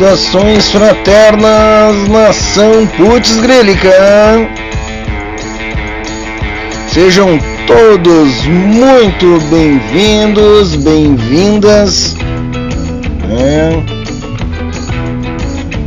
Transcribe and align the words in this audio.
Saudações 0.00 0.70
fraternas, 0.70 2.08
nação 2.08 2.86
Putz 2.96 3.36
Grílica. 3.36 3.90
Sejam 6.88 7.38
todos 7.66 8.46
muito 8.46 9.38
bem-vindos, 9.50 10.74
bem-vindas. 10.76 12.16
É. 13.28 13.82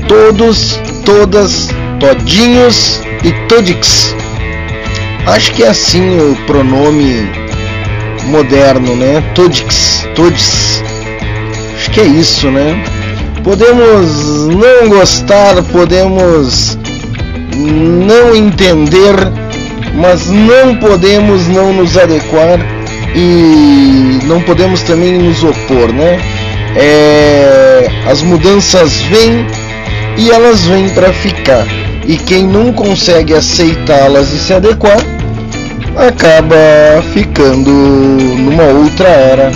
Todos, 0.07 0.79
todas, 1.03 1.69
todinhos 1.99 3.01
e 3.23 3.31
todix. 3.47 4.15
Acho 5.25 5.51
que 5.53 5.63
é 5.63 5.69
assim 5.69 6.19
o 6.19 6.35
pronome 6.45 7.27
moderno, 8.25 8.95
né? 8.95 9.23
Todix, 9.33 10.07
todes. 10.13 10.83
Acho 11.75 11.89
que 11.89 11.99
é 11.99 12.05
isso, 12.05 12.51
né? 12.51 12.92
Podemos 13.43 14.47
não 14.47 14.87
gostar, 14.87 15.61
podemos 15.71 16.77
não 17.57 18.33
entender, 18.33 19.15
mas 19.95 20.27
não 20.27 20.75
podemos 20.77 21.47
não 21.49 21.73
nos 21.73 21.97
adequar 21.97 22.57
e 23.13 24.19
não 24.23 24.41
podemos 24.41 24.81
também 24.83 25.19
nos 25.19 25.43
opor, 25.43 25.91
né? 25.91 26.19
É, 26.75 27.89
as 28.07 28.21
mudanças 28.21 29.01
vêm 29.01 29.45
e 30.17 30.31
elas 30.31 30.61
vêm 30.65 30.89
para 30.89 31.11
ficar. 31.11 31.65
E 32.07 32.17
quem 32.17 32.43
não 32.43 32.71
consegue 32.71 33.33
aceitá-las 33.33 34.31
e 34.31 34.39
se 34.39 34.53
adequar 34.53 34.97
acaba 35.97 37.03
ficando 37.13 37.69
numa 37.69 38.63
outra 38.63 39.07
era 39.07 39.51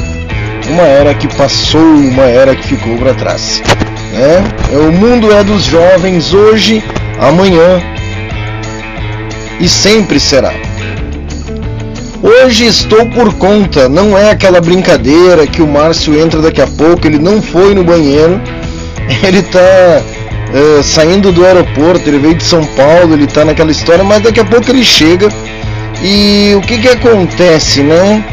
uma 0.69 0.83
era 0.83 1.13
que 1.13 1.27
passou, 1.35 1.81
uma 1.81 2.23
era 2.23 2.55
que 2.55 2.67
ficou 2.67 2.97
para 2.97 3.13
trás. 3.13 3.61
É, 4.19 4.75
o 4.75 4.91
mundo 4.91 5.31
é 5.31 5.43
dos 5.43 5.65
jovens 5.65 6.33
hoje, 6.33 6.83
amanhã 7.19 7.79
e 9.59 9.69
sempre 9.69 10.19
será. 10.19 10.51
Hoje 12.23 12.65
estou 12.65 13.05
por 13.11 13.31
conta, 13.35 13.87
não 13.87 14.17
é 14.17 14.31
aquela 14.31 14.59
brincadeira 14.59 15.45
que 15.45 15.61
o 15.61 15.67
Márcio 15.67 16.19
entra 16.19 16.41
daqui 16.41 16.59
a 16.59 16.65
pouco, 16.65 17.05
ele 17.05 17.19
não 17.19 17.43
foi 17.43 17.75
no 17.75 17.83
banheiro, 17.83 18.41
ele 19.23 19.39
está 19.39 19.59
uh, 19.59 20.81
saindo 20.81 21.31
do 21.31 21.45
aeroporto, 21.45 22.09
ele 22.09 22.17
veio 22.17 22.35
de 22.35 22.43
São 22.43 22.65
Paulo, 22.65 23.13
ele 23.13 23.25
está 23.25 23.45
naquela 23.45 23.69
história, 23.69 24.03
mas 24.03 24.23
daqui 24.23 24.39
a 24.39 24.45
pouco 24.45 24.71
ele 24.71 24.83
chega 24.83 25.29
e 26.01 26.55
o 26.57 26.61
que 26.61 26.79
que 26.79 26.87
acontece, 26.87 27.81
né? 27.81 28.23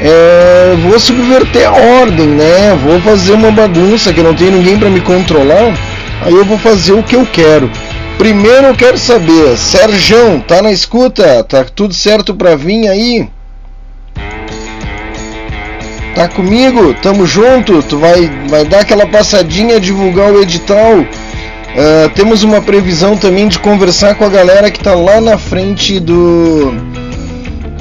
É, 0.00 0.76
vou 0.82 0.98
subverter 0.98 1.66
a 1.68 1.72
ordem, 1.72 2.26
né? 2.26 2.78
Vou 2.82 3.00
fazer 3.00 3.32
uma 3.32 3.50
bagunça 3.50 4.12
que 4.12 4.22
não 4.22 4.34
tem 4.34 4.50
ninguém 4.50 4.78
para 4.78 4.88
me 4.88 5.00
controlar. 5.00 5.74
Aí 6.22 6.32
eu 6.32 6.44
vou 6.44 6.58
fazer 6.58 6.92
o 6.92 7.02
que 7.02 7.16
eu 7.16 7.26
quero. 7.26 7.70
Primeiro 8.16 8.66
eu 8.68 8.74
quero 8.74 8.98
saber, 8.98 9.56
Serjão, 9.56 10.40
tá 10.40 10.60
na 10.60 10.72
escuta? 10.72 11.42
Tá 11.44 11.64
tudo 11.64 11.94
certo 11.94 12.34
para 12.34 12.56
vir 12.56 12.88
aí? 12.88 13.28
Tá 16.14 16.26
comigo? 16.26 16.94
Tamo 16.94 17.24
junto? 17.26 17.80
Tu 17.82 17.96
vai, 17.96 18.28
vai 18.48 18.64
dar 18.64 18.80
aquela 18.80 19.06
passadinha, 19.06 19.78
divulgar 19.78 20.32
o 20.32 20.42
edital? 20.42 20.98
Uh, 20.98 22.08
temos 22.14 22.42
uma 22.42 22.60
previsão 22.60 23.16
também 23.16 23.46
de 23.46 23.58
conversar 23.60 24.16
com 24.16 24.24
a 24.24 24.28
galera 24.28 24.68
que 24.68 24.80
tá 24.80 24.94
lá 24.94 25.20
na 25.20 25.38
frente 25.38 26.00
do 26.00 26.74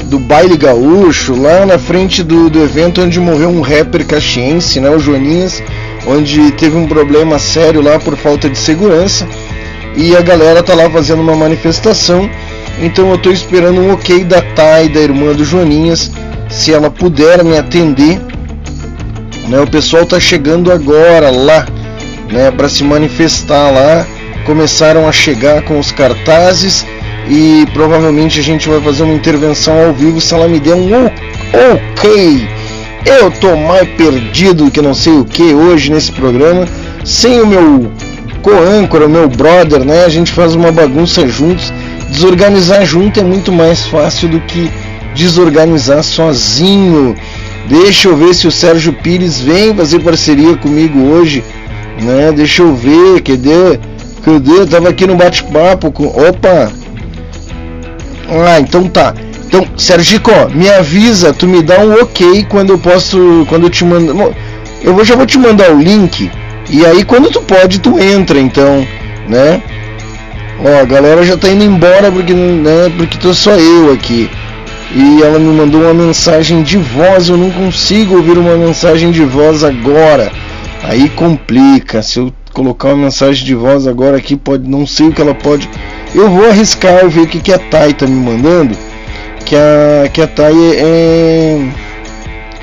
do 0.08 0.18
baile 0.18 0.56
gaúcho, 0.56 1.36
lá 1.36 1.66
na 1.66 1.78
frente 1.78 2.24
do, 2.24 2.50
do 2.50 2.64
evento 2.64 3.02
onde 3.02 3.20
morreu 3.20 3.50
um 3.50 3.62
rapper 3.62 4.06
caxiense, 4.06 4.80
né, 4.80 4.90
o 4.90 5.00
Joaninhas, 5.00 5.62
onde 6.08 6.52
teve 6.52 6.78
um 6.78 6.88
problema 6.88 7.38
sério 7.38 7.82
lá 7.82 8.00
por 8.00 8.16
falta 8.16 8.50
de 8.50 8.58
segurança. 8.58 9.28
E 9.96 10.16
a 10.16 10.22
galera 10.22 10.64
tá 10.64 10.74
lá 10.74 10.90
fazendo 10.90 11.22
uma 11.22 11.36
manifestação. 11.36 12.30
Então 12.80 13.12
eu 13.12 13.18
tô 13.18 13.32
esperando 13.32 13.82
um 13.82 13.92
ok 13.92 14.24
da 14.24 14.42
Thay, 14.42 14.90
da 14.90 15.00
irmã 15.00 15.34
do 15.34 15.44
Joaninhas, 15.44 16.12
se 16.50 16.74
ela 16.74 16.90
puder 16.90 17.44
me 17.44 17.58
atender. 17.58 18.22
Né, 19.48 19.60
o 19.60 19.68
pessoal 19.68 20.06
tá 20.06 20.20
chegando 20.20 20.72
agora 20.72 21.30
lá, 21.32 21.66
né, 22.32 22.52
para 22.52 22.70
se 22.70 22.84
manifestar 22.84 23.72
lá. 23.72 24.06
Começaram 24.46 25.08
a 25.08 25.12
chegar 25.12 25.64
com 25.64 25.78
os 25.78 25.92
cartazes 25.92 26.86
e 27.30 27.66
provavelmente 27.74 28.40
a 28.40 28.44
gente 28.44 28.70
vai 28.70 28.80
fazer 28.82 29.04
uma 29.04 29.14
intervenção 29.14 29.88
ao 29.88 29.94
vivo 29.94 30.22
se 30.22 30.34
ela 30.34 30.48
me 30.48 30.60
der 30.60 30.76
um 30.76 31.06
ok. 31.74 32.48
Eu 33.06 33.32
tô 33.32 33.56
mais 33.56 33.88
perdido 33.90 34.72
que 34.72 34.82
não 34.82 34.94
sei 34.94 35.14
o 35.14 35.26
que 35.26 35.54
hoje 35.54 35.92
nesse 35.92 36.12
programa, 36.12 36.66
sem 37.06 37.42
o 37.42 37.48
meu 37.48 37.92
co-âncora, 38.42 39.06
o 39.06 39.10
meu 39.10 39.28
brother, 39.28 39.84
né? 39.84 40.06
A 40.06 40.10
gente 40.10 40.32
faz 40.32 40.56
uma 40.56 40.72
bagunça 40.72 41.28
juntos. 41.28 41.72
Desorganizar 42.10 42.86
junto 42.86 43.20
é 43.20 43.24
muito 43.24 43.52
mais 43.52 43.86
fácil 43.86 44.30
do 44.30 44.40
que 44.42 44.72
desorganizar 45.16 46.04
sozinho. 46.04 47.16
Deixa 47.68 48.08
eu 48.08 48.16
ver 48.16 48.34
se 48.34 48.48
o 48.48 48.52
Sérgio 48.52 48.94
Pires 48.94 49.40
vem 49.42 49.76
fazer 49.76 50.00
parceria 50.00 50.56
comigo 50.56 51.00
hoje, 51.00 51.44
né? 52.02 52.32
Deixa 52.34 52.62
eu 52.62 52.74
ver, 52.74 53.22
cadê? 53.22 53.80
Cadê? 54.24 54.52
Eu 54.52 54.68
tava 54.68 54.90
aqui 54.90 55.06
no 55.06 55.16
bate-papo 55.16 55.92
com. 55.92 56.06
Opa! 56.06 56.72
Ah, 58.30 58.60
então 58.60 58.88
tá. 58.88 59.14
Então, 59.46 59.66
Sergico, 59.78 60.32
me 60.54 60.70
avisa, 60.70 61.34
tu 61.34 61.48
me 61.48 61.62
dá 61.62 61.80
um 61.80 62.02
ok 62.02 62.46
quando 62.50 62.72
eu 62.72 62.78
posso, 62.78 63.46
quando 63.48 63.64
eu 63.64 63.70
te 63.70 63.86
mando. 63.86 64.36
Eu 64.82 65.06
já 65.06 65.16
vou 65.16 65.26
te 65.26 65.38
mandar 65.38 65.72
o 65.72 65.80
link 65.80 66.30
e 66.70 66.86
aí 66.86 67.04
quando 67.06 67.30
tu 67.32 67.42
pode, 67.42 67.80
tu 67.80 67.98
entra, 67.98 68.40
então, 68.40 68.86
né? 69.28 69.62
Ó, 70.60 70.82
a 70.82 70.86
galera 70.86 71.24
já 71.24 71.38
tá 71.38 71.48
indo 71.50 71.64
embora 71.64 72.12
porque, 72.12 72.34
né, 72.34 72.92
porque 72.98 73.18
tô 73.18 73.34
só 73.34 73.52
eu 73.52 73.94
aqui. 73.94 74.30
E 74.94 75.22
ela 75.22 75.40
me 75.40 75.54
mandou 75.54 75.82
uma 75.82 75.94
mensagem 75.94 76.64
de 76.64 76.78
voz, 76.78 77.30
eu 77.30 77.38
não 77.38 77.50
consigo 77.52 78.16
ouvir 78.16 78.38
uma 78.38 78.56
mensagem 78.56 79.12
de 79.12 79.24
voz 79.24 79.64
agora. 79.64 80.32
Aí 80.84 81.10
complica. 81.10 82.02
Se 82.02 82.20
eu 82.20 82.34
colocar 82.54 82.90
uma 82.90 83.06
mensagem 83.06 83.46
de 83.46 83.56
voz 83.56 83.88
agora 83.88 84.18
aqui, 84.18 84.36
pode 84.36 84.68
não 84.68 84.86
sei 84.86 85.08
o 85.08 85.12
que 85.14 85.22
ela 85.22 85.36
pode 85.36 85.70
eu 86.14 86.30
vou 86.30 86.50
arriscar 86.50 87.08
ver 87.10 87.22
o 87.22 87.28
que, 87.28 87.40
que 87.40 87.54
a 87.54 87.60
Thay 87.60 87.94
tá 87.94 88.08
me 88.08 88.16
mandando. 88.16 88.78
Que 89.46 89.56
a, 89.56 90.10
que 90.10 90.22
a 90.22 90.28
Thay 90.28 90.56
é, 90.76 91.60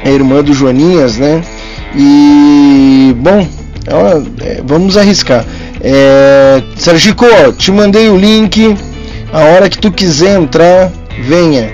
é 0.05 0.11
irmã 0.11 0.43
do 0.43 0.53
Joaninhas, 0.53 1.17
né? 1.17 1.43
E 1.97 3.15
bom, 3.17 3.47
ela, 3.87 4.23
é, 4.41 4.61
vamos 4.65 4.97
arriscar. 4.97 5.45
É, 5.81 6.63
Sergico, 6.77 7.27
te 7.57 7.71
mandei 7.71 8.09
o 8.09 8.17
link. 8.17 8.77
A 9.33 9.41
hora 9.41 9.69
que 9.69 9.79
tu 9.79 9.91
quiser 9.91 10.39
entrar, 10.39 10.93
venha. 11.23 11.73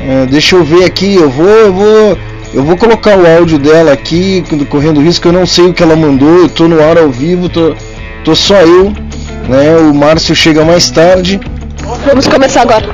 É, 0.00 0.26
deixa 0.26 0.56
eu 0.56 0.64
ver 0.64 0.84
aqui, 0.84 1.16
eu 1.16 1.30
vou, 1.30 1.46
eu 1.46 1.72
vou, 1.72 2.18
eu 2.54 2.62
vou 2.62 2.76
colocar 2.76 3.16
o 3.18 3.26
áudio 3.26 3.58
dela 3.58 3.92
aqui, 3.92 4.44
correndo 4.68 5.00
risco. 5.00 5.28
Eu 5.28 5.32
não 5.32 5.46
sei 5.46 5.66
o 5.66 5.74
que 5.74 5.82
ela 5.82 5.96
mandou. 5.96 6.42
Eu 6.42 6.48
tô 6.48 6.68
no 6.68 6.80
ar 6.82 6.98
ao 6.98 7.10
vivo, 7.10 7.48
tô, 7.48 7.74
tô 8.24 8.34
só 8.34 8.56
eu 8.56 8.92
né? 9.48 9.76
O 9.78 9.94
Márcio 9.94 10.34
chega 10.34 10.64
mais 10.64 10.90
tarde. 10.90 11.40
Vamos 12.04 12.26
começar 12.26 12.62
agora. 12.62 12.86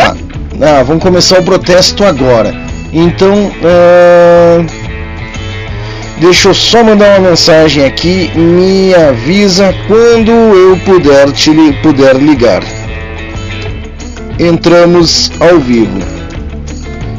Ah, 0.00 0.14
ah, 0.60 0.82
vamos 0.82 1.02
começar 1.02 1.40
o 1.40 1.42
protesto 1.42 2.04
agora. 2.04 2.54
Então, 2.92 3.46
uh, 3.46 4.66
deixa 6.20 6.48
eu 6.48 6.54
só 6.54 6.82
mandar 6.82 7.18
uma 7.18 7.30
mensagem 7.30 7.84
aqui. 7.84 8.30
Me 8.34 8.94
avisa 8.94 9.74
quando 9.86 10.30
eu 10.30 10.76
puder 10.84 11.30
te 11.32 11.50
puder 11.82 12.16
ligar. 12.16 12.62
Entramos 14.38 15.30
ao 15.40 15.58
vivo. 15.58 15.98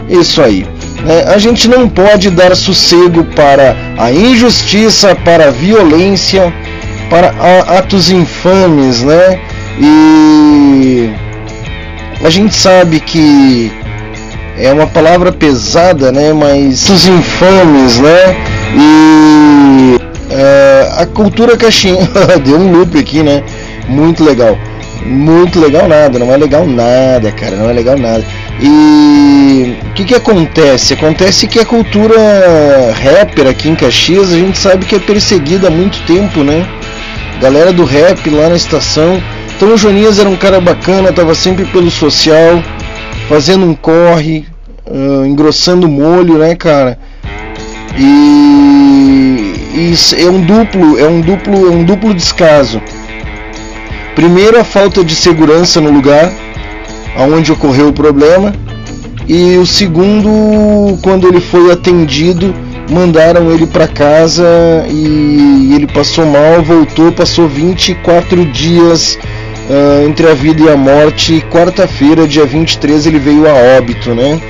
Isso 0.09 0.41
aí. 0.41 0.65
Né? 1.03 1.23
A 1.27 1.37
gente 1.37 1.67
não 1.67 1.87
pode 1.87 2.29
dar 2.29 2.55
sossego 2.55 3.23
para 3.35 3.75
a 3.97 4.11
injustiça, 4.11 5.15
para 5.15 5.47
a 5.47 5.51
violência 5.51 6.53
para 7.09 7.33
atos 7.77 8.09
infames, 8.09 9.03
né? 9.03 9.39
E 9.79 11.09
a 12.23 12.29
gente 12.29 12.55
sabe 12.55 12.99
que 12.99 13.71
é 14.57 14.71
uma 14.71 14.87
palavra 14.87 15.31
pesada, 15.31 16.11
né? 16.11 16.33
Mas 16.33 16.83
atos 16.85 17.07
infames, 17.07 17.99
né? 17.99 18.35
E 18.75 19.97
é, 20.31 20.89
a 20.97 21.05
cultura 21.05 21.57
caixinha 21.57 22.07
deu 22.43 22.57
um 22.57 22.71
loop 22.71 22.97
aqui, 22.97 23.23
né? 23.23 23.43
Muito 23.87 24.23
legal. 24.23 24.57
Muito 25.05 25.59
legal 25.59 25.87
nada, 25.87 26.19
não 26.19 26.31
é 26.31 26.37
legal 26.37 26.67
nada, 26.67 27.31
cara, 27.31 27.55
não 27.55 27.69
é 27.69 27.73
legal 27.73 27.97
nada. 27.97 28.23
E 28.61 29.77
o 29.89 29.93
que, 29.93 30.03
que 30.03 30.13
acontece? 30.13 30.93
Acontece 30.93 31.47
que 31.47 31.57
a 31.57 31.65
cultura 31.65 32.15
rapper 33.01 33.47
aqui 33.47 33.69
em 33.69 33.75
Caxias 33.75 34.33
a 34.33 34.35
gente 34.35 34.57
sabe 34.57 34.85
que 34.85 34.95
é 34.95 34.99
perseguida 34.99 35.67
há 35.67 35.71
muito 35.71 35.99
tempo, 36.05 36.43
né? 36.43 36.67
Galera 37.39 37.71
do 37.71 37.83
rap 37.83 38.29
lá 38.29 38.49
na 38.49 38.55
estação. 38.55 39.21
Então 39.55 39.73
o 39.73 39.77
Joninhas 39.77 40.19
era 40.19 40.29
um 40.29 40.35
cara 40.35 40.59
bacana, 40.61 41.11
tava 41.11 41.33
sempre 41.35 41.65
pelo 41.65 41.89
social, 41.89 42.63
fazendo 43.27 43.65
um 43.65 43.73
corre, 43.73 44.45
uh, 44.85 45.25
engrossando 45.25 45.87
molho, 45.87 46.37
né, 46.37 46.55
cara? 46.55 46.97
E, 47.97 49.53
e 49.73 49.95
é 50.17 50.29
um 50.29 50.41
duplo, 50.41 50.97
é 50.97 51.07
um 51.07 51.21
duplo, 51.21 51.67
é 51.67 51.75
um 51.75 51.83
duplo 51.83 52.13
descaso. 52.13 52.81
Primeiro 54.15 54.59
a 54.59 54.63
falta 54.63 55.03
de 55.03 55.15
segurança 55.15 55.79
no 55.79 55.91
lugar 55.91 56.31
aonde 57.15 57.51
ocorreu 57.51 57.89
o 57.89 57.93
problema 57.93 58.53
e 59.27 59.57
o 59.57 59.65
segundo 59.65 60.97
quando 61.01 61.27
ele 61.27 61.39
foi 61.39 61.71
atendido 61.71 62.53
mandaram 62.89 63.51
ele 63.51 63.67
para 63.67 63.87
casa 63.87 64.45
e 64.89 65.73
ele 65.75 65.87
passou 65.87 66.25
mal, 66.25 66.61
voltou, 66.63 67.11
passou 67.11 67.47
24 67.47 68.45
dias 68.45 69.17
uh, 69.69 70.07
entre 70.07 70.27
a 70.27 70.33
vida 70.33 70.63
e 70.63 70.69
a 70.69 70.75
morte. 70.75 71.43
Quarta-feira, 71.51 72.27
dia 72.27 72.45
23, 72.45 73.05
ele 73.05 73.19
veio 73.19 73.47
a 73.47 73.77
óbito, 73.77 74.13
né? 74.13 74.41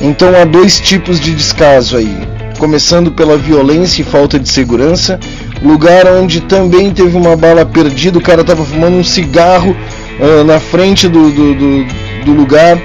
Então 0.00 0.28
há 0.40 0.44
dois 0.44 0.80
tipos 0.80 1.20
de 1.20 1.34
descaso 1.34 1.96
aí. 1.96 2.16
Começando 2.58 3.10
pela 3.10 3.36
violência 3.36 4.02
e 4.02 4.04
falta 4.04 4.38
de 4.38 4.48
segurança, 4.48 5.18
lugar 5.62 6.06
onde 6.06 6.40
também 6.42 6.90
teve 6.92 7.16
uma 7.16 7.34
bala 7.34 7.64
perdida, 7.64 8.18
o 8.18 8.22
cara 8.22 8.42
estava 8.42 8.64
fumando 8.64 8.96
um 8.96 9.04
cigarro 9.04 9.74
uh, 10.18 10.44
na 10.44 10.60
frente 10.60 11.08
do, 11.08 11.30
do, 11.30 11.54
do, 11.54 11.86
do 12.26 12.32
lugar, 12.32 12.78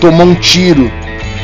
tomou 0.00 0.26
um 0.26 0.34
tiro. 0.34 0.90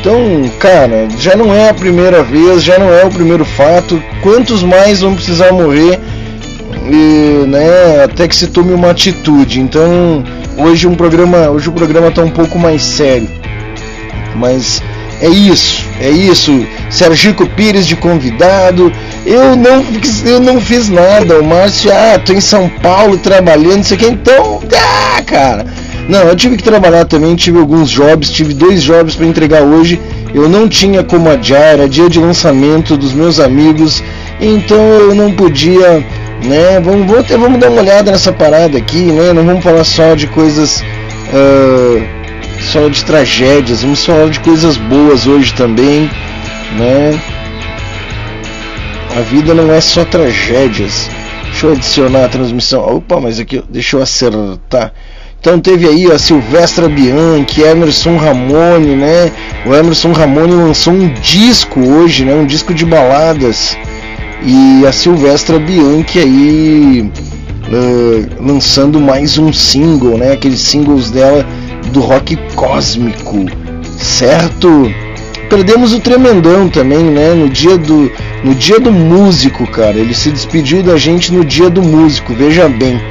Então, 0.01 0.49
cara, 0.57 1.07
já 1.15 1.35
não 1.35 1.53
é 1.53 1.69
a 1.69 1.73
primeira 1.75 2.23
vez, 2.23 2.63
já 2.63 2.79
não 2.79 2.91
é 2.91 3.05
o 3.05 3.09
primeiro 3.11 3.45
fato. 3.45 4.01
Quantos 4.23 4.63
mais 4.63 5.01
vão 5.01 5.13
precisar 5.13 5.51
morrer, 5.51 5.99
e, 6.89 7.45
né, 7.47 8.03
até 8.03 8.27
que 8.27 8.35
se 8.35 8.47
tome 8.47 8.73
uma 8.73 8.89
atitude. 8.89 9.61
Então, 9.61 10.23
hoje 10.57 10.87
um 10.87 10.95
programa, 10.95 11.49
hoje 11.49 11.69
o 11.69 11.71
programa 11.71 12.07
está 12.07 12.23
um 12.23 12.31
pouco 12.31 12.57
mais 12.57 12.81
sério. 12.81 13.29
Mas 14.35 14.81
é 15.21 15.29
isso, 15.29 15.85
é 15.99 16.09
isso. 16.09 16.65
Sergico 16.89 17.45
Pires 17.49 17.85
de 17.85 17.95
convidado. 17.95 18.91
Eu 19.23 19.55
não, 19.55 19.85
eu 20.25 20.39
não 20.39 20.59
fiz 20.59 20.89
nada. 20.89 21.39
O 21.39 21.43
Márcio, 21.43 21.91
ah, 21.93 22.17
tô 22.17 22.33
em 22.33 22.41
São 22.41 22.67
Paulo 22.81 23.19
trabalhando, 23.19 23.77
não 23.77 23.83
sei 23.83 23.97
o 23.97 23.99
que. 23.99 24.07
Então, 24.07 24.63
ah, 24.75 25.21
cara. 25.21 25.63
Não, 26.07 26.19
eu 26.21 26.35
tive 26.35 26.57
que 26.57 26.63
trabalhar 26.63 27.05
também, 27.05 27.35
tive 27.35 27.59
alguns 27.59 27.89
jobs, 27.89 28.31
tive 28.31 28.53
dois 28.53 28.81
jobs 28.83 29.15
para 29.15 29.25
entregar 29.25 29.61
hoje. 29.61 29.99
Eu 30.33 30.47
não 30.47 30.67
tinha 30.67 31.03
como 31.03 31.29
adiar, 31.29 31.73
era 31.73 31.89
dia 31.89 32.09
de 32.09 32.19
lançamento 32.19 32.95
dos 32.97 33.13
meus 33.13 33.39
amigos, 33.39 34.03
então 34.39 34.77
eu 34.77 35.13
não 35.13 35.31
podia, 35.33 36.05
né? 36.43 36.79
Vamos, 36.83 37.09
vamos, 37.09 37.27
vamos 37.29 37.59
dar 37.59 37.69
uma 37.69 37.81
olhada 37.81 38.11
nessa 38.11 38.31
parada 38.31 38.77
aqui, 38.77 39.11
né? 39.11 39.33
Não 39.33 39.45
vamos 39.45 39.63
falar 39.63 39.83
só 39.83 40.15
de 40.15 40.27
coisas. 40.27 40.81
Uh, 41.33 42.21
só 42.61 42.87
de 42.87 43.03
tragédias, 43.03 43.81
vamos 43.81 44.05
falar 44.05 44.29
de 44.29 44.39
coisas 44.39 44.77
boas 44.77 45.25
hoje 45.25 45.53
também, 45.53 46.09
né? 46.77 47.19
A 49.17 49.21
vida 49.21 49.53
não 49.53 49.71
é 49.73 49.81
só 49.81 50.05
tragédias. 50.05 51.09
Deixa 51.43 51.65
eu 51.65 51.73
adicionar 51.73 52.25
a 52.25 52.29
transmissão. 52.29 52.95
Opa, 52.95 53.19
mas 53.19 53.39
aqui 53.39 53.61
deixa 53.69 53.97
eu 53.97 54.01
acertar. 54.01 54.93
Então 55.41 55.59
teve 55.59 55.87
aí 55.87 56.05
a 56.11 56.19
Silvestra 56.19 56.87
Bianchi, 56.87 57.63
Emerson 57.63 58.15
Ramone, 58.15 58.95
né? 58.95 59.31
O 59.65 59.73
Emerson 59.73 60.11
Ramone 60.11 60.53
lançou 60.53 60.93
um 60.93 61.11
disco 61.15 61.79
hoje, 61.79 62.23
né? 62.23 62.35
Um 62.35 62.45
disco 62.45 62.75
de 62.75 62.85
baladas. 62.85 63.75
E 64.45 64.85
a 64.85 64.91
Silvestra 64.91 65.57
Bianchi 65.57 66.19
aí 66.19 67.11
uh, 67.71 68.45
lançando 68.45 69.01
mais 69.01 69.39
um 69.39 69.51
single, 69.51 70.15
né? 70.15 70.33
Aqueles 70.33 70.61
singles 70.61 71.09
dela 71.09 71.43
do 71.91 72.01
rock 72.01 72.37
cósmico, 72.53 73.47
certo? 73.97 74.93
Perdemos 75.49 75.91
o 75.91 75.99
Tremendão 75.99 76.69
também, 76.69 77.03
né? 77.03 77.33
No 77.33 77.49
dia 77.49 77.79
do 77.79 78.11
no 78.43 78.53
dia 78.53 78.79
do 78.79 78.91
músico, 78.91 79.65
cara. 79.65 79.97
Ele 79.97 80.13
se 80.13 80.29
despediu 80.29 80.83
da 80.83 80.97
gente 80.97 81.33
no 81.33 81.43
dia 81.43 81.67
do 81.67 81.81
músico, 81.81 82.31
veja 82.31 82.69
bem. 82.69 83.01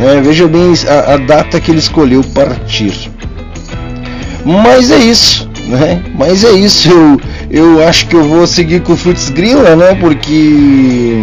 Né? 0.00 0.18
Veja 0.24 0.48
bem 0.48 0.72
a, 0.88 1.14
a 1.14 1.16
data 1.18 1.60
que 1.60 1.70
ele 1.70 1.78
escolheu 1.78 2.24
partir. 2.34 3.10
Mas 4.44 4.90
é 4.90 4.96
isso, 4.96 5.48
né? 5.66 6.02
Mas 6.16 6.42
é 6.42 6.52
isso. 6.52 6.88
Eu, 6.90 7.20
eu 7.50 7.86
acho 7.86 8.06
que 8.06 8.16
eu 8.16 8.24
vou 8.24 8.46
seguir 8.46 8.80
com 8.80 8.94
o 8.94 8.96
Futs 8.96 9.28
Grilla, 9.28 9.76
né? 9.76 9.94
Porque 9.94 11.22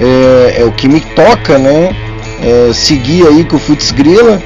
é, 0.00 0.62
é, 0.62 0.64
o 0.64 0.72
que 0.72 0.88
me 0.88 1.00
toca, 1.00 1.58
né? 1.58 1.94
É, 2.42 2.72
seguir 2.72 3.26
aí 3.26 3.44
com 3.44 3.56
o 3.56 3.60
Futs 3.60 3.90
Grilla. 3.92 4.42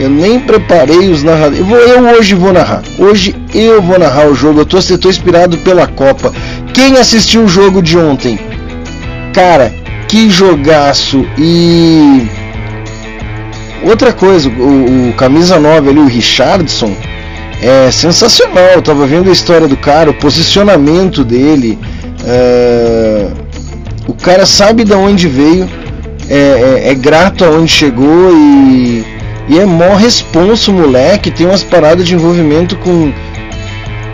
Eu 0.00 0.10
nem 0.10 0.40
preparei 0.40 1.10
os 1.10 1.22
narradores. 1.22 1.60
Eu, 1.60 1.76
eu, 1.76 2.18
hoje 2.18 2.34
vou 2.34 2.52
narrar. 2.52 2.82
Hoje 2.98 3.36
eu 3.54 3.80
vou 3.80 4.00
narrar 4.00 4.26
o 4.26 4.34
jogo. 4.34 4.60
Eu 4.60 4.66
tô, 4.66 4.78
tô 4.98 5.08
inspirado 5.08 5.56
pela 5.58 5.86
Copa. 5.86 6.32
Quem 6.74 6.96
assistiu 6.96 7.44
o 7.44 7.48
jogo 7.48 7.80
de 7.80 7.96
ontem? 7.96 8.38
Cara, 9.32 9.72
que 10.10 10.28
jogaço! 10.28 11.24
E 11.38 12.26
outra 13.84 14.12
coisa, 14.12 14.48
o, 14.48 15.10
o 15.10 15.12
camisa 15.12 15.60
9 15.60 15.88
ali, 15.88 16.00
o 16.00 16.06
Richardson, 16.06 16.92
é 17.62 17.92
sensacional. 17.92 18.70
Eu 18.74 18.82
tava 18.82 19.06
vendo 19.06 19.30
a 19.30 19.32
história 19.32 19.68
do 19.68 19.76
cara, 19.76 20.10
o 20.10 20.14
posicionamento 20.14 21.22
dele. 21.22 21.78
É... 22.26 23.28
O 24.08 24.14
cara 24.14 24.44
sabe 24.44 24.82
de 24.82 24.92
onde 24.92 25.28
veio, 25.28 25.68
é, 26.28 26.34
é, 26.34 26.90
é 26.90 26.94
grato 26.94 27.44
aonde 27.44 27.70
chegou 27.70 28.32
e 28.34 29.04
e 29.50 29.58
é 29.58 29.66
mó 29.66 29.96
responso, 29.96 30.72
moleque. 30.72 31.28
Tem 31.28 31.44
umas 31.44 31.64
paradas 31.64 32.06
de 32.06 32.14
envolvimento 32.14 32.76
com 32.76 33.12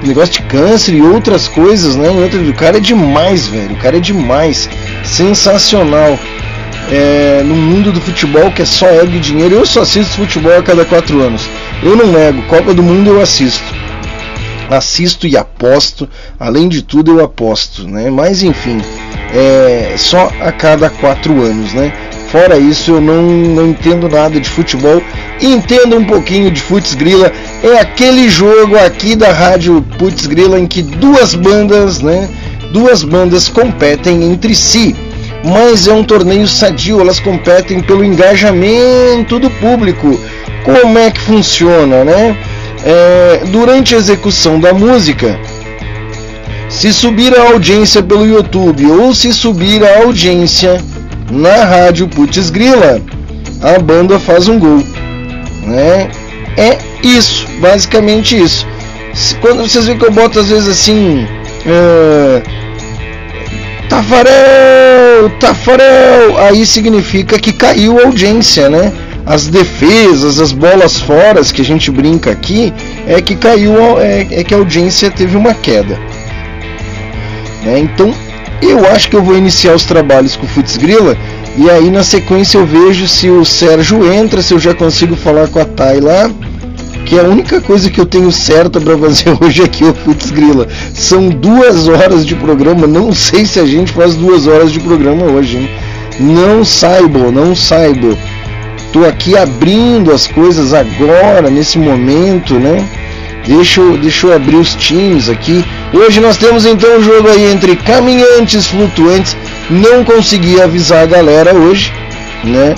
negócio 0.03 0.33
de 0.35 0.43
câncer 0.43 0.95
e 0.95 1.03
outras 1.03 1.49
coisas, 1.49 1.97
né? 1.97 2.09
O 2.11 2.55
cara 2.55 2.79
é 2.79 2.81
demais, 2.81 3.47
velho. 3.47 3.73
O 3.73 3.77
cara 3.77 3.97
é 3.97 4.01
demais. 4.01 4.69
Sensacional. 5.05 6.19
É, 6.91 7.43
no 7.45 7.57
mundo 7.57 7.91
do 7.91 8.01
futebol 8.01 8.53
que 8.53 8.63
é 8.63 8.65
só 8.65 8.87
ego 8.87 9.15
e 9.15 9.19
dinheiro. 9.19 9.57
Eu 9.57 9.67
só 9.67 9.83
assisto 9.83 10.17
futebol 10.17 10.57
a 10.57 10.63
cada 10.63 10.85
quatro 10.85 11.21
anos. 11.21 11.49
Eu 11.83 11.97
não 11.97 12.07
nego. 12.07 12.43
Copa 12.43 12.73
do 12.73 12.83
Mundo 12.83 13.11
eu 13.11 13.21
assisto. 13.21 13.65
Assisto 14.71 15.27
e 15.27 15.37
aposto. 15.37 16.09
Além 16.39 16.69
de 16.69 16.83
tudo, 16.83 17.13
eu 17.13 17.25
aposto, 17.25 17.87
né? 17.89 18.11
Mas 18.11 18.43
enfim, 18.43 18.81
é 19.33 19.95
só 19.97 20.31
a 20.41 20.53
cada 20.53 20.91
quatro 20.91 21.41
anos, 21.43 21.73
né? 21.73 21.93
Fora 22.31 22.59
isso, 22.59 22.93
eu 22.93 23.01
não, 23.01 23.23
não 23.23 23.69
entendo 23.69 24.09
nada 24.09 24.41
de 24.41 24.49
futebol. 24.49 25.01
Entendo 25.41 25.97
um 25.97 26.05
pouquinho 26.05 26.51
de 26.51 26.61
Futs 26.61 26.95
Grila. 26.95 27.33
É 27.63 27.79
aquele 27.79 28.29
jogo 28.29 28.77
aqui 28.77 29.15
da 29.15 29.31
rádio 29.33 29.85
Putz 29.99 30.27
Grila 30.27 30.59
em 30.59 30.67
que 30.67 30.83
duas 30.83 31.35
bandas, 31.35 32.01
né? 32.01 32.29
Duas 32.73 33.03
bandas 33.03 33.49
competem 33.49 34.25
entre 34.25 34.55
si. 34.55 34.95
Mas 35.45 35.87
é 35.87 35.93
um 35.93 36.03
torneio 36.03 36.49
sadio, 36.49 37.01
elas 37.01 37.21
competem 37.21 37.81
pelo 37.81 38.05
engajamento 38.05 39.39
do 39.39 39.49
público. 39.49 40.19
Como 40.65 40.99
é 40.99 41.11
que 41.11 41.21
funciona, 41.21 42.03
né? 42.03 42.37
É, 42.85 43.43
durante 43.47 43.95
a 43.95 43.99
execução 43.99 44.59
da 44.59 44.73
música, 44.73 45.39
se 46.69 46.93
subir 46.93 47.37
a 47.39 47.51
audiência 47.51 48.03
pelo 48.03 48.27
YouTube 48.27 48.85
ou 48.87 49.15
se 49.15 49.33
subir 49.33 49.85
a 49.85 50.03
audiência 50.03 50.83
na 51.31 51.65
rádio 51.65 52.09
Putz 52.09 52.51
Grila, 52.51 53.01
a 53.63 53.79
banda 53.79 54.19
faz 54.19 54.49
um 54.49 54.59
gol. 54.59 54.83
Né? 55.63 56.09
É 56.57 56.79
isso, 57.03 57.47
basicamente 57.61 58.37
isso. 58.37 58.67
Quando 59.41 59.63
vocês 59.63 59.87
veem 59.87 59.99
que 59.99 60.05
eu 60.05 60.13
boto 60.13 60.39
às 60.39 60.49
vezes 60.49 60.69
assim. 60.69 61.27
Uh, 61.65 62.43
Tafarel, 63.89 65.31
Tafarel, 65.41 66.39
aí 66.39 66.67
significa 66.67 67.39
que 67.39 67.53
caiu 67.53 67.99
a 67.99 68.05
audiência, 68.05 68.69
né? 68.69 68.93
As 69.25 69.49
defesas, 69.49 70.39
as 70.39 70.53
bolas 70.53 71.01
fora 71.01 71.43
que 71.43 71.63
a 71.63 71.65
gente 71.65 71.91
brinca 71.91 72.31
aqui, 72.31 72.73
é 73.07 73.21
que 73.21 73.35
caiu, 73.35 74.01
é, 74.01 74.27
é 74.31 74.45
que 74.45 74.55
a 74.55 74.59
audiência 74.59 75.11
teve 75.11 75.37
uma 75.37 75.55
queda. 75.55 75.99
Né? 77.65 77.81
Então 77.81 78.15
eu 78.63 78.87
acho 78.91 79.09
que 79.09 79.17
eu 79.17 79.23
vou 79.23 79.37
iniciar 79.37 79.75
os 79.75 79.85
trabalhos 79.85 80.37
com 80.37 80.47
o 80.47 80.49
Futs 80.49 80.77
Grila 80.77 81.17
e 81.57 81.71
aí 81.71 81.91
na 81.91 82.03
sequência 82.03 82.59
eu 82.59 82.67
vejo 82.67 83.09
se 83.09 83.31
o 83.31 83.45
Sérgio 83.45 84.13
entra, 84.13 84.43
se 84.43 84.53
eu 84.53 84.59
já 84.59 84.75
consigo 84.75 85.17
falar 85.17 85.49
com 85.49 85.59
a 85.59 85.65
Thay 85.65 86.01
lá. 86.01 86.31
Que 87.07 87.17
é 87.17 87.21
a 87.21 87.29
única 87.29 87.61
coisa 87.61 87.89
que 87.89 88.01
eu 88.01 88.05
tenho 88.05 88.33
certa 88.33 88.81
para 88.81 88.99
fazer 88.99 89.33
hoje 89.41 89.63
aqui 89.63 89.85
é 89.85 89.89
o 89.89 89.95
Futs 89.95 90.31
Grila. 90.31 90.67
São 90.93 91.29
duas 91.29 91.87
horas 91.89 92.27
de 92.27 92.35
programa. 92.35 92.87
Não 92.87 93.13
sei 93.13 93.47
se 93.47 93.61
a 93.61 93.65
gente 93.65 93.93
faz 93.93 94.15
duas 94.17 94.47
horas 94.47 94.73
de 94.73 94.81
programa 94.81 95.25
hoje, 95.25 95.57
hein? 95.57 95.71
Não 96.19 96.65
saibo, 96.65 97.31
não 97.31 97.55
saibo. 97.55 98.19
Tô 98.93 99.05
aqui 99.05 99.37
abrindo 99.37 100.13
as 100.13 100.27
coisas 100.27 100.75
agora, 100.75 101.49
nesse 101.49 101.79
momento, 101.79 102.55
né? 102.55 102.85
Deixa 103.47 103.81
deixa 103.99 104.27
eu 104.27 104.35
abrir 104.35 104.57
os 104.57 104.75
times 104.75 105.29
aqui. 105.29 105.65
Hoje 105.93 106.21
nós 106.21 106.37
temos 106.37 106.67
então 106.67 106.97
o 106.97 106.99
um 106.99 107.03
jogo 107.03 107.29
aí 107.29 107.51
entre 107.51 107.77
caminhantes 107.77 108.67
flutuantes. 108.67 109.37
Não 109.71 110.05
consegui 110.05 110.61
avisar 110.61 111.03
a 111.03 111.07
galera 111.07 111.55
hoje, 111.55 111.93
né? 112.43 112.75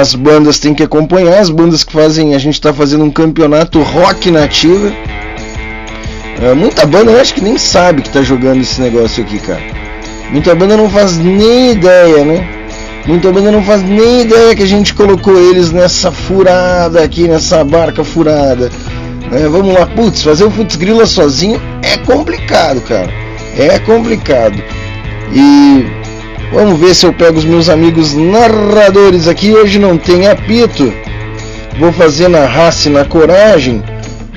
As 0.00 0.14
bandas 0.14 0.58
têm 0.58 0.72
que 0.72 0.82
acompanhar, 0.82 1.38
as 1.38 1.50
bandas 1.50 1.84
que 1.84 1.92
fazem, 1.92 2.34
a 2.34 2.38
gente 2.38 2.54
está 2.54 2.72
fazendo 2.72 3.04
um 3.04 3.10
campeonato 3.10 3.82
rock 3.82 4.30
nativa. 4.30 4.92
É, 6.40 6.54
muita 6.54 6.86
banda 6.86 7.10
eu 7.10 7.20
acho 7.20 7.34
que 7.34 7.42
nem 7.42 7.58
sabe 7.58 8.02
que 8.02 8.10
tá 8.10 8.22
jogando 8.22 8.60
esse 8.60 8.80
negócio 8.80 9.22
aqui, 9.22 9.38
cara. 9.40 9.62
Muita 10.30 10.54
banda 10.54 10.76
não 10.76 10.88
faz 10.88 11.18
nem 11.18 11.72
ideia, 11.72 12.24
né? 12.24 12.48
Muita 13.06 13.32
banda 13.32 13.50
não 13.50 13.62
faz 13.62 13.82
nem 13.82 14.20
ideia 14.20 14.54
que 14.54 14.62
a 14.62 14.66
gente 14.66 14.94
colocou 14.94 15.36
eles 15.36 15.72
nessa 15.72 16.12
furada 16.12 17.02
aqui, 17.02 17.26
nessa 17.26 17.64
barca 17.64 18.04
furada. 18.04 18.70
Né? 19.30 19.48
Vamos 19.48 19.74
lá, 19.74 19.86
putz, 19.86 20.22
fazer 20.22 20.44
o 20.44 20.50
Futs 20.50 20.76
Grila 20.76 21.06
sozinho 21.06 21.60
é 21.82 21.96
complicado, 21.98 22.80
cara. 22.82 23.12
É 23.56 23.78
complicado. 23.78 24.62
E 25.32 25.86
vamos 26.52 26.78
ver 26.78 26.94
se 26.94 27.06
eu 27.06 27.12
pego 27.12 27.38
os 27.38 27.44
meus 27.44 27.68
amigos 27.68 28.14
narradores 28.14 29.28
aqui. 29.28 29.52
Hoje 29.52 29.78
não 29.78 29.98
tem 29.98 30.26
apito. 30.26 30.92
Vou 31.78 31.92
fazer 31.92 32.28
na 32.28 32.44
raça 32.46 32.88
e 32.88 32.92
na 32.92 33.04
coragem. 33.04 33.82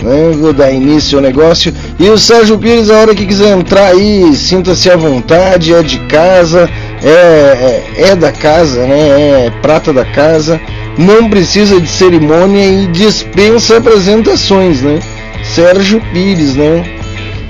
Né? 0.02 0.32
Vou 0.38 0.52
dar 0.52 0.72
início 0.72 1.18
ao 1.18 1.24
negócio. 1.24 1.74
E 2.00 2.10
o 2.10 2.18
Sérgio 2.18 2.58
Pires, 2.58 2.90
a 2.90 2.98
hora 2.98 3.16
que 3.16 3.26
quiser 3.26 3.58
entrar 3.58 3.88
aí, 3.88 4.36
sinta-se 4.36 4.90
à 4.90 4.98
vontade, 4.98 5.74
é 5.74 5.84
de 5.84 6.00
casa, 6.08 6.70
é, 7.04 7.10
é, 7.10 8.10
é, 8.10 8.16
da 8.16 8.32
casa, 8.32 8.82
né? 8.86 9.46
É 9.48 9.52
prata 9.62 9.94
da 9.94 10.06
casa. 10.06 10.60
Não 10.98 11.30
precisa 11.30 11.80
de 11.80 11.88
cerimônia 11.88 12.66
e 12.66 12.88
dispensa 12.88 13.78
apresentações, 13.78 14.82
né? 14.82 15.00
Sérgio 15.44 16.02
Pires, 16.14 16.56
né? 16.56 16.84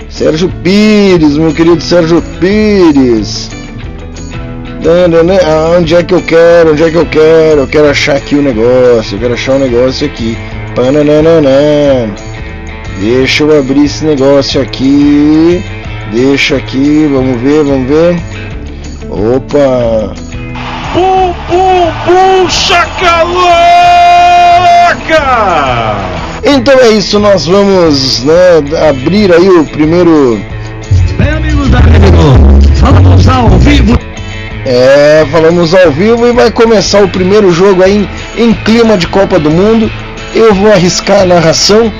Sérgio 0.09 0.49
Pires, 0.63 1.37
meu 1.37 1.53
querido 1.53 1.81
Sérgio 1.81 2.21
Pires. 2.39 3.49
Ah, 5.43 5.77
onde 5.77 5.95
é 5.95 6.03
que 6.03 6.13
eu 6.13 6.21
quero? 6.21 6.71
Onde 6.71 6.83
é 6.83 6.89
que 6.89 6.95
eu 6.95 7.05
quero? 7.05 7.61
Eu 7.61 7.67
quero 7.67 7.89
achar 7.89 8.15
aqui 8.15 8.35
o 8.35 8.41
negócio. 8.41 9.15
Eu 9.15 9.19
quero 9.19 9.33
achar 9.33 9.53
o 9.53 9.55
um 9.55 9.59
negócio 9.59 10.07
aqui. 10.07 10.37
Pananana. 10.75 12.09
Deixa 12.99 13.43
eu 13.43 13.59
abrir 13.59 13.85
esse 13.85 14.03
negócio 14.05 14.61
aqui. 14.61 15.63
Deixa 16.11 16.57
aqui, 16.57 17.07
vamos 17.11 17.41
ver, 17.41 17.63
vamos 17.63 17.87
ver. 17.87 18.21
Opa! 19.09 20.13
Bum, 20.93 21.30
bum, 21.51 21.91
bum, 22.05 22.49
chacalaca! 22.49 23.11
Então 26.43 26.73
é 26.79 26.89
isso, 26.89 27.19
nós 27.19 27.45
vamos 27.45 28.23
né, 28.23 28.33
abrir 28.89 29.31
aí 29.33 29.49
o 29.49 29.65
primeiro. 29.65 30.41
Bem, 31.17 31.29
amigos 31.29 31.69
da 31.69 31.79
Rede 31.79 32.75
falamos 32.79 33.27
ao 33.27 33.49
vivo. 33.59 33.99
É, 34.65 35.25
falamos 35.31 35.73
ao 35.75 35.91
vivo 35.91 36.27
e 36.27 36.31
vai 36.31 36.49
começar 36.51 37.03
o 37.03 37.09
primeiro 37.09 37.51
jogo 37.51 37.83
aí 37.83 38.07
em, 38.37 38.43
em 38.43 38.53
clima 38.53 38.97
de 38.97 39.07
Copa 39.07 39.37
do 39.37 39.51
Mundo. 39.51 39.91
Eu 40.33 40.53
vou 40.55 40.71
arriscar 40.71 41.21
a 41.21 41.25
narração 41.25 41.91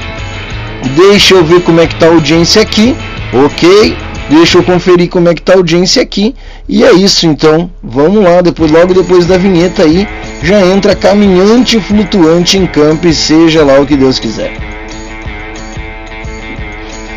Deixa 0.95 1.35
eu 1.35 1.43
ver 1.43 1.61
como 1.61 1.79
é 1.79 1.87
que 1.87 1.95
tá 1.95 2.07
a 2.07 2.09
audiência 2.09 2.61
aqui. 2.61 2.95
Ok. 3.33 3.95
Deixa 4.31 4.57
eu 4.57 4.63
conferir 4.63 5.09
como 5.09 5.29
é 5.29 5.35
que 5.35 5.41
tá 5.41 5.53
a 5.53 5.57
audiência 5.57 6.01
aqui. 6.01 6.33
E 6.67 6.83
é 6.83 6.91
isso 6.93 7.27
então. 7.27 7.69
Vamos 7.83 8.23
lá, 8.23 8.41
depois 8.41 8.71
logo 8.71 8.93
depois 8.93 9.27
da 9.27 9.37
vinheta 9.37 9.83
aí, 9.83 10.07
já 10.41 10.59
entra 10.65 10.95
caminhante 10.95 11.79
flutuante 11.79 12.57
em 12.57 12.65
campo 12.65 13.07
e 13.07 13.13
seja 13.13 13.63
lá 13.63 13.79
o 13.79 13.85
que 13.85 13.95
Deus 13.95 14.17
quiser. 14.17 14.53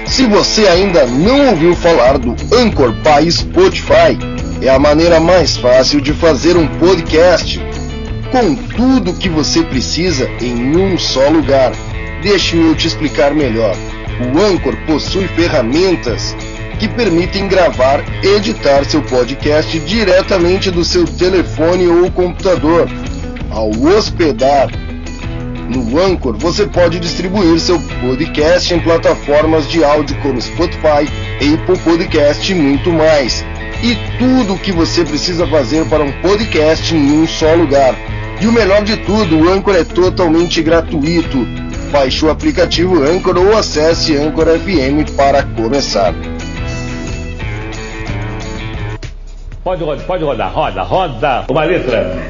Se 0.07 0.27
você 0.27 0.67
ainda 0.67 1.07
não 1.07 1.51
ouviu 1.51 1.75
falar 1.75 2.19
do 2.19 2.37
Anchor 2.55 2.93
by 2.93 3.31
Spotify, 3.31 4.19
é 4.61 4.69
a 4.69 4.79
maneira 4.79 5.19
mais 5.19 5.57
fácil 5.57 6.01
de 6.01 6.13
fazer 6.13 6.57
um 6.57 6.67
podcast 6.67 7.59
com 8.31 8.55
tudo 8.55 9.13
o 9.13 9.15
que 9.15 9.29
você 9.29 9.63
precisa 9.63 10.29
em 10.41 10.77
um 10.77 10.99
só 10.99 11.29
lugar 11.29 11.73
Deixe-me 12.25 12.69
eu 12.69 12.75
te 12.75 12.87
explicar 12.87 13.35
melhor. 13.35 13.77
O 14.33 14.41
Anchor 14.41 14.75
possui 14.87 15.29
ferramentas 15.29 16.35
que 16.75 16.89
permitem 16.89 17.49
gravar 17.49 18.05
e 18.23 18.27
editar 18.37 18.85
seu 18.85 19.03
podcast 19.03 19.79
diretamente 19.81 20.71
do 20.71 20.85
seu 20.85 21.05
telefone 21.05 21.87
ou 21.87 22.11
computador. 22.11 22.89
Ao 23.51 23.71
hospedar 23.71 24.69
no 25.69 25.99
Anchor, 25.99 26.37
você 26.37 26.67
pode 26.67 26.99
distribuir 26.99 27.59
seu 27.59 27.81
podcast 28.01 28.75
em 28.75 28.81
plataformas 28.81 29.69
de 29.69 29.83
áudio 29.83 30.17
como 30.23 30.41
Spotify, 30.41 31.09
Apple 31.37 31.79
Podcast 31.79 32.53
e 32.53 32.55
muito 32.55 32.91
mais. 32.91 33.45
E 33.83 33.97
tudo 34.19 34.55
o 34.55 34.59
que 34.59 34.73
você 34.73 35.05
precisa 35.05 35.47
fazer 35.47 35.85
para 35.87 36.03
um 36.03 36.13
podcast 36.21 36.95
em 36.95 37.23
um 37.23 37.27
só 37.27 37.55
lugar. 37.55 37.95
E 38.41 38.47
o 38.47 38.53
melhor 38.53 38.83
de 38.83 38.97
tudo, 38.97 39.39
o 39.39 39.49
Anchor 39.49 39.77
é 39.77 39.85
totalmente 39.85 40.63
gratuito 40.63 41.47
baixe 41.95 42.25
o 42.25 42.31
aplicativo 42.31 43.05
Anchor 43.05 43.39
ou 43.39 43.57
acesse 43.57 44.17
Anchor 44.17 44.47
FM 44.47 45.09
para 45.17 45.45
começar. 45.45 46.13
Pode 49.65 49.83
rodar, 49.83 50.05
pode 50.05 50.23
rodar, 50.23 50.53
roda, 50.53 50.83
roda. 50.83 51.45
Uma 51.49 51.65
letra. 51.65 52.23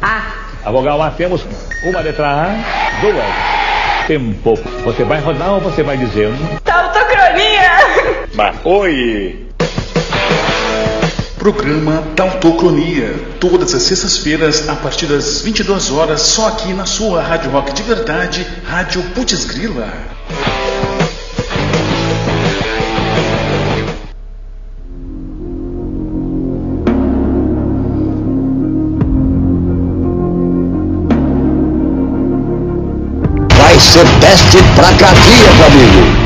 A. 0.00 0.22
A 0.64 0.70
vogal 0.70 1.02
A 1.02 1.10
temos 1.10 1.44
uma 1.84 2.00
letra 2.00 2.26
A, 2.26 3.00
duas. 3.02 4.06
Tempo. 4.06 4.54
Você 4.86 5.04
vai 5.04 5.20
rodar 5.20 5.52
ou 5.52 5.60
você 5.60 5.82
vai 5.82 5.98
dizendo? 5.98 6.38
Tautocronia! 6.64 8.24
Mas 8.34 8.56
oi! 8.64 9.48
Programa 11.38 12.02
Tautocronia, 12.16 13.14
todas 13.38 13.74
as 13.74 13.82
sextas-feiras 13.82 14.66
a 14.66 14.74
partir 14.74 15.04
das 15.08 15.42
22 15.42 15.92
horas, 15.92 16.22
só 16.22 16.48
aqui 16.48 16.72
na 16.72 16.86
sua 16.86 17.20
Rádio 17.20 17.50
Rock 17.50 17.74
de 17.74 17.82
Verdade, 17.82 18.46
Rádio 18.64 19.02
Putz 19.14 19.44
Grila. 19.44 19.92
Vai 33.78 33.86
ser 33.86 34.08
teste 34.18 34.58
pra 34.74 34.92
cardíaco, 34.94 35.62
amigo. 35.68 36.18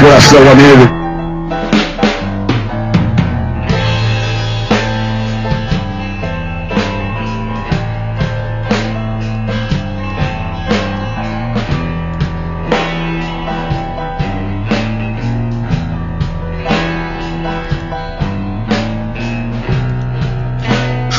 coração, 0.00 0.50
amigo. 0.50 0.93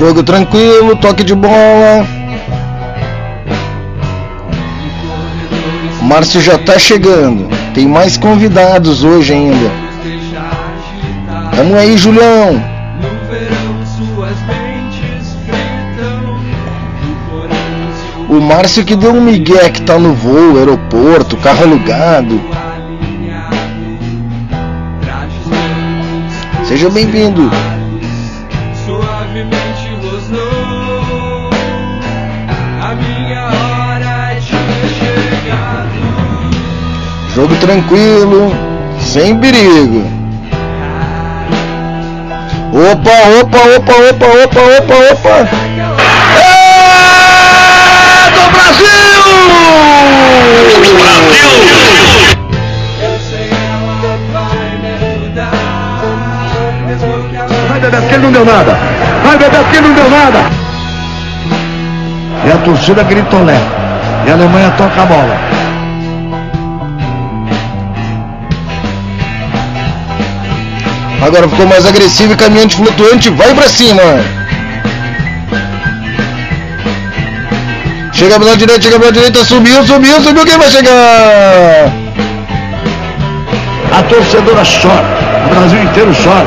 Jogo 0.06 0.22
tranquilo, 0.22 0.96
toque 0.98 1.24
de 1.24 1.34
bola. 1.34 2.06
Márcio 6.04 6.40
já 6.40 6.60
tá 6.60 6.78
chegando. 6.78 7.50
Tem 7.74 7.88
mais 7.88 8.16
convidados 8.16 9.04
hoje 9.04 9.34
ainda. 9.34 9.72
Vamos 11.56 11.74
aí, 11.74 11.98
Julião. 11.98 12.64
O 18.30 18.40
Márcio 18.40 18.86
que 18.86 18.96
deu 18.96 19.12
um 19.12 19.22
migué 19.22 19.72
que 19.72 19.82
tá 19.82 19.98
no 19.98 20.14
voo, 20.14 20.60
aeroporto, 20.60 21.36
carro 21.38 21.64
alugado. 21.64 22.40
Seja 26.64 26.92
bem-vindo. 26.92 27.50
Jogo 37.46 37.58
tranquilo, 37.58 38.52
sem 39.00 39.38
perigo. 39.38 40.04
Opa, 42.74 43.12
opa, 43.40 43.60
opa, 43.78 43.94
opa, 43.94 44.26
opa, 44.26 44.62
opa, 44.80 44.96
opa. 45.14 45.36
É 46.40 46.42
do 48.32 48.44
Brasil! 48.50 49.22
Brasil! 50.98 51.54
Vai, 57.70 57.80
Bebeto, 57.80 58.08
que 58.08 58.14
ele 58.16 58.24
não 58.24 58.32
deu 58.32 58.46
nada. 58.46 58.76
Vai, 59.24 59.38
Bebeto, 59.38 59.66
que 59.70 59.78
ele 59.78 59.88
não 59.88 59.94
deu 59.94 60.10
nada. 60.10 60.40
E 62.44 62.52
a 62.52 62.58
torcida 62.58 63.04
gritou, 63.04 63.46
né? 63.46 63.62
E 64.26 64.32
a 64.32 64.34
Alemanha 64.34 64.74
toca 64.76 65.00
a 65.00 65.06
bola. 65.06 65.55
Agora 71.26 71.50
ficou 71.50 71.66
mais 71.66 71.84
agressivo 71.88 72.34
e 72.34 72.36
caminhante 72.36 72.76
flutuante 72.76 73.32
vai 73.32 73.52
pra 73.56 73.68
cima. 73.68 74.04
Chega 78.14 78.40
pela 78.40 78.56
direita, 78.56 78.82
chega 78.84 79.00
pela 79.00 79.12
direita, 79.12 79.44
subiu, 79.44 79.84
subiu, 79.84 80.22
subiu, 80.22 80.46
quem 80.46 80.58
vai 80.60 80.70
chegar? 80.70 81.92
A 83.92 84.04
torcedora 84.04 84.62
chora. 84.64 85.04
O 85.46 85.50
Brasil 85.50 85.82
inteiro 85.82 86.12
chora. 86.24 86.46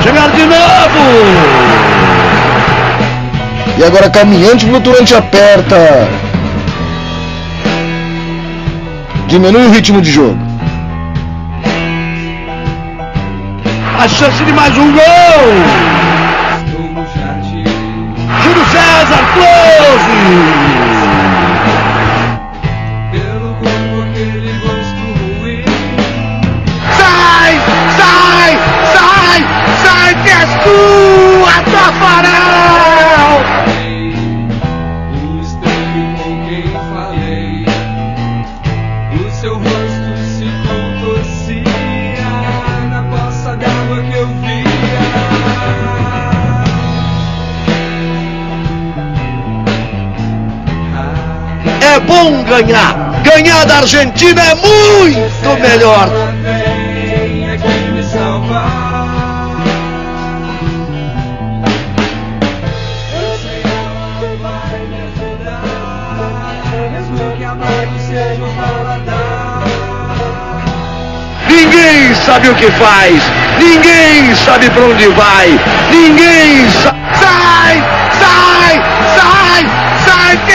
Chegaram 0.00 0.36
de 0.36 0.46
novo! 0.46 1.02
E 3.76 3.84
agora 3.84 4.08
caminhante 4.08 4.66
flutuante 4.66 5.16
aperta. 5.16 6.08
Diminui 9.26 9.66
o 9.66 9.72
ritmo 9.72 10.00
de 10.00 10.12
jogo. 10.12 10.45
A 13.98 14.08
chance 14.08 14.44
de 14.44 14.52
mais 14.52 14.76
um 14.76 14.92
gol! 14.92 15.00
Júlio 18.42 18.64
César, 18.66 19.24
close! 19.32 20.65
Ganhar! 52.62 52.94
Ganhar 53.22 53.66
da 53.66 53.78
Argentina 53.78 54.42
é 54.42 54.54
muito 54.54 55.60
melhor! 55.60 56.08
Ninguém 71.48 72.14
sabe 72.14 72.48
o 72.48 72.54
que 72.54 72.70
faz! 72.72 73.22
Ninguém 73.58 74.34
sabe 74.34 74.70
pra 74.70 74.84
onde 74.84 75.08
vai! 75.08 75.60
Ninguém 75.90 76.70
sabe. 76.70 76.96
Sai! 77.18 77.95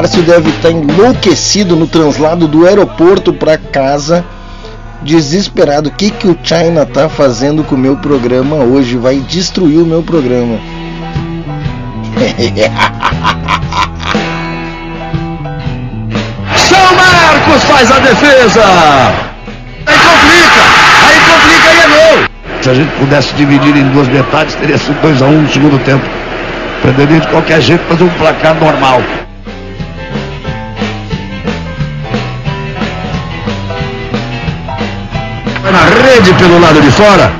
Márcio 0.00 0.22
deve 0.22 0.48
estar 0.48 0.70
enlouquecido 0.70 1.76
no 1.76 1.86
translado 1.86 2.48
do 2.48 2.66
aeroporto 2.66 3.34
para 3.34 3.58
casa, 3.58 4.24
desesperado. 5.02 5.90
O 5.90 5.92
que, 5.92 6.10
que 6.10 6.26
o 6.26 6.34
China 6.42 6.86
tá 6.86 7.06
fazendo 7.06 7.62
com 7.62 7.74
o 7.74 7.78
meu 7.78 7.98
programa 7.98 8.56
hoje? 8.56 8.96
Vai 8.96 9.16
destruir 9.16 9.82
o 9.82 9.84
meu 9.84 10.02
programa. 10.02 10.58
São 16.56 16.96
Marcos 16.96 17.62
faz 17.64 17.90
a 17.90 17.98
defesa! 17.98 18.62
Aí 19.84 19.98
complica! 19.98 20.62
Aí 21.04 21.20
complica 21.30 21.74
e 21.74 21.78
é 21.78 21.88
gol! 21.88 22.24
Se 22.62 22.70
a 22.70 22.74
gente 22.74 22.90
pudesse 22.92 23.34
dividir 23.34 23.76
em 23.76 23.90
duas 23.90 24.08
metades, 24.08 24.54
teria 24.54 24.78
sido 24.78 24.98
2x1 25.02 25.26
um 25.26 25.42
no 25.42 25.50
segundo 25.50 25.78
tempo. 25.84 26.08
Perderia 26.80 27.20
de 27.20 27.28
qualquer 27.28 27.60
jeito, 27.60 27.84
fazer 27.84 28.04
um 28.04 28.14
placar 28.14 28.54
normal. 28.54 29.02
Pelo 36.10 36.58
lado 36.58 36.80
de 36.80 36.90
fora. 36.90 37.39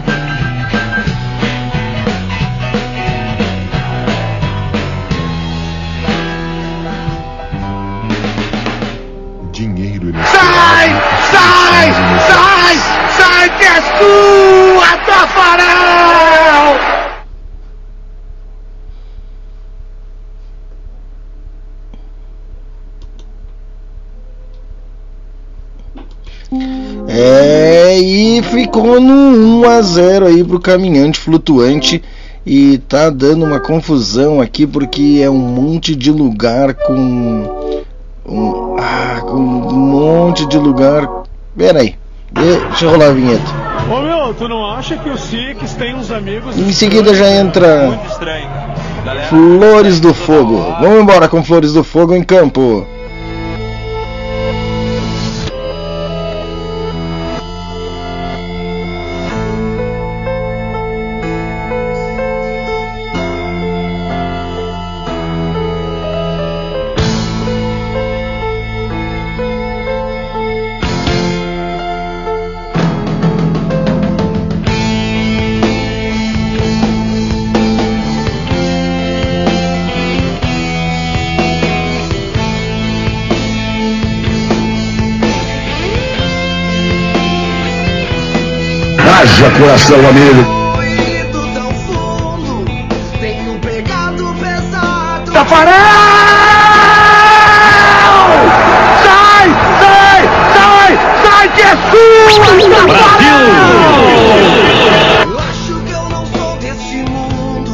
Ficou 28.50 29.00
no 29.00 29.60
1 29.62 29.70
a 29.70 29.80
0 29.80 30.26
aí 30.26 30.44
pro 30.44 30.60
caminhante 30.60 31.20
flutuante 31.20 32.02
e 32.44 32.78
tá 32.78 33.08
dando 33.08 33.44
uma 33.44 33.60
confusão 33.60 34.40
aqui 34.40 34.66
porque 34.66 35.20
é 35.22 35.30
um 35.30 35.38
monte 35.38 35.94
de 35.94 36.10
lugar 36.10 36.74
com 36.74 37.78
um, 38.26 38.76
ah, 38.78 39.20
com 39.20 39.36
um 39.36 39.78
monte 39.78 40.46
de 40.46 40.58
lugar. 40.58 41.08
Pera 41.56 41.80
aí, 41.80 41.94
deixa 42.32 42.84
eu 42.84 42.90
rolar 42.90 43.08
a 43.08 43.12
vinheta. 43.12 43.70
Ô 43.90 44.00
meu, 44.02 44.34
tu 44.34 44.48
não 44.48 44.68
acha 44.70 44.96
que 44.96 45.08
o 45.08 45.16
Six 45.16 45.74
tem 45.74 45.94
uns 45.94 46.10
amigos. 46.10 46.58
Em 46.58 46.72
seguida 46.72 47.14
já 47.14 47.30
entra. 47.30 47.98
Galera, 49.04 49.28
Flores 49.28 50.00
do 50.00 50.12
Fogo. 50.12 50.58
Vamos 50.80 51.00
embora 51.00 51.28
com 51.28 51.42
Flores 51.42 51.72
do 51.72 51.84
Fogo 51.84 52.14
em 52.14 52.22
campo. 52.22 52.86
Coração, 89.60 89.98
amigo. 90.08 90.42
Tafarel! 95.32 95.74
Sai! 99.04 99.48
Sai! 99.80 100.22
Sai! 100.54 100.98
Sai 101.22 101.48
que 101.54 101.62
é 101.62 101.76
sua! 101.90 102.40
Brasil! 102.86 103.40
Acho 105.38 105.76
que 105.84 105.92
eu 105.92 106.04
não 106.08 106.24
sou 106.26 106.56
mundo. 107.10 107.72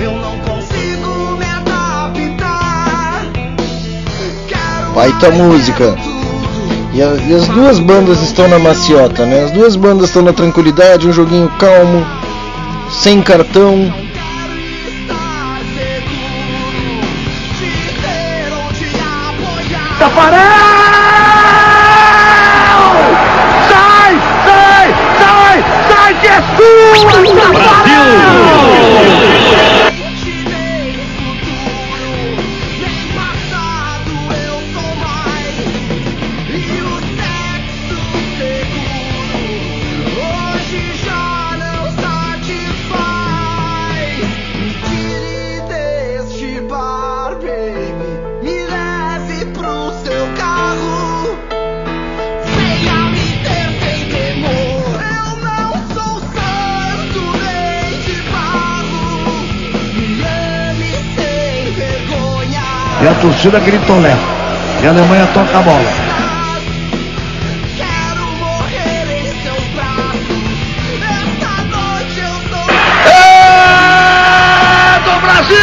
Eu 0.00 0.12
não 0.12 0.38
consigo 0.40 1.10
me 1.38 1.46
adaptar. 1.46 3.22
Baita 4.94 5.30
música. 5.30 5.96
E, 6.98 7.00
a- 7.00 7.14
e 7.28 7.32
as 7.32 7.46
duas 7.46 7.78
bandas 7.78 8.20
estão 8.22 8.48
na 8.48 8.58
maciota, 8.58 9.24
né? 9.24 9.44
As 9.44 9.52
duas 9.52 9.76
bandas 9.76 10.08
estão 10.08 10.20
na 10.20 10.32
tranquilidade, 10.32 11.06
um 11.06 11.12
joguinho 11.12 11.48
calmo. 11.56 12.04
sem 12.90 13.22
cartão. 13.22 13.92
Tafarel! 19.98 20.67
E 63.28 63.30
a 63.30 63.34
torcida 63.34 63.60
gritolé. 63.60 64.16
E 64.82 64.86
a 64.86 64.90
Alemanha 64.90 65.26
toca 65.34 65.58
a 65.58 65.62
bola. 65.62 65.84
É 73.04 74.98
do 75.04 75.20
Brasil! 75.20 75.58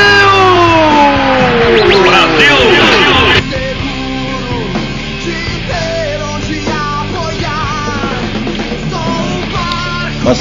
Mas, 10.23 10.39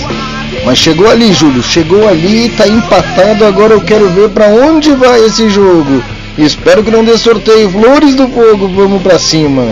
mas 0.65 0.79
chegou 0.79 1.11
ali, 1.11 1.33
Júlio. 1.33 1.63
Chegou 1.63 2.07
ali, 2.07 2.51
tá 2.51 2.69
empatado. 2.69 3.47
Agora 3.47 3.73
eu 3.73 3.81
quero 3.81 4.11
ver 4.11 4.29
pra 4.29 4.49
onde 4.49 4.93
vai 4.93 5.25
esse 5.25 5.49
jogo. 5.49 6.14
Espero 6.37 6.83
que 6.83 6.91
não 6.91 7.05
dê 7.05 7.17
sorteio. 7.17 7.71
Flores 7.71 8.17
do 8.17 8.29
Fogo, 8.29 8.69
vamos 8.69 9.01
pra 9.03 9.19
cima. 9.19 9.67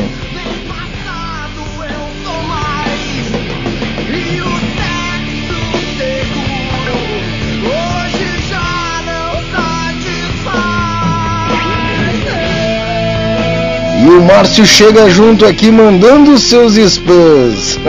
E 14.04 14.08
o 14.08 14.20
Márcio 14.22 14.66
chega 14.66 15.08
junto 15.08 15.46
aqui 15.46 15.70
mandando 15.70 16.36
seus 16.36 16.76
spams. 16.76 17.78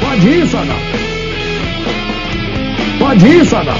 Pode 0.00 0.28
ir, 0.28 0.48
Sadal. 0.48 0.79
Pode 3.20 3.34
ir, 3.34 3.44
Sadal. 3.44 3.76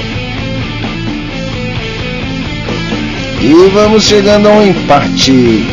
e 3.41 3.69
vamos 3.73 4.03
chegando 4.03 4.47
a 4.47 4.51
um 4.51 4.67
empate. 4.67 5.65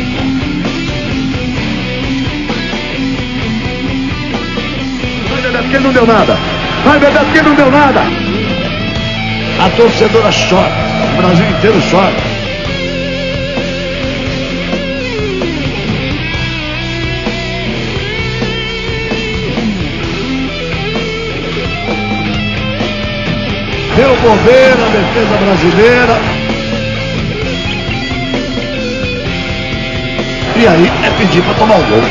Vai, 5.29 5.43
Bebeto, 5.43 5.65
porque 5.65 5.79
não 5.81 5.93
deu 5.93 6.07
nada. 6.07 6.39
Vai, 6.83 6.99
Bebeto, 6.99 7.25
porque 7.27 7.43
não 7.43 7.55
deu 7.55 7.71
nada. 7.71 8.01
A 9.61 9.69
torcedora 9.77 10.31
chora. 10.49 10.73
O 11.13 11.17
Brasil 11.21 11.51
inteiro 11.51 11.83
chora. 11.91 12.28
Deu 24.09 24.17
bobeira 24.17 24.87
a 24.87 24.89
defesa 24.89 25.37
brasileira. 25.37 26.19
E 30.57 30.67
aí 30.67 30.91
é 31.05 31.11
pedir 31.19 31.43
para 31.43 31.53
tomar 31.53 31.77
o 31.77 31.85
gol. 31.85 32.03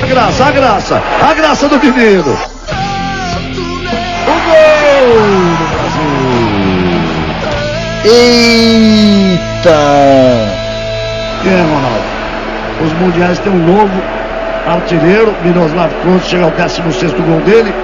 A 0.00 0.06
graça, 0.06 0.44
a 0.44 0.50
graça, 0.52 1.02
a 1.28 1.34
graça 1.34 1.68
do 1.68 1.80
menino. 1.80 2.51
Do 5.02 5.66
Brasil. 5.72 6.12
Eita! 8.04 9.80
Aí, 11.44 11.62
Ronaldo? 11.62 12.06
Os 12.84 12.92
mundiais 13.00 13.38
têm 13.40 13.52
um 13.52 13.66
novo 13.66 14.02
artilheiro, 14.64 15.34
Miroslav 15.44 15.92
Klose, 16.02 16.28
chega 16.28 16.44
ao 16.44 16.50
16 16.52 17.12
gol 17.14 17.40
dele. 17.40 17.74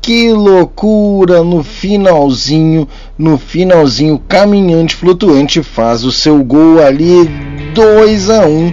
Que 0.00 0.32
loucura 0.32 1.44
no 1.44 1.62
finalzinho, 1.62 2.88
no 3.18 3.36
finalzinho, 3.36 4.18
caminhante 4.26 4.96
flutuante 4.96 5.62
faz 5.62 6.02
o 6.02 6.10
seu 6.10 6.42
gol 6.42 6.82
ali 6.82 7.30
2 7.74 8.30
a 8.30 8.46
1 8.46 8.72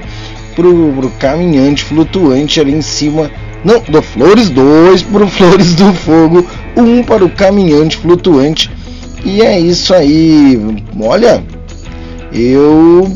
pro, 0.56 0.94
pro 0.94 1.10
caminhante 1.20 1.84
flutuante 1.84 2.62
ali 2.62 2.74
em 2.74 2.82
cima. 2.82 3.30
Não, 3.64 3.80
do 3.82 4.02
Flores 4.02 4.50
2 4.50 5.04
pro 5.04 5.28
Flores 5.28 5.76
do 5.76 5.94
Fogo, 5.94 6.40
1 6.40 6.59
um 6.82 7.04
para 7.04 7.24
o 7.24 7.30
caminhante 7.30 7.98
flutuante. 7.98 8.72
E 9.24 9.42
é 9.42 9.60
isso 9.60 9.94
aí. 9.94 10.60
Olha, 11.00 11.44
eu 12.34 13.12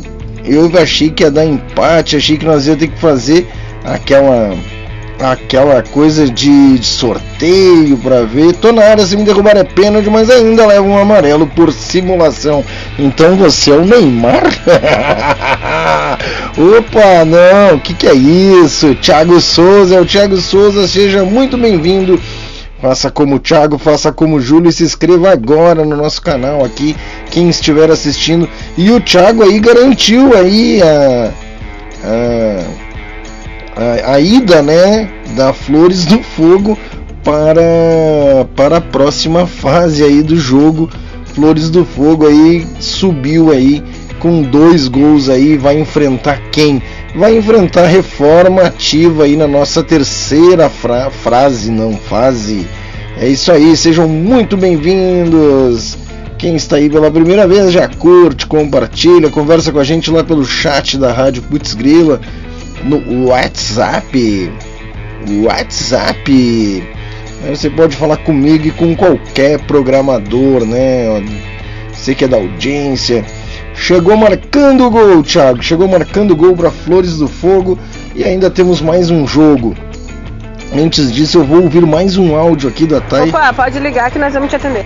eu 0.46 0.70
achei 0.78 1.10
que 1.10 1.24
ia 1.24 1.32
dar 1.32 1.46
empate, 1.46 2.18
achei 2.18 2.38
que 2.38 2.46
nós 2.46 2.68
ia 2.68 2.76
ter 2.76 2.88
que 2.88 3.00
fazer 3.00 3.48
aquela 3.84 4.54
aquela 5.20 5.82
coisa 5.82 6.28
de, 6.28 6.78
de 6.78 6.86
sorteio 6.86 7.98
para 7.98 8.24
ver. 8.24 8.54
Tô 8.54 8.72
na 8.72 8.84
área, 8.84 9.06
se 9.06 9.16
me 9.16 9.24
derrubar 9.24 9.56
é 9.56 9.64
pênalti, 9.64 10.10
mas 10.10 10.30
ainda 10.30 10.66
leva 10.66 10.86
um 10.86 10.98
amarelo 10.98 11.48
por 11.48 11.72
simulação. 11.72 12.64
Então 13.00 13.36
você 13.38 13.72
é 13.72 13.76
o 13.76 13.86
Neymar? 13.86 14.44
Opa, 16.58 17.26
não, 17.26 17.78
o 17.78 17.80
que, 17.80 17.94
que 17.94 18.08
é 18.08 18.14
isso? 18.14 18.96
Thiago 18.96 19.40
Souza, 19.40 19.96
é 19.96 20.02
o 20.02 20.06
Thiago 20.06 20.38
Souza, 20.38 20.88
seja 20.88 21.24
muito 21.24 21.58
bem-vindo. 21.58 22.20
Faça 22.84 23.10
como 23.10 23.36
o 23.38 23.40
Thiago, 23.40 23.78
faça 23.78 24.12
como 24.12 24.36
o 24.36 24.42
Júlio 24.42 24.68
e 24.70 24.74
se 24.74 24.84
inscreva 24.84 25.32
agora 25.32 25.86
no 25.86 25.96
nosso 25.96 26.22
canal 26.22 26.66
aqui, 26.66 26.94
quem 27.32 27.48
estiver 27.48 27.90
assistindo. 27.90 28.50
E 28.78 28.92
o 28.92 29.00
Thiago 29.00 29.42
aí 29.42 29.58
garantiu 29.58 30.36
aí 30.36 30.82
a, 30.82 31.32
a, 33.78 34.12
a, 34.12 34.16
a 34.16 34.20
ida, 34.20 34.62
né, 34.62 35.10
da 35.34 35.54
Flores 35.54 36.04
do 36.04 36.22
Fogo 36.22 36.78
para, 37.24 38.44
para 38.54 38.78
a 38.80 38.82
próxima 38.82 39.48
fase 39.48 40.04
aí 40.04 40.22
do 40.22 40.36
jogo. 40.36 40.90
Flores 41.34 41.70
do 41.70 41.86
Fogo 41.86 42.28
aí 42.28 42.68
subiu 42.82 43.50
aí 43.50 43.82
com 44.24 44.42
dois 44.42 44.88
gols 44.88 45.28
aí, 45.28 45.58
vai 45.58 45.78
enfrentar 45.78 46.40
quem? 46.50 46.82
Vai 47.14 47.36
enfrentar 47.36 47.88
reforma 47.88 48.62
ativa 48.62 49.26
aí 49.26 49.36
na 49.36 49.50
nossa 49.50 49.84
terceira 49.84 50.70
fra 50.70 51.12
frase, 51.12 51.70
não 51.70 51.98
fase. 51.98 52.66
É 53.20 53.28
isso 53.28 53.52
aí, 53.52 53.76
sejam 53.76 54.08
muito 54.08 54.56
bem-vindos. 54.56 55.98
Quem 56.38 56.56
está 56.56 56.78
aí 56.78 56.90
pela 56.90 57.12
primeira 57.12 57.46
vez 57.46 57.70
já 57.74 57.90
curte, 57.90 58.48
compartilha, 58.48 59.30
conversa 59.30 59.74
com 59.74 59.80
a 59.80 59.84
gente 59.84 60.10
lá 60.10 60.24
pelo 60.24 60.46
chat 60.46 60.98
da 60.98 61.12
Rádio 61.12 61.44
Putz 61.44 61.74
Grila, 61.74 62.22
no 62.82 63.28
WhatsApp. 63.28 64.50
WhatsApp. 65.44 66.84
Você 67.50 67.70
pode 67.70 67.98
falar 67.98 68.16
comigo 68.16 68.68
e 68.68 68.72
com 68.72 68.96
qualquer 68.96 69.60
programador, 69.66 70.66
né? 70.66 71.22
Você 71.92 72.16
que 72.16 72.24
é 72.24 72.28
da 72.30 72.38
audiência. 72.38 73.26
Chegou 73.76 74.16
marcando 74.16 74.86
o 74.86 74.90
gol, 74.90 75.24
Thiago. 75.24 75.62
Chegou 75.62 75.88
marcando 75.88 76.32
o 76.32 76.36
gol 76.36 76.56
para 76.56 76.72
Flores 76.72 77.18
do 77.18 77.28
Fogo. 77.28 77.78
E 78.16 78.24
ainda 78.24 78.50
temos 78.50 78.82
mais 78.82 79.10
um 79.10 79.26
jogo. 79.28 79.76
Antes 80.76 81.12
disso, 81.12 81.40
eu 81.40 81.44
vou 81.44 81.62
ouvir 81.62 81.86
mais 81.86 82.18
um 82.18 82.36
áudio 82.36 82.70
aqui 82.70 82.88
da 82.88 83.00
Thay. 83.00 83.30
Opa, 83.30 83.54
pode 83.54 83.78
ligar 83.80 84.10
que 84.10 84.18
nós 84.18 84.34
vamos 84.34 84.50
te 84.50 84.56
atender. 84.56 84.86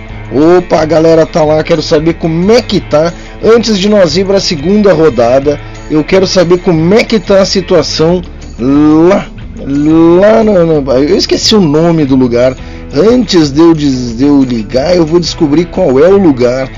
Opa, 0.58 0.82
a 0.82 0.84
galera 0.84 1.24
tá 1.24 1.42
lá, 1.42 1.62
quero 1.62 1.80
saber 1.80 2.14
como 2.14 2.52
é 2.52 2.60
que 2.60 2.80
tá. 2.80 3.12
Antes 3.42 3.78
de 3.78 3.88
nós 3.88 4.16
ir 4.16 4.26
para 4.26 4.36
a 4.36 4.40
segunda 4.40 4.92
rodada, 4.92 5.58
Eu 5.90 6.04
quero 6.04 6.26
saber 6.26 6.58
como 6.58 6.92
é 6.92 7.02
que 7.02 7.18
tá 7.18 7.40
a 7.40 7.46
situação 7.46 8.20
lá, 8.58 9.26
lá 9.56 10.44
no, 10.44 10.92
eu 10.92 11.16
esqueci 11.16 11.54
o 11.54 11.60
nome 11.60 12.04
do 12.04 12.14
lugar. 12.14 12.54
Antes 12.92 13.50
de 13.50 13.60
eu, 13.60 13.72
de 13.72 14.22
eu 14.22 14.42
ligar, 14.42 14.94
eu 14.94 15.06
vou 15.06 15.18
descobrir 15.18 15.64
qual 15.66 15.98
é 15.98 16.08
o 16.08 16.18
lugar 16.18 16.68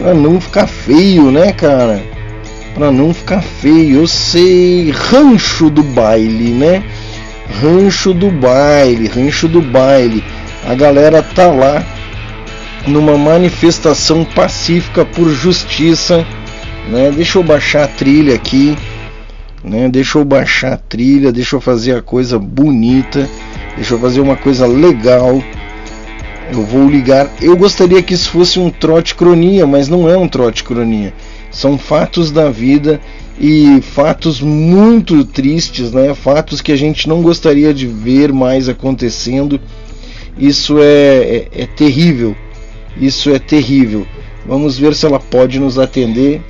Pra 0.00 0.14
não 0.14 0.40
ficar 0.40 0.66
feio, 0.66 1.30
né, 1.30 1.52
cara? 1.52 2.02
Pra 2.72 2.90
não 2.90 3.12
ficar 3.12 3.42
feio. 3.42 4.00
Eu 4.00 4.06
sei, 4.06 4.90
Rancho 4.90 5.68
do 5.68 5.82
Baile, 5.82 6.52
né? 6.52 6.82
Rancho 7.60 8.14
do 8.14 8.30
Baile, 8.30 9.08
Rancho 9.08 9.46
do 9.46 9.60
Baile. 9.60 10.24
A 10.66 10.74
galera 10.74 11.22
tá 11.22 11.48
lá 11.48 11.84
numa 12.86 13.18
manifestação 13.18 14.24
pacífica 14.24 15.04
por 15.04 15.28
justiça, 15.28 16.26
né? 16.88 17.12
Deixa 17.14 17.38
eu 17.38 17.42
baixar 17.42 17.84
a 17.84 17.88
trilha 17.88 18.34
aqui, 18.34 18.74
né? 19.62 19.86
Deixa 19.90 20.16
eu 20.16 20.24
baixar 20.24 20.72
a 20.72 20.78
trilha, 20.78 21.30
deixa 21.30 21.56
eu 21.56 21.60
fazer 21.60 21.96
a 21.96 22.00
coisa 22.00 22.38
bonita, 22.38 23.28
deixa 23.76 23.92
eu 23.92 23.98
fazer 23.98 24.22
uma 24.22 24.36
coisa 24.36 24.66
legal. 24.66 25.42
Eu 26.52 26.62
vou 26.62 26.88
ligar. 26.88 27.30
Eu 27.40 27.56
gostaria 27.56 28.02
que 28.02 28.14
isso 28.14 28.30
fosse 28.30 28.58
um 28.58 28.70
trote 28.70 29.14
cronia, 29.14 29.66
mas 29.66 29.88
não 29.88 30.08
é 30.08 30.16
um 30.16 30.26
trote 30.26 30.64
cronia. 30.64 31.14
São 31.50 31.78
fatos 31.78 32.30
da 32.30 32.50
vida 32.50 33.00
e 33.38 33.80
fatos 33.80 34.40
muito 34.40 35.24
tristes, 35.24 35.92
né? 35.92 36.12
Fatos 36.14 36.60
que 36.60 36.72
a 36.72 36.76
gente 36.76 37.08
não 37.08 37.22
gostaria 37.22 37.72
de 37.72 37.86
ver 37.86 38.32
mais 38.32 38.68
acontecendo. 38.68 39.60
Isso 40.36 40.78
é, 40.80 40.84
é, 40.84 41.48
é 41.52 41.66
terrível. 41.66 42.34
Isso 43.00 43.30
é 43.30 43.38
terrível. 43.38 44.06
Vamos 44.44 44.78
ver 44.78 44.94
se 44.94 45.06
ela 45.06 45.20
pode 45.20 45.60
nos 45.60 45.78
atender. 45.78 46.42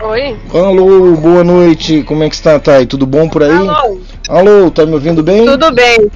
Oi? 0.00 0.36
Alô, 0.54 1.14
boa 1.16 1.44
noite. 1.44 2.02
Como 2.04 2.22
é 2.22 2.28
que 2.28 2.34
está, 2.34 2.58
Thay? 2.58 2.86
Tudo 2.86 3.04
bom 3.04 3.28
por 3.28 3.42
aí? 3.42 3.50
Alô? 3.50 4.00
Alô, 4.28 4.70
tá 4.70 4.86
me 4.86 4.92
ouvindo 4.92 5.22
bem? 5.22 5.44
Tudo 5.44 5.72
bem? 5.72 6.10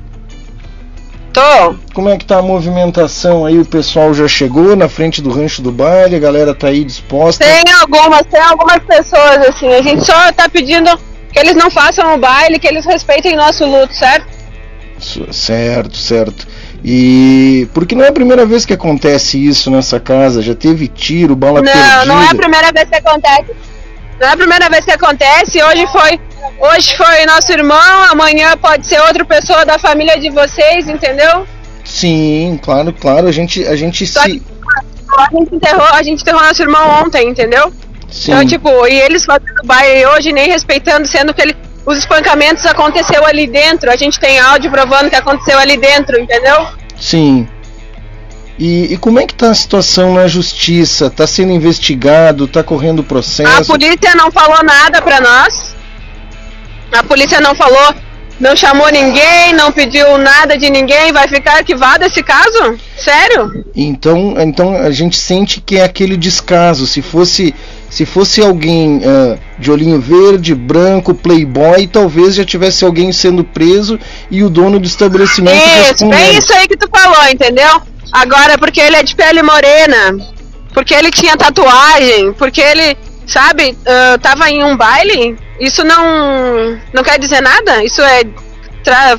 Tô. 1.35 1.75
Como 1.93 2.09
é 2.09 2.17
que 2.17 2.25
tá 2.25 2.39
a 2.39 2.43
movimentação 2.43 3.45
aí? 3.45 3.59
O 3.59 3.65
pessoal 3.65 4.15
já 4.15 4.29
chegou 4.29 4.77
na 4.77 4.89
frente 4.89 5.21
do 5.21 5.31
rancho 5.31 5.61
do 5.61 5.73
baile, 5.73 6.15
a 6.15 6.21
galera 6.21 6.55
tá 6.55 6.69
aí 6.69 6.85
disposta. 6.85 7.45
Tem 7.45 7.73
algumas, 7.73 8.23
tem 8.27 8.41
algumas 8.41 8.79
pessoas 8.85 9.39
assim. 9.49 9.69
A 9.75 9.83
gente 9.83 10.05
só 10.05 10.33
tá 10.33 10.49
pedindo 10.49 10.89
que 11.33 11.39
eles 11.41 11.57
não 11.57 11.69
façam 11.73 12.15
o 12.15 12.19
baile, 12.19 12.61
que 12.61 12.69
eles 12.69 12.87
respeitem 12.87 13.35
nosso 13.35 13.67
luto, 13.67 13.93
certo? 13.93 14.29
Certo, 15.33 15.97
certo. 15.97 16.47
E 16.85 17.69
porque 17.75 17.97
não 17.97 18.05
é 18.05 18.09
a 18.09 18.13
primeira 18.13 18.47
vez 18.47 18.65
que 18.65 18.73
acontece 18.73 19.45
isso 19.45 19.73
nessa 19.73 19.99
casa, 19.99 20.41
já 20.41 20.55
teve 20.55 20.87
tiro, 20.87 21.35
bala 21.35 21.61
não, 21.61 21.73
perdida. 21.73 22.05
não 22.05 22.23
é 22.23 22.29
a 22.29 22.35
primeira 22.35 22.71
vez 22.71 22.89
que 22.89 22.97
acontece. 22.97 23.74
Não 24.25 24.31
é 24.31 24.33
a 24.33 24.37
primeira 24.39 24.71
vez 24.71 24.87
que 24.87 24.91
acontece. 24.91 25.63
Hoje 25.63 25.87
foi, 25.89 26.19
hoje 26.59 26.97
foi 26.97 27.27
nosso 27.27 27.53
irmão, 27.53 28.05
amanhã 28.11 28.57
pode 28.57 28.87
ser 28.87 28.99
outra 29.03 29.23
pessoa 29.23 29.67
da 29.67 29.79
família 29.79 30.19
de 30.19 30.31
vocês, 30.31 30.89
entendeu? 30.89 31.47
Sim, 31.85 32.59
claro, 32.63 32.91
claro, 32.95 33.29
a 33.29 33.33
gente 33.33 33.67
a 33.67 33.77
gente 33.77 34.07
Só 34.07 34.23
se 34.23 34.41
que 34.41 34.43
a 35.19 35.29
gente 35.31 35.55
enterrou, 35.55 35.89
a 35.93 36.03
gente 36.03 36.23
enterrou 36.23 36.43
nosso 36.43 36.63
irmão 36.63 37.03
ontem, 37.03 37.29
entendeu? 37.29 37.71
sim, 38.09 38.33
Então, 38.33 38.47
tipo, 38.47 38.87
e 38.87 38.99
eles 38.99 39.27
fazendo 39.27 39.63
baile 39.63 40.07
hoje, 40.07 40.33
nem 40.33 40.49
respeitando, 40.49 41.07
sendo 41.07 41.35
que 41.35 41.43
ele, 41.43 41.55
os 41.85 41.99
espancamentos 41.99 42.65
aconteceu 42.65 43.27
ali 43.27 43.47
dentro. 43.47 43.91
A 43.91 43.97
gente 43.97 44.19
tem 44.19 44.41
áudio 44.41 44.71
provando 44.71 45.11
que 45.11 45.17
aconteceu 45.17 45.59
ali 45.59 45.77
dentro, 45.77 46.19
entendeu? 46.19 46.67
sim. 46.99 47.47
E, 48.59 48.95
e 48.95 48.97
como 48.99 49.19
é 49.19 49.27
que 49.27 49.35
tá 49.35 49.51
a 49.51 49.55
situação 49.55 50.15
na 50.15 50.29
justiça? 50.29 51.11
Tá 51.11 51.27
sendo 51.27 51.53
investigado? 51.53 52.47
Tá 52.47 52.63
correndo 52.63 53.01
A 53.01 53.05
processo? 53.05 53.71
polícia 53.73 54.15
não 54.15 54.31
falou 54.31 54.63
nada 54.63 55.03
pra 55.03 55.21
nós. 55.21 55.75
A 56.93 57.03
polícia 57.03 57.41
não 57.41 57.57
falou, 57.57 57.93
não 58.39 58.55
chamou 58.55 58.89
ninguém, 58.91 59.53
não 59.55 59.73
pediu 59.73 60.17
nada 60.19 60.57
de 60.57 60.71
ninguém. 60.71 61.13
Vai 61.13 61.27
ficar 61.27 61.57
arquivado 61.57 62.05
esse 62.05 62.23
caso? 62.23 62.79
Sério? 62.97 63.65
Então, 63.75 64.37
então 64.39 64.77
a 64.77 64.93
gente 64.93 65.17
sente 65.17 65.61
que 65.61 65.79
é 65.79 65.83
aquele 65.83 66.17
descaso. 66.17 66.87
Se 66.87 67.03
fosse, 67.03 67.53
se 67.91 68.07
fosse 68.07 68.41
alguém 68.41 69.01
ah, 69.05 69.37
de 69.59 69.73
olhinho 69.73 70.01
verde, 70.01 70.55
branco, 70.55 71.13
playboy, 71.13 71.89
talvez 71.89 72.37
já 72.37 72.45
tivesse 72.45 72.85
alguém 72.85 73.11
sendo 73.11 73.43
preso 73.43 73.99
e 74.31 74.45
o 74.45 74.49
dono 74.49 74.79
do 74.79 74.87
estabelecimento 74.87 75.57
Isso, 75.57 75.89
respondendo. 75.89 76.19
bem 76.21 76.39
isso 76.39 76.55
aí 76.55 76.69
que 76.69 76.77
tu 76.77 76.89
falou, 76.89 77.29
entendeu? 77.29 77.83
Agora, 78.15 78.57
porque 78.57 78.81
ele 78.81 78.95
é 78.97 79.03
de 79.03 79.15
pele 79.17 79.43
morena, 79.43 80.17
porque 80.73 80.95
ele 80.95 81.11
tinha 81.11 81.37
tatuagem, 81.37 82.33
porque 82.35 82.61
ele, 82.61 82.97
sabe, 83.27 83.77
ah, 83.85 84.17
tava 84.23 84.49
em 84.49 84.63
um 84.63 84.77
baile, 84.77 85.37
isso 85.59 85.83
não, 85.85 86.79
não 86.93 87.03
quer 87.03 87.19
dizer 87.19 87.41
nada? 87.41 87.83
Isso 87.85 88.01
é 88.01 88.23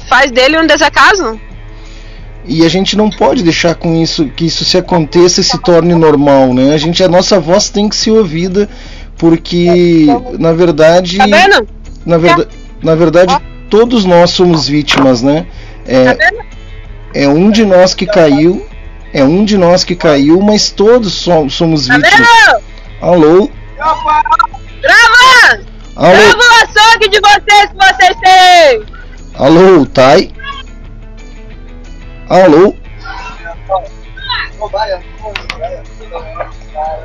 faz 0.08 0.32
dele 0.32 0.60
um 0.60 0.66
desacaso? 0.68 1.40
E 2.48 2.64
a 2.64 2.70
gente 2.70 2.96
não 2.96 3.10
pode 3.10 3.42
deixar 3.44 3.74
com 3.76 4.00
isso 4.02 4.28
que 4.28 4.46
isso 4.46 4.64
se 4.64 4.78
aconteça 4.78 5.42
e 5.42 5.44
se 5.44 5.60
torne 5.60 5.96
normal, 5.96 6.54
né? 6.54 6.74
A 6.74 6.78
gente, 6.78 7.04
a 7.04 7.10
nossa 7.10 7.40
voz 7.40 7.70
tem 7.70 7.90
que 7.90 7.96
ser 7.96 8.12
ouvida 8.12 8.70
porque 9.18 10.06
na 10.40 10.54
verdade, 10.54 11.18
Tá 11.18 11.26
na 12.06 12.18
verdade, 12.18 12.48
na 12.84 12.96
verdade 12.96 13.36
todos 13.70 14.06
nós 14.06 14.30
somos 14.30 14.68
vítimas, 14.68 15.24
né? 15.24 15.48
Tá 15.86 15.92
É, 15.92 16.14
vendo? 16.14 16.46
é 17.16 17.28
um 17.28 17.50
de 17.50 17.66
nós 17.66 17.96
que 17.96 18.06
caiu, 18.06 18.64
é 19.15 19.23
um 19.23 19.45
de 19.45 19.58
nós 19.58 19.84
que 19.86 19.95
caiu, 19.95 20.41
mas 20.41 20.69
todos 20.69 21.13
so- 21.13 21.49
somos 21.49 21.88
Tá 21.88 21.95
vítimas. 21.95 22.28
Alô? 23.01 23.49
Grava! 23.78 25.63
Alô? 25.95 26.12
Grava 26.12 26.38
o 26.38 26.63
açougue 26.63 27.08
de 27.10 27.19
vocês 27.21 27.69
que 27.69 27.78
vocês 27.78 28.17
têm! 28.21 28.84
Alô, 29.36 29.86
Thay? 29.86 30.34
Alô? 32.30 32.75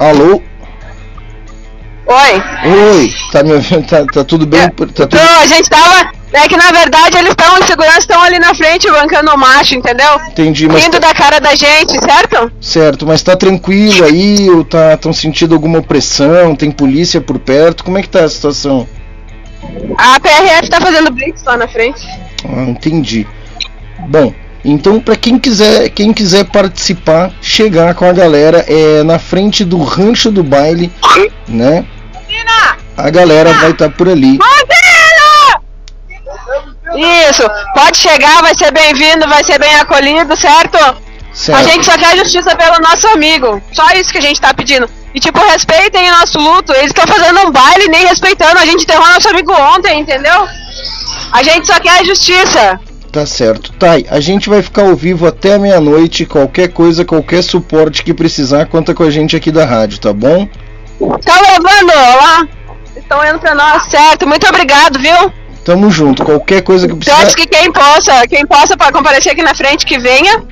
Alô? 0.00 0.42
Oi. 2.06 2.42
Oi, 2.92 3.14
tá 3.30 3.42
me 3.44 3.52
ouvindo? 3.52 3.86
Tá, 3.86 4.04
tá 4.06 4.24
tudo 4.24 4.46
bem? 4.46 4.68
Tá 4.70 4.86
tudo... 4.86 5.16
Então, 5.16 5.40
a 5.40 5.46
gente 5.46 5.68
tava. 5.70 6.10
É 6.32 6.46
que 6.48 6.56
na 6.56 6.70
verdade 6.70 7.18
eles 7.18 7.30
estão, 7.30 7.58
os 7.58 7.66
seguranças 7.66 7.98
estão 8.04 8.22
ali 8.22 8.38
na 8.38 8.54
frente 8.54 8.88
bancando 8.90 9.32
o 9.32 9.36
macho, 9.36 9.74
entendeu? 9.74 10.20
Entendi, 10.28 10.68
mas 10.68 10.84
Rindo 10.84 11.00
tá- 11.00 11.08
da 11.08 11.14
cara 11.14 11.40
da 11.40 11.54
gente, 11.54 11.92
certo? 12.00 12.52
certo, 12.60 13.06
mas 13.06 13.22
tá 13.22 13.36
tranquilo 13.36 14.04
aí 14.04 14.48
ou 14.48 14.64
tá 14.64 14.96
tão 14.96 15.12
sentindo 15.12 15.54
alguma 15.54 15.78
opressão? 15.80 16.54
Tem 16.54 16.70
polícia 16.70 17.20
por 17.20 17.38
perto? 17.38 17.82
Como 17.82 17.98
é 17.98 18.02
que 18.02 18.08
tá 18.08 18.24
a 18.24 18.28
situação? 18.28 18.86
A 19.98 20.20
PRF 20.20 20.70
tá 20.70 20.80
fazendo 20.80 21.10
blitz 21.10 21.42
lá 21.44 21.56
na 21.56 21.66
frente. 21.68 22.06
Ah, 22.48 22.62
entendi. 22.62 23.26
Bom, 24.08 24.32
então 24.64 25.00
para 25.00 25.16
quem 25.16 25.38
quiser, 25.38 25.88
quem 25.90 26.12
quiser 26.12 26.44
participar, 26.44 27.32
chegar 27.42 27.94
com 27.94 28.04
a 28.04 28.12
galera 28.12 28.64
é 28.68 29.02
na 29.02 29.18
frente 29.18 29.64
do 29.64 29.82
Rancho 29.82 30.30
do 30.30 30.42
Baile, 30.44 30.92
né? 31.48 31.84
A 32.96 33.08
galera 33.08 33.52
vai 33.54 33.70
estar 33.70 33.88
por 33.88 34.08
ali. 34.08 34.38
Isso, 36.96 37.42
pode 37.74 37.98
chegar, 37.98 38.42
vai 38.42 38.54
ser 38.56 38.72
bem-vindo, 38.72 39.28
vai 39.28 39.44
ser 39.44 39.58
bem 39.58 39.74
acolhido, 39.76 40.36
certo? 40.36 40.78
Certo. 41.32 41.58
A 41.58 41.62
gente 41.62 41.84
só 41.84 41.96
quer 41.96 42.16
justiça 42.16 42.56
pelo 42.56 42.80
nosso 42.80 43.06
amigo. 43.08 43.62
Só 43.72 43.88
isso 43.92 44.10
que 44.10 44.18
a 44.18 44.22
gente 44.22 44.40
tá 44.40 44.52
pedindo. 44.52 44.88
E 45.14 45.20
tipo, 45.20 45.38
respeitem 45.40 46.10
o 46.10 46.18
nosso 46.18 46.38
luto. 46.38 46.72
Eles 46.72 46.88
estão 46.88 47.06
fazendo 47.06 47.40
um 47.40 47.50
baile 47.50 47.88
nem 47.88 48.06
respeitando. 48.06 48.58
A 48.58 48.64
gente 48.64 48.82
enterrou 48.82 49.06
nosso 49.06 49.28
amigo 49.28 49.52
ontem, 49.52 50.00
entendeu? 50.00 50.48
A 51.32 51.42
gente 51.42 51.66
só 51.66 51.78
quer 51.80 52.04
justiça. 52.04 52.80
Tá 53.12 53.26
certo. 53.26 53.72
Thay, 53.72 54.06
a 54.08 54.20
gente 54.20 54.48
vai 54.48 54.62
ficar 54.62 54.82
ao 54.82 54.94
vivo 54.94 55.26
até 55.26 55.58
meia-noite. 55.58 56.26
Qualquer 56.26 56.68
coisa, 56.68 57.04
qualquer 57.04 57.42
suporte 57.42 58.04
que 58.04 58.14
precisar, 58.14 58.66
conta 58.66 58.94
com 58.94 59.02
a 59.02 59.10
gente 59.10 59.34
aqui 59.34 59.50
da 59.50 59.64
rádio, 59.64 60.00
tá 60.00 60.12
bom? 60.12 60.48
Tá 61.24 61.40
levando 61.40 61.92
lá? 61.92 62.46
Estão 62.96 63.24
indo 63.26 63.38
pra 63.40 63.54
nós, 63.54 63.84
certo? 63.90 64.28
Muito 64.28 64.46
obrigado, 64.46 64.98
viu? 65.00 65.32
Tamo 65.64 65.90
junto. 65.90 66.24
Qualquer 66.24 66.62
coisa 66.62 66.88
que 66.88 66.94
precisar. 66.94 67.24
Peço 67.24 67.36
que 67.36 67.46
quem 67.46 67.70
possa, 67.72 68.26
quem 68.26 68.46
possa 68.46 68.76
para 68.76 68.92
comparecer 68.92 69.32
aqui 69.32 69.42
na 69.42 69.54
frente 69.54 69.84
que 69.84 69.98
venha, 69.98 70.42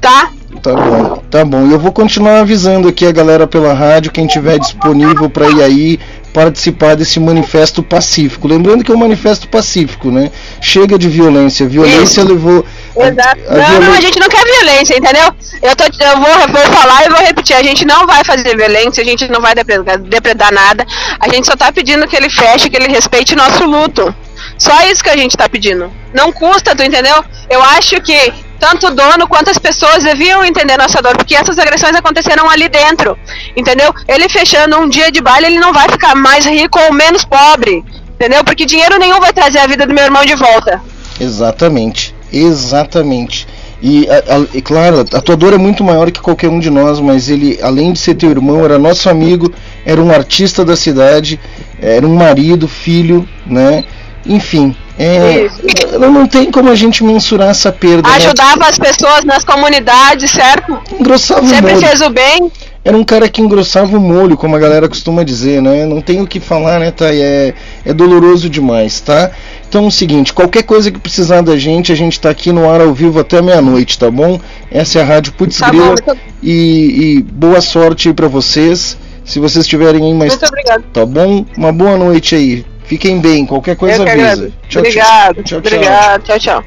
tá? 0.00 0.30
Tá 0.62 0.74
bom, 0.74 1.22
tá 1.30 1.44
bom. 1.44 1.66
E 1.66 1.72
eu 1.72 1.78
vou 1.78 1.92
continuar 1.92 2.40
avisando 2.40 2.88
aqui 2.88 3.06
a 3.06 3.12
galera 3.12 3.46
pela 3.46 3.72
rádio, 3.72 4.12
quem 4.12 4.26
tiver 4.26 4.58
disponível 4.58 5.30
para 5.30 5.48
ir 5.48 5.62
aí 5.62 6.00
participar 6.32 6.94
desse 6.96 7.18
manifesto 7.20 7.82
pacífico. 7.82 8.46
Lembrando 8.48 8.84
que 8.84 8.90
é 8.90 8.94
um 8.94 8.98
manifesto 8.98 9.48
pacífico, 9.48 10.10
né? 10.10 10.30
Chega 10.60 10.98
de 10.98 11.08
violência. 11.08 11.66
Violência 11.68 12.22
levou. 12.24 12.64
a- 12.98 13.08
Exato. 13.08 13.40
a 13.48 13.54
Não, 13.54 13.58
não, 13.74 13.80
violen- 13.80 13.98
a 13.98 14.00
gente 14.00 14.18
não 14.20 14.28
quer 14.28 14.44
violência, 14.44 14.96
entendeu? 14.96 15.32
Eu, 15.62 15.76
tô, 15.76 15.84
eu 15.84 16.16
vou, 16.16 16.48
vou 16.52 16.72
falar 16.76 17.04
e 17.06 17.08
vou 17.08 17.18
repetir. 17.20 17.56
A 17.56 17.62
gente 17.62 17.84
não 17.84 18.06
vai 18.06 18.22
fazer 18.24 18.56
violência, 18.56 19.02
a 19.02 19.04
gente 19.04 19.28
não 19.28 19.40
vai 19.40 19.54
depredar, 19.54 19.98
depredar 19.98 20.52
nada. 20.52 20.86
A 21.18 21.28
gente 21.28 21.46
só 21.46 21.56
tá 21.56 21.72
pedindo 21.72 22.06
que 22.06 22.16
ele 22.16 22.30
feche, 22.30 22.70
que 22.70 22.76
ele 22.76 22.88
respeite 22.92 23.34
nosso 23.36 23.64
luto. 23.64 24.14
Só 24.58 24.82
isso 24.86 25.02
que 25.02 25.10
a 25.10 25.16
gente 25.16 25.36
tá 25.36 25.48
pedindo. 25.48 25.90
Não 26.14 26.32
custa, 26.32 26.74
tu 26.76 26.82
entendeu? 26.82 27.22
Eu 27.48 27.62
acho 27.62 28.00
que 28.00 28.32
tanto 28.60 28.86
o 28.88 28.94
dono 28.94 29.26
quanto 29.26 29.50
as 29.50 29.58
pessoas 29.58 30.04
deviam 30.04 30.44
entender 30.44 30.76
nossa 30.76 31.00
dor, 31.02 31.16
porque 31.16 31.34
essas 31.34 31.58
agressões 31.58 31.96
aconteceram 31.96 32.48
ali 32.48 32.68
dentro, 32.68 33.16
entendeu? 33.56 33.92
Ele 34.06 34.28
fechando 34.28 34.78
um 34.78 34.88
dia 34.88 35.10
de 35.10 35.20
baile, 35.20 35.46
ele 35.46 35.58
não 35.58 35.72
vai 35.72 35.88
ficar 35.88 36.14
mais 36.14 36.44
rico 36.46 36.78
ou 36.78 36.92
menos 36.92 37.24
pobre, 37.24 37.82
entendeu? 38.14 38.44
Porque 38.44 38.66
dinheiro 38.66 38.98
nenhum 38.98 39.18
vai 39.18 39.32
trazer 39.32 39.58
a 39.58 39.66
vida 39.66 39.86
do 39.86 39.94
meu 39.94 40.04
irmão 40.04 40.24
de 40.24 40.34
volta. 40.34 40.80
Exatamente, 41.18 42.14
exatamente. 42.32 43.46
E, 43.82 44.06
a- 44.10 44.36
a- 44.36 44.46
e 44.52 44.60
claro, 44.60 45.00
a 45.00 45.20
tua 45.22 45.36
dor 45.36 45.54
é 45.54 45.58
muito 45.58 45.82
maior 45.82 46.10
que 46.10 46.20
qualquer 46.20 46.48
um 46.48 46.58
de 46.60 46.68
nós, 46.68 47.00
mas 47.00 47.30
ele, 47.30 47.58
além 47.62 47.92
de 47.94 47.98
ser 47.98 48.14
teu 48.14 48.30
irmão, 48.30 48.62
era 48.64 48.78
nosso 48.78 49.08
amigo, 49.08 49.50
era 49.86 50.00
um 50.00 50.10
artista 50.10 50.64
da 50.64 50.76
cidade, 50.76 51.40
era 51.80 52.06
um 52.06 52.14
marido, 52.14 52.68
filho, 52.68 53.26
né? 53.46 53.84
Enfim, 54.26 54.76
é, 55.02 55.98
não, 55.98 56.26
tem 56.26 56.50
como 56.50 56.68
a 56.70 56.74
gente 56.74 57.02
mensurar 57.02 57.48
essa 57.50 57.72
perda. 57.72 58.08
né? 58.08 58.16
Ajudava 58.16 58.66
as 58.66 58.78
pessoas 58.78 59.24
nas 59.24 59.42
comunidades, 59.44 60.30
certo? 60.30 60.78
Engrossava 60.98 61.42
o 61.42 61.48
Sempre 61.48 61.72
molho. 61.74 61.86
fez 61.86 62.00
o 62.02 62.10
bem. 62.10 62.52
Era 62.84 62.96
um 62.96 63.04
cara 63.04 63.28
que 63.28 63.42
engrossava 63.42 63.96
o 63.96 64.00
molho, 64.00 64.36
como 64.36 64.56
a 64.56 64.58
galera 64.58 64.88
costuma 64.88 65.22
dizer, 65.22 65.60
né? 65.60 65.84
Não 65.86 66.00
tem 66.00 66.20
o 66.20 66.26
que 66.26 66.40
falar, 66.40 66.78
né, 66.80 66.90
Thay? 66.90 67.20
É, 67.20 67.54
é 67.84 67.92
doloroso 67.92 68.48
demais, 68.48 69.00
tá? 69.00 69.30
Então 69.68 69.84
é 69.84 69.88
o 69.88 69.90
seguinte, 69.90 70.32
qualquer 70.32 70.62
coisa 70.64 70.90
que 70.90 70.98
precisar 70.98 71.42
da 71.42 71.56
gente, 71.58 71.92
a 71.92 71.94
gente 71.94 72.18
tá 72.18 72.30
aqui 72.30 72.52
no 72.52 72.70
ar 72.70 72.80
ao 72.80 72.92
vivo 72.94 73.20
até 73.20 73.40
meia-noite, 73.42 73.98
tá 73.98 74.10
bom? 74.10 74.40
Essa 74.70 74.98
é 74.98 75.02
a 75.02 75.04
Rádio 75.04 75.32
Putz 75.34 75.58
Tá 75.58 75.68
Grila. 75.68 75.84
bom, 75.84 75.88
muito, 76.06 76.18
E, 76.42 77.18
e 77.18 77.22
boa 77.22 77.60
sorte 77.60 78.08
aí 78.08 78.14
pra 78.14 78.28
vocês. 78.28 78.96
Se 79.24 79.38
vocês 79.38 79.66
tiverem 79.66 80.02
aí 80.04 80.14
mais. 80.14 80.32
muito 80.32 80.46
obrigada. 80.46 80.82
Tá 80.92 81.04
bom? 81.06 81.44
Uma 81.56 81.72
boa 81.72 81.96
noite 81.98 82.34
aí. 82.34 82.64
Fiquem 82.90 83.20
bem. 83.20 83.46
Qualquer 83.46 83.76
coisa 83.76 84.02
avisa. 84.02 84.50
Tchau, 84.68 84.82
Obrigado, 84.82 85.34
tchau. 85.34 85.44
Tchau, 85.44 85.58
obrigado, 85.58 86.22
tchau, 86.24 86.38
tchau. 86.40 86.64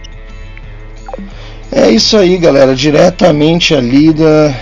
É 1.70 1.92
isso 1.92 2.16
aí, 2.16 2.38
galera. 2.38 2.74
Diretamente 2.74 3.76
ali 3.76 4.14
da. 4.14 4.56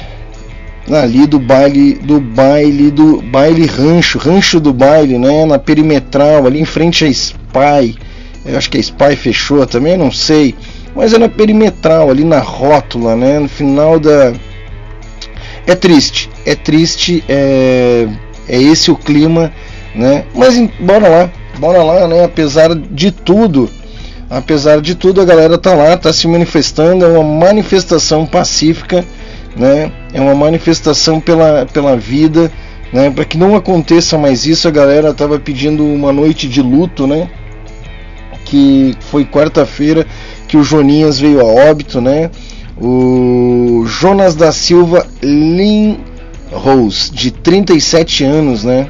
Ali 0.90 1.28
do 1.28 1.38
baile. 1.38 1.94
Do 1.94 2.20
baile. 2.20 2.90
Do 2.90 3.22
baile 3.22 3.68
rancho. 3.68 4.18
Rancho 4.18 4.60
do 4.60 4.74
baile, 4.74 5.20
né? 5.20 5.46
Na 5.46 5.60
perimetral, 5.60 6.48
ali 6.48 6.60
em 6.60 6.66
frente 6.66 7.06
a 7.06 7.08
Spy. 7.08 7.96
Eu 8.44 8.58
acho 8.58 8.68
que 8.68 8.78
a 8.78 8.82
Spy 8.82 9.16
fechou 9.16 9.64
também, 9.68 9.96
não 9.96 10.12
sei. 10.12 10.56
Mas 10.96 11.14
é 11.14 11.20
na 11.20 11.30
perimetral, 11.30 12.10
ali 12.10 12.24
na 12.24 12.40
rótula, 12.40 13.16
né? 13.16 13.38
No 13.38 13.48
final 13.48 14.00
da. 14.00 14.34
É 15.68 15.76
triste. 15.76 16.28
É 16.44 16.56
triste. 16.56 17.24
É, 17.30 18.08
é 18.50 18.60
esse 18.60 18.90
o 18.90 18.96
clima, 18.96 19.54
né? 19.94 20.26
Mas 20.34 20.58
bora 20.80 21.08
lá. 21.08 21.32
Bora 21.62 21.82
lá, 21.82 22.08
né? 22.08 22.26
Apesar 22.26 22.76
de 22.76 23.12
tudo 23.12 23.70
apesar 24.32 24.80
de 24.80 24.96
tudo, 24.96 25.20
a 25.20 25.26
galera 25.26 25.58
tá 25.58 25.74
lá, 25.74 25.98
tá 25.98 26.14
se 26.14 26.26
manifestando, 26.26 27.04
é 27.04 27.08
uma 27.10 27.24
manifestação 27.24 28.26
pacífica, 28.26 29.06
né? 29.58 29.92
É 30.14 30.22
uma 30.22 30.34
manifestação 30.34 31.20
pela, 31.20 31.66
pela 31.66 31.98
vida, 31.98 32.50
né? 32.94 33.10
Para 33.10 33.26
que 33.26 33.38
não 33.38 33.56
aconteça 33.58 34.18
mais 34.18 34.46
isso, 34.46 34.70
a 34.70 34.72
galera 34.72 35.14
tava 35.14 35.38
pedindo 35.38 35.84
uma 35.84 36.14
noite 36.14 36.48
de 36.48 36.62
luto, 36.62 37.06
né? 37.06 37.30
Que 38.46 38.96
foi 39.02 39.26
quarta-feira 39.26 40.08
que 40.48 40.56
o 40.56 40.64
Joninhas 40.64 41.20
veio 41.20 41.42
a 41.42 41.70
óbito, 41.70 42.00
né? 42.00 42.32
O 42.82 43.84
Jonas 43.86 44.34
da 44.34 44.54
Silva 44.54 45.06
Lin 45.22 46.00
Rose, 46.52 47.12
de 47.12 47.32
37 47.32 48.24
anos, 48.24 48.64
né? 48.64 48.88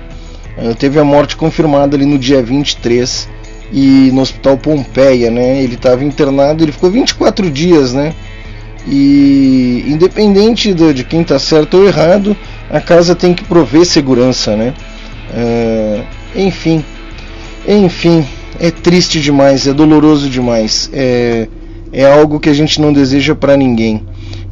Eh, 0.62 0.74
Teve 0.76 1.00
a 1.00 1.04
morte 1.04 1.36
confirmada 1.36 1.95
ali 1.95 2.06
no 2.06 2.17
dia 2.17 2.41
23 2.41 3.28
e 3.74 4.12
no 4.13 4.21
Hospital 4.21 4.58
Pompeia, 4.58 5.32
né? 5.32 5.62
Ele 5.63 5.76
estava 5.76 6.04
internado, 6.04 6.63
ele 6.63 6.71
ficou 6.71 6.91
24 6.91 7.50
dias, 7.50 7.93
né? 7.93 8.13
E 8.88 9.84
independente 9.88 10.74
de, 10.74 10.93
de 10.93 11.04
quem 11.04 11.21
está 11.21 11.38
certo 11.38 11.78
ou 11.78 11.86
errado, 11.86 12.36
a 12.69 12.80
casa 12.80 13.15
tem 13.15 13.34
que 13.34 13.43
prover 13.43 13.86
segurança, 13.86 14.56
né? 14.56 14.74
Eh, 15.34 16.02
enfim, 16.36 16.84
enfim, 17.67 18.26
é 18.60 18.71
triste 18.71 19.19
demais, 19.19 19.67
é 19.67 19.74
doloroso 19.74 20.30
demais, 20.30 20.89
é, 20.93 21.47
é 21.91 22.06
algo 22.06 22.39
que 22.39 22.50
a 22.50 22.54
gente 22.54 22.82
não 22.82 22.91
deseja 22.93 23.36
para 23.36 23.58
ninguém. 23.58 24.04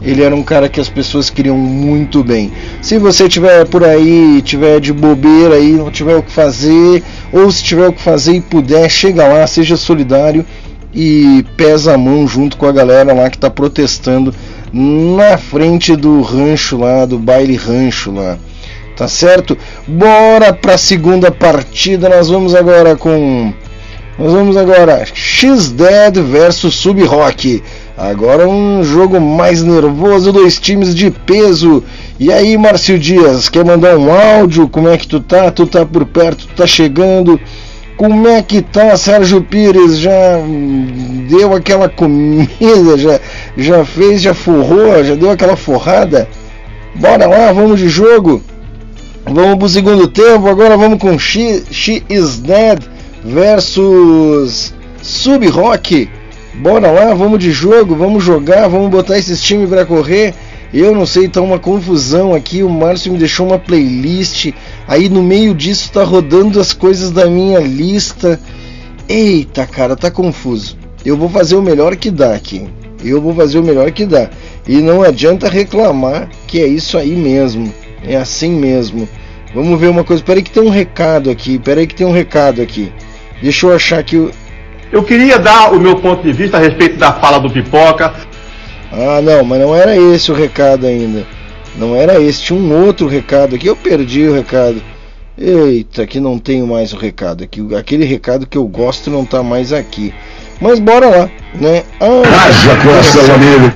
Ele 0.02 0.24
era 0.24 0.34
um 0.34 0.44
cara 0.44 0.70
que 0.70 0.80
as 0.80 0.88
pessoas 0.88 1.30
queriam 1.30 1.58
muito 1.58 2.24
bem. 2.24 2.52
Se 2.82 2.98
você 2.98 3.28
tiver 3.28 3.66
por 3.66 3.84
aí, 3.84 4.42
tiver 4.42 4.80
de 4.80 4.94
bobeira 4.94 5.56
aí, 5.56 5.74
não 5.74 5.92
tiver 5.92 6.16
o 6.16 6.24
que 6.24 6.32
fazer, 6.32 7.04
ou 7.34 7.52
se 7.52 7.64
tiver 7.64 7.88
o 7.88 7.94
que 7.94 8.02
fazer 8.02 8.34
e 8.34 8.42
puder, 8.42 8.90
chega 8.90 9.28
lá, 9.28 9.46
seja 9.46 9.76
solidário 9.76 10.46
e 10.94 11.46
pesa 11.58 11.94
a 11.94 11.98
mão 11.98 12.28
junto 12.28 12.58
com 12.58 12.66
a 12.66 12.72
galera 12.72 13.14
lá 13.14 13.30
que 13.30 13.38
está 13.38 13.50
protestando 13.50 14.34
na 14.74 15.38
frente 15.38 15.96
do 15.96 16.22
rancho 16.22 16.78
lá, 16.78 17.06
do 17.06 17.20
baile 17.20 17.56
rancho 17.56 18.12
lá. 18.12 18.38
Tá 18.96 19.08
certo? 19.08 19.58
Bora 19.88 20.54
para 20.54 20.74
a 20.74 20.78
segunda 20.78 21.32
partida. 21.32 22.10
Nós 22.10 22.30
vamos 22.30 22.54
agora 22.54 22.98
com 22.98 23.54
nós 24.20 24.34
vamos 24.34 24.58
agora 24.58 25.06
X-Dead 25.06 26.18
versus 26.22 26.76
Sub-Rock. 26.76 27.64
Agora 27.98 28.50
um 28.50 28.84
jogo 28.84 29.18
mais 29.18 29.64
nervoso, 29.64 30.34
dois 30.34 30.60
times 30.60 30.94
de 30.94 31.10
peso. 31.10 31.82
E 32.20 32.30
aí, 32.30 32.58
Márcio 32.58 33.00
Dias, 33.00 33.48
quer 33.48 33.64
mandar 33.64 33.98
um 33.98 34.12
áudio? 34.12 34.68
Como 34.68 34.90
é 34.90 34.98
que 34.98 35.08
tu 35.08 35.22
tá? 35.22 35.50
Tu 35.50 35.66
tá 35.66 35.86
por 35.86 36.06
perto, 36.06 36.48
tu 36.48 36.54
tá 36.54 36.68
chegando? 36.68 37.40
Como 37.96 38.28
é 38.28 38.42
que 38.42 38.62
tá, 38.62 38.98
Sérgio 38.98 39.42
Pires? 39.42 40.00
Já 40.00 40.38
hum, 40.38 41.26
deu 41.30 41.56
aquela 41.56 41.88
comida? 41.88 42.98
Já, 42.98 43.22
já 43.56 43.86
fez, 43.86 44.22
já 44.22 44.34
forrou? 44.34 45.02
Já 45.02 45.16
deu 45.16 45.32
aquela 45.32 45.56
forrada? 45.56 46.28
Bora 46.94 47.26
lá, 47.26 47.54
vamos 47.54 47.80
de 47.80 47.88
jogo. 47.88 48.44
Vamos 49.26 49.60
pro 49.60 49.70
segundo 49.70 50.10
tempo. 50.10 50.50
Agora 50.50 50.76
vamos 50.76 51.00
com 51.00 51.18
She, 51.18 51.64
She 51.72 52.04
is 52.10 52.40
Dead 52.40 52.99
versus 53.24 54.74
Sub-Rock. 55.02 56.10
Bora 56.56 56.92
lá, 56.92 57.14
vamos 57.14 57.40
de 57.40 57.52
jogo, 57.52 57.96
vamos 57.96 58.24
jogar, 58.24 58.68
vamos 58.68 58.90
botar 58.90 59.18
esses 59.18 59.42
times 59.42 59.70
pra 59.70 59.86
correr. 59.86 60.34
Eu 60.74 60.94
não 60.94 61.06
sei, 61.06 61.28
tá 61.28 61.42
uma 61.42 61.58
confusão 61.58 62.34
aqui. 62.34 62.62
O 62.62 62.70
Márcio 62.70 63.12
me 63.12 63.18
deixou 63.18 63.48
uma 63.48 63.58
playlist. 63.58 64.52
Aí 64.88 65.10
no 65.10 65.24
meio 65.24 65.54
disso 65.56 65.92
tá 65.92 66.04
rodando 66.04 66.60
as 66.60 66.74
coisas 66.74 67.12
da 67.12 67.26
minha 67.26 67.60
lista. 67.60 68.40
Eita, 69.08 69.66
cara, 69.66 69.96
tá 69.96 70.12
confuso. 70.12 70.78
Eu 71.04 71.18
vou 71.18 71.30
fazer 71.30 71.56
o 71.56 71.62
melhor 71.62 71.96
que 71.96 72.12
dá 72.12 72.36
aqui. 72.36 72.68
Eu 73.04 73.22
vou 73.22 73.34
fazer 73.34 73.58
o 73.58 73.64
melhor 73.64 73.92
que 73.92 74.06
dá. 74.06 74.30
E 74.68 74.78
não 74.78 75.02
adianta 75.02 75.50
reclamar 75.50 76.30
que 76.46 76.60
é 76.60 76.68
isso 76.68 76.98
aí 76.98 77.16
mesmo. 77.16 77.74
É 78.04 78.16
assim 78.16 78.52
mesmo. 78.52 79.10
Vamos 79.56 79.80
ver 79.80 79.88
uma 79.88 80.04
coisa. 80.04 80.22
Peraí 80.22 80.44
que 80.44 80.52
tem 80.52 80.62
um 80.62 80.70
recado 80.70 81.32
aqui. 81.32 81.58
Peraí 81.58 81.88
que 81.88 81.96
tem 81.96 82.06
um 82.06 82.12
recado 82.12 82.62
aqui. 82.62 82.92
Deixa 83.42 83.66
eu 83.66 83.76
achar 83.76 84.04
que 84.04 84.18
o. 84.18 84.32
Eu 84.92 85.04
queria 85.04 85.38
dar 85.38 85.72
o 85.72 85.80
meu 85.80 85.98
ponto 85.98 86.24
de 86.24 86.34
vista 86.34 86.58
a 86.58 86.60
respeito 86.60 86.98
da 86.98 87.14
fala 87.14 87.40
do 87.40 87.50
Pipoca. 87.50 88.14
Ah, 88.92 89.22
não, 89.22 89.44
mas 89.44 89.60
não 89.60 89.76
era 89.76 89.96
esse 89.96 90.32
o 90.32 90.36
recado 90.36 90.88
ainda. 90.88 91.26
Não 91.76 91.96
era 91.96 92.20
esse, 92.20 92.42
tinha 92.42 92.60
um 92.60 92.86
outro 92.86 93.08
recado 93.08 93.56
aqui. 93.56 93.68
Eu 93.68 93.76
perdi 93.76 94.28
o 94.28 94.34
recado. 94.34 94.82
Eita, 95.38 96.06
que 96.06 96.20
não 96.20 96.38
tenho 96.38 96.68
mais 96.68 96.92
o 96.92 96.98
recado 96.98 97.44
aqui. 97.44 97.64
Aquele 97.76 98.04
recado 98.04 98.48
que 98.48 98.58
eu 98.58 98.66
gosto 98.66 99.10
não 99.10 99.24
tá 99.24 99.42
mais 99.42 99.72
aqui. 99.72 100.14
Mas 100.60 100.80
bora 100.80 101.08
lá, 101.08 101.30
né? 101.54 101.84
Ah, 102.00 102.46
Haja 102.46 102.76
coração, 102.84 103.36
amigo. 103.36 103.74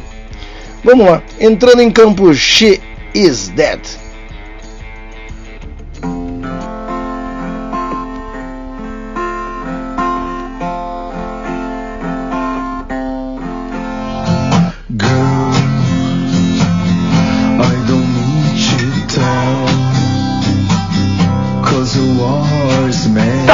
Vamos 0.83 1.05
lá. 1.05 1.21
Entrando 1.39 1.81
em 1.81 1.89
campo, 1.89 2.33
She 2.33 2.81
is 3.13 3.47
Dead. 3.49 3.79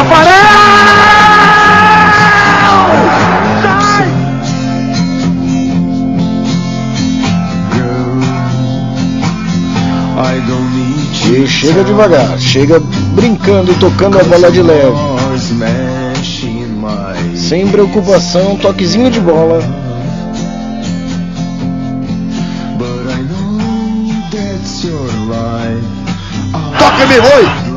Made. 0.09 0.89
Girl, 7.73 8.19
I 10.17 10.39
don't 10.47 10.69
need 10.75 11.27
you 11.27 11.43
E 11.43 11.47
chega 11.47 11.83
devagar, 11.83 12.37
chega 12.39 12.79
brincando, 13.13 13.73
tocando 13.75 14.19
a 14.19 14.23
bola 14.23 14.51
de 14.51 14.61
leve. 14.61 14.97
Sem 17.35 17.67
preocupação, 17.67 18.57
toquezinho 18.57 19.09
de 19.09 19.19
bola. 19.19 19.59
Toca-me, 26.77 27.17
Rui! 27.19 27.68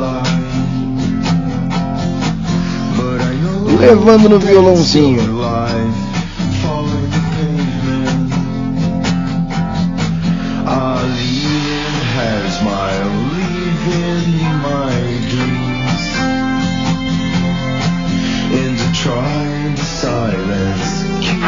levando 3.83 4.29
no 4.29 4.39
violãozinho. 4.39 5.21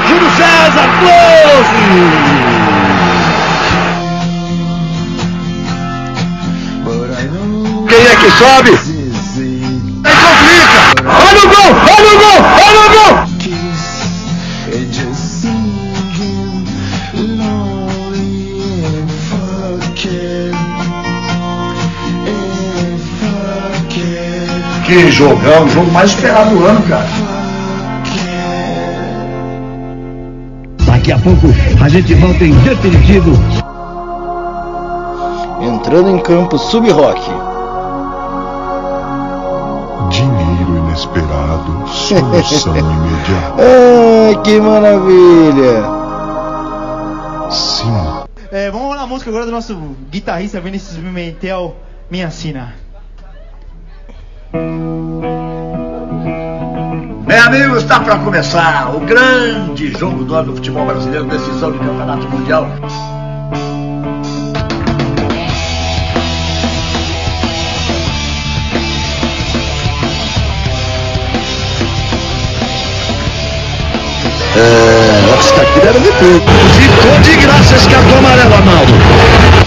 Júlio 0.08 0.30
César, 0.36 0.88
close! 0.98 1.74
Quem 7.88 8.06
é 8.06 8.16
que 8.16 8.30
sobe? 8.32 8.93
Olha 11.26 11.40
o 11.40 11.48
gol! 11.48 11.70
Olha 11.96 12.10
o 12.10 12.18
gol! 12.18 12.38
Olha 12.66 12.80
o 12.80 12.90
gol! 12.92 13.14
Que 24.86 25.10
jogão, 25.10 25.64
o 25.64 25.68
jogo 25.70 25.90
mais 25.92 26.10
esperado 26.10 26.50
do 26.50 26.66
ano, 26.66 26.82
cara. 26.82 27.08
Daqui 30.84 31.10
a 31.10 31.18
pouco 31.18 31.46
a 31.82 31.88
gente 31.88 32.12
volta 32.14 32.44
em 32.44 32.52
definitivo. 32.60 33.32
Entrando 35.62 36.10
em 36.10 36.18
campo, 36.18 36.58
sub-rock. 36.58 37.53
Inesperado, 40.94 41.88
solução 41.88 42.76
imediata. 42.78 43.54
Ai, 43.58 44.42
que 44.42 44.60
maravilha! 44.60 45.82
Sim. 47.50 48.24
É, 48.52 48.70
vamos 48.70 48.94
na 48.96 49.06
música 49.06 49.30
agora 49.30 49.44
do 49.44 49.50
nosso 49.50 49.74
guitarrista 50.10 50.60
Vinícius 50.60 50.96
Pimentel, 50.96 51.76
Minha 52.08 52.30
Sina. 52.30 52.74
Bem, 57.26 57.38
amigos, 57.38 57.82
está 57.82 57.98
para 57.98 58.18
começar 58.18 58.94
o 58.94 59.00
grande 59.00 59.90
jogo 59.98 60.24
do 60.24 60.34
ano 60.34 60.52
do 60.52 60.56
futebol 60.56 60.86
brasileiro, 60.86 61.24
decisão 61.24 61.72
do 61.72 61.78
Campeonato 61.78 62.28
Mundial. 62.28 62.68
De 75.34 76.12
tudo. 76.12 76.42
Ficou 76.74 77.18
de 77.20 77.36
graça 77.36 77.76
esse 77.76 77.88
cartão 77.88 78.18
amarelo, 78.18 78.54
Arnaldo. 78.54 79.63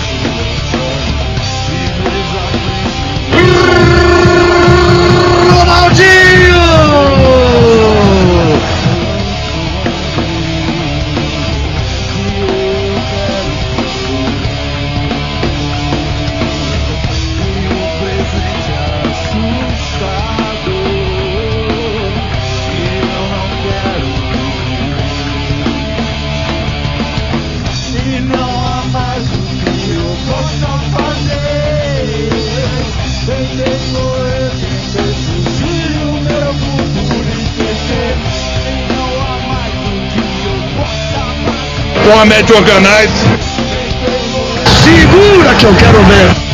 Totalmente 42.07 42.53
organized. 42.53 43.27
Segura 44.81 45.53
que 45.55 45.65
eu 45.65 45.75
quero 45.75 46.01
ver. 46.05 46.46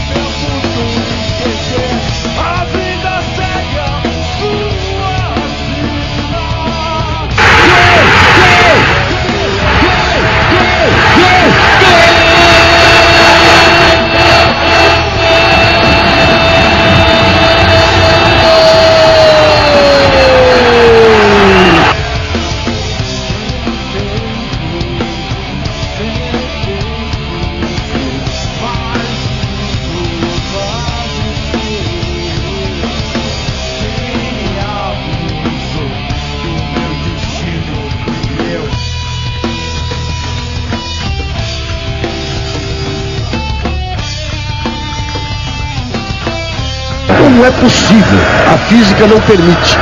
Não 49.13 49.21
permite. 49.21 49.77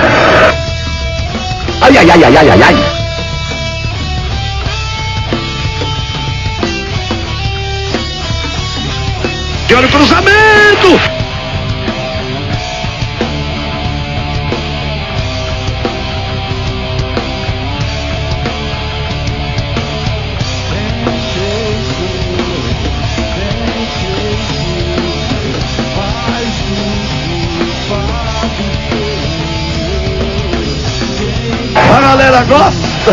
Ai, 1.82 1.98
ai, 1.98 2.12
ai, 2.12 2.24
ai, 2.24 2.38
ai, 2.38 2.50
ai, 2.50 2.64
ai. 2.64 2.91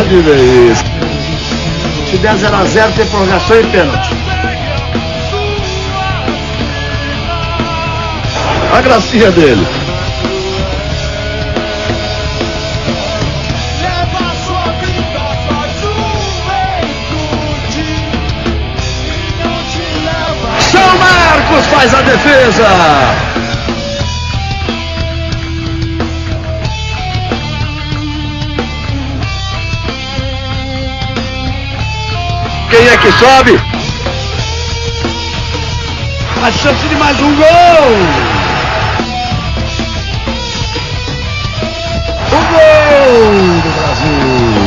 De 0.05 0.21
ver 0.21 0.71
isso. 0.71 0.85
Se 2.11 2.19
der 2.19 2.35
0x0, 2.35 2.93
tem 2.95 3.07
prorrogação 3.07 3.61
e 3.61 3.65
pênalti. 3.67 4.15
A 8.73 8.81
gracinha 8.81 9.31
dele. 9.33 9.67
Leva 13.81 14.35
sua 14.47 14.73
vida, 14.81 15.25
faz 15.49 15.73
juventude 15.81 17.17
e 19.05 19.35
não 19.43 19.59
te 19.65 19.85
leva. 20.05 20.49
São 20.61 20.91
Marcos 20.99 21.67
faz 21.67 21.95
a 21.95 22.03
defesa! 22.03 23.28
Que 33.01 33.13
sobe? 33.13 33.61
A 36.43 36.51
chance 36.51 36.89
de 36.89 36.97
mais 36.97 37.21
um 37.21 37.37
gol! 37.37 37.47
O 42.33 42.41
gol 42.51 43.61
do 43.63 43.71
Brasil! 43.79 44.59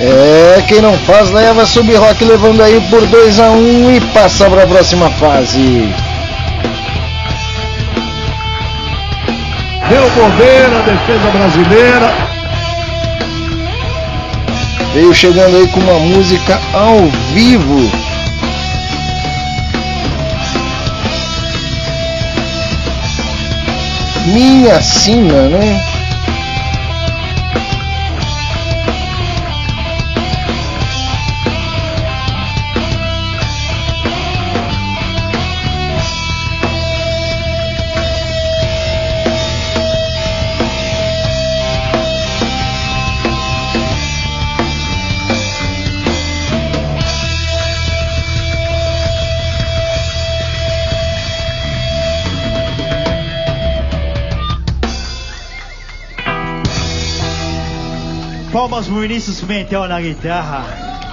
É, 0.00 0.62
quem 0.66 0.80
não 0.82 0.98
faz 0.98 1.30
leva 1.30 1.64
sub-rock 1.64 2.24
levando 2.24 2.62
aí 2.62 2.80
por 2.90 3.06
2 3.06 3.40
a 3.40 3.50
1 3.50 3.90
e 3.92 4.00
passa 4.12 4.50
para 4.50 4.64
a 4.64 4.66
próxima 4.66 5.08
fase. 5.12 5.94
Deu 9.88 10.10
bobeira, 10.10 10.78
a 10.78 10.82
defesa 10.82 11.30
brasileira. 11.30 12.23
Veio 14.94 15.12
chegando 15.12 15.56
aí 15.56 15.66
com 15.66 15.80
uma 15.80 15.98
música 15.98 16.60
ao 16.72 17.08
vivo. 17.32 17.90
Minha 24.26 24.80
sina, 24.80 25.48
né? 25.48 25.93
Palmas 58.64 58.86
pro 58.86 59.00
Vinícius 59.00 59.42
Pimentel 59.42 59.86
na 59.86 60.00
guitarra. 60.00 60.64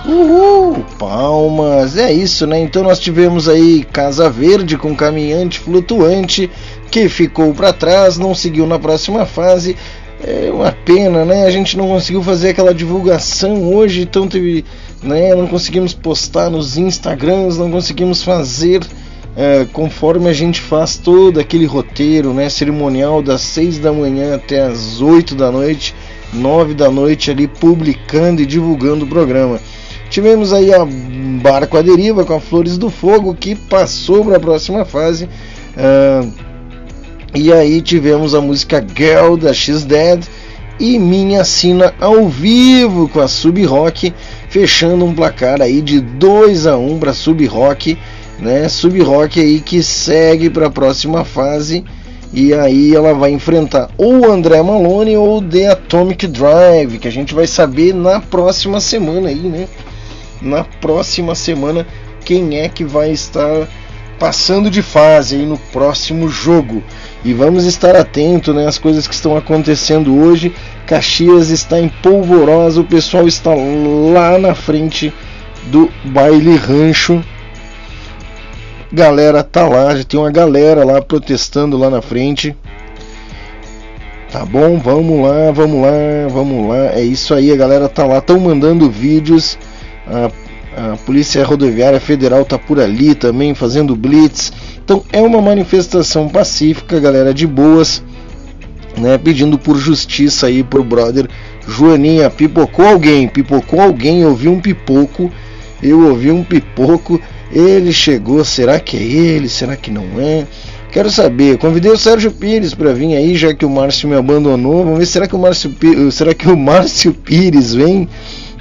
Uhul, 0.05 0.85
palmas, 0.97 1.97
é 1.97 2.09
isso, 2.09 2.47
né? 2.47 2.57
Então 2.57 2.81
nós 2.81 2.97
tivemos 2.97 3.49
aí 3.49 3.83
Casa 3.83 4.29
Verde 4.29 4.77
com 4.77 4.95
Caminhante 4.95 5.59
Flutuante, 5.59 6.49
que 6.89 7.09
ficou 7.09 7.53
para 7.53 7.73
trás, 7.73 8.17
não 8.17 8.33
seguiu 8.33 8.65
na 8.65 8.79
próxima 8.79 9.25
fase. 9.25 9.75
É 10.23 10.49
uma 10.49 10.71
pena, 10.71 11.25
né? 11.25 11.45
A 11.45 11.51
gente 11.51 11.75
não 11.77 11.89
conseguiu 11.89 12.23
fazer 12.23 12.51
aquela 12.51 12.73
divulgação 12.73 13.73
hoje, 13.73 14.03
então 14.03 14.29
teve, 14.29 14.63
né? 15.03 15.35
Não 15.35 15.45
conseguimos 15.45 15.93
postar 15.93 16.49
nos 16.49 16.77
Instagrams, 16.77 17.57
não 17.57 17.69
conseguimos 17.69 18.23
fazer 18.23 18.79
é, 19.35 19.65
conforme 19.73 20.29
a 20.29 20.33
gente 20.33 20.61
faz 20.61 20.95
todo 20.95 21.37
aquele 21.37 21.65
roteiro, 21.65 22.33
né? 22.33 22.47
Cerimonial 22.47 23.21
das 23.21 23.41
6 23.41 23.79
da 23.79 23.91
manhã 23.91 24.35
até 24.35 24.61
as 24.61 25.01
8 25.01 25.35
da 25.35 25.51
noite, 25.51 25.93
9 26.33 26.73
da 26.73 26.89
noite 26.89 27.31
ali 27.31 27.47
publicando 27.47 28.41
e 28.41 28.45
divulgando 28.45 29.05
o 29.05 29.07
programa. 29.07 29.59
Tivemos 30.09 30.51
aí 30.51 30.73
a 30.73 30.85
Barco 31.41 31.77
à 31.77 31.81
Deriva 31.81 32.25
com 32.25 32.33
a 32.33 32.39
Flores 32.39 32.77
do 32.77 32.89
Fogo 32.89 33.33
que 33.33 33.55
passou 33.55 34.25
para 34.25 34.37
a 34.37 34.39
próxima 34.39 34.83
fase. 34.85 35.29
ah, 35.77 36.27
e 37.33 37.51
aí 37.53 37.81
tivemos 37.81 38.35
a 38.35 38.41
música 38.41 38.85
Girl 38.93 39.37
da 39.37 39.53
X-Dead 39.53 40.25
e 40.77 40.99
Minha 40.99 41.45
Sina 41.45 41.93
ao 41.97 42.27
vivo 42.27 43.07
com 43.07 43.21
a 43.21 43.27
Sub 43.27 43.63
Rock, 43.63 44.13
fechando 44.49 45.05
um 45.05 45.15
placar 45.15 45.61
aí 45.61 45.81
de 45.81 46.01
2 46.01 46.67
a 46.67 46.75
1 46.75 46.99
para 46.99 47.13
Sub 47.13 47.45
Rock, 47.45 47.97
né? 48.37 48.67
Sub 48.67 48.99
Rock 49.01 49.39
aí 49.39 49.61
que 49.61 49.81
segue 49.81 50.49
para 50.49 50.67
a 50.67 50.71
próxima 50.71 51.23
fase 51.23 51.85
e 52.33 52.53
aí 52.53 52.95
ela 52.95 53.13
vai 53.13 53.31
enfrentar 53.31 53.89
ou 53.97 54.21
o 54.21 54.31
André 54.31 54.61
Malone 54.61 55.17
ou 55.17 55.41
The 55.41 55.67
Atomic 55.67 56.27
Drive, 56.27 56.99
que 56.99 57.07
a 57.07 57.11
gente 57.11 57.33
vai 57.33 57.45
saber 57.45 57.93
na 57.93 58.21
próxima 58.21 58.79
semana 58.79 59.29
aí, 59.29 59.41
né? 59.41 59.67
Na 60.41 60.63
próxima 60.63 61.35
semana 61.35 61.85
quem 62.23 62.59
é 62.59 62.69
que 62.69 62.83
vai 62.83 63.11
estar 63.11 63.67
passando 64.21 64.69
de 64.69 64.83
fase 64.83 65.35
aí 65.35 65.45
no 65.47 65.57
próximo 65.57 66.29
jogo. 66.29 66.83
E 67.25 67.33
vamos 67.33 67.65
estar 67.65 67.95
atento 67.95 68.53
né, 68.53 68.67
às 68.67 68.77
coisas 68.77 69.07
que 69.07 69.15
estão 69.15 69.35
acontecendo 69.35 70.15
hoje. 70.15 70.53
Caxias 70.85 71.49
está 71.49 71.79
em 71.79 71.89
polvorosa, 71.89 72.81
o 72.81 72.85
pessoal 72.85 73.27
está 73.27 73.51
lá 73.51 74.37
na 74.37 74.53
frente 74.53 75.11
do 75.71 75.89
baile 76.05 76.55
rancho. 76.55 77.23
Galera 78.93 79.41
tá 79.41 79.67
lá, 79.67 79.95
já 79.95 80.03
tem 80.03 80.19
uma 80.19 80.31
galera 80.31 80.83
lá 80.83 81.01
protestando 81.01 81.77
lá 81.77 81.89
na 81.89 82.01
frente. 82.01 82.55
Tá 84.31 84.45
bom, 84.45 84.77
vamos 84.77 85.21
lá, 85.21 85.51
vamos 85.51 85.81
lá, 85.81 86.27
vamos 86.29 86.69
lá. 86.69 86.93
É 86.93 87.01
isso 87.01 87.33
aí, 87.33 87.51
a 87.51 87.55
galera 87.55 87.87
tá 87.87 88.05
lá, 88.05 88.17
estão 88.17 88.39
mandando 88.39 88.89
vídeos. 88.89 89.57
A, 90.07 90.93
a 90.93 90.97
Polícia 90.97 91.43
Rodoviária 91.45 91.99
Federal 91.99 92.43
tá 92.43 92.57
por 92.57 92.79
ali 92.79 93.15
também 93.15 93.53
fazendo 93.53 93.95
blitz. 93.95 94.51
Então 94.83 95.03
é 95.11 95.21
uma 95.21 95.41
manifestação 95.41 96.27
pacífica, 96.27 96.99
galera, 96.99 97.33
de 97.33 97.47
boas, 97.47 98.03
né? 98.97 99.17
Pedindo 99.17 99.57
por 99.57 99.77
justiça 99.77 100.47
aí 100.47 100.63
pro 100.63 100.83
brother 100.83 101.29
Joaninha. 101.67 102.29
Pipocou 102.29 102.85
alguém, 102.85 103.27
pipocou 103.27 103.79
alguém, 103.81 104.21
eu 104.21 104.29
ouvi 104.29 104.49
um 104.49 104.59
pipoco, 104.59 105.31
eu 105.81 106.07
ouvi 106.09 106.31
um 106.31 106.43
pipoco. 106.43 107.21
Ele 107.53 107.91
chegou, 107.91 108.43
será 108.45 108.79
que 108.79 108.97
é 108.97 109.01
ele? 109.01 109.49
Será 109.49 109.75
que 109.75 109.91
não 109.91 110.05
é? 110.19 110.45
Quero 110.91 111.09
saber. 111.09 111.57
Convidei 111.57 111.91
o 111.91 111.97
Sérgio 111.97 112.31
Pires 112.31 112.73
para 112.73 112.93
vir 112.93 113.15
aí, 113.15 113.35
já 113.35 113.53
que 113.53 113.65
o 113.65 113.69
Márcio 113.69 114.09
me 114.09 114.15
abandonou. 114.15 114.83
Vamos 114.83 114.99
ver 114.99 115.05
será 115.05 115.27
que 115.27 115.35
o 115.35 115.39
Márcio 115.39 115.69
Pires, 115.69 116.13
será 116.13 116.33
que 116.33 116.49
o 116.49 116.57
Márcio 116.57 117.13
Pires 117.13 117.73
vem? 117.73 118.09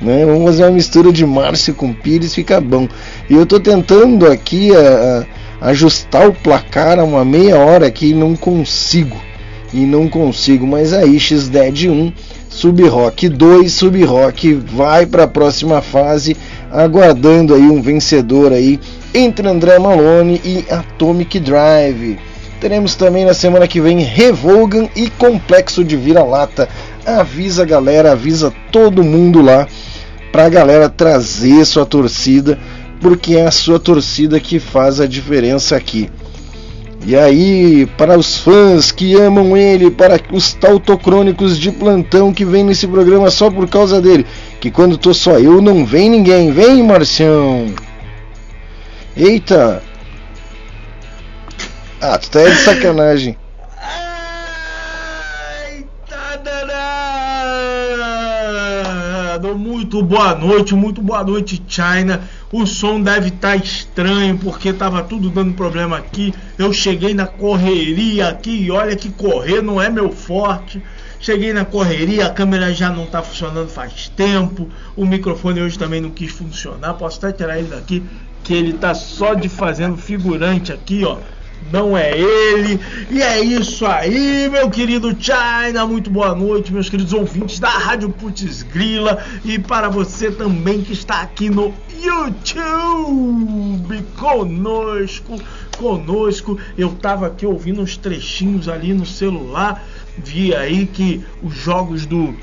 Né? 0.01 0.25
Vamos 0.25 0.45
fazer 0.45 0.63
uma 0.63 0.71
mistura 0.71 1.13
de 1.13 1.27
Márcio 1.27 1.75
com 1.75 1.93
Pires, 1.93 2.35
fica 2.35 2.61
bom. 2.61 2.89
E 3.29 3.35
eu 3.35 3.45
tô 3.45 3.61
tentando 3.61 4.27
aqui 4.27 4.71
a, 4.75 5.27
a, 5.61 5.71
ajustar 5.71 6.29
o 6.29 6.33
placar 6.33 6.99
a 6.99 7.05
uma 7.05 7.25
meia 7.25 7.59
hora 7.59 7.87
aqui 7.87 8.11
e 8.11 8.15
não 8.15 8.37
consigo. 8.37 9.21
E 9.73 9.81
não 9.81 10.09
consigo, 10.09 10.67
mas 10.67 10.93
aí 10.93 11.19
X-Dead 11.19 11.89
1, 11.91 12.13
Sub 12.51 12.83
Rock 12.89 13.29
2, 13.29 13.73
Sub 13.73 14.05
Rock 14.05 14.55
vai 14.55 15.07
para 15.07 15.23
a 15.23 15.29
próxima 15.29 15.81
fase, 15.81 16.37
aguardando 16.71 17.55
aí 17.55 17.63
um 17.63 17.81
vencedor 17.81 18.53
aí 18.53 18.79
entre 19.15 19.49
André 19.49 19.79
Malone 19.79 20.41
e 20.45 20.65
Atomic 20.69 21.39
Drive. 21.39 22.19
Teremos 22.61 22.97
também 22.97 23.25
na 23.25 23.33
semana 23.33 23.69
que 23.69 23.81
vem 23.81 24.01
Revogan 24.01 24.89
e 24.95 25.09
Complexo 25.09 25.85
de 25.85 25.97
Vira-Lata. 25.97 26.69
Avisa 27.07 27.63
a 27.63 27.67
galera, 27.67 28.13
avisa 28.13 28.53
todo 28.71 29.05
mundo 29.05 29.41
lá 29.41 29.67
pra 30.33 30.49
galera 30.49 30.89
trazer 30.89 31.65
sua 31.65 31.87
torcida, 31.87 32.59
porque 33.01 33.37
é 33.37 33.47
a 33.47 33.51
sua 33.51 33.79
torcida 33.79 34.39
que 34.39 34.59
faz 34.59 35.01
a 35.01 35.07
diferença 35.07 35.77
aqui. 35.77 36.11
E 37.03 37.17
aí, 37.17 37.87
para 37.97 38.19
os 38.19 38.37
fãs 38.37 38.93
que 38.93 39.15
amam 39.15 39.57
ele, 39.57 39.91
para 39.91 40.21
os 40.33 40.53
tautocrônicos 40.53 41.59
de 41.59 41.73
plantão 41.73 42.33
que 42.33 42.45
vem 42.45 42.63
nesse 42.63 42.87
programa 42.87 43.31
só 43.31 43.51
por 43.51 43.67
causa 43.69 44.01
dele, 44.03 44.27
que 44.61 44.71
quando 44.71 44.99
tô 44.99 45.15
só 45.15 45.39
eu 45.39 45.63
não 45.63 45.85
vem 45.85 46.11
ninguém, 46.11 46.53
vem 46.53 46.83
Marcião! 46.83 47.73
Eita! 49.17 49.83
Ah, 52.01 52.19
tu 52.19 52.31
tá 52.31 52.45
de 52.45 52.57
sacanagem. 52.57 53.37
Muito 59.93 60.07
boa 60.07 60.37
noite, 60.37 60.73
muito 60.73 61.03
boa 61.03 61.25
noite, 61.25 61.61
China. 61.67 62.23
O 62.53 62.65
som 62.65 63.03
deve 63.03 63.27
estar 63.27 63.57
estranho 63.57 64.39
porque 64.39 64.73
tava 64.73 65.03
tudo 65.03 65.29
dando 65.29 65.53
problema 65.55 65.99
aqui. 65.99 66.33
Eu 66.57 66.73
cheguei 66.73 67.13
na 67.13 67.27
correria 67.27 68.29
aqui 68.29 68.53
e 68.53 68.71
olha 68.71 68.95
que 68.95 69.11
correr 69.11 69.61
não 69.61 69.83
é 69.83 69.91
meu 69.91 70.13
forte. 70.13 70.81
Cheguei 71.19 71.53
na 71.53 71.65
correria, 71.65 72.27
a 72.27 72.31
câmera 72.31 72.73
já 72.73 72.89
não 72.89 73.05
tá 73.05 73.21
funcionando 73.21 73.69
faz 73.69 74.09
tempo. 74.09 74.69
O 74.95 75.05
microfone 75.05 75.61
hoje 75.61 75.77
também 75.77 76.01
não 76.01 76.11
quis 76.11 76.31
funcionar. 76.31 76.95
Posso 76.95 77.19
até 77.19 77.33
tirar 77.33 77.59
ele 77.59 77.67
daqui, 77.67 78.01
que 78.45 78.55
ele 78.55 78.75
tá 78.75 78.95
só 78.95 79.35
de 79.35 79.49
fazendo 79.49 79.97
figurante 79.97 80.73
aqui, 80.73 81.05
ó 81.05 81.19
não 81.73 81.97
é 81.97 82.19
ele. 82.19 82.81
E 83.11 83.23
é 83.23 83.41
isso 83.41 83.87
aí, 83.87 84.49
meu 84.49 84.71
querido 84.71 85.17
China. 85.19 85.87
Muito 85.87 86.11
boa 86.11 86.35
noite, 86.35 86.73
meus 86.73 86.89
queridos 86.89 87.13
ouvintes 87.13 87.59
da 87.59 87.71
Rádio 87.71 88.11
Putz 88.11 88.63
Grila. 88.63 89.23
E 89.45 89.59
para 89.59 89.89
você 89.89 90.31
também 90.31 90.83
que 90.83 90.93
está 90.93 91.21
aqui 91.21 91.51
no 91.51 91.75
YouTube 92.01 94.05
conosco, 94.19 95.41
conosco. 95.77 96.59
Eu 96.77 96.91
tava 96.95 97.27
aqui 97.27 97.47
ouvindo 97.47 97.83
uns 97.83 97.97
trechinhos 97.97 98.69
ali 98.69 98.93
no 98.93 99.07
celular. 99.07 99.85
Vi 100.17 100.55
aí 100.55 100.87
que 100.87 101.25
os 101.43 101.55
jogos 101.55 102.07
do 102.07 102.35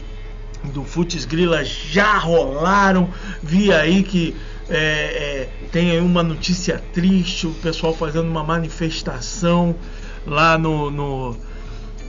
do 0.74 0.84
Futs 0.84 1.26
Grila 1.26 1.64
já 1.64 2.18
rolaram. 2.18 3.10
Vi 3.42 3.72
aí 3.72 4.04
que 4.04 4.36
é, 4.70 4.78
é, 4.78 5.50
tem 5.72 5.92
aí 5.92 6.00
uma 6.00 6.24
notícia 6.24 6.82
triste, 6.94 7.48
o 7.48 7.52
pessoal 7.52 7.94
fazendo 7.94 8.28
uma 8.28 8.44
manifestação 8.44 9.76
lá 10.26 10.58
no, 10.58 10.90
no, 10.92 11.38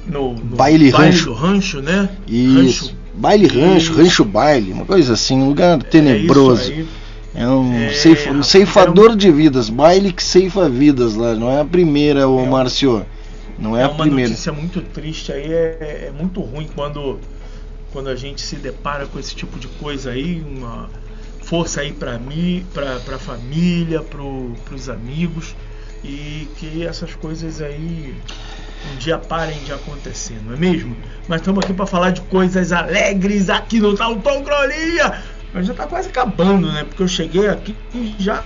no, 0.06 0.32
no 0.34 0.56
Baile 0.56 0.90
Rancho. 0.90 1.26
do 1.26 1.32
Rancho, 1.34 1.80
né? 1.80 2.08
Isso. 2.26 2.86
Rancho. 2.86 2.98
Baile 3.14 3.46
Rancho. 3.46 3.92
Rancho 3.94 4.24
Baile, 4.24 4.72
uma 4.72 4.84
coisa 4.84 5.12
assim, 5.14 5.36
um 5.40 5.48
lugar 5.48 5.82
tenebroso. 5.82 6.70
aí. 6.72 6.86
É 7.34 7.46
um, 7.46 7.72
É, 7.74 7.92
ceif- 7.92 8.28
um 8.30 8.42
ceifador 8.42 9.14
de 9.14 9.30
vidas, 9.30 9.68
baile 9.68 10.12
que 10.12 10.22
ceifa 10.24 10.68
vidas 10.68 11.14
lá, 11.14 11.34
não 11.34 11.50
é 11.50 11.60
a 11.60 11.64
primeira, 11.64 12.26
ô 12.28 12.44
Márcio. 12.46 13.04
Não 13.58 13.76
é, 13.76 13.82
É 13.82 13.84
a 13.84 13.88
uma 13.88 14.04
primeira. 14.04 14.30
notícia 14.30 14.52
muito 14.52 14.80
triste 14.80 15.30
aí, 15.32 15.52
é, 15.52 16.06
é 16.08 16.12
muito 16.16 16.40
ruim 16.40 16.68
quando, 16.74 17.18
quando 17.92 18.08
a 18.08 18.16
gente 18.16 18.40
se 18.40 18.56
depara 18.56 19.06
com 19.06 19.18
esse 19.18 19.34
tipo 19.36 19.58
de 19.58 19.66
coisa 19.68 20.10
aí, 20.10 20.42
uma 20.48 20.88
força 21.48 21.80
aí 21.80 21.92
para 21.92 22.18
mim, 22.18 22.64
para 22.74 22.96
a 22.96 23.18
família, 23.18 24.02
para 24.02 24.20
os 24.74 24.88
amigos 24.90 25.56
e 26.04 26.46
que 26.56 26.84
essas 26.84 27.14
coisas 27.14 27.62
aí 27.62 28.14
um 28.92 28.96
dia 28.98 29.18
parem 29.18 29.58
de 29.64 29.72
acontecer, 29.72 30.38
não 30.44 30.52
é 30.52 30.56
mesmo? 30.56 30.94
Mas 31.26 31.40
estamos 31.40 31.64
aqui 31.64 31.72
para 31.72 31.86
falar 31.86 32.10
de 32.10 32.20
coisas 32.22 32.70
alegres 32.70 33.48
aqui 33.48 33.80
no 33.80 33.96
Tautocronia. 33.96 35.22
Mas 35.52 35.66
já 35.66 35.72
tá 35.72 35.86
quase 35.86 36.10
acabando, 36.10 36.70
né? 36.70 36.84
Porque 36.84 37.02
eu 37.02 37.08
cheguei 37.08 37.48
aqui 37.48 37.74
e 37.94 38.14
já 38.18 38.44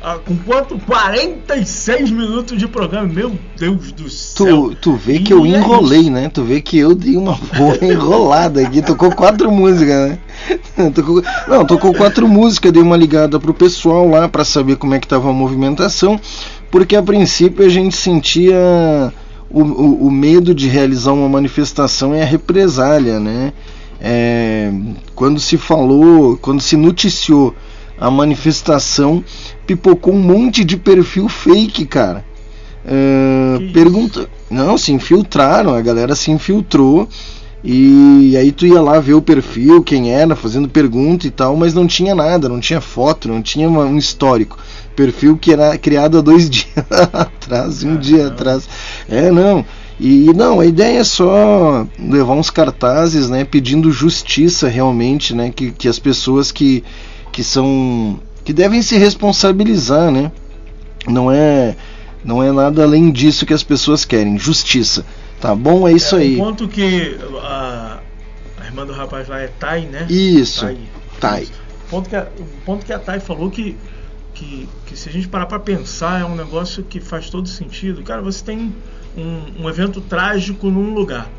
ah, 0.00 0.16
com 0.24 0.36
quanto? 0.36 0.78
46 0.78 2.10
minutos 2.10 2.56
de 2.56 2.68
programa. 2.68 3.08
Meu 3.08 3.36
Deus 3.58 3.90
do 3.90 4.08
céu. 4.08 4.70
Tu, 4.70 4.76
tu 4.76 4.92
vê 4.94 5.18
que 5.18 5.32
eu 5.32 5.44
é 5.44 5.48
enrolei, 5.48 6.08
né? 6.08 6.28
Tu 6.28 6.42
vê 6.44 6.60
que 6.60 6.78
eu 6.78 6.94
dei 6.94 7.16
uma 7.16 7.36
boa 7.56 7.76
enrolada 7.82 8.60
aqui. 8.60 8.80
Tocou 8.80 9.10
quatro 9.10 9.50
músicas, 9.50 10.10
né? 10.10 10.18
Tocou, 10.94 11.22
não, 11.48 11.64
tocou 11.64 11.92
quatro 11.92 12.28
músicas. 12.28 12.70
Dei 12.70 12.82
uma 12.82 12.96
ligada 12.96 13.40
pro 13.40 13.52
pessoal 13.52 14.08
lá 14.08 14.28
pra 14.28 14.44
saber 14.44 14.76
como 14.76 14.94
é 14.94 15.00
que 15.00 15.08
tava 15.08 15.30
a 15.30 15.32
movimentação. 15.32 16.18
Porque 16.70 16.94
a 16.94 17.02
princípio 17.02 17.66
a 17.66 17.68
gente 17.68 17.96
sentia 17.96 19.12
o, 19.50 19.62
o, 19.62 20.06
o 20.06 20.10
medo 20.12 20.54
de 20.54 20.68
realizar 20.68 21.12
uma 21.12 21.28
manifestação 21.28 22.14
e 22.14 22.20
a 22.20 22.24
represália, 22.24 23.18
né? 23.18 23.52
É, 24.00 24.70
quando 25.16 25.40
se 25.40 25.56
falou, 25.56 26.36
quando 26.36 26.60
se 26.60 26.76
noticiou 26.76 27.52
a 28.00 28.10
manifestação, 28.10 29.22
pipocou 29.66 30.14
um 30.14 30.18
monte 30.20 30.64
de 30.64 30.76
perfil 30.76 31.28
fake, 31.28 31.86
cara. 31.86 32.24
É, 32.86 33.70
pergunta, 33.72 34.28
não, 34.50 34.78
se 34.78 34.92
infiltraram, 34.92 35.74
a 35.74 35.80
galera 35.80 36.14
se 36.14 36.30
infiltrou 36.30 37.08
e 37.62 38.36
aí 38.38 38.52
tu 38.52 38.66
ia 38.66 38.80
lá 38.80 39.00
ver 39.00 39.14
o 39.14 39.20
perfil, 39.20 39.82
quem 39.82 40.12
era, 40.12 40.36
fazendo 40.36 40.68
pergunta 40.68 41.26
e 41.26 41.30
tal, 41.30 41.56
mas 41.56 41.74
não 41.74 41.86
tinha 41.88 42.14
nada, 42.14 42.48
não 42.48 42.60
tinha 42.60 42.80
foto, 42.80 43.26
não 43.28 43.42
tinha 43.42 43.68
uma- 43.68 43.84
um 43.84 43.98
histórico. 43.98 44.56
Perfil 44.94 45.36
que 45.36 45.52
era 45.52 45.76
criado 45.76 46.18
há 46.18 46.20
dois 46.20 46.48
dias 46.48 46.68
atrás, 47.12 47.82
um 47.82 47.96
dia 47.96 48.28
atrás. 48.28 48.68
É, 49.08 49.30
não. 49.30 49.64
E 50.00 50.32
não, 50.32 50.60
a 50.60 50.66
ideia 50.66 51.00
é 51.00 51.04
só 51.04 51.84
levar 51.98 52.34
uns 52.34 52.50
cartazes, 52.50 53.28
né, 53.28 53.44
pedindo 53.44 53.90
justiça 53.90 54.68
realmente, 54.68 55.34
né, 55.34 55.50
que, 55.54 55.72
que 55.72 55.88
as 55.88 55.98
pessoas 55.98 56.52
que, 56.52 56.84
que 57.38 57.44
são 57.44 58.18
que 58.42 58.52
devem 58.52 58.82
se 58.82 58.98
responsabilizar, 58.98 60.10
né? 60.10 60.32
Não 61.06 61.30
é 61.30 61.76
não 62.24 62.42
é 62.42 62.50
nada 62.50 62.82
além 62.82 63.12
disso 63.12 63.46
que 63.46 63.54
as 63.54 63.62
pessoas 63.62 64.04
querem, 64.04 64.36
justiça. 64.36 65.06
Tá 65.40 65.54
bom? 65.54 65.86
É 65.86 65.92
isso 65.92 66.16
é, 66.16 66.18
aí. 66.18 66.34
Um 66.34 66.38
ponto 66.46 66.66
que 66.66 67.16
a, 67.40 68.00
a 68.60 68.64
irmã 68.64 68.84
do 68.84 68.92
rapaz 68.92 69.28
lá 69.28 69.38
é 69.38 69.46
Thay, 69.46 69.86
né? 69.86 70.04
Isso. 70.10 70.62
Thay. 70.62 70.78
Thay. 71.20 71.48
O 71.86 71.90
ponto 71.90 72.08
que 72.08 72.16
a, 72.16 72.26
o 72.40 72.44
ponto 72.66 72.84
que 72.84 72.92
a 72.92 72.98
Thay 72.98 73.20
falou 73.20 73.48
que, 73.52 73.76
que, 74.34 74.68
que 74.84 74.96
se 74.96 75.08
a 75.08 75.12
gente 75.12 75.28
parar 75.28 75.46
pra 75.46 75.60
pensar 75.60 76.20
é 76.20 76.24
um 76.24 76.34
negócio 76.34 76.82
que 76.82 76.98
faz 76.98 77.30
todo 77.30 77.48
sentido. 77.48 78.02
Cara, 78.02 78.20
você 78.20 78.44
tem 78.44 78.74
um, 79.16 79.62
um 79.62 79.68
evento 79.68 80.00
trágico 80.00 80.68
num 80.70 80.92
lugar. 80.92 81.30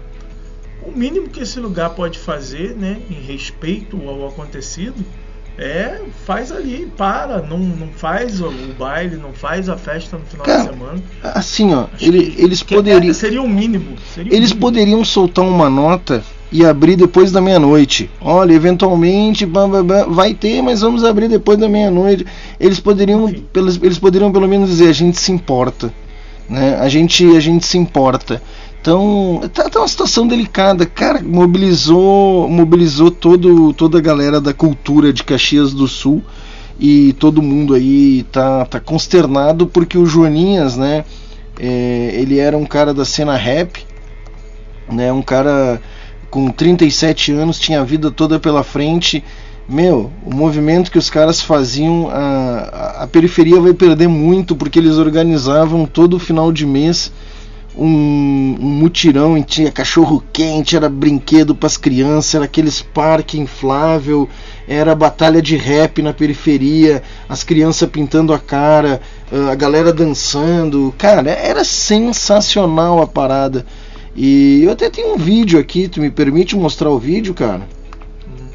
O 0.82 0.98
mínimo 0.98 1.28
que 1.28 1.42
esse 1.42 1.60
lugar 1.60 1.90
pode 1.90 2.18
fazer, 2.18 2.74
né, 2.74 3.02
em 3.10 3.22
respeito 3.22 4.02
ao 4.08 4.30
acontecido, 4.30 5.04
é 5.60 6.00
faz 6.26 6.52
ali, 6.52 6.92
para, 6.98 7.42
não, 7.42 7.58
não 7.60 7.88
faz 7.90 8.40
o, 8.40 8.48
o 8.48 8.74
baile, 8.80 9.18
não 9.18 9.34
faz 9.34 9.68
a 9.70 9.76
festa 9.78 10.18
no 10.18 10.26
final 10.26 10.46
Cara, 10.46 10.64
de 10.64 10.70
semana. 10.70 11.04
Assim, 11.24 11.74
ó, 11.74 11.86
ele- 12.00 12.34
eles 12.38 12.64
Que 12.64 12.76
poderiam 12.76 13.12
é- 13.12 13.14
seria 13.14 13.42
o 13.42 13.50
mínimo. 13.50 13.96
Seria 14.14 14.32
o 14.32 14.36
eles 14.36 14.50
mínimo. 14.50 14.62
poderiam 14.62 15.04
soltar 15.06 15.44
uma 15.46 15.70
nota 15.70 16.24
e 16.52 16.66
abrir 16.66 16.96
depois 16.96 17.32
da 17.32 17.40
meia-noite. 17.42 18.10
Olha, 18.22 18.54
eventualmente 18.54 19.46
bam, 19.46 19.70
bam, 19.70 19.86
bam, 19.86 20.10
vai 20.10 20.34
ter, 20.34 20.62
mas 20.64 20.82
vamos 20.82 21.04
abrir 21.04 21.28
depois 21.28 21.60
da 21.60 21.68
meia-noite. 21.70 22.26
Eles 22.60 22.80
poderiam, 22.80 23.28
eles 23.84 24.00
poderiam 24.00 24.32
pelo 24.32 24.48
menos 24.48 24.70
dizer 24.70 24.88
a 24.90 24.94
gente 24.94 25.20
se 25.20 25.32
importa, 25.32 25.94
né? 26.50 26.78
A 26.80 26.88
gente, 26.90 27.24
a 27.36 27.40
gente 27.40 27.66
se 27.68 27.78
importa. 27.78 28.42
Então, 28.82 29.42
tá, 29.54 29.70
tá 29.70 29.80
uma 29.80 29.88
situação 29.88 30.26
delicada, 30.28 30.86
cara. 30.86 31.22
Mobilizou, 31.22 32.48
mobilizou 32.50 33.12
todo, 33.12 33.74
toda 33.74 33.98
a 33.98 34.02
galera 34.02 34.40
da 34.40 34.54
cultura 34.54 35.12
de 35.12 35.24
Caxias 35.24 35.74
do 35.74 35.88
Sul 35.88 36.24
e 36.80 37.12
todo 37.20 37.42
mundo 37.42 37.74
aí 37.74 38.24
tá, 38.32 38.66
tá 38.66 38.80
consternado 38.80 39.68
porque 39.68 39.98
o 39.98 40.06
Joaninhas, 40.06 40.78
né? 40.78 41.04
é, 41.60 42.12
ele 42.14 42.40
era 42.40 42.58
um 42.58 42.66
cara 42.66 42.94
da 42.94 43.04
cena 43.04 43.36
rap, 43.36 43.86
né? 44.90 45.12
Um 45.12 45.22
cara 45.22 45.82
com 46.30 46.50
37 46.50 47.32
anos, 47.34 47.60
tinha 47.60 47.82
a 47.82 47.84
vida 47.84 48.10
toda 48.12 48.40
pela 48.40 48.64
frente. 48.64 49.22
Meu, 49.68 50.10
o 50.26 50.34
movimento 50.34 50.90
que 50.90 50.98
os 50.98 51.10
caras 51.10 51.42
faziam, 51.42 52.08
a, 52.10 52.16
a- 53.00 53.04
a 53.04 53.08
periferia 53.08 53.60
vai 53.60 53.74
perder 53.74 54.08
muito 54.08 54.56
porque 54.56 54.80
eles 54.80 54.96
organizavam 54.96 55.86
todo 55.86 56.18
final 56.18 56.52
de 56.52 56.66
mês 56.66 57.12
um, 57.76 58.58
um 58.60 58.66
mutirão 58.70 59.38
e 59.38 59.44
tinha 59.44 59.72
cachorro 59.72 60.24
quente, 60.34 60.76
era 60.76 60.90
brinquedo 60.90 61.56
para 61.56 61.68
as 61.68 61.78
crianças, 61.78 62.36
era 62.36 62.46
aqueles 62.46 62.82
parque 62.82 63.40
inflável, 63.40 64.28
era 64.68 64.96
batalha 64.96 65.42
de 65.42 65.56
rap 65.56 66.02
na 66.02 66.14
periferia, 66.14 67.02
as 67.28 67.44
crianças 67.44 67.90
pintando 67.90 68.34
a 68.34 68.40
cara, 68.40 69.02
a 69.52 69.56
galera 69.56 69.94
dançando, 69.94 70.94
cara, 70.98 71.30
era 71.32 71.64
sensacional 71.64 73.02
a 73.02 73.08
parada. 73.08 73.66
E 74.16 74.62
eu 74.64 74.72
até 74.72 74.90
tenho 74.90 75.14
um 75.14 75.18
vídeo 75.18 75.60
aqui, 75.60 75.88
tu 75.88 76.02
me 76.02 76.10
permite 76.10 76.56
mostrar 76.56 76.90
o 76.90 77.00
vídeo, 77.00 77.34
cara? 77.34 77.62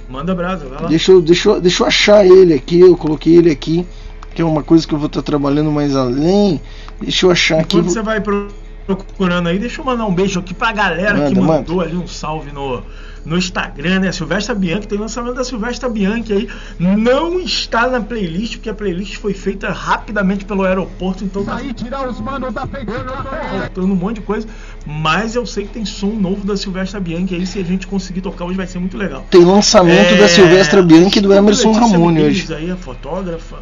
Manda 0.08 0.34
brasa, 0.34 0.66
vai 0.66 0.82
lá. 0.82 0.88
Deixa 0.88 1.12
eu, 1.12 1.22
deixa, 1.22 1.48
eu, 1.48 1.60
deixa 1.60 1.82
eu 1.82 1.86
achar 1.86 2.26
ele 2.26 2.52
aqui, 2.54 2.80
eu 2.80 2.96
coloquei 2.96 3.36
ele 3.36 3.50
aqui, 3.50 3.86
que 4.34 4.42
é 4.42 4.44
uma 4.44 4.62
coisa 4.62 4.86
que 4.86 4.92
eu 4.92 4.98
vou 4.98 5.06
estar 5.06 5.22
trabalhando 5.22 5.70
mais 5.70 5.96
além. 5.96 6.60
Deixa 7.00 7.26
eu 7.26 7.30
achar 7.30 7.60
aqui. 7.60 7.78
Enquanto 7.78 7.92
você 7.92 8.02
vai 8.02 8.20
pro- 8.20 8.48
procurando 8.86 9.48
aí, 9.48 9.58
deixa 9.58 9.80
eu 9.80 9.84
mandar 9.84 10.06
um 10.06 10.14
beijo 10.14 10.38
aqui 10.40 10.52
pra 10.54 10.72
galera 10.72 11.28
que 11.28 11.34
Manda, 11.34 11.40
mandou 11.40 11.80
ali 11.80 11.96
um 11.96 12.06
salve 12.06 12.52
no, 12.52 12.82
no 13.24 13.38
Instagram, 13.38 14.00
né? 14.00 14.12
Silvestre 14.12 14.54
Bianchi, 14.54 14.86
tem 14.86 14.98
lançamento 14.98 15.34
da 15.34 15.44
Silvestre 15.44 15.88
Bianchi 15.88 16.32
aí. 16.32 16.48
Não 16.78 17.40
está 17.40 17.88
na 17.88 18.00
playlist, 18.00 18.56
porque 18.56 18.68
a 18.68 18.74
playlist 18.74 19.16
foi 19.16 19.32
feita 19.32 19.70
rapidamente 19.70 20.44
pelo 20.44 20.64
aeroporto, 20.64 21.24
então 21.24 21.44
tá 21.44 21.58
tirar 21.74 22.08
os 22.08 22.20
manos 22.20 22.52
da 22.52 22.66
pegando 22.66 23.12
faltando 23.12 23.92
um 23.92 23.96
monte 23.96 24.16
de 24.16 24.22
coisa. 24.22 24.46
Mas 24.86 25.34
eu 25.34 25.46
sei 25.46 25.64
que 25.64 25.72
tem 25.72 25.84
som 25.86 26.08
novo 26.10 26.46
da 26.46 26.56
Silvestre 26.56 27.00
Bianchi 27.00 27.34
aí, 27.34 27.46
se 27.46 27.58
a 27.58 27.64
gente 27.64 27.86
conseguir 27.86 28.20
tocar 28.20 28.44
hoje 28.44 28.56
vai 28.56 28.66
ser 28.66 28.78
muito 28.78 28.96
legal. 28.98 29.24
Tem 29.30 29.44
lançamento 29.44 30.14
É, 30.14 30.16
da 30.16 30.28
Silvestra 30.28 30.82
Bianchi 30.82 31.18
e 31.18 31.22
do 31.22 31.32
Emerson 31.32 31.72
Ramone 31.72 32.22
hoje. 32.22 32.52
aí, 32.52 32.70
a 32.70 32.76
fotógrafa. 32.76 33.56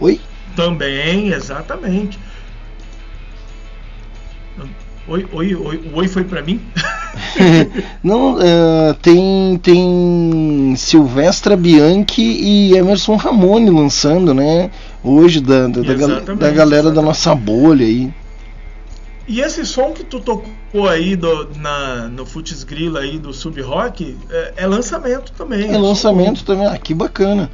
Oi? 0.00 0.20
Também, 0.56 1.28
exatamente. 1.28 2.18
Oi, 5.10 5.26
oi, 5.32 5.54
oi, 5.56 5.80
o 5.92 5.98
oi 5.98 6.06
foi 6.06 6.22
pra 6.22 6.40
mim? 6.40 6.60
Não, 8.00 8.38
é, 8.40 8.92
tem, 9.02 9.58
tem 9.58 10.72
Silvestra 10.76 11.56
Bianchi 11.56 12.22
e 12.22 12.76
Emerson 12.76 13.16
Ramone 13.16 13.70
lançando, 13.70 14.32
né? 14.32 14.70
Hoje, 15.02 15.40
da, 15.40 15.66
da, 15.66 15.80
da, 15.80 15.94
gal- 15.94 16.10
Exatamente, 16.10 16.40
da 16.40 16.50
galera 16.52 16.92
da 16.92 17.02
nossa 17.02 17.34
bolha 17.34 17.84
aí. 17.84 18.08
E 19.26 19.40
esse 19.40 19.66
som 19.66 19.90
que 19.90 20.04
tu 20.04 20.20
tocou 20.20 20.88
aí 20.88 21.16
do, 21.16 21.48
na, 21.56 22.06
no 22.06 22.24
Futs 22.24 22.62
Grilla 22.62 23.00
aí 23.00 23.18
do 23.18 23.32
Sub 23.32 23.60
Rock 23.62 24.16
é, 24.30 24.52
é 24.58 24.66
lançamento 24.68 25.32
também. 25.32 25.72
É 25.72 25.76
lançamento 25.76 26.44
também. 26.44 26.66
Ah, 26.66 26.78
que 26.78 26.94
bacana. 26.94 27.50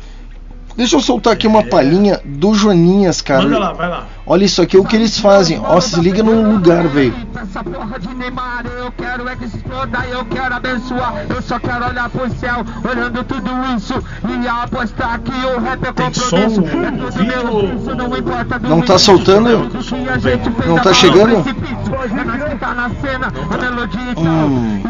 Deixa 0.76 0.94
eu 0.94 1.00
soltar 1.00 1.32
aqui 1.32 1.46
uma 1.46 1.62
palhinha 1.62 2.20
do 2.22 2.52
Joaninhas, 2.52 3.22
cara. 3.22 3.44
Manda 3.44 3.58
lá, 3.58 3.72
vai 3.72 3.88
lá. 3.88 4.06
Olha 4.26 4.44
isso 4.44 4.60
aqui, 4.60 4.76
é 4.76 4.80
o 4.80 4.84
que 4.84 4.94
eles 4.94 5.18
fazem. 5.18 5.58
Ó, 5.58 5.80
se 5.80 5.98
liga 6.00 6.22
no 6.22 6.52
lugar, 6.52 6.86
velho. 6.88 7.14
Essa 7.34 7.64
porra 7.64 7.98
de 7.98 8.14
Neymar, 8.14 8.66
eu 8.66 8.92
quero 8.92 9.26
é 9.26 9.36
que 9.36 9.48
se 9.48 9.56
exploda, 9.56 10.04
eu 10.10 10.24
quero 10.26 10.54
abençoar. 10.54 11.24
Eu 11.30 11.40
só 11.40 11.58
quero 11.58 11.86
olhar 11.86 12.10
pro 12.10 12.28
céu, 12.34 12.64
olhando 12.86 13.24
tudo 13.24 13.50
isso. 13.74 13.94
E 14.28 14.48
apostar 14.48 15.20
que 15.20 15.30
o 15.30 15.60
rap 15.60 15.82
é 15.82 15.92
Tem 15.92 16.12
som 16.12 16.50
compromisso. 16.50 16.60
É 16.60 17.10
tudo 17.10 17.24
meu, 17.24 17.76
isso 17.76 17.94
não 17.94 18.16
importa 18.18 18.58
do 18.58 18.68
Não 18.68 18.82
tá 18.82 18.98
soltando? 18.98 19.70
Que 19.70 20.08
a 20.10 20.18
gente 20.18 20.50
fez 20.50 20.66
Não 20.66 20.76
tá 20.76 20.92
chegando? 20.92 21.36
É 21.38 22.56
tá 22.56 22.74
na 22.74 22.90
cena, 23.00 23.32
a 23.50 23.56
melodia 23.56 24.12
e 24.14 24.20
Hum. 24.20 24.82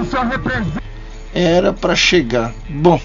Era 1.33 1.73
pra 1.73 1.95
chegar. 1.95 2.53
Bom, 2.69 3.01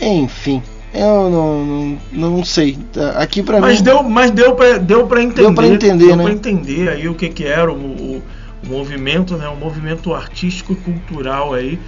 enfim. 0.00 0.62
Eu 0.98 1.30
não, 1.30 1.64
não, 1.64 1.98
não 2.30 2.44
sei. 2.44 2.78
Aqui 3.16 3.42
pra 3.42 3.60
Mas 3.60 3.78
mim. 3.78 3.84
deu, 3.84 4.02
mas 4.02 4.30
deu 4.30 4.54
pra, 4.54 4.78
deu 4.78 5.06
pra 5.06 5.22
entender. 5.22 5.42
Deu 5.42 5.54
pra 5.54 5.66
entender, 5.66 6.06
deu 6.06 6.16
né? 6.16 6.24
pra 6.24 6.32
entender 6.32 6.88
aí 6.88 7.08
o 7.08 7.14
que 7.14 7.28
que 7.28 7.44
era 7.44 7.70
o, 7.70 7.76
o, 7.76 8.22
o 8.64 8.68
movimento, 8.68 9.36
né? 9.36 9.48
O 9.48 9.56
movimento 9.56 10.14
artístico 10.14 10.72
e 10.72 10.76
cultural 10.76 11.52
aí, 11.54 11.78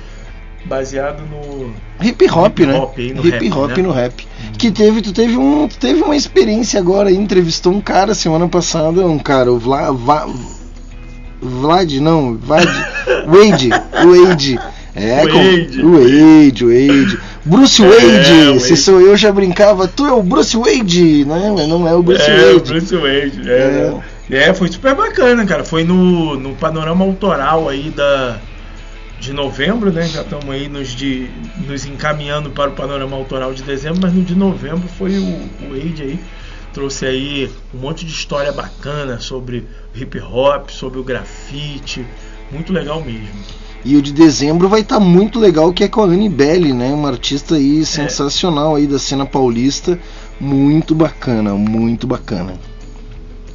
baseado 0.66 1.22
no 1.22 1.72
Hip 2.04 2.28
hop, 2.30 2.58
né? 2.60 2.74
hop 2.78 2.98
aí 2.98 3.14
no 3.14 3.26
Hip 3.26 3.48
rap, 3.48 3.52
hop 3.58 3.76
né? 3.76 3.82
no 3.82 3.90
rap. 3.92 4.26
Que 4.58 4.70
teve, 4.70 5.00
tu 5.02 5.12
teve 5.12 5.36
um, 5.36 5.66
tu 5.68 5.78
teve 5.78 6.02
uma 6.02 6.16
experiência 6.16 6.78
agora, 6.80 7.08
aí, 7.08 7.16
entrevistou 7.16 7.72
um 7.72 7.80
cara 7.80 8.14
semana 8.14 8.48
passada, 8.48 9.06
um 9.06 9.18
cara, 9.18 9.52
o 9.52 9.58
Vla, 9.58 9.92
Va- 9.92 10.28
Vlad, 11.40 11.92
não, 12.00 12.36
Vlad, 12.36 12.66
Wade, 13.26 13.70
Wade. 13.70 14.58
É, 14.98 15.26
com- 15.26 15.38
Wade. 15.38 15.82
o 15.82 15.92
Wade, 15.92 16.64
o 16.64 16.68
Wade. 16.68 17.18
Bruce 17.44 17.82
É, 17.82 17.86
Wade, 17.88 18.60
se 18.60 18.68
Wade. 18.70 18.76
sou 18.76 19.00
eu 19.00 19.16
já 19.16 19.32
brincava, 19.32 19.88
tu 19.88 20.04
é 20.06 20.12
o 20.12 20.22
Bruce 20.22 20.56
Wade, 20.56 21.24
né? 21.24 21.52
Mas 21.56 21.68
não 21.68 21.88
é 21.88 21.94
o 21.94 22.02
Bruce 22.02 22.22
é, 22.30 22.50
o 22.52 22.54
Wade. 22.58 22.72
Bruce 22.72 22.96
Wade. 22.96 23.50
É, 23.50 24.00
é. 24.30 24.54
foi 24.54 24.68
super 24.68 24.94
bacana, 24.94 25.46
cara. 25.46 25.64
Foi 25.64 25.84
no, 25.84 26.38
no 26.38 26.54
panorama 26.56 27.04
autoral 27.04 27.68
aí 27.68 27.90
da 27.90 28.38
de 29.20 29.32
novembro, 29.32 29.90
né? 29.90 30.06
Já 30.06 30.22
estamos 30.22 30.48
aí 30.48 30.68
nos, 30.68 30.90
de, 30.94 31.28
nos 31.66 31.84
encaminhando 31.84 32.50
para 32.50 32.70
o 32.70 32.72
panorama 32.74 33.16
autoral 33.16 33.52
de 33.52 33.62
dezembro, 33.64 33.98
mas 34.00 34.12
no 34.12 34.22
de 34.22 34.34
novembro 34.34 34.88
foi 34.96 35.18
o, 35.18 35.24
o 35.66 35.70
Wade 35.72 36.02
aí. 36.02 36.20
Trouxe 36.72 37.06
aí 37.06 37.50
um 37.74 37.78
monte 37.78 38.04
de 38.04 38.12
história 38.12 38.52
bacana 38.52 39.18
sobre 39.18 39.66
hip 39.94 40.20
hop, 40.20 40.68
sobre 40.70 41.00
o 41.00 41.02
grafite. 41.02 42.04
Muito 42.52 42.72
legal 42.72 43.02
mesmo. 43.02 43.28
E 43.84 43.96
o 43.96 44.02
de 44.02 44.12
dezembro 44.12 44.68
vai 44.68 44.80
estar 44.80 45.00
muito 45.00 45.38
legal, 45.38 45.72
que 45.72 45.84
é 45.84 45.88
com 45.88 46.02
a 46.02 46.04
Anne 46.04 46.28
Belli, 46.28 46.72
né? 46.72 46.92
Uma 46.92 47.08
artista 47.08 47.54
aí 47.54 47.84
sensacional 47.86 48.74
aí 48.74 48.86
da 48.86 48.98
cena 48.98 49.24
paulista. 49.24 49.98
Muito 50.40 50.94
bacana, 50.94 51.54
muito 51.54 52.06
bacana. 52.06 52.54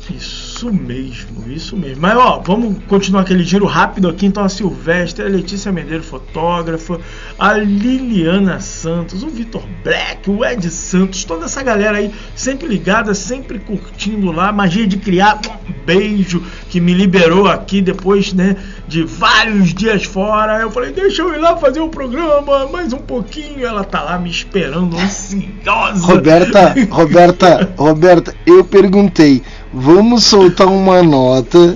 Isso. 0.09 0.42
Isso 0.53 0.71
mesmo, 0.71 1.51
isso 1.51 1.75
mesmo. 1.75 1.99
Mas 1.99 2.15
ó, 2.15 2.39
vamos 2.45 2.77
continuar 2.87 3.21
aquele 3.21 3.43
giro 3.43 3.65
rápido 3.65 4.07
aqui. 4.07 4.27
Então 4.27 4.43
a 4.43 4.49
Silvestre, 4.49 5.25
a 5.25 5.27
Letícia 5.27 5.71
Medeiros, 5.71 6.05
fotógrafa, 6.05 6.99
a 7.39 7.53
Liliana 7.53 8.59
Santos, 8.59 9.23
o 9.23 9.29
Vitor 9.29 9.63
Black, 9.83 10.29
o 10.29 10.45
Ed 10.45 10.69
Santos, 10.69 11.23
toda 11.23 11.45
essa 11.45 11.63
galera 11.63 11.97
aí 11.97 12.11
sempre 12.35 12.67
ligada, 12.67 13.15
sempre 13.15 13.57
curtindo 13.57 14.31
lá. 14.31 14.51
Magia 14.51 14.85
de 14.85 14.97
criar, 14.97 15.41
um 15.67 15.85
beijo 15.85 16.43
que 16.69 16.79
me 16.79 16.93
liberou 16.93 17.47
aqui 17.47 17.81
depois, 17.81 18.31
né, 18.31 18.55
de 18.87 19.03
vários 19.03 19.73
dias 19.73 20.03
fora. 20.03 20.61
Eu 20.61 20.69
falei, 20.69 20.91
deixa 20.91 21.23
eu 21.23 21.33
ir 21.33 21.39
lá 21.39 21.57
fazer 21.57 21.79
o 21.79 21.89
programa 21.89 22.67
mais 22.67 22.93
um 22.93 22.99
pouquinho. 22.99 23.65
Ela 23.65 23.83
tá 23.83 24.03
lá 24.03 24.19
me 24.19 24.29
esperando, 24.29 24.95
ansiosa. 24.97 26.05
Roberta, 26.05 26.75
Roberta, 26.91 27.73
Roberta, 27.75 28.35
eu 28.45 28.63
perguntei, 28.63 29.41
vamos 29.74 30.24
soltar 30.26 30.67
uma 30.67 31.01
nota 31.01 31.76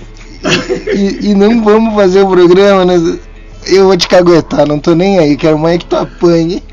e, 0.96 1.30
e 1.32 1.34
não 1.34 1.64
vamos 1.64 1.96
fazer 1.96 2.22
o 2.22 2.30
programa, 2.30 2.86
né? 2.86 3.18
Eu 3.66 3.88
vou 3.88 3.98
te 3.98 4.08
caguetar, 4.08 4.68
não 4.68 4.80
tô 4.80 4.94
nem 4.96 5.20
aí, 5.20 5.36
quero 5.36 5.58
mais 5.58 5.80
que 5.80 5.86
tu 5.86 5.96
apanhe. 5.96 6.64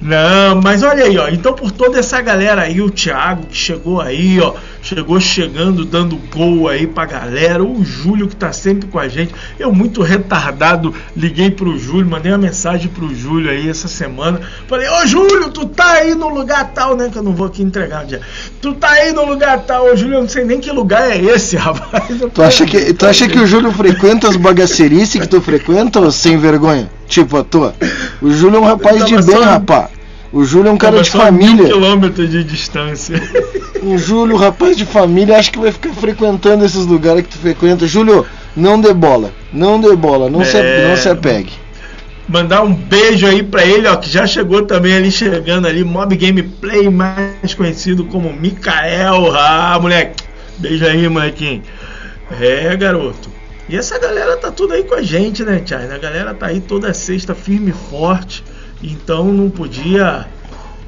Não, 0.00 0.60
mas 0.62 0.82
olha 0.82 1.04
aí, 1.04 1.18
ó. 1.18 1.28
Então 1.28 1.52
por 1.52 1.72
toda 1.72 1.98
essa 1.98 2.20
galera 2.20 2.62
aí, 2.62 2.80
o 2.80 2.90
Thiago 2.90 3.46
que 3.46 3.56
chegou 3.56 4.00
aí, 4.00 4.40
ó, 4.40 4.54
chegou 4.82 5.20
chegando, 5.20 5.84
dando 5.84 6.16
gol 6.32 6.68
aí 6.68 6.86
pra 6.86 7.04
galera, 7.04 7.62
o 7.62 7.84
Júlio 7.84 8.28
que 8.28 8.36
tá 8.36 8.52
sempre 8.52 8.88
com 8.88 8.98
a 8.98 9.08
gente. 9.08 9.34
Eu 9.58 9.72
muito 9.72 10.02
retardado, 10.02 10.94
liguei 11.16 11.50
pro 11.50 11.78
Júlio, 11.78 12.08
mandei 12.08 12.32
uma 12.32 12.38
mensagem 12.38 12.88
pro 12.88 13.14
Júlio 13.14 13.50
aí 13.50 13.68
essa 13.68 13.88
semana. 13.88 14.40
Falei: 14.66 14.88
"Ô 14.88 15.06
Júlio, 15.06 15.50
tu 15.50 15.66
tá 15.66 15.92
aí 15.92 16.14
no 16.14 16.28
lugar 16.28 16.72
tal, 16.72 16.96
né, 16.96 17.08
que 17.10 17.18
eu 17.18 17.22
não 17.22 17.34
vou 17.34 17.46
aqui 17.46 17.62
entregar 17.62 18.04
dia. 18.04 18.20
Tu 18.60 18.72
tá 18.74 18.90
aí 18.90 19.12
no 19.12 19.24
lugar 19.24 19.60
tal, 19.60 19.86
ô 19.86 19.96
Júlio, 19.96 20.16
eu 20.16 20.22
não 20.22 20.28
sei 20.28 20.44
nem 20.44 20.60
que 20.60 20.70
lugar 20.70 21.10
é 21.10 21.18
esse, 21.18 21.56
rapaz. 21.58 22.04
Tu 22.32 22.42
acha 22.42 22.66
que, 22.66 22.92
tu 22.94 23.06
acha 23.06 23.28
que 23.28 23.38
o 23.38 23.46
Júlio 23.46 23.72
frequenta 23.72 24.28
as 24.28 24.36
bagacerices 24.36 25.20
que 25.20 25.28
tu 25.28 25.40
frequenta 25.40 26.00
ou 26.00 26.10
sem 26.10 26.38
vergonha? 26.38 26.90
Tipo 27.06 27.38
a 27.38 27.44
tua? 27.44 27.74
O 28.22 28.30
Júlio 28.30 28.58
é 28.58 28.60
um 28.60 28.64
rapaz 28.64 29.04
de 29.04 29.20
bem, 29.22 29.42
rapaz. 29.42 29.99
O 30.32 30.44
Júlio 30.44 30.68
é 30.68 30.72
um 30.72 30.76
cara 30.78 31.00
de 31.02 31.08
só 31.10 31.22
a 31.22 31.30
mil 31.30 31.48
família. 31.48 31.66
quilômetros 31.72 32.30
de 32.30 32.44
distância. 32.44 33.20
O 33.82 33.96
Júlio, 33.96 34.36
rapaz 34.36 34.76
de 34.76 34.84
família, 34.84 35.38
acho 35.38 35.50
que 35.50 35.58
vai 35.58 35.72
ficar 35.72 35.94
frequentando 35.94 36.62
esses 36.66 36.84
lugares 36.84 37.22
que 37.22 37.30
tu 37.30 37.38
frequenta. 37.38 37.86
Júlio, 37.86 38.26
não 38.54 38.78
dê 38.78 38.92
bola. 38.92 39.32
Não 39.50 39.80
dê 39.80 39.96
bola. 39.96 40.28
Não, 40.28 40.44
se, 40.44 40.58
É. 40.58 40.86
não 40.86 40.96
se 40.98 41.08
apegue. 41.08 41.50
Mandar 42.28 42.62
um 42.62 42.74
beijo 42.74 43.26
aí 43.26 43.42
pra 43.42 43.64
ele, 43.64 43.88
ó, 43.88 43.96
que 43.96 44.10
já 44.10 44.26
chegou 44.26 44.66
também 44.66 44.92
ali, 44.94 45.10
chegando 45.10 45.66
ali, 45.66 45.82
Mob 45.82 46.14
Gameplay, 46.14 46.90
mais 46.90 47.54
conhecido 47.56 48.04
como 48.04 48.30
Mikael. 48.34 49.34
Ah, 49.34 49.78
moleque, 49.80 50.22
beijo 50.58 50.84
aí, 50.84 51.08
molequinho. 51.08 51.62
É, 52.38 52.76
garoto. 52.76 53.30
E 53.66 53.76
essa 53.76 53.98
galera 53.98 54.36
tá 54.36 54.50
tudo 54.50 54.74
aí 54.74 54.84
com 54.84 54.94
a 54.94 55.00
gente, 55.02 55.42
né, 55.42 55.62
China? 55.64 55.94
A 55.94 55.98
galera 55.98 56.34
tá 56.34 56.48
aí 56.48 56.60
toda 56.60 56.92
sexta 56.92 57.34
firme 57.34 57.70
e 57.70 57.90
forte. 57.90 58.44
Então 58.82 59.24
não 59.24 59.50
podia. 59.50 60.26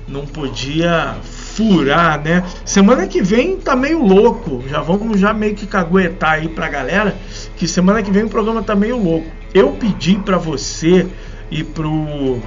Não 0.08 0.26
podia 0.26 1.14
furar, 1.22 2.20
né? 2.20 2.44
Semana 2.64 3.06
que 3.06 3.22
vem 3.22 3.56
tá 3.56 3.76
meio 3.76 4.04
louco. 4.04 4.62
Já 4.68 4.80
vamos 4.80 5.18
já 5.18 5.32
meio 5.32 5.54
que 5.54 5.66
caguetar 5.66 6.32
aí 6.32 6.48
pra 6.48 6.68
galera. 6.68 7.14
Que 7.56 7.68
semana 7.68 8.02
que 8.02 8.10
vem 8.10 8.24
o 8.24 8.28
programa 8.28 8.62
tá 8.62 8.74
meio 8.74 9.02
louco. 9.02 9.28
Eu 9.54 9.72
pedi 9.72 10.16
pra 10.16 10.38
você 10.38 11.06
e 11.50 11.62
pro 11.62 12.40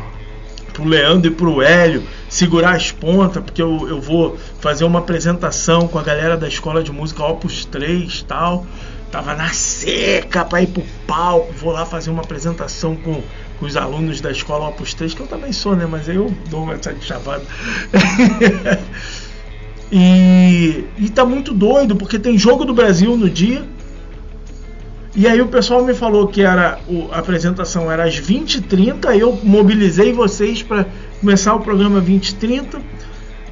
pro 0.73 0.83
Leandro 0.83 1.31
e 1.31 1.33
pro 1.33 1.61
Hélio 1.61 2.03
segurar 2.27 2.75
as 2.75 2.91
pontas, 2.91 3.41
porque 3.41 3.61
eu, 3.61 3.87
eu 3.87 4.01
vou 4.01 4.37
fazer 4.59 4.83
uma 4.83 4.99
apresentação 4.99 5.87
com 5.87 5.97
a 5.97 6.03
galera 6.03 6.35
da 6.35 6.49
escola 6.49 6.83
de 6.83 6.91
música 6.91 7.23
Opus 7.23 7.63
3 7.63 8.23
tal. 8.23 8.65
Tava 9.09 9.33
na 9.33 9.49
seca 9.53 10.43
pra 10.43 10.61
ir 10.61 10.67
pro 10.67 10.83
palco. 11.07 11.53
Vou 11.53 11.71
lá 11.71 11.85
fazer 11.85 12.09
uma 12.09 12.21
apresentação 12.23 12.97
com, 12.97 13.23
com 13.59 13.65
os 13.65 13.75
alunos 13.77 14.19
da 14.21 14.31
escola 14.31 14.69
Opus 14.69 14.93
3, 14.93 15.13
que 15.13 15.21
eu 15.21 15.27
também 15.27 15.51
sou, 15.53 15.75
né? 15.75 15.85
Mas 15.89 16.09
aí 16.09 16.15
eu 16.15 16.33
dou 16.49 16.71
essa 16.73 16.93
de 16.93 17.03
chavada. 17.05 17.43
e, 19.91 20.83
e 20.97 21.09
tá 21.09 21.25
muito 21.25 21.53
doido, 21.53 21.95
porque 21.95 22.19
tem 22.19 22.37
jogo 22.37 22.65
do 22.65 22.73
Brasil 22.73 23.15
no 23.15 23.29
dia. 23.29 23.63
E 25.15 25.27
aí 25.27 25.41
o 25.41 25.47
pessoal 25.47 25.83
me 25.83 25.93
falou 25.93 26.27
que 26.27 26.41
era 26.41 26.79
o- 26.89 27.07
a 27.11 27.19
apresentação 27.19 27.89
era 27.89 28.03
às 28.03 28.19
20h30, 28.19 29.15
eu 29.17 29.39
mobilizei 29.43 30.11
vocês 30.11 30.61
para 30.61 30.85
começar 31.21 31.53
o 31.55 31.61
programa 31.61 32.01
20h30. 32.01 32.79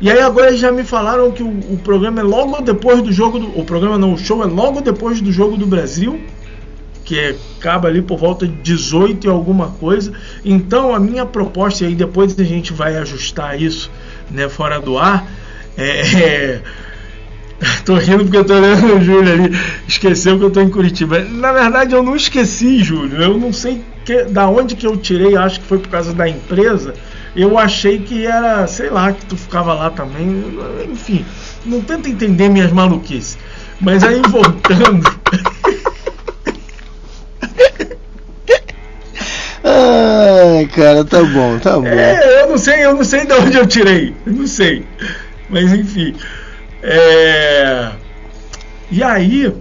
E 0.01 0.11
aí 0.11 0.19
agora 0.19 0.53
já 0.57 0.69
me 0.69 0.83
falaram 0.83 1.31
que 1.31 1.41
o, 1.41 1.47
o 1.47 1.79
programa 1.81 2.19
é 2.19 2.23
logo 2.23 2.59
depois 2.61 3.01
do 3.01 3.13
jogo 3.13 3.39
do. 3.39 3.57
O 3.57 3.63
programa 3.63 3.97
não, 3.97 4.13
o 4.13 4.17
show 4.17 4.43
é 4.43 4.45
logo 4.45 4.81
depois 4.81 5.21
do 5.21 5.31
jogo 5.31 5.55
do 5.55 5.65
Brasil. 5.65 6.19
Que 7.03 7.19
é- 7.19 7.35
acaba 7.59 7.87
ali 7.87 8.01
por 8.01 8.17
volta 8.17 8.47
de 8.47 8.53
18 8.53 9.27
e 9.27 9.29
alguma 9.29 9.67
coisa. 9.71 10.13
Então 10.43 10.93
a 10.93 10.99
minha 10.99 11.25
proposta, 11.25 11.83
e 11.83 11.87
aí 11.87 11.95
depois 11.95 12.37
a 12.39 12.43
gente 12.43 12.73
vai 12.73 12.95
ajustar 12.97 13.61
isso 13.61 13.91
né, 14.31 14.47
fora 14.49 14.79
do 14.79 14.97
ar. 14.97 15.27
É, 15.77 16.61
Tô 17.85 17.95
rindo 17.95 18.23
porque 18.23 18.37
eu 18.37 18.45
tô 18.45 18.53
olhando 18.53 18.95
o 18.97 19.01
Júlio 19.01 19.31
ali. 19.33 19.57
Esqueceu 19.87 20.37
que 20.37 20.45
eu 20.45 20.51
tô 20.51 20.61
em 20.61 20.69
Curitiba. 20.69 21.19
Na 21.19 21.51
verdade, 21.51 21.93
eu 21.93 22.03
não 22.03 22.15
esqueci, 22.15 22.83
Júlio. 22.83 23.21
Eu 23.21 23.37
não 23.37 23.53
sei 23.53 23.81
que, 24.05 24.23
da 24.25 24.47
onde 24.49 24.75
que 24.75 24.85
eu 24.85 24.97
tirei, 24.97 25.35
acho 25.35 25.59
que 25.59 25.65
foi 25.65 25.79
por 25.79 25.89
causa 25.89 26.13
da 26.13 26.27
empresa. 26.27 26.93
Eu 27.35 27.57
achei 27.57 27.99
que 27.99 28.25
era, 28.25 28.67
sei 28.67 28.89
lá, 28.89 29.11
que 29.11 29.25
tu 29.25 29.35
ficava 29.37 29.73
lá 29.73 29.89
também. 29.89 30.43
Enfim, 30.91 31.25
não 31.65 31.81
tenta 31.81 32.09
entender 32.09 32.49
minhas 32.49 32.71
maluquices. 32.71 33.37
Mas 33.79 34.03
aí 34.03 34.21
voltando. 34.29 35.03
Ai, 40.63 40.67
cara, 40.67 41.03
tá 41.03 41.21
bom, 41.23 41.59
tá 41.59 41.77
bom. 41.77 41.85
É, 41.87 42.41
eu 42.41 42.49
não 42.49 42.57
sei, 42.57 42.85
eu 42.85 42.95
não 42.95 43.03
sei 43.03 43.25
de 43.25 43.33
onde 43.33 43.57
eu 43.57 43.67
tirei. 43.67 44.15
Eu 44.25 44.33
não 44.33 44.47
sei. 44.47 44.85
Mas 45.49 45.71
enfim. 45.73 46.15
É... 46.81 47.91
E 48.89 49.03
aí, 49.03 49.53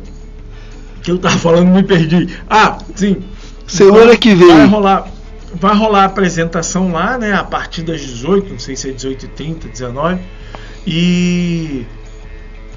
que 1.03 1.11
eu 1.11 1.18
tava 1.18 1.36
falando, 1.38 1.68
me 1.68 1.82
perdi. 1.82 2.28
Ah, 2.48 2.78
sim. 2.94 3.22
Semana 3.66 4.16
que 4.16 4.34
vem. 4.34 4.48
Vai 4.48 4.66
rolar, 4.66 5.09
vai 5.55 5.74
rolar 5.74 6.03
a 6.03 6.07
apresentação 6.07 6.92
lá, 6.92 7.18
né? 7.18 7.32
A 7.32 7.44
partir 7.44 7.82
das 7.82 8.00
18, 8.00 8.53
não 8.53 8.59
sei 8.59 8.76
se 8.76 8.90
é 8.90 8.92
18h30, 8.92 9.70
19 9.70 10.20
E. 10.86 11.84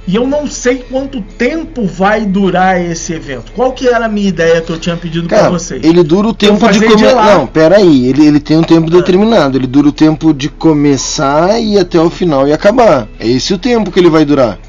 E 0.08 0.16
eu 0.16 0.28
não 0.28 0.46
sei 0.46 0.86
quanto 0.90 1.20
tempo 1.20 1.86
vai 1.86 2.26
durar 2.26 2.80
esse 2.80 3.12
evento. 3.14 3.52
Qual 3.54 3.72
que 3.72 3.88
era 3.88 4.06
a 4.06 4.10
minha 4.10 4.30
ideia 4.30 4.62
que 4.62 4.72
eu 4.72 4.80
tinha 4.80 4.96
pedido 4.96 5.28
para 5.28 5.50
vocês? 5.50 5.84
ele 5.84 6.04
dura 6.04 6.28
o 6.28 6.34
tempo 6.34 6.70
de 6.72 6.80
começar. 6.80 7.36
Não, 7.38 7.48
pera 7.48 7.78
aí, 7.78 8.08
ele, 8.08 8.28
ele 8.28 8.40
tem 8.40 8.58
um 8.58 8.64
tempo 8.64 8.90
determinado. 8.90 9.58
Ele 9.58 9.66
dura 9.66 9.88
o 9.88 9.92
tempo 9.92 10.32
de 10.32 10.48
começar 10.50 11.60
e 11.60 11.80
até 11.80 12.00
o 12.00 12.10
final 12.10 12.48
e 12.48 12.54
acabar. 12.54 13.08
É 13.20 13.28
esse 13.28 13.54
o 13.54 13.58
tempo 13.58 13.92
que 13.92 14.00
ele 14.00 14.10
vai 14.10 14.24
durar. 14.26 14.60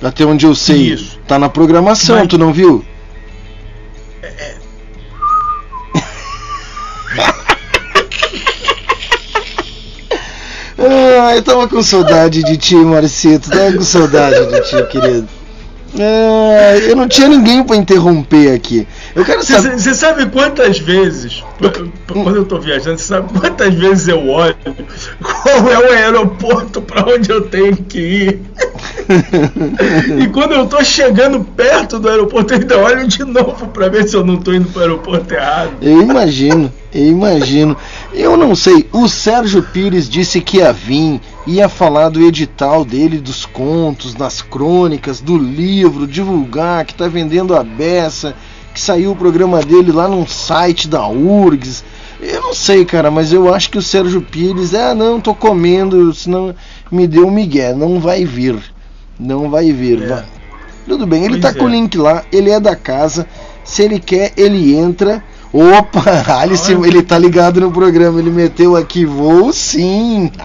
Até 0.00 0.24
onde 0.24 0.46
eu 0.46 0.54
sei. 0.54 0.92
Isso. 0.92 1.18
Tá 1.26 1.38
na 1.38 1.48
programação, 1.48 2.20
Mas- 2.20 2.28
tu 2.28 2.38
não 2.38 2.52
viu? 2.52 2.84
Ah, 10.82 11.36
eu 11.36 11.42
tava 11.42 11.68
com 11.68 11.82
saudade 11.82 12.42
de 12.42 12.56
ti, 12.56 12.74
Marcito. 12.74 13.50
Tava 13.50 13.72
com 13.72 13.82
saudade 13.82 14.46
de 14.46 14.60
ti, 14.62 14.82
querido. 14.84 15.28
Ah, 15.98 16.76
eu 16.78 16.96
não 16.96 17.06
tinha 17.06 17.28
ninguém 17.28 17.62
pra 17.62 17.76
interromper 17.76 18.54
aqui. 18.54 18.86
Eu 19.14 19.24
quero 19.24 19.42
saber. 19.42 19.78
Você 19.78 19.94
sabe 19.94 20.26
quantas 20.26 20.78
vezes, 20.78 21.42
quando 22.06 22.36
eu 22.36 22.44
tô 22.44 22.58
viajando, 22.58 22.98
você 22.98 23.04
sabe 23.04 23.38
quantas 23.38 23.74
vezes 23.74 24.08
eu 24.08 24.28
olho 24.28 24.56
qual 25.42 25.68
é 25.70 25.78
o 25.78 25.92
aeroporto 25.92 26.80
para 26.80 27.04
onde 27.08 27.30
eu 27.30 27.42
tenho 27.42 27.76
que 27.76 27.98
ir? 27.98 28.40
e 30.22 30.28
quando 30.28 30.52
eu 30.52 30.66
tô 30.66 30.82
chegando 30.84 31.42
perto 31.42 31.98
do 31.98 32.08
aeroporto, 32.08 32.54
eu 32.54 32.60
ainda 32.60 32.78
olho 32.78 33.08
de 33.08 33.24
novo 33.24 33.68
para 33.68 33.88
ver 33.88 34.08
se 34.08 34.16
eu 34.16 34.24
não 34.24 34.36
tô 34.36 34.52
indo 34.52 34.68
para 34.68 34.80
o 34.80 34.82
aeroporto 34.82 35.34
errado. 35.34 35.72
Eu 35.82 36.02
imagino, 36.02 36.72
eu 36.92 37.06
imagino. 37.06 37.76
Eu 38.12 38.36
não 38.36 38.54
sei, 38.54 38.88
o 38.92 39.08
Sérgio 39.08 39.62
Pires 39.62 40.08
disse 40.08 40.40
que 40.40 40.58
ia 40.58 40.72
vir, 40.72 41.20
ia 41.46 41.68
falar 41.68 42.08
do 42.08 42.20
edital 42.22 42.84
dele, 42.84 43.18
dos 43.18 43.44
contos, 43.44 44.14
das 44.14 44.42
crônicas, 44.42 45.20
do 45.20 45.36
livro, 45.36 46.06
divulgar 46.06 46.84
que 46.84 46.94
tá 46.94 47.08
vendendo 47.08 47.56
a 47.56 47.64
beça, 47.64 48.34
que 48.72 48.80
saiu 48.80 49.12
o 49.12 49.16
programa 49.16 49.60
dele 49.60 49.92
lá 49.92 50.08
num 50.08 50.26
site 50.26 50.88
da 50.88 51.06
URGS. 51.08 51.84
Eu 52.20 52.42
não 52.42 52.54
sei, 52.54 52.84
cara, 52.84 53.10
mas 53.10 53.32
eu 53.32 53.52
acho 53.52 53.70
que 53.70 53.78
o 53.78 53.82
Sérgio 53.82 54.20
Pires, 54.20 54.74
ah, 54.74 54.94
não, 54.94 55.20
tô 55.20 55.34
comendo, 55.34 56.12
senão 56.12 56.54
me 56.90 57.06
deu 57.06 57.26
um 57.26 57.30
migué, 57.30 57.72
não 57.72 57.98
vai 57.98 58.24
vir. 58.24 58.56
Não 59.18 59.48
vai 59.50 59.72
vir. 59.72 60.06
vai. 60.06 60.24
Tudo 60.86 61.06
bem, 61.06 61.24
ele 61.24 61.38
Pois 61.38 61.42
tá 61.42 61.58
com 61.58 61.66
o 61.66 61.68
é. 61.68 61.72
link 61.72 61.96
lá, 61.96 62.24
ele 62.32 62.50
é 62.50 62.58
da 62.58 62.74
casa. 62.76 63.26
Se 63.64 63.82
ele 63.82 63.98
quer, 63.98 64.32
ele 64.36 64.74
entra. 64.74 65.22
Opa, 65.52 66.02
Alice, 66.40 66.72
ele 66.72 67.02
tá 67.02 67.18
ligado 67.18 67.60
no 67.60 67.70
programa, 67.72 68.18
ele 68.20 68.30
meteu 68.30 68.76
aqui, 68.76 69.04
vou 69.04 69.52
sim. 69.52 70.30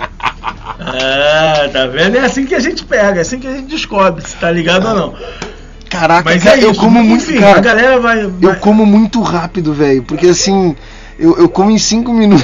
Ah, 0.78 1.70
tá 1.72 1.88
vendo? 1.88 2.18
É 2.18 2.20
assim 2.20 2.46
que 2.46 2.54
a 2.54 2.60
gente 2.60 2.84
pega, 2.84 3.20
é 3.20 3.22
assim 3.22 3.40
que 3.40 3.48
a 3.48 3.54
gente 3.54 3.68
descobre 3.68 4.22
se 4.28 4.36
tá 4.36 4.52
ligado 4.52 4.88
ou 4.88 4.94
não. 4.94 5.14
Caraca, 6.00 6.30
Mas 6.30 6.44
cara, 6.44 6.60
é 6.60 6.66
eu 6.66 6.72
isso, 6.72 6.80
como 6.80 7.04
muito. 7.04 7.24
enfim, 7.24 7.40
cara, 7.40 7.58
a 7.58 7.62
galera 7.62 8.00
vai. 8.00 8.24
Eu 8.26 8.32
vai- 8.32 8.60
como 8.60 8.86
muito 8.86 9.22
rápido, 9.22 9.74
velho. 9.74 10.04
Porque 10.04 10.28
assim, 10.28 10.76
eu, 11.18 11.38
eu 11.38 11.48
como 11.50 11.72
em 11.72 11.78
5 11.78 12.12
minutos, 12.14 12.44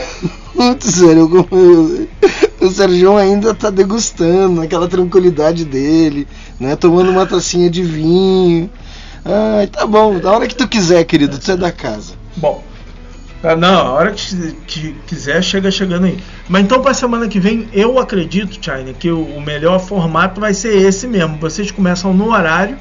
velho. 1.01 1.19
Eu 1.21 1.29
como- 1.29 1.47
eu- 1.51 2.07
o 2.61 2.69
Sérgio 2.69 3.17
ainda 3.17 3.53
tá 3.53 3.69
degustando, 3.69 4.61
naquela 4.61 4.87
tranquilidade 4.87 5.65
dele, 5.65 6.27
né? 6.59 6.75
Tomando 6.75 7.09
uma 7.11 7.25
tacinha 7.25 7.69
de 7.69 7.83
vinho. 7.83 8.69
Ai, 9.25 9.67
tá 9.67 9.85
bom, 9.85 10.17
da 10.19 10.31
hora 10.31 10.47
que 10.47 10.55
tu 10.55 10.67
quiser, 10.67 11.03
querido, 11.03 11.37
tu 11.37 11.51
é 11.51 11.57
da 11.57 11.71
casa. 11.71 12.13
Bom. 12.37 12.63
Ah, 13.43 13.55
Não, 13.55 13.87
a 13.87 13.91
hora 13.93 14.11
que, 14.11 14.51
que 14.67 14.95
quiser, 15.07 15.43
chega 15.43 15.71
chegando 15.71 16.05
aí. 16.05 16.17
Mas 16.47 16.63
então, 16.63 16.79
para 16.81 16.93
semana 16.93 17.27
que 17.27 17.39
vem, 17.39 17.67
eu 17.73 17.97
acredito, 17.97 18.53
China, 18.63 18.93
que 18.97 19.09
o, 19.09 19.19
o 19.23 19.41
melhor 19.41 19.79
formato 19.79 20.39
vai 20.39 20.53
ser 20.53 20.75
esse 20.77 21.07
mesmo. 21.07 21.37
Vocês 21.39 21.71
começam 21.71 22.13
no 22.13 22.31
horário. 22.31 22.77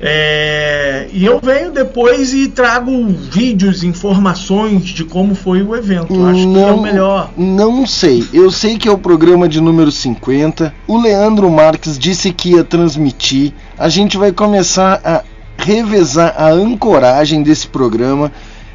É, 0.00 1.08
e 1.12 1.26
eu 1.26 1.40
venho 1.40 1.72
depois 1.72 2.32
e 2.32 2.48
trago 2.48 3.06
vídeos, 3.08 3.82
informações 3.82 4.84
de 4.84 5.04
como 5.04 5.34
foi 5.34 5.62
o 5.62 5.74
evento. 5.74 6.24
Acho 6.26 6.52
que 6.52 6.58
é 6.58 6.72
o 6.72 6.80
melhor. 6.80 7.30
Não 7.36 7.84
sei. 7.86 8.24
Eu 8.32 8.50
sei 8.50 8.78
que 8.78 8.88
é 8.88 8.92
o 8.92 8.98
programa 8.98 9.48
de 9.48 9.60
número 9.60 9.90
50. 9.90 10.72
O 10.86 11.00
Leandro 11.00 11.50
Marques 11.50 11.98
disse 11.98 12.32
que 12.32 12.50
ia 12.50 12.62
transmitir. 12.62 13.52
A 13.76 13.88
gente 13.88 14.16
vai 14.16 14.30
começar 14.30 15.00
a 15.04 15.24
revezar 15.56 16.34
a 16.36 16.50
ancoragem 16.50 17.42
desse 17.42 17.66
programa. 17.66 18.30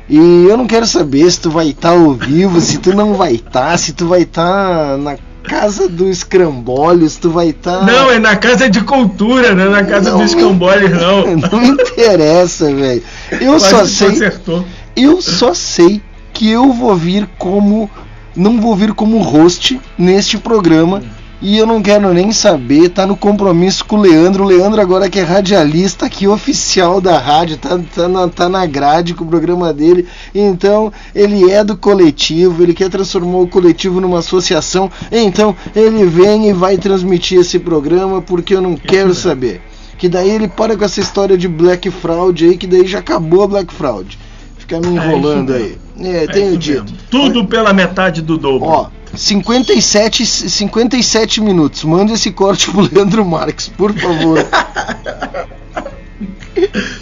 E 0.09 0.17
eu 0.17 0.57
não 0.57 0.67
quero 0.67 0.85
saber 0.85 1.31
se 1.31 1.39
tu 1.39 1.49
vai 1.49 1.69
estar 1.69 1.91
ao 1.91 2.13
vivo, 2.13 2.59
se 2.59 2.77
tu 2.77 2.93
não 2.93 3.13
vai 3.13 3.35
estar, 3.35 3.77
se 3.79 3.93
tu 3.93 4.05
vai 4.05 4.23
estar 4.23 4.97
na 4.97 5.15
casa 5.43 5.87
do 5.87 6.09
escrambolho, 6.09 7.07
se 7.07 7.19
tu 7.19 7.29
vai 7.29 7.49
estar. 7.49 7.85
Não, 7.85 8.09
é 8.09 8.17
na 8.17 8.35
casa 8.35 8.69
de 8.69 8.81
cultura, 8.81 9.53
não 9.53 9.65
é 9.65 9.69
na 9.69 9.83
casa 9.83 10.11
Não, 10.11 10.19
dos 10.19 10.33
camboles, 10.33 10.91
não. 10.91 11.23
Não 11.37 11.59
me 11.59 11.67
interessa, 11.69 12.73
velho. 12.73 13.03
Eu 13.31 13.57
Quase 13.59 13.69
só 13.69 13.85
sei. 13.85 14.07
acertou. 14.09 14.65
Eu 14.95 15.21
só 15.21 15.53
sei 15.53 16.01
que 16.33 16.49
eu 16.49 16.71
vou 16.71 16.95
vir 16.95 17.27
como. 17.37 17.89
Não 18.35 18.59
vou 18.59 18.75
vir 18.75 18.93
como 18.93 19.19
host 19.19 19.79
neste 19.97 20.37
programa. 20.37 21.03
E 21.45 21.57
eu 21.57 21.67
não 21.67 21.81
quero 21.81 22.13
nem 22.13 22.31
saber, 22.31 22.87
tá 22.87 23.05
no 23.05 23.17
compromisso 23.17 23.83
com 23.83 23.97
o 23.97 24.01
Leandro. 24.01 24.45
O 24.45 24.47
Leandro 24.47 24.79
agora 24.79 25.09
que 25.09 25.19
é 25.19 25.23
radialista 25.23 26.05
aqui, 26.05 26.25
oficial 26.25 27.01
da 27.01 27.19
rádio, 27.19 27.57
tá, 27.57 27.77
tá, 27.93 28.07
na, 28.07 28.29
tá 28.29 28.47
na 28.47 28.65
grade 28.65 29.13
com 29.13 29.25
o 29.25 29.27
programa 29.27 29.73
dele. 29.73 30.07
Então, 30.33 30.89
ele 31.13 31.51
é 31.51 31.61
do 31.61 31.75
coletivo, 31.75 32.63
ele 32.63 32.73
quer 32.73 32.89
transformar 32.89 33.39
o 33.39 33.47
coletivo 33.47 33.99
numa 33.99 34.19
associação. 34.19 34.89
Então, 35.11 35.53
ele 35.75 36.05
vem 36.05 36.47
e 36.47 36.53
vai 36.53 36.77
transmitir 36.77 37.41
esse 37.41 37.59
programa 37.59 38.21
porque 38.21 38.55
eu 38.55 38.61
não 38.61 38.77
quero 38.77 39.13
saber. 39.13 39.61
Que 39.97 40.07
daí 40.07 40.29
ele 40.29 40.47
para 40.47 40.77
com 40.77 40.85
essa 40.85 41.01
história 41.01 41.37
de 41.37 41.49
Black 41.49 41.91
Fraud 41.91 42.45
aí, 42.45 42.57
que 42.57 42.65
daí 42.67 42.87
já 42.87 42.99
acabou 42.99 43.43
a 43.43 43.47
Black 43.47 43.73
Fraud. 43.73 44.17
Fica 44.57 44.79
me 44.79 44.87
enrolando 44.87 45.53
É 45.53 45.57
aí. 45.57 45.77
É, 45.99 46.23
É 46.23 46.27
tenho 46.27 46.57
dito. 46.57 46.83
mesmo. 46.83 46.97
Tudo 47.11 47.45
pela 47.45 47.73
metade 47.73 48.21
do 48.21 48.37
dobro. 48.37 48.65
Ó, 48.69 48.87
57, 49.15 50.25
57 50.25 51.41
minutos. 51.41 51.83
Manda 51.83 52.13
esse 52.13 52.31
corte 52.31 52.69
pro 52.71 52.81
Leandro 52.91 53.23
Marques, 53.25 53.67
por 53.69 53.93
favor. 53.93 54.39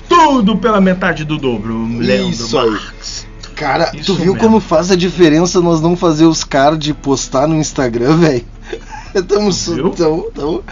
Tudo 0.07 0.57
pela 0.57 0.79
metade 0.81 1.23
do 1.25 1.37
dobro, 1.37 1.85
Leandro 1.97 2.29
Isso 2.29 2.57
aí. 2.57 2.69
Marques. 2.69 3.27
Cara, 3.55 3.91
Isso 3.93 4.05
tu 4.05 4.15
viu 4.15 4.33
mesmo. 4.33 4.39
como 4.39 4.59
faz 4.59 4.89
a 4.91 4.95
diferença 4.95 5.61
nós 5.61 5.81
não 5.81 5.95
fazer 5.95 6.25
os 6.25 6.43
cards 6.43 6.89
e 6.89 6.93
postar 6.93 7.47
no 7.47 7.55
Instagram, 7.55 8.17
velho? 8.17 8.45
Estamos 9.13 9.67
Viu? 9.67 9.89
tão, 9.89 10.31
tão, 10.33 10.63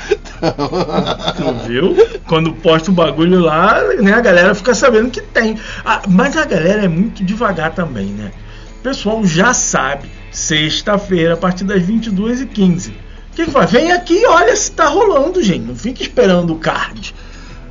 Tu 1.36 1.68
viu? 1.68 1.96
Quando 2.26 2.54
posta 2.54 2.90
o 2.90 2.94
bagulho 2.94 3.40
lá, 3.42 3.82
né, 4.02 4.14
a 4.14 4.22
galera 4.22 4.56
fica 4.56 4.74
sabendo 4.74 5.12
que 5.12 5.20
tem. 5.20 5.58
Ah, 5.84 6.02
mas 6.08 6.38
a 6.38 6.46
galera 6.46 6.86
é 6.86 6.88
muito 6.88 7.22
devagar 7.24 7.74
também, 7.74 8.06
né? 8.06 8.32
O 8.80 8.82
pessoal 8.82 9.26
já 9.26 9.54
sabe, 9.54 10.10
sexta-feira, 10.32 11.34
a 11.34 11.38
partir 11.38 11.64
das 11.64 11.82
22h15. 11.84 12.90
O 12.90 13.36
que, 13.36 13.46
que 13.46 13.52
faz? 13.52 13.72
Vem 13.72 13.92
aqui 13.92 14.16
e 14.16 14.26
olha 14.26 14.56
se 14.56 14.72
tá 14.72 14.88
rolando, 14.88 15.42
gente. 15.42 15.66
Não 15.66 15.76
fica 15.76 16.02
esperando 16.02 16.54
o 16.54 16.58
card. 16.58 17.14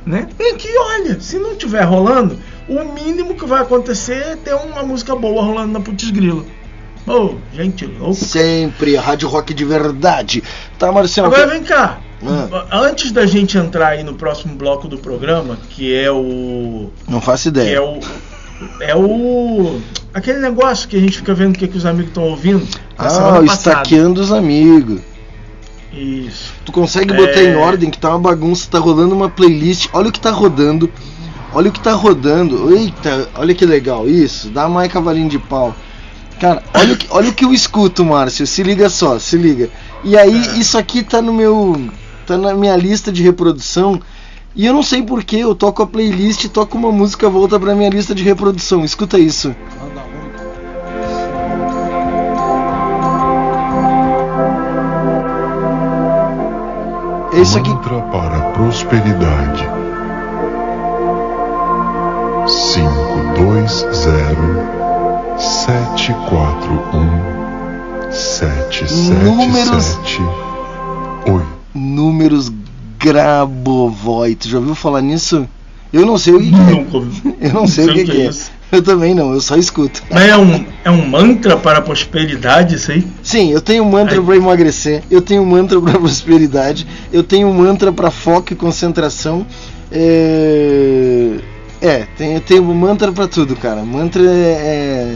Né? 0.05 0.27
Vem 0.37 0.51
aqui 0.53 0.67
e 0.67 0.77
olha. 0.77 1.19
Se 1.19 1.37
não 1.37 1.55
tiver 1.55 1.83
rolando, 1.83 2.39
o 2.67 2.83
mínimo 2.93 3.35
que 3.35 3.45
vai 3.45 3.61
acontecer 3.61 4.15
é 4.15 4.35
ter 4.35 4.55
uma 4.55 4.81
música 4.83 5.15
boa 5.15 5.43
rolando 5.43 5.73
na 5.73 5.79
Putz 5.79 6.09
Grila. 6.09 6.43
Ô, 7.05 7.35
gente 7.53 7.85
louco. 7.85 8.15
Sempre 8.15 8.97
a 8.97 9.01
Rádio 9.01 9.27
Rock 9.29 9.53
de 9.53 9.65
verdade. 9.65 10.43
Tá, 10.77 10.91
Marcelo? 10.91 11.27
Agora 11.27 11.47
vem 11.47 11.63
cá. 11.63 11.99
Ah. 12.25 12.79
Antes 12.81 13.11
da 13.11 13.25
gente 13.25 13.57
entrar 13.57 13.89
aí 13.89 14.03
no 14.03 14.13
próximo 14.13 14.55
bloco 14.55 14.87
do 14.87 14.97
programa, 14.97 15.57
que 15.69 15.95
é 15.95 16.11
o. 16.11 16.91
Não 17.07 17.21
faço 17.21 17.51
Que 17.51 17.59
é 17.59 17.63
ideia. 17.63 17.83
o. 17.83 17.99
É 18.81 18.95
o. 18.95 19.79
Aquele 20.13 20.39
negócio 20.39 20.87
que 20.89 20.97
a 20.97 20.99
gente 20.99 21.17
fica 21.17 21.33
vendo 21.33 21.55
o 21.55 21.57
que, 21.59 21.67
que 21.67 21.77
os 21.77 21.85
amigos 21.85 22.09
estão 22.09 22.23
ouvindo. 22.23 22.67
Ah, 22.97 23.39
o 23.39 23.45
estaqueando 23.45 24.19
os 24.21 24.31
amigos. 24.31 24.99
Isso. 25.93 26.53
Tu 26.65 26.71
consegue 26.71 27.13
É. 27.13 27.15
botar 27.15 27.41
em 27.43 27.55
ordem 27.55 27.89
que 27.89 27.97
tá 27.97 28.09
uma 28.09 28.19
bagunça, 28.19 28.67
tá 28.69 28.79
rolando 28.79 29.15
uma 29.15 29.29
playlist. 29.29 29.87
Olha 29.93 30.09
o 30.09 30.11
que 30.11 30.19
tá 30.19 30.31
rodando. 30.31 30.89
Olha 31.53 31.69
o 31.69 31.71
que 31.73 31.79
tá 31.79 31.93
rodando. 31.93 32.75
Eita, 32.75 33.29
olha 33.35 33.53
que 33.55 33.65
legal. 33.65 34.07
Isso, 34.07 34.49
dá 34.49 34.67
mais 34.69 34.91
cavalinho 34.91 35.29
de 35.29 35.39
pau. 35.39 35.75
Cara, 36.39 36.63
olha 36.73 36.93
o 36.93 36.97
que, 36.97 37.07
olha 37.09 37.29
o 37.29 37.33
que 37.33 37.43
eu 37.43 37.53
escuto, 37.53 38.05
Márcio. 38.05 38.45
Se 38.47 38.61
liga 38.63 38.89
só, 38.89 39.17
se 39.19 39.35
liga. 39.35 39.69
E 40.03 40.17
aí, 40.17 40.59
isso 40.59 40.77
aqui 40.77 41.03
tá 41.03 41.21
no 41.21 41.33
meu. 41.33 41.89
tá 42.25 42.37
na 42.37 42.53
minha 42.53 42.75
lista 42.77 43.11
de 43.11 43.23
reprodução. 43.23 43.99
E 44.55 44.65
eu 44.65 44.73
não 44.73 44.83
sei 44.83 45.01
porquê, 45.03 45.37
eu 45.37 45.53
toco 45.55 45.83
a 45.83 45.87
playlist, 45.87 46.47
toco 46.49 46.77
uma 46.77 46.91
música, 46.91 47.29
volta 47.29 47.59
pra 47.59 47.75
minha 47.75 47.89
lista 47.89 48.13
de 48.15 48.23
reprodução. 48.23 48.83
Escuta 48.83 49.17
isso. 49.17 49.55
É 57.31 57.41
isso 57.41 57.57
aqui. 57.57 57.69
Mantra 57.69 58.01
para 58.01 58.37
a 58.37 58.51
prosperidade. 58.51 59.69
520 62.47 63.69
741 65.37 66.99
Números. 69.23 69.83
777 69.85 70.21
Números 71.73 72.49
Grabovoi. 72.99 74.35
Tu 74.35 74.49
já 74.49 74.57
ouviu 74.57 74.75
falar 74.75 75.01
nisso? 75.01 75.47
Eu 75.91 76.05
não 76.05 76.17
sei 76.17 76.33
o 76.35 76.39
que, 76.39 76.49
que 76.51 76.55
Nunca 76.55 76.97
ouvi. 76.97 77.35
é. 77.41 77.47
Eu 77.49 77.53
não 77.53 77.67
sei 77.67 77.85
o 77.89 77.93
que, 77.93 78.03
que 78.03 78.11
é. 78.21 78.25
isso. 78.27 78.51
Eu 78.71 78.83
também 78.83 79.15
não, 79.15 79.33
eu 79.33 79.41
só 79.41 79.55
escuto. 79.55 80.03
Mas 80.11 80.29
é 80.29 80.37
um, 80.37 80.63
é 80.85 80.91
um 80.91 81.07
mantra 81.07 81.57
para 81.57 81.79
a 81.79 81.81
prosperidade 81.81 82.75
isso 82.75 82.91
aí? 82.91 83.03
Sim, 83.23 83.51
eu 83.51 83.59
tenho 83.61 83.83
um 83.83 83.89
mantra 83.89 84.21
pra 84.21 84.35
emagrecer, 84.35 85.01
eu 85.09 85.21
tenho 85.21 85.41
um 85.41 85.45
mantra 85.47 85.81
pra 85.81 85.93
prosperidade, 85.97 86.85
eu 87.11 87.23
tenho 87.23 87.47
um 87.47 87.53
mantra 87.55 87.91
pra 87.91 88.11
foco 88.11 88.53
e 88.53 88.55
concentração. 88.55 89.43
É, 89.91 91.39
é 91.81 92.05
tem, 92.15 92.35
eu 92.35 92.41
tenho 92.41 92.61
um 92.61 92.73
mantra 92.75 93.11
pra 93.11 93.27
tudo, 93.27 93.55
cara. 93.55 93.81
Mantra 93.83 94.21
é. 94.21 94.27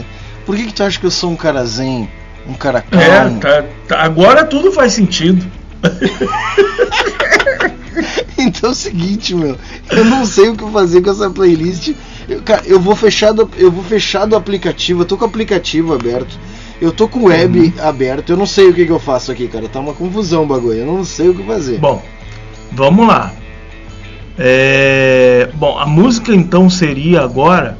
Por 0.44 0.56
que, 0.56 0.64
que 0.64 0.74
tu 0.74 0.82
acha 0.82 0.98
que 0.98 1.06
eu 1.06 1.10
sou 1.12 1.30
um 1.30 1.36
cara 1.36 1.64
zen? 1.64 2.08
Um 2.48 2.54
cara 2.54 2.84
É, 2.90 2.96
calmo? 3.20 3.38
tá, 3.38 3.64
tá- 3.86 4.02
agora 4.02 4.44
tudo 4.44 4.72
faz 4.72 4.94
sentido. 4.94 5.46
Então 8.38 8.70
é 8.70 8.72
o 8.72 8.76
seguinte, 8.76 9.34
meu, 9.34 9.56
eu 9.90 10.04
não 10.04 10.26
sei 10.26 10.48
o 10.48 10.56
que 10.56 10.70
fazer 10.70 11.00
com 11.02 11.10
essa 11.10 11.30
playlist. 11.30 11.92
Eu, 12.28 12.42
cara, 12.42 12.62
eu 12.66 12.80
vou 12.80 12.96
fechar 12.96 13.32
do, 13.32 13.48
eu 13.56 13.70
vou 13.70 13.84
fechar 13.84 14.26
do 14.26 14.34
aplicativo, 14.36 15.02
eu 15.02 15.06
tô 15.06 15.16
com 15.16 15.24
o 15.24 15.28
aplicativo 15.28 15.94
aberto. 15.94 16.38
Eu 16.80 16.90
tô 16.90 17.06
com 17.08 17.20
o 17.20 17.24
web 17.26 17.58
Uhum. 17.58 17.72
aberto, 17.88 18.30
eu 18.30 18.36
não 18.36 18.46
sei 18.46 18.68
o 18.68 18.74
que, 18.74 18.84
que 18.84 18.92
eu 18.92 18.98
faço 18.98 19.30
aqui, 19.30 19.46
cara. 19.48 19.68
Tá 19.68 19.78
uma 19.80 19.92
confusão 19.94 20.42
o 20.42 20.46
bagulho, 20.46 20.78
eu 20.80 20.86
não 20.86 21.04
sei 21.04 21.28
o 21.28 21.34
que 21.34 21.42
fazer. 21.44 21.78
Bom, 21.78 22.02
vamos 22.72 23.06
lá. 23.06 23.32
É, 24.36 25.48
bom, 25.54 25.78
a 25.78 25.86
música 25.86 26.34
então 26.34 26.68
seria 26.68 27.22
agora, 27.22 27.78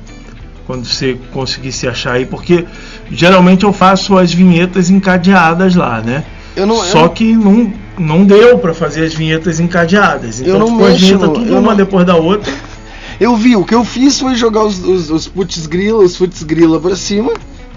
quando 0.66 0.86
você 0.86 1.18
conseguisse 1.32 1.88
achar 1.88 2.12
aí, 2.12 2.24
porque 2.24 2.64
geralmente 3.10 3.64
eu 3.64 3.72
faço 3.72 4.16
as 4.16 4.32
vinhetas 4.32 4.88
encadeadas 4.88 5.74
lá, 5.74 6.00
né? 6.00 6.24
Eu 6.56 6.66
não, 6.66 6.76
Só 6.76 7.04
eu, 7.06 7.10
que 7.10 7.34
não, 7.34 7.72
não 7.98 8.24
deu 8.24 8.58
pra 8.58 8.72
fazer 8.72 9.04
as 9.04 9.12
vinhetas 9.14 9.58
encadeadas. 9.58 10.40
Então 10.40 10.54
Eu 10.54 10.58
não 10.60 10.68
ficou 10.68 10.86
a 10.86 10.88
mexo 10.90 11.04
vinheta 11.06 11.26
no- 11.26 11.32
tudo 11.32 11.52
uma 11.52 11.60
não- 11.70 11.76
depois 11.76 12.06
da 12.06 12.16
outra. 12.16 12.52
eu 13.18 13.36
vi, 13.36 13.56
o 13.56 13.64
que 13.64 13.74
eu 13.74 13.84
fiz 13.84 14.20
foi 14.20 14.34
jogar 14.36 14.62
os, 14.64 14.78
os, 14.84 15.10
os 15.10 15.26
putz 15.28 15.66
grila, 15.66 16.04
os 16.04 16.16
putz 16.16 16.42
grila 16.44 16.78
pra 16.80 16.94
cima, 16.94 17.32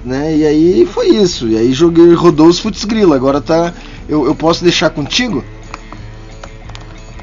né? 0.05 0.35
E 0.37 0.45
aí 0.45 0.85
foi 0.85 1.07
isso. 1.09 1.47
E 1.47 1.57
aí 1.57 1.73
joguei, 1.73 2.13
rodou 2.13 2.47
os 2.47 2.59
putz 2.59 2.85
grila. 2.85 3.15
Agora 3.15 3.41
tá. 3.41 3.73
Eu, 4.07 4.25
eu 4.25 4.35
posso 4.35 4.63
deixar 4.63 4.89
contigo? 4.91 5.43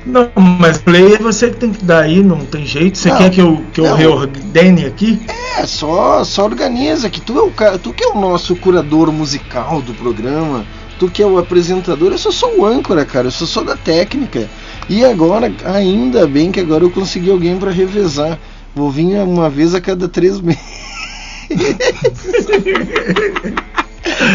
Não, 0.07 0.29
mas 0.61 0.77
play 0.77 1.15
é 1.15 1.19
você 1.19 1.49
que 1.49 1.57
tem 1.57 1.73
que 1.73 1.83
dar 1.83 2.01
aí, 2.03 2.23
não 2.23 2.45
tem 2.45 2.67
jeito. 2.67 2.99
Você 2.99 3.09
Não, 3.09 3.17
quer 3.17 3.31
que 3.31 3.41
eu, 3.41 3.63
que 3.73 3.81
eu 3.81 3.85
não. 3.85 3.97
reordene 3.97 4.85
aqui? 4.85 5.19
É, 5.57 5.65
só, 5.65 6.23
só 6.25 6.45
organiza 6.45 7.09
que 7.09 7.23
tu 7.23 7.39
é 7.39 7.43
o 7.43 7.51
cara, 7.51 7.79
tu 7.79 7.91
que 7.91 8.05
é 8.05 8.09
o 8.09 8.21
nosso 8.21 8.55
curador 8.55 9.11
musical 9.11 9.81
do 9.81 9.95
programa, 9.95 10.67
tu 10.99 11.09
que 11.11 11.23
é 11.23 11.27
o 11.27 11.39
apresentador, 11.39 12.13
eu 12.13 12.19
sou 12.19 12.33
só 12.33 12.51
o 12.55 12.65
âncora, 12.65 13.05
cara, 13.05 13.27
eu 13.29 13.33
sou 13.33 13.47
só 13.47 13.63
da 13.63 13.77
técnica. 13.77 14.49
E 14.89 15.05
agora, 15.05 15.53
ainda 15.65 16.27
bem 16.27 16.51
que 16.53 16.61
agora 16.61 16.85
eu 16.85 16.91
consegui 16.91 17.31
alguém 17.31 17.57
pra 17.57 17.71
revezar. 17.71 18.39
Vou 18.75 18.91
vir 18.91 19.17
uma 19.19 19.49
vez 19.49 19.75
a 19.75 19.81
cada 19.81 20.09
três 20.09 20.41
meses. 20.41 20.61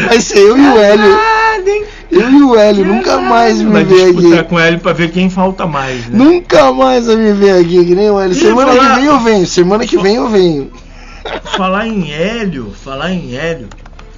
Vai 0.08 0.20
ser 0.22 0.40
eu 0.40 0.58
e 0.58 0.62
o 0.62 0.78
Hélio. 0.80 1.18
Eu 2.12 2.30
e 2.32 2.42
o 2.42 2.56
Hélio, 2.56 2.86
nunca 2.86 3.20
mais 3.20 3.62
me 3.62 3.72
Vai 3.72 3.84
ver 3.84 4.14
disputar 4.14 4.40
aqui. 4.40 4.50
com 4.50 4.60
ele 4.60 4.78
pra 4.80 4.94
ver 4.94 5.12
quem 5.12 5.30
falta 5.30 5.68
mais, 5.68 6.08
né? 6.08 6.18
Nunca 6.18 6.72
mais 6.72 7.06
vai 7.06 7.16
me 7.18 7.34
ver 7.34 7.52
aqui, 7.62 7.86
que 7.86 7.94
nem 7.96 8.10
o 8.10 8.20
Hélio. 8.20 8.36
Semana 8.36 8.72
falar- 8.74 8.90
que 8.90 8.96
vem 8.96 9.06
eu 9.06 9.20
venho, 9.20 9.46
semana 9.46 9.86
que 9.86 9.98
vem 9.98 10.16
eu 10.16 10.28
venho. 10.30 10.72
falar 11.56 11.88
em 11.88 12.12
Hélio, 12.12 12.74
falar 12.84 13.12
em 13.12 13.36
Hélio, 13.36 13.68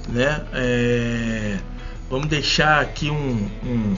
né? 0.08 0.40
é, 0.54 1.56
vamos 2.12 2.26
deixar 2.28 2.80
aqui 2.82 3.08
um, 3.10 3.48
um, 3.66 3.94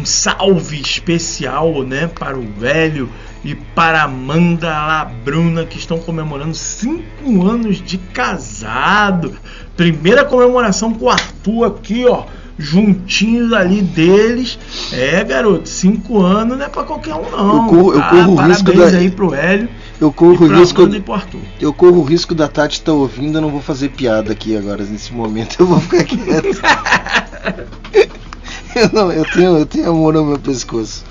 um 0.00 0.04
salve 0.06 0.80
especial, 0.80 1.82
né, 1.82 2.06
para 2.08 2.38
o 2.38 2.46
Hélio 2.62 3.08
e 3.44 3.54
para 3.54 4.00
a 4.00 4.04
Amanda 4.04 4.68
Labruna 4.70 5.66
que 5.66 5.76
estão 5.78 5.98
comemorando 5.98 6.54
cinco 6.54 7.46
anos 7.46 7.82
de 7.82 7.98
casado. 7.98 9.36
Primeira 9.76 10.24
comemoração 10.24 10.94
com 10.94 11.04
o 11.04 11.10
Arthur 11.10 11.64
aqui, 11.66 12.06
ó. 12.06 12.24
Juntinhos 12.58 13.52
ali 13.52 13.82
deles. 13.82 14.58
É, 14.92 15.22
garoto, 15.24 15.68
cinco 15.68 16.22
anos 16.22 16.56
não 16.56 16.64
é 16.64 16.68
pra 16.68 16.84
qualquer 16.84 17.14
um, 17.14 17.28
não. 17.30 17.56
Eu 17.56 17.68
corro- 17.68 17.92
eu 17.94 18.00
tá? 18.00 18.08
corro 18.10 18.32
o 18.32 18.36
risco 18.46 18.64
Parabéns 18.64 18.92
da- 18.92 18.98
aí 18.98 19.10
pro 19.10 19.34
Hélio. 19.34 19.68
Eu 20.00 20.12
corro 20.12 20.44
o 20.46 20.58
risco. 20.58 20.82
Eu 21.60 21.72
corro 21.72 22.00
o 22.00 22.04
risco 22.04 22.34
da 22.34 22.48
Tati 22.48 22.78
estar 22.80 22.92
ouvindo, 22.92 23.38
eu 23.38 23.42
não 23.42 23.50
vou 23.50 23.60
fazer 23.60 23.90
piada 23.90 24.32
aqui 24.32 24.56
agora 24.56 24.82
nesse 24.84 25.12
momento. 25.12 25.56
Eu 25.60 25.66
vou 25.66 25.80
ficar 25.80 26.04
quieto. 26.04 26.60
eu 28.76 28.90
não, 28.92 29.12
eu 29.12 29.24
tenho, 29.32 29.56
eu 29.56 29.66
tenho 29.66 29.90
amor 29.90 30.14
no 30.14 30.24
meu 30.24 30.38
pescoço. 30.38 31.04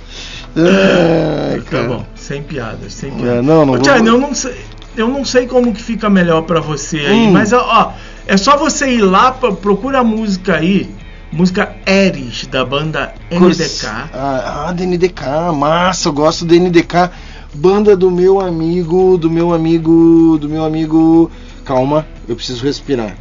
Tá 0.54 1.62
cara. 1.72 1.88
bom, 1.88 2.06
sem 2.16 2.44
piadas, 2.44 2.94
sem 2.94 3.10
É, 3.10 3.16
piadas. 3.16 3.46
não, 3.46 3.66
não 3.66 3.74
Ô, 3.74 3.78
vou- 3.78 3.96
eu 3.96 4.20
não 4.20 4.34
sei, 4.36 4.56
eu 4.96 5.08
não 5.08 5.26
sei 5.26 5.48
como 5.48 5.74
que 5.74 5.82
fica 5.82 6.10
melhor 6.10 6.44
pra 6.44 6.60
você 6.60 6.98
aí, 7.00 7.28
Hum. 7.28 7.32
mas 7.32 7.54
ó, 7.54 7.94
é 8.28 8.38
só 8.38 8.58
você 8.58 8.90
ir 8.92 9.02
lá, 9.02 9.32
pra- 9.32 9.52
procura 9.54 10.00
a 10.00 10.04
música 10.04 10.56
aí, 10.58 10.94
música 11.32 11.74
Eris 11.88 12.46
da 12.48 12.64
banda 12.64 13.14
NDK. 13.32 13.88
Ah, 14.14 14.66
ah, 14.68 14.72
da 14.74 14.84
NDK, 14.84 15.52
massa, 15.56 16.10
eu 16.10 16.14
gosto 16.14 16.46
da 16.46 16.56
NDK. 16.56 17.10
Banda 17.54 17.96
do 17.96 18.10
meu 18.10 18.40
amigo, 18.40 19.18
do 19.18 19.30
meu 19.30 19.54
amigo, 19.54 20.38
do 20.40 20.50
meu 20.50 20.64
amigo. 20.64 21.30
Calma, 21.64 22.08
eu 22.28 22.36
preciso 22.36 22.64
respirar. 22.64 23.16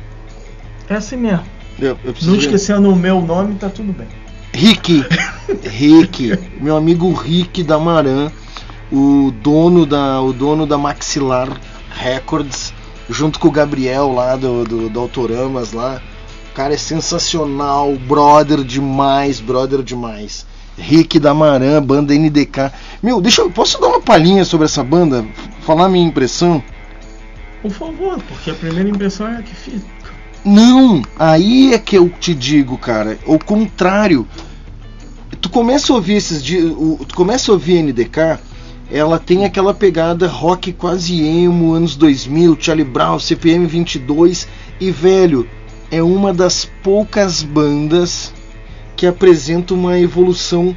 É 0.88 0.94
assim 0.94 1.16
mesmo. 1.16 1.44
Eu, 1.78 1.98
eu 2.04 2.12
preciso 2.12 2.30
Não 2.30 2.38
esquecendo 2.38 2.90
o 2.90 2.96
meu 2.96 3.20
nome, 3.20 3.54
tá 3.56 3.68
tudo 3.68 3.92
bem. 3.92 4.08
Rick, 4.52 5.04
Rick, 5.64 6.38
meu 6.60 6.76
amigo 6.76 7.12
Rick 7.12 7.62
da 7.62 7.78
Maran, 7.78 8.30
o 8.90 9.32
dono 9.42 9.86
da, 9.86 10.20
o 10.20 10.32
dono 10.32 10.66
da 10.66 10.76
Maxilar 10.76 11.48
Records, 11.90 12.74
junto 13.08 13.38
com 13.38 13.48
o 13.48 13.50
Gabriel 13.50 14.12
lá 14.12 14.36
do, 14.36 14.64
do, 14.64 14.88
do 14.88 15.00
Autoramas 15.00 15.72
lá. 15.72 16.00
O 16.50 16.54
cara 16.54 16.74
é 16.74 16.76
sensacional, 16.76 17.94
brother 17.94 18.62
demais, 18.62 19.40
brother 19.40 19.82
demais. 19.82 20.46
Rick 20.76 21.18
da 21.18 21.34
Maran, 21.34 21.82
banda 21.82 22.14
NDK. 22.14 22.72
Meu, 23.02 23.20
deixa 23.20 23.42
eu, 23.42 23.50
posso 23.50 23.80
dar 23.80 23.88
uma 23.88 24.00
palhinha 24.00 24.44
sobre 24.44 24.66
essa 24.66 24.82
banda? 24.82 25.24
Falar 25.62 25.88
minha 25.88 26.06
impressão? 26.06 26.62
Por 27.60 27.70
favor, 27.70 28.20
porque 28.28 28.50
a 28.50 28.54
primeira 28.54 28.88
impressão 28.88 29.28
é 29.28 29.36
a 29.36 29.42
que 29.42 29.54
fica. 29.54 29.86
Não, 30.44 31.02
aí 31.16 31.72
é 31.72 31.78
que 31.78 31.96
eu 31.96 32.08
te 32.08 32.34
digo, 32.34 32.76
cara, 32.76 33.18
o 33.26 33.38
contrário. 33.38 34.26
Tu 35.40 35.48
começa 35.48 35.92
a 35.92 35.96
ouvir 35.96 36.14
esses 36.14 36.42
dias, 36.42 36.72
tu 37.08 37.14
começa 37.14 37.50
a 37.50 37.54
ouvir 37.54 37.82
NDK, 37.82 38.38
ela 38.90 39.18
tem 39.18 39.44
aquela 39.44 39.72
pegada 39.72 40.28
rock 40.28 40.72
quase 40.72 41.20
emo, 41.20 41.72
anos 41.72 41.96
2000, 41.96 42.56
Charlie 42.60 42.84
Brown, 42.84 43.18
CPM 43.18 43.66
22 43.66 44.46
e 44.80 44.90
velho, 44.90 45.48
é 45.90 46.02
uma 46.02 46.32
das 46.32 46.64
poucas 46.82 47.42
bandas 47.42 48.32
que 49.02 49.06
apresenta 49.08 49.74
uma 49.74 49.98
evolução 49.98 50.72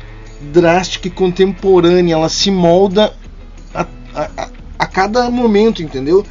drástica 0.51 1.07
e 1.07 1.11
contemporânea, 1.11 2.15
ela 2.15 2.27
se 2.27 2.49
molda 2.49 3.13
a, 3.71 3.85
a, 4.15 4.49
a- 4.79 4.85
cada 4.87 5.29
momento, 5.29 5.83
entendeu? 5.83 6.25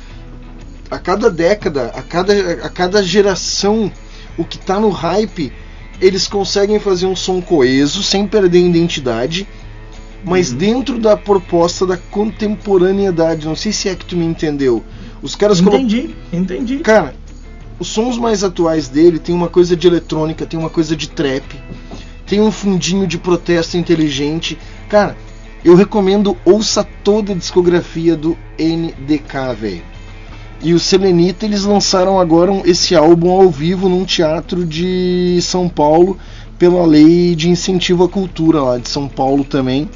a 0.90 0.98
cada 0.98 1.30
década, 1.30 1.92
a 1.94 2.02
cada, 2.02 2.32
a 2.66 2.68
cada 2.68 3.00
geração, 3.00 3.92
o 4.36 4.44
que 4.44 4.58
tá 4.58 4.80
no 4.80 4.88
hype, 4.90 5.52
eles 6.00 6.26
conseguem 6.26 6.80
fazer 6.80 7.06
um 7.06 7.14
som 7.14 7.40
coeso, 7.40 8.02
sem 8.02 8.26
perder 8.26 8.58
a 8.58 8.68
identidade, 8.68 9.46
mas 10.24 10.50
dentro 10.52 10.98
da 10.98 11.16
proposta 11.16 11.86
da 11.86 11.96
contemporaneidade. 11.96 13.46
Não 13.46 13.54
sei 13.54 13.70
se 13.72 13.88
é 13.88 13.94
que 13.94 14.04
tu 14.04 14.16
me 14.16 14.24
entendeu. 14.24 14.82
Os 15.22 15.36
caras 15.36 15.60
colo- 15.60 15.76
Entendi, 15.76 16.10
entendi. 16.32 16.78
Cara, 16.78 17.14
os 17.78 17.88
sons 17.88 18.16
mais 18.18 18.44
atuais 18.44 18.88
dele 18.88 19.18
tem 19.18 19.34
uma 19.34 19.48
coisa 19.48 19.74
de 19.76 19.86
eletrônica, 19.86 20.46
tem 20.46 20.58
uma 20.58 20.70
coisa 20.70 20.94
de 20.94 21.08
trap, 21.08 21.42
tem 22.26 22.40
um 22.40 22.50
fundinho 22.50 23.06
de 23.06 23.18
protesto 23.18 23.76
inteligente. 23.76 24.58
Cara, 24.88 25.16
eu 25.64 25.74
recomendo 25.74 26.36
ouça 26.44 26.86
toda 27.02 27.32
a 27.32 27.36
discografia 27.36 28.16
do 28.16 28.36
NDK, 28.58 29.54
velho. 29.58 29.82
E 30.62 30.72
o 30.72 30.78
Selenita 30.78 31.44
eles 31.44 31.64
lançaram 31.64 32.18
agora 32.18 32.50
esse 32.64 32.94
álbum 32.94 33.30
ao 33.30 33.50
vivo 33.50 33.88
num 33.88 34.04
teatro 34.04 34.64
de 34.64 35.38
São 35.42 35.68
Paulo 35.68 36.16
pela 36.58 36.86
lei 36.86 37.34
de 37.34 37.50
incentivo 37.50 38.04
à 38.04 38.08
cultura 38.08 38.62
lá 38.62 38.78
de 38.78 38.88
São 38.88 39.06
Paulo 39.08 39.44
também. 39.44 39.88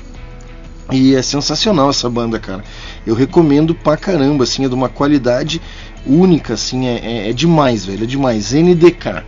E 0.91 1.15
é 1.15 1.21
sensacional 1.23 1.91
essa 1.91 2.09
banda, 2.09 2.39
cara. 2.39 2.65
Eu 3.07 3.15
recomendo 3.15 3.75
pra 3.75 3.97
caramba, 3.97 4.45
assim, 4.45 4.65
é 4.65 4.69
de 4.69 4.75
uma 4.75 4.89
qualidade 4.89 5.61
única, 6.07 6.55
assim, 6.55 6.87
é, 6.87 6.99
é- 7.03 7.31
é 7.31 7.33
demais, 7.33 7.85
velho, 7.85 8.05
é 8.05 8.07
demais. 8.07 8.55
NDK. 8.55 9.23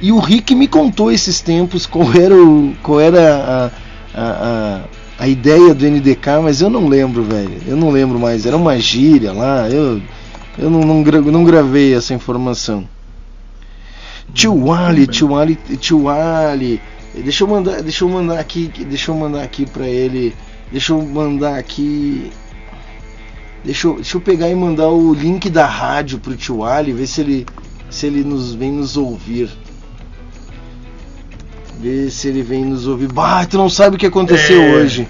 E 0.00 0.12
o 0.12 0.18
Rick 0.18 0.54
me 0.54 0.68
contou 0.68 1.10
esses 1.10 1.40
tempos 1.40 1.86
qual 1.86 2.12
era, 2.12 2.34
o, 2.34 2.74
qual 2.82 3.00
era 3.00 3.34
a, 3.34 3.66
a, 4.14 4.30
a, 4.30 4.80
a 5.18 5.28
ideia 5.28 5.74
do 5.74 5.88
NDK, 5.88 6.40
mas 6.42 6.60
eu 6.60 6.68
não 6.68 6.86
lembro, 6.86 7.22
velho. 7.22 7.62
Eu 7.66 7.76
não 7.76 7.90
lembro 7.90 8.18
mais. 8.18 8.44
Era 8.44 8.56
uma 8.56 8.78
gíria 8.78 9.32
lá, 9.32 9.68
eu, 9.70 10.00
eu 10.58 10.68
não, 10.68 10.80
não, 10.80 11.02
não 11.02 11.44
gravei 11.44 11.94
essa 11.94 12.12
informação. 12.12 12.86
Tio 14.34 14.72
Ali, 14.72 15.06
tio 15.06 15.34
Ali, 15.34 15.56
tio 15.80 16.08
Ali. 16.08 16.80
Deixa 17.14 17.44
eu 17.44 17.48
mandar, 17.48 17.82
deixa 17.82 18.04
eu 18.04 18.08
mandar 18.08 18.38
aqui, 18.38 18.70
deixa 18.86 19.10
eu 19.10 19.14
mandar 19.14 19.42
aqui 19.42 19.64
pra 19.64 19.88
ele. 19.88 20.34
Deixa 20.70 20.92
eu 20.92 21.00
mandar 21.00 21.56
aqui. 21.56 22.30
Deixa 23.64 23.86
eu, 23.86 23.94
deixa 23.94 24.16
eu 24.16 24.20
pegar 24.20 24.50
e 24.50 24.54
mandar 24.54 24.88
o 24.88 25.14
link 25.14 25.48
da 25.48 25.64
rádio 25.64 26.18
pro 26.18 26.36
tio 26.36 26.64
Ali, 26.64 26.92
ver 26.92 27.06
se 27.06 27.22
ele 27.22 27.46
se 27.88 28.06
ele 28.06 28.22
nos 28.22 28.52
vem 28.52 28.72
nos 28.72 28.96
ouvir. 28.96 29.48
Ver 31.78 32.10
se 32.10 32.28
ele 32.28 32.42
vem 32.42 32.64
nos 32.64 32.86
ouvir. 32.86 33.12
Bah, 33.12 33.44
tu 33.44 33.58
não 33.58 33.68
sabe 33.68 33.96
o 33.96 33.98
que 33.98 34.06
aconteceu 34.06 34.60
É. 34.62 34.74
hoje. 34.76 35.08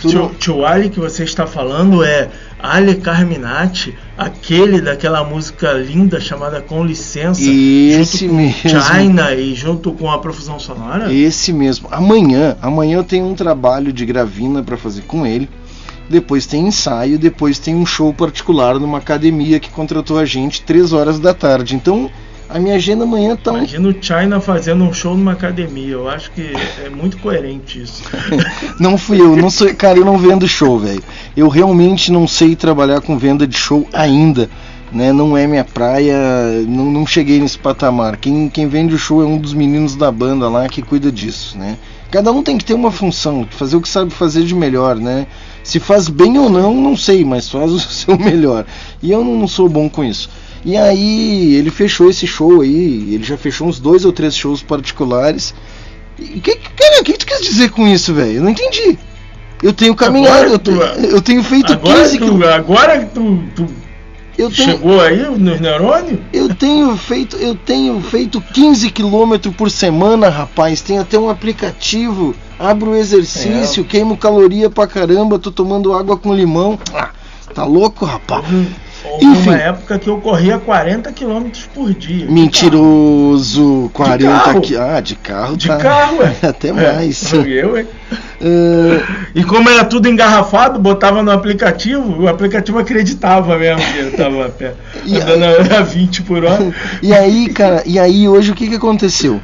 Tu 0.00 0.08
Tio, 0.10 0.18
não- 0.20 0.28
tio 0.34 0.64
Ali 0.64 0.90
que 0.90 1.00
você 1.00 1.24
está 1.24 1.44
falando 1.46 2.04
é 2.04 2.28
Ale 2.60 2.96
Carminati, 2.96 3.96
aquele 4.16 4.80
daquela 4.80 5.24
música 5.24 5.72
linda 5.72 6.20
chamada 6.20 6.60
Com 6.60 6.84
Licença, 6.84 7.40
Esse 7.42 8.26
junto 8.26 8.30
com 8.30 8.36
mesmo. 8.36 8.80
China 8.82 9.32
e 9.34 9.54
junto 9.54 9.92
com 9.92 10.10
a 10.10 10.18
profusão 10.18 10.58
sonora. 10.58 11.12
Esse 11.12 11.52
mesmo. 11.52 11.88
Amanhã, 11.90 12.56
amanhã 12.62 12.98
eu 12.98 13.04
tenho 13.04 13.26
um 13.26 13.34
trabalho 13.34 13.92
de 13.92 14.04
gravina 14.06 14.62
para 14.62 14.76
fazer 14.76 15.02
com 15.02 15.26
ele. 15.26 15.48
Depois 16.08 16.46
tem 16.46 16.68
ensaio, 16.68 17.18
depois 17.18 17.58
tem 17.58 17.74
um 17.74 17.84
show 17.84 18.14
particular 18.14 18.78
numa 18.78 18.98
academia 18.98 19.58
que 19.60 19.68
contratou 19.68 20.18
a 20.18 20.24
gente 20.24 20.62
três 20.62 20.92
horas 20.92 21.18
da 21.18 21.34
tarde. 21.34 21.74
Então, 21.74 22.08
a 22.48 22.58
minha 22.58 22.76
agenda 22.76 23.04
amanhã 23.04 23.36
tá 23.36 23.50
Imagina 23.50 23.88
o 23.88 23.94
China 24.00 24.40
fazendo 24.40 24.82
um 24.82 24.92
show 24.92 25.14
numa 25.14 25.32
academia. 25.32 25.92
Eu 25.92 26.08
acho 26.08 26.30
que 26.30 26.52
é 26.84 26.88
muito 26.88 27.18
coerente 27.18 27.82
isso. 27.82 28.02
Não 28.80 28.96
fui 28.96 29.20
eu, 29.20 29.36
não 29.36 29.50
sou, 29.50 29.74
cara, 29.74 29.98
eu 29.98 30.04
não 30.04 30.16
vendo 30.16 30.46
show, 30.46 30.78
velho. 30.78 31.02
Eu 31.36 31.48
realmente 31.48 32.12
não 32.12 32.28
sei 32.28 32.54
trabalhar 32.54 33.00
com 33.00 33.18
venda 33.18 33.46
de 33.46 33.56
show 33.56 33.88
ainda, 33.92 34.48
né? 34.92 35.12
Não 35.12 35.36
é 35.36 35.46
minha 35.46 35.64
praia, 35.64 36.16
não, 36.66 36.84
não 36.84 37.06
cheguei 37.06 37.40
nesse 37.40 37.58
patamar. 37.58 38.16
Quem, 38.16 38.48
quem 38.48 38.68
vende 38.68 38.94
o 38.94 38.98
show 38.98 39.20
é 39.20 39.26
um 39.26 39.36
dos 39.36 39.52
meninos 39.52 39.96
da 39.96 40.12
banda 40.12 40.48
lá 40.48 40.68
que 40.68 40.80
cuida 40.80 41.10
disso, 41.10 41.58
né? 41.58 41.76
Cada 42.10 42.30
um 42.30 42.42
tem 42.42 42.56
que 42.56 42.64
ter 42.64 42.74
uma 42.74 42.90
função, 42.90 43.46
fazer 43.50 43.76
o 43.76 43.80
que 43.80 43.88
sabe 43.88 44.10
fazer 44.10 44.44
de 44.44 44.54
melhor, 44.54 44.96
né? 44.96 45.26
Se 45.64 45.80
faz 45.80 46.08
bem 46.08 46.38
ou 46.38 46.48
não, 46.48 46.72
não 46.72 46.96
sei, 46.96 47.24
mas 47.24 47.50
faz 47.50 47.72
o 47.72 47.78
seu 47.80 48.16
melhor. 48.16 48.64
E 49.02 49.10
eu 49.10 49.24
não 49.24 49.48
sou 49.48 49.68
bom 49.68 49.88
com 49.88 50.04
isso. 50.04 50.30
E 50.64 50.76
aí 50.76 51.54
ele 51.54 51.70
fechou 51.70 52.08
esse 52.10 52.26
show 52.26 52.60
aí, 52.62 53.14
ele 53.14 53.24
já 53.24 53.36
fechou 53.36 53.66
uns 53.68 53.78
dois 53.78 54.04
ou 54.04 54.12
três 54.12 54.34
shows 54.36 54.62
particulares. 54.62 55.54
E 56.18 56.40
que, 56.40 56.56
cara, 56.56 57.00
o 57.00 57.04
que 57.04 57.12
tu 57.14 57.24
quer 57.26 57.40
dizer 57.40 57.70
com 57.70 57.86
isso, 57.86 58.12
velho? 58.12 58.32
Eu 58.38 58.42
não 58.42 58.50
entendi. 58.50 58.98
Eu 59.62 59.72
tenho 59.72 59.94
caminhado, 59.94 60.50
eu, 60.52 60.58
tu- 60.58 60.70
eu 60.72 61.20
tenho 61.22 61.42
feito 61.42 61.72
Agora 61.72 62.02
15 62.04 62.18
tu, 62.18 62.44
agora 62.46 62.98
que 63.00 63.06
tu, 63.14 63.42
tu 63.56 63.66
Eu 64.36 64.50
tenho, 64.50 64.70
chegou 64.70 65.00
aí 65.00 65.18
nos 65.36 65.60
neurônios? 65.60 66.20
eu 66.32 66.54
tenho 66.54 66.96
feito, 66.96 67.36
eu 67.36 67.54
tenho 67.56 68.00
feito 68.00 68.40
15 68.40 68.90
quilômetros 68.90 69.54
por 69.56 69.68
semana, 69.70 70.28
rapaz. 70.28 70.80
Tem 70.80 70.98
até 70.98 71.18
um 71.18 71.28
aplicativo 71.30 72.34
abro 72.58 72.92
o 72.92 72.96
exercício, 72.96 73.82
É. 73.82 73.84
queimo 73.86 74.16
caloria 74.16 74.68
pra 74.70 74.86
caramba, 74.86 75.38
tô 75.38 75.50
tomando 75.50 75.92
água 75.92 76.16
com 76.16 76.32
limão. 76.34 76.78
Ah, 76.94 77.10
tá 77.54 77.64
louco, 77.64 78.04
rapaz? 78.04 78.44
Houve 79.04 79.24
Enfim. 79.26 79.50
uma 79.50 79.58
época 79.58 79.98
que 79.98 80.08
eu 80.08 80.18
corria 80.18 80.58
40 80.58 81.12
km 81.12 81.48
por 81.74 81.94
dia. 81.94 82.26
Mentiroso, 82.28 83.90
40 83.94 84.28
carro. 84.44 84.58
aqui. 84.58 84.76
Ah, 84.76 85.00
de 85.00 85.14
carro 85.16 85.56
De 85.56 85.68
tá. 85.68 85.76
carro, 85.76 86.18
é. 86.22 86.34
Até 86.46 86.72
mais. 86.72 87.32
Eu, 87.32 87.78
hein? 87.78 87.86
Ah, 88.12 89.28
E 89.34 89.44
como 89.44 89.68
era 89.70 89.84
tudo 89.84 90.08
engarrafado, 90.08 90.78
botava 90.80 91.22
no 91.22 91.30
aplicativo, 91.30 92.22
o 92.22 92.28
aplicativo 92.28 92.78
acreditava 92.78 93.56
mesmo 93.56 93.82
que 93.92 93.98
eu 93.98 94.12
tava 94.16 94.46
a 94.46 94.48
pé, 94.48 94.74
E 95.06 95.16
andando 95.20 95.72
a 95.74 95.82
20 95.82 96.22
por 96.22 96.44
hora. 96.44 96.72
E 97.02 97.12
aí, 97.14 97.48
cara, 97.50 97.82
e 97.86 97.98
aí 97.98 98.28
hoje 98.28 98.50
o 98.50 98.54
que 98.54 98.68
que 98.68 98.74
aconteceu? 98.76 99.40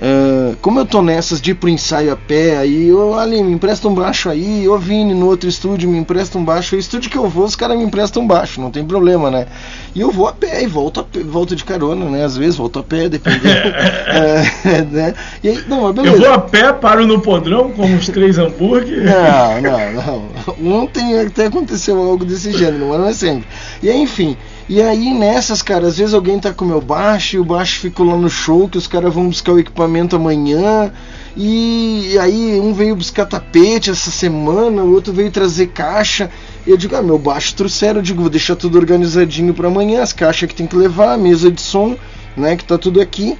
Ah, 0.00 0.54
como 0.60 0.80
eu 0.80 0.86
tô 0.86 1.02
nessas 1.02 1.40
de 1.40 1.52
ir 1.52 1.54
pro 1.54 1.68
ensaio 1.68 2.12
a 2.12 2.16
pé, 2.16 2.56
aí, 2.56 2.92
ô 2.92 3.14
Ali, 3.14 3.42
me 3.42 3.52
empresta 3.52 3.88
um 3.88 3.94
baixo 3.94 4.28
aí, 4.28 4.68
ô 4.68 4.78
Vini, 4.78 5.14
no 5.14 5.26
outro 5.26 5.48
estúdio, 5.48 5.88
me 5.88 5.98
empresta 5.98 6.38
um 6.38 6.44
baixo. 6.44 6.76
O 6.76 6.78
estúdio 6.78 7.10
que 7.10 7.16
eu 7.16 7.28
vou, 7.28 7.44
os 7.44 7.56
caras 7.56 7.76
me 7.76 7.84
emprestam 7.84 8.22
um 8.22 8.26
baixo, 8.26 8.60
não 8.60 8.70
tem 8.70 8.84
problema, 8.84 9.30
né? 9.30 9.46
E 9.94 10.00
eu 10.00 10.10
vou 10.10 10.26
a 10.26 10.32
pé 10.32 10.62
e 10.62 10.66
volto, 10.66 11.00
a 11.00 11.04
pé, 11.04 11.20
volto 11.20 11.54
de 11.54 11.64
carona, 11.64 12.04
né? 12.06 12.24
Às 12.24 12.36
vezes 12.36 12.56
volto 12.56 12.78
a 12.78 12.82
pé, 12.82 13.08
dependendo. 13.08 13.44
É, 13.46 14.82
né? 14.90 15.14
E 15.42 15.48
aí, 15.48 15.64
não, 15.68 15.82
mas 15.82 15.94
beleza. 15.94 16.16
Eu 16.16 16.20
vou 16.20 16.32
a 16.32 16.38
pé, 16.38 16.72
paro 16.72 17.06
no 17.06 17.20
podrão, 17.20 17.70
como 17.70 17.94
uns 17.94 18.08
três 18.08 18.38
hambúrguer. 18.38 19.04
Não, 19.04 19.60
não, 19.60 20.28
não. 20.60 20.82
Ontem 20.82 21.20
até 21.20 21.46
aconteceu 21.46 21.98
algo 21.98 22.24
desse 22.24 22.52
gênero, 22.52 22.88
mas 22.88 22.98
não 22.98 23.08
é 23.08 23.12
sempre. 23.12 23.46
E 23.82 23.88
aí, 23.88 24.00
enfim. 24.00 24.36
E 24.66 24.80
aí 24.80 25.12
nessas, 25.12 25.60
cara, 25.60 25.86
às 25.86 25.98
vezes 25.98 26.14
alguém 26.14 26.40
tá 26.40 26.52
com 26.52 26.64
o 26.64 26.68
meu 26.68 26.80
baixo 26.80 27.36
e 27.36 27.38
o 27.38 27.44
baixo 27.44 27.80
ficou 27.80 28.06
lá 28.06 28.16
no 28.16 28.30
show, 28.30 28.66
que 28.66 28.78
os 28.78 28.86
caras 28.86 29.12
vão 29.12 29.28
buscar 29.28 29.52
o 29.52 29.58
equipamento 29.58 30.16
amanhã. 30.16 30.90
E 31.36 32.16
aí 32.18 32.58
um 32.60 32.72
veio 32.72 32.96
buscar 32.96 33.26
tapete 33.26 33.90
essa 33.90 34.10
semana, 34.10 34.82
o 34.82 34.92
outro 34.92 35.12
veio 35.12 35.30
trazer 35.30 35.66
caixa. 35.68 36.30
E 36.66 36.70
eu 36.70 36.78
digo, 36.78 36.96
ah, 36.96 37.02
meu 37.02 37.18
baixo 37.18 37.54
trouxeram, 37.54 37.98
eu 37.98 38.02
digo, 38.02 38.22
vou 38.22 38.30
deixar 38.30 38.56
tudo 38.56 38.78
organizadinho 38.78 39.52
para 39.52 39.68
amanhã, 39.68 40.02
as 40.02 40.14
caixas 40.14 40.48
que 40.48 40.54
tem 40.54 40.66
que 40.66 40.76
levar, 40.76 41.12
a 41.12 41.18
mesa 41.18 41.50
de 41.50 41.60
som, 41.60 41.94
né, 42.34 42.56
que 42.56 42.64
tá 42.64 42.78
tudo 42.78 43.02
aqui. 43.02 43.36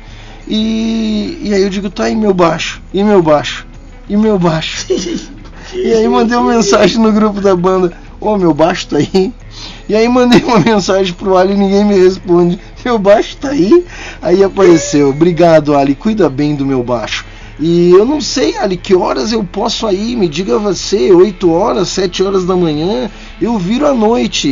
E, 0.46 1.38
e 1.40 1.54
aí 1.54 1.62
eu 1.62 1.70
digo, 1.70 1.88
tá 1.88 2.04
aí 2.04 2.14
meu 2.14 2.34
baixo, 2.34 2.82
e 2.92 3.02
meu 3.02 3.22
baixo, 3.22 3.66
e 4.08 4.16
meu 4.16 4.38
baixo. 4.38 4.86
e 5.72 5.92
aí 5.92 6.06
mandei 6.06 6.36
uma 6.36 6.52
mensagem 6.52 7.00
no 7.00 7.12
grupo 7.12 7.40
da 7.40 7.56
banda, 7.56 7.96
ô 8.20 8.36
meu 8.36 8.52
baixo 8.52 8.88
tá 8.88 8.98
aí. 8.98 9.32
E 9.88 9.94
aí 9.94 10.08
mandei 10.08 10.42
uma 10.42 10.58
mensagem 10.64 11.12
pro 11.14 11.36
Ali 11.36 11.52
e 11.54 11.56
ninguém 11.56 11.84
me 11.84 11.94
responde. 11.98 12.58
Meu 12.84 12.98
baixo 12.98 13.36
tá 13.38 13.50
aí? 13.50 13.84
Aí 14.20 14.42
apareceu. 14.42 15.10
Obrigado, 15.10 15.74
Ali. 15.74 15.94
Cuida 15.94 16.28
bem 16.28 16.54
do 16.54 16.64
meu 16.66 16.82
baixo. 16.82 17.24
E 17.60 17.90
eu 17.90 18.04
não 18.04 18.20
sei, 18.20 18.56
Ali, 18.58 18.76
que 18.76 18.94
horas 18.96 19.30
eu 19.30 19.44
posso 19.44 19.86
aí? 19.86 20.16
Me 20.16 20.28
diga 20.28 20.58
você, 20.58 21.12
8 21.12 21.50
horas, 21.52 21.88
7 21.88 22.22
horas 22.22 22.44
da 22.44 22.56
manhã. 22.56 23.08
Eu 23.40 23.56
viro 23.58 23.86
à 23.86 23.94
noite. 23.94 24.48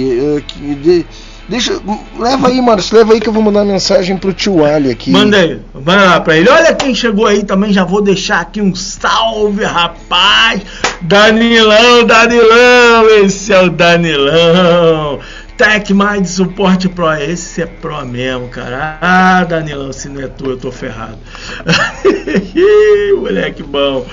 de- 0.82 1.04
deixa, 1.48 1.80
leva 2.18 2.48
aí, 2.48 2.60
Márcio, 2.60 2.96
leva 2.96 3.12
aí 3.12 3.20
que 3.20 3.28
eu 3.28 3.32
vou 3.32 3.42
mandar 3.42 3.64
mensagem 3.64 4.16
pro 4.16 4.32
tio 4.32 4.64
Ali 4.64 4.90
aqui. 4.90 5.10
Manda 5.10 5.36
aí, 5.36 5.60
manda 5.74 6.04
lá 6.04 6.20
pra 6.20 6.36
ele. 6.36 6.48
Olha 6.48 6.74
quem 6.74 6.94
chegou 6.94 7.26
aí 7.26 7.44
também, 7.44 7.72
já 7.72 7.84
vou 7.84 8.02
deixar 8.02 8.40
aqui 8.40 8.60
um 8.60 8.74
salve, 8.74 9.64
rapaz. 9.64 10.62
Danilão, 11.02 12.04
Danilão, 12.04 13.08
esse 13.24 13.52
é 13.52 13.62
o 13.62 13.70
Danilão. 13.70 15.20
Tech 15.56 15.92
Mais 15.92 16.30
Suporte 16.30 16.88
Pro, 16.88 17.12
esse 17.12 17.62
é 17.62 17.66
Pro 17.66 18.04
mesmo, 18.06 18.48
cara. 18.48 18.98
Ah, 19.00 19.44
Danilão, 19.44 19.92
se 19.92 20.08
não 20.08 20.20
é 20.20 20.26
tu, 20.26 20.50
eu 20.50 20.56
tô 20.56 20.72
ferrado. 20.72 21.18
Moleque 23.20 23.62
bom. 23.62 24.06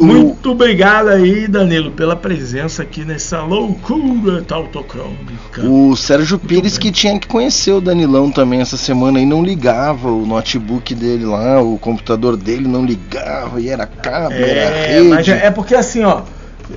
Muito 0.00 0.52
obrigado 0.52 1.08
aí, 1.08 1.46
Danilo, 1.46 1.90
pela 1.90 2.16
presença 2.16 2.82
aqui 2.82 3.04
nessa 3.04 3.42
loucura 3.42 4.42
tautocrônica. 4.42 5.62
O 5.62 5.94
Sérgio 5.94 6.38
Pires 6.38 6.78
que 6.78 6.90
tinha 6.90 7.18
que 7.18 7.26
conhecer 7.28 7.72
o 7.72 7.80
Danilão 7.80 8.30
também 8.30 8.60
essa 8.60 8.76
semana 8.78 9.20
e 9.20 9.26
não 9.26 9.44
ligava 9.44 10.10
o 10.10 10.24
notebook 10.24 10.94
dele 10.94 11.26
lá, 11.26 11.60
o 11.60 11.78
computador 11.78 12.36
dele 12.36 12.66
não 12.66 12.84
ligava 12.84 13.60
e 13.60 13.68
era 13.68 13.86
cabo, 13.86 14.32
era 14.34 14.44
É, 14.44 14.92
rede. 14.96 15.08
mas 15.08 15.28
é, 15.28 15.46
é 15.46 15.50
porque 15.50 15.74
assim, 15.74 16.02
ó, 16.02 16.22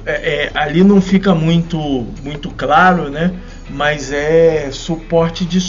é- 0.05 0.51
é, 0.51 0.51
ali 0.53 0.83
não 0.83 0.99
fica 0.99 1.33
muito, 1.33 1.77
muito 2.23 2.49
claro, 2.49 3.09
né? 3.09 3.31
Mas 3.69 4.11
é 4.11 4.67
suporte 4.71 5.45
de, 5.45 5.59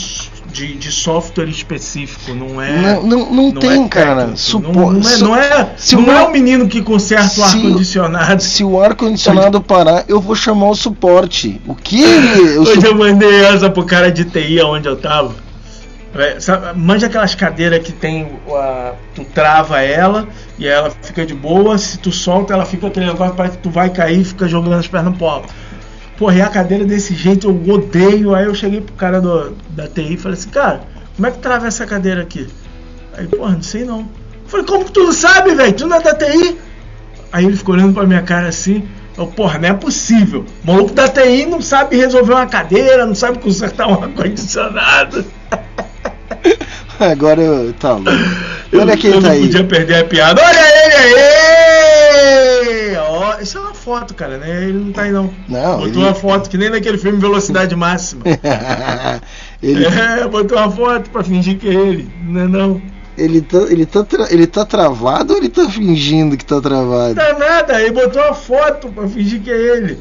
de, 0.55 0.73
de 0.75 0.89
software 0.91 1.49
específico, 1.49 2.33
não 2.33 2.61
é. 2.61 2.71
Não, 2.81 3.03
não, 3.03 3.31
não 3.33 3.51
tem, 3.51 3.83
é 3.83 3.87
cara. 3.89 4.31
Supo- 4.35 4.71
não, 4.71 4.91
não 4.93 5.09
é, 5.09 5.17
não 5.17 5.35
é, 5.35 5.69
se 5.75 5.95
não 5.97 6.05
o 6.05 6.11
é 6.11 6.23
o 6.23 6.31
menino 6.31 6.67
que 6.67 6.81
conserta 6.81 7.41
o 7.41 7.43
ar-condicionado. 7.43 8.41
Se 8.41 8.63
o 8.63 8.81
ar-condicionado 8.81 9.59
parar, 9.61 10.05
eu 10.07 10.21
vou 10.21 10.33
chamar 10.35 10.69
o 10.69 10.75
suporte. 10.75 11.59
O 11.67 11.75
que 11.75 12.03
o 12.57 12.61
Hoje 12.61 12.79
su- 12.79 12.87
eu 12.87 12.95
mandei 12.95 13.43
essa 13.43 13.69
pro 13.69 13.83
cara 13.83 14.09
de 14.11 14.23
TI 14.23 14.61
onde 14.61 14.87
eu 14.87 14.95
tava. 14.95 15.33
É, 16.17 16.39
sabe, 16.39 16.79
manja 16.79 17.07
aquelas 17.07 17.35
cadeiras 17.35 17.79
que 17.85 17.91
tem. 17.91 18.29
a- 18.49 18.93
tu 19.13 19.25
trava 19.25 19.81
ela 19.81 20.25
e 20.57 20.65
ela 20.65 20.89
fica 21.01 21.25
de 21.25 21.33
boa. 21.33 21.77
Se 21.77 21.97
tu 21.99 22.09
solta, 22.13 22.53
ela 22.53 22.65
fica 22.65 22.87
aquele 22.87 23.07
negócio, 23.07 23.35
parece 23.35 23.57
que 23.57 23.63
tu 23.63 23.69
vai 23.69 23.89
cair 23.89 24.21
e 24.21 24.23
fica 24.23 24.47
jogando 24.47 24.75
as 24.75 24.87
pernas 24.87 25.17
pro 25.17 25.25
alto. 25.27 25.53
Porra, 26.17 26.35
e 26.35 26.41
a 26.41 26.49
cadeira 26.49 26.85
desse 26.85 27.13
jeito 27.13 27.47
eu 27.49 27.73
odeio. 27.73 28.33
Aí 28.33 28.45
eu 28.45 28.55
cheguei 28.55 28.81
pro 28.81 28.95
cara 28.95 29.19
do, 29.19 29.55
da 29.69 29.87
TI 29.87 30.13
e 30.13 30.17
falei 30.17 30.37
assim: 30.37 30.49
Cara, 30.49 30.81
como 31.15 31.27
é 31.27 31.31
que 31.31 31.39
trava 31.39 31.67
essa 31.67 31.85
cadeira 31.85 32.21
aqui? 32.21 32.47
Aí, 33.17 33.27
porra, 33.27 33.53
não 33.53 33.61
sei 33.61 33.83
não. 33.83 33.99
Eu 33.99 34.07
falei: 34.47 34.65
Como 34.65 34.85
que 34.85 34.91
tu 34.91 35.03
não 35.03 35.13
sabe, 35.13 35.53
velho? 35.55 35.73
Tu 35.73 35.87
não 35.87 35.97
é 35.97 36.01
da 36.01 36.15
TI? 36.15 36.57
Aí 37.31 37.45
ele 37.45 37.57
ficou 37.57 37.75
olhando 37.75 37.93
pra 37.93 38.05
minha 38.05 38.21
cara 38.21 38.47
assim. 38.47 38.87
Eu, 39.17 39.27
porra, 39.27 39.59
não 39.59 39.69
é 39.69 39.73
possível. 39.73 40.45
O 40.63 40.67
maluco 40.71 40.93
da 40.93 41.07
TI 41.07 41.45
não 41.45 41.61
sabe 41.61 41.97
resolver 41.97 42.33
uma 42.33 42.47
cadeira, 42.47 43.05
não 43.05 43.15
sabe 43.15 43.39
consertar 43.39 43.87
um 43.87 44.01
ar-condicionado. 44.03 45.25
Agora 46.99 47.41
eu. 47.41 47.73
Tá 47.73 47.93
louco. 47.93 48.09
Olha 48.73 48.97
quem 48.97 49.11
eu 49.11 49.21
tá 49.21 49.27
não 49.27 49.33
aí. 49.33 49.41
podia 49.41 49.63
perder 49.63 49.95
a 49.95 50.05
piada. 50.05 50.41
Olha 50.41 50.59
ele 50.59 50.95
aí! 52.91 52.97
Ó, 52.97 53.39
isso 53.41 53.57
é 53.57 53.61
uma 53.61 53.73
foto, 53.85 54.13
cara, 54.15 54.37
né? 54.39 54.63
Ele 54.63 54.73
não 54.79 54.91
tá 54.91 55.03
aí 55.03 55.11
não. 55.11 55.31
Não, 55.47 55.71
botou 55.77 55.87
ele- 55.87 55.97
uma 55.99 56.13
foto 56.15 56.49
que 56.49 56.57
nem 56.57 56.69
naquele 56.69 56.97
filme 56.97 57.19
Velocidade 57.19 57.75
Máxima. 57.75 58.23
ele, 59.61 59.85
É, 59.85 60.27
botou 60.27 60.57
uma 60.57 60.69
foto 60.71 61.09
pra 61.11 61.23
fingir 61.23 61.57
que 61.59 61.69
é 61.69 61.73
ele. 61.73 62.09
Não 62.23 62.41
é 62.41 62.47
não. 62.47 62.81
ele, 63.17 63.41
tá, 63.41 63.57
ele, 63.69 63.85
tá 63.85 64.03
tra- 64.03 64.27
ele 64.31 64.47
tá 64.47 64.65
travado 64.65 65.33
ou 65.33 65.39
ele 65.39 65.49
tá 65.49 65.69
fingindo 65.69 66.35
que 66.35 66.43
tá 66.43 66.59
travado? 66.59 67.13
Não 67.15 67.23
tá 67.23 67.37
nada, 67.39 67.81
ele 67.81 67.91
botou 67.91 68.21
uma 68.21 68.33
foto 68.33 68.89
pra 68.89 69.07
fingir 69.07 69.41
que 69.41 69.51
é 69.51 69.77
ele. 69.77 69.99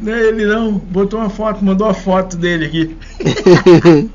Não 0.00 0.12
é 0.12 0.20
ele 0.20 0.44
não, 0.44 0.72
botou 0.72 1.20
uma 1.20 1.30
foto, 1.30 1.64
mandou 1.64 1.86
a 1.88 1.94
foto 1.94 2.36
dele 2.36 2.66
aqui. 2.66 2.96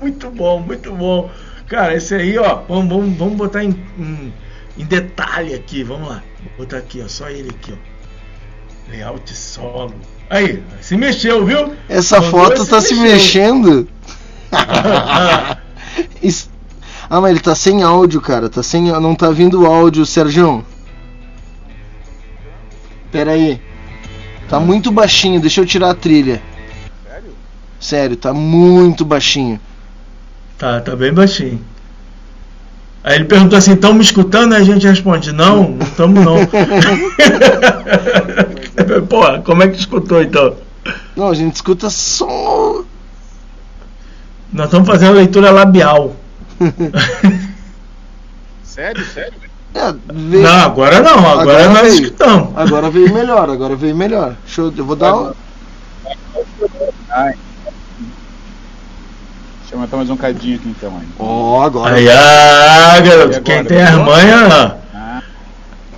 Muito 0.00 0.30
bom, 0.30 0.60
muito 0.60 0.90
bom. 0.92 1.30
Cara, 1.68 1.94
esse 1.94 2.14
aí, 2.14 2.38
ó, 2.38 2.62
vamos, 2.66 2.88
vamos, 2.88 3.18
vamos 3.18 3.34
botar 3.36 3.62
em, 3.62 3.76
em, 3.98 4.32
em 4.78 4.84
detalhe 4.86 5.54
aqui, 5.54 5.84
vamos 5.84 6.08
lá. 6.08 6.22
Vou 6.56 6.64
botar 6.64 6.78
aqui, 6.78 7.02
ó, 7.04 7.08
só 7.08 7.28
ele 7.28 7.50
aqui, 7.50 7.74
ó. 7.74 7.89
Layout 8.90 9.32
solo. 9.34 9.94
Aí, 10.28 10.62
se 10.80 10.96
mexeu, 10.96 11.44
viu? 11.44 11.74
Essa 11.88 12.20
Mandou 12.20 12.30
foto 12.30 12.66
tá 12.66 12.80
se 12.80 12.94
mexendo. 12.94 13.88
Isso- 16.22 16.48
Ah, 17.08 17.20
mas 17.20 17.30
ele 17.32 17.40
tá 17.40 17.54
sem 17.54 17.82
áudio, 17.82 18.20
cara. 18.20 18.48
Tá 18.48 18.62
sem, 18.62 18.84
não 18.84 19.14
tá 19.14 19.30
vindo 19.30 19.66
áudio, 19.66 20.06
Sérgio. 20.06 20.64
Pera 23.10 23.32
aí. 23.32 23.60
Tá 24.48 24.60
muito 24.60 24.90
baixinho, 24.92 25.40
deixa 25.40 25.60
eu 25.60 25.66
tirar 25.66 25.90
a 25.90 25.94
trilha. 25.94 26.40
Sério? 27.08 27.30
Sério, 27.80 28.16
tá 28.16 28.32
muito 28.32 29.04
baixinho. 29.04 29.60
Tá, 30.58 30.80
tá 30.80 30.94
bem 30.94 31.12
baixinho. 31.12 31.60
Aí 33.02 33.16
ele 33.16 33.24
perguntou 33.24 33.56
assim, 33.58 33.72
estão 33.72 33.94
me 33.94 34.02
escutando? 34.02 34.52
Aí 34.54 34.60
a 34.62 34.64
gente 34.64 34.86
responde, 34.86 35.32
não, 35.32 35.70
não 35.70 35.86
estamos 35.86 36.24
não. 36.24 36.36
Pô, 39.08 39.40
como 39.44 39.62
é 39.62 39.68
que 39.68 39.78
escutou 39.78 40.22
então? 40.22 40.56
Não, 41.16 41.28
a 41.28 41.34
gente 41.34 41.54
escuta 41.56 41.88
só. 41.90 42.82
Nós 44.52 44.66
estamos 44.66 44.88
fazendo 44.88 45.14
leitura 45.14 45.50
labial. 45.50 46.14
Sério, 48.64 49.04
sério? 49.06 49.34
É, 49.74 49.92
veio- 50.12 50.42
Não, 50.42 50.64
agora 50.64 51.00
não, 51.00 51.18
agora, 51.40 51.68
nós 51.68 51.80
veio. 51.82 51.94
escutamos. 52.04 52.56
Agora 52.56 52.90
veio 52.90 53.12
melhor, 53.12 53.48
agora 53.50 53.76
veio 53.76 53.94
melhor. 53.94 54.34
Deixa 54.44 54.60
eu, 54.62 54.72
eu 54.76 54.84
vou 54.84 54.96
dar 54.96 55.14
um. 55.14 55.32
Ai. 57.10 57.34
Deixa 59.60 59.74
eu 59.74 59.78
matar 59.78 59.96
mais 59.98 60.10
um 60.10 60.16
cadinho 60.16 60.56
aqui 60.56 60.68
então. 60.68 60.96
Aí. 61.00 61.06
Ó, 61.18 61.62
agora. 61.62 61.94
Aí, 61.94 62.08
ah, 62.08 63.00
garoto, 63.00 63.22
agora, 63.22 63.40
quem 63.42 63.64
tem 63.64 63.78
melhorou? 63.78 64.04
manhas, 64.06 64.52
ó. 64.52 64.80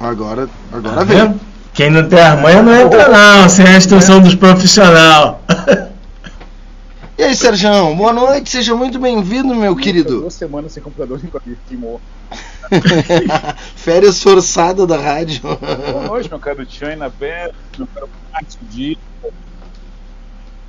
Agora, 0.01 0.47
Tá 0.47 0.77
agora 0.77 1.05
veio. 1.05 1.41
Quem 1.75 1.91
não 1.91 2.07
tem 2.09 2.21
as 2.21 2.39
manhas 2.41 2.65
não 2.65 2.75
entra 2.75 3.09
não, 3.09 3.49
sem 3.49 3.67
a 3.67 3.77
instrução 3.77 4.21
dos 4.21 4.35
profissionais. 4.35 5.35
E 7.19 7.25
aí, 7.25 7.37
Sérgio, 7.37 7.95
boa 7.95 8.13
noite, 8.13 8.51
seja 8.51 8.75
muito 8.75 8.99
bem-vindo, 8.99 9.55
meu 9.55 9.77
querido. 9.77 10.23
Duas 10.23 10.35
semanas 10.35 10.73
sem 10.73 10.83
computador 10.83 11.21
e 11.47 11.57
queimou. 11.69 12.01
Férias 13.77 14.21
forçadas 14.21 14.89
da 14.89 14.97
rádio. 14.97 15.41
Boa 15.43 16.03
noite, 16.09 16.29
meu 16.29 16.41
caro 16.41 16.67
China 16.69 17.09
Beto, 17.21 17.55
meu 17.79 17.87
caro 17.95 18.09
Max 18.33 18.59
Di. 18.63 18.99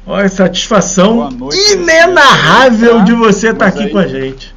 Olha, 0.05 0.29
satisfação 0.29 1.15
Boa 1.15 1.31
noite, 1.31 1.73
inenarrável 1.73 3.03
de 3.03 3.13
você 3.13 3.49
estar 3.49 3.65
Mas 3.67 3.75
aqui 3.75 3.83
aí- 3.85 3.91
com 3.91 3.97
a 3.97 4.07
gente. 4.07 4.53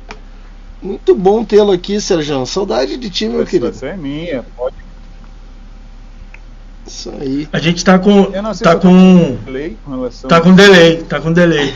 Muito 0.82 1.14
bom 1.14 1.44
tê-lo 1.44 1.72
aqui, 1.72 1.98
Sérgio. 1.98 2.44
Saudade 2.44 2.98
de 2.98 3.08
ti, 3.08 3.26
meu 3.26 3.40
A 3.40 3.44
querido. 3.46 3.72
situação 3.72 3.88
é 3.88 3.96
minha, 3.96 4.44
pode. 4.54 4.74
Isso 6.86 7.12
aí. 7.20 7.48
A 7.52 7.58
gente 7.58 7.84
tá 7.84 7.98
com. 7.98 8.30
Eu 8.32 8.42
não 8.42 8.54
sei 8.54 8.64
Tá 8.64 8.76
com. 8.76 9.36
delay 9.44 9.76
com 9.84 10.08
Tá 10.28 10.40
com 10.40 10.54
delay, 10.54 11.02
tá 11.02 11.20
com 11.20 11.32
delay. 11.32 11.74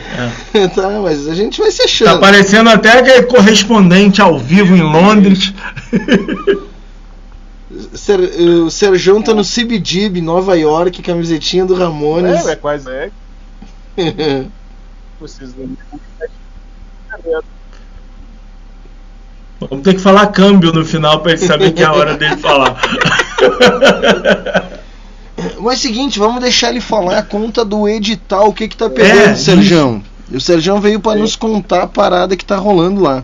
é. 0.53 0.67
tá, 0.73 0.89
mas 1.01 1.27
a 1.27 1.35
gente 1.35 1.59
vai 1.59 1.69
se 1.69 1.79
Tá 1.79 1.83
achando. 1.83 2.19
parecendo 2.19 2.69
até 2.69 2.99
aquele 2.99 3.23
correspondente 3.23 4.21
ao 4.21 4.39
vivo 4.39 4.75
em 4.75 4.81
Londres. 4.81 5.53
Ser, 7.93 8.19
o 8.19 8.69
Sérgio 8.69 9.21
tá 9.23 9.33
no 9.33 9.43
CBGB, 9.43 10.21
Nova 10.21 10.55
York, 10.57 11.01
camisetinha 11.01 11.65
do 11.65 11.73
Ramones. 11.73 12.45
É, 12.45 12.51
é 12.51 12.55
quase 12.55 12.89
é. 12.89 13.09
Vocês 15.19 15.53
Vamos 19.59 19.83
ter 19.83 19.93
que 19.93 19.99
falar 19.99 20.27
câmbio 20.27 20.71
no 20.73 20.83
final 20.85 21.19
pra 21.21 21.33
ele 21.33 21.45
saber 21.45 21.71
que 21.71 21.83
é 21.83 21.85
a 21.85 21.93
hora 21.93 22.15
dele 22.17 22.37
falar. 22.37 22.81
Mas 25.59 25.73
é 25.73 25.77
o 25.77 25.79
seguinte, 25.81 26.19
vamos 26.19 26.41
deixar 26.41 26.69
ele 26.69 26.81
falar 26.81 27.17
a 27.17 27.23
conta 27.23 27.63
do 27.65 27.87
edital, 27.87 28.49
o 28.49 28.53
que 28.53 28.67
que 28.67 28.75
tá 28.77 28.89
pegando, 28.89 29.19
É, 29.31 29.35
Sérgio. 29.35 30.03
E 30.29 30.37
o 30.37 30.41
Sérgio 30.41 30.79
veio 30.79 30.99
pra 30.99 31.15
nos 31.15 31.35
contar 31.35 31.83
a 31.83 31.87
parada 31.87 32.35
que 32.35 32.45
tá 32.45 32.55
rolando 32.57 33.01
lá. 33.01 33.23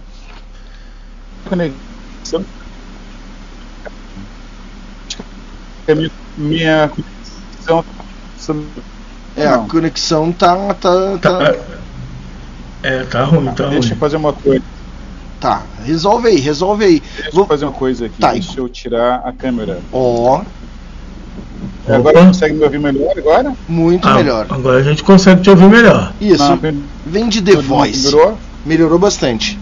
conexão. 1.48 2.44
É 5.88 5.95
minha, 6.38 6.89
conexão. 6.89 7.85
É, 9.35 9.48
a 9.48 9.57
conexão 9.60 10.31
tá. 10.31 10.73
tá, 10.73 11.18
tá... 11.19 11.56
É, 12.84 13.03
tá 13.03 13.23
ruim, 13.23 13.45
tá 13.53 13.68
Deixa 13.68 13.88
eu 13.88 13.89
ruim. 13.91 13.99
fazer 13.99 14.18
uma 14.18 14.34
coisa. 14.34 14.64
Tá, 15.39 15.64
resolve 15.85 16.27
aí, 16.30 16.39
resolve 16.39 16.84
aí. 16.84 17.03
Deixa 17.22 17.39
eu 17.39 17.45
fazer 17.45 17.65
uma 17.65 17.72
coisa 17.73 18.07
aqui. 18.07 18.19
Tá, 18.19 18.34
Deixa 18.34 18.60
eu 18.60 18.68
tirar 18.68 19.22
a 19.23 19.31
câmera. 19.31 19.80
Ó, 19.91 20.41
Agora 21.88 22.26
consegue 22.26 22.56
me 22.56 22.64
ouvir 22.64 22.80
melhor 22.80 23.18
agora? 23.18 23.54
muito 23.68 24.08
Ah, 24.08 24.16
melhor. 24.16 24.46
Agora 24.50 24.80
a 24.80 24.84
gente 24.84 25.04
consegue 25.04 25.42
te 25.42 25.50
ouvir 25.50 25.70
melhor. 25.70 26.14
Isso, 26.20 26.44
Não, 26.44 26.60
vem 27.06 27.30
de 27.30 27.42
The 27.42 27.56
Voice. 27.58 28.06
melhorou? 28.06 28.38
Melhorou 28.66 29.00
bastante. 29.00 29.58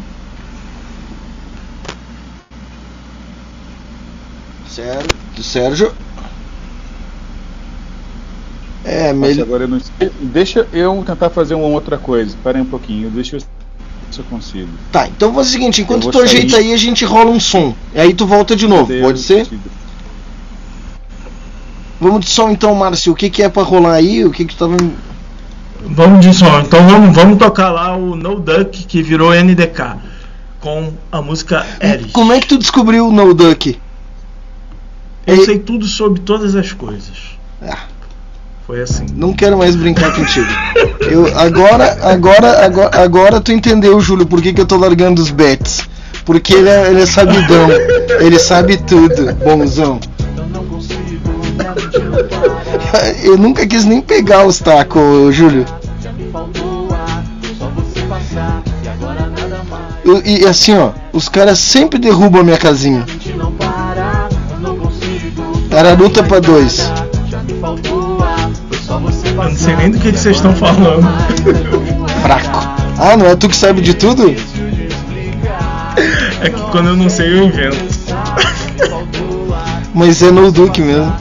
Sérgio. 4.68 5.10
Sérgio. 5.42 5.92
É, 8.84 9.14
Nossa, 9.14 9.28
melhor. 9.28 9.44
agora 9.44 9.64
eu 9.64 9.68
não 9.68 9.80
sei. 9.80 10.12
Deixa 10.22 10.68
eu 10.74 11.04
tentar 11.06 11.30
fazer 11.30 11.56
uma 11.56 11.68
outra 11.68 11.98
coisa. 11.98 12.30
Espera 12.32 12.58
aí 12.58 12.62
um 12.62 12.66
pouquinho. 12.68 13.10
Deixa 13.10 13.36
eu 13.36 13.40
ver 13.40 13.46
se 14.12 14.20
eu 14.20 14.26
consigo. 14.26 14.70
Tá, 14.92 15.08
então 15.08 15.34
faz 15.34 15.48
o 15.48 15.52
seguinte, 15.52 15.82
enquanto 15.82 16.04
tu 16.04 16.12
vou 16.12 16.28
sair. 16.28 16.38
ajeita 16.40 16.58
aí, 16.58 16.74
a 16.74 16.78
gente 16.78 17.04
rola 17.06 17.32
um 17.32 17.40
som. 17.40 17.74
E 17.94 18.00
aí 18.00 18.14
tu 18.14 18.26
volta 18.26 18.56
de 18.56 18.68
novo, 18.68 18.92
pode 19.02 19.20
ser? 19.20 19.48
Vamos 22.00 22.26
de 22.26 22.32
som 22.32 22.50
então, 22.50 22.76
Márcio. 22.76 23.14
O 23.14 23.16
que, 23.16 23.30
que 23.30 23.42
é 23.42 23.50
pra 23.50 23.64
rolar 23.64 23.94
aí? 23.94 24.26
O 24.26 24.32
que 24.32 24.46
que 24.46 24.56
tu 24.56 24.60
tava. 24.60 24.78
Vamos 25.82 26.26
de 26.26 26.34
som. 26.34 26.60
Então 26.60 26.88
vamos, 26.88 27.16
vamos 27.16 27.38
tocar 27.38 27.70
lá 27.70 27.96
o 27.96 28.16
No 28.16 28.40
Duck 28.40 28.86
que 28.86 29.02
virou 29.02 29.34
NDK. 29.34 29.98
Com 30.60 30.94
a 31.12 31.22
música 31.22 31.66
Eris. 31.80 32.12
Como 32.12 32.34
é 32.34 32.40
que 32.40 32.48
tu 32.48 32.58
descobriu 32.58 33.08
o 33.08 33.12
No 33.12 33.34
Duck? 33.34 33.80
Eu 35.28 35.44
sei 35.44 35.60
tudo 35.60 35.86
sobre 35.86 36.22
todas 36.22 36.56
as 36.56 36.72
coisas. 36.72 37.38
Ah. 37.62 37.96
Foi 38.66 38.82
assim. 38.82 39.06
Não 39.14 39.32
quero 39.32 39.58
mais 39.58 39.76
brincar 39.76 40.14
contigo. 40.14 40.48
Eu, 41.02 41.28
agora, 41.38 42.00
agora, 42.02 42.66
agora, 42.66 43.04
agora 43.04 43.42
tu 43.42 43.52
entendeu, 43.52 44.00
Júlio, 44.02 44.26
por 44.26 44.42
que, 44.42 44.54
que 44.54 44.62
eu 44.62 44.66
tô 44.66 44.76
largando 44.76 45.22
os 45.22 45.30
bets. 45.30 45.88
Porque 46.26 46.56
ele 46.56 46.70
é, 46.70 46.90
ele 46.90 47.02
é 47.02 47.06
sabidão. 47.06 47.68
Ele 48.20 48.40
sabe 48.40 48.78
tudo, 48.78 49.36
bonzão. 49.36 50.00
Eu 53.24 53.38
nunca 53.38 53.66
quis 53.68 53.86
nem 53.86 54.02
pegar 54.02 54.46
os 54.46 54.60
tacos, 54.60 55.34
Júlio. 55.36 55.66
Eu- 60.04 60.22
e 60.26 60.46
assim, 60.46 60.76
ó, 60.78 60.92
os 61.12 61.28
caras 61.28 61.58
sempre 61.60 61.98
derrubam 62.00 62.42
a 62.42 62.44
minha 62.44 62.58
casinha. 62.58 63.06
Era 65.72 65.94
luta 65.94 66.24
pra 66.24 66.40
dois. 66.40 66.92
Eu 69.38 69.44
não 69.50 69.56
sei 69.56 69.76
nem 69.76 69.92
do 69.92 70.00
que, 70.00 70.12
que 70.12 70.18
vocês 70.20 70.38
estão 70.38 70.56
falando. 70.56 71.02
Fraco. 72.22 72.60
Ah, 72.98 73.18
não 73.18 73.26
é 73.26 73.36
tu 73.36 73.50
que 73.50 73.56
sabe 73.56 73.82
de 73.82 73.94
tudo? 73.94 74.34
É 76.42 76.50
que 76.50 76.62
quando 76.72 76.90
eu 76.90 76.96
não 76.96 77.10
sei, 77.10 77.34
eu 77.34 77.44
invento. 77.44 77.78
Mas 79.94 80.22
é 80.22 80.32
no 80.32 80.52
Duke 80.52 80.82
mesmo. 80.82 81.14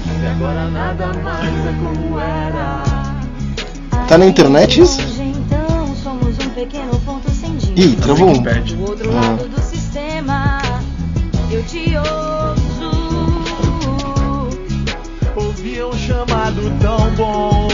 Tá 4.08 4.18
na 4.18 4.26
internet 4.26 4.80
isso? 4.80 5.00
Então 5.20 5.94
somos 5.96 6.38
um 6.38 6.50
pequeno 6.50 6.98
ponto 7.00 7.30
sem 7.30 7.56
dívida. 7.56 7.80
Ih, 7.80 7.96
travou 7.96 8.28
um. 8.30 8.42
Do 8.42 8.82
outro 8.82 9.10
Ah. 9.10 9.20
lado 9.20 9.48
do 9.48 9.60
sistema, 9.62 10.60
eu 11.50 11.62
te 11.64 11.94
ouço. 11.96 13.34
Ouvia 15.36 15.86
um 15.86 15.92
chamado 15.94 16.70
tão 16.80 17.10
bom, 17.16 17.68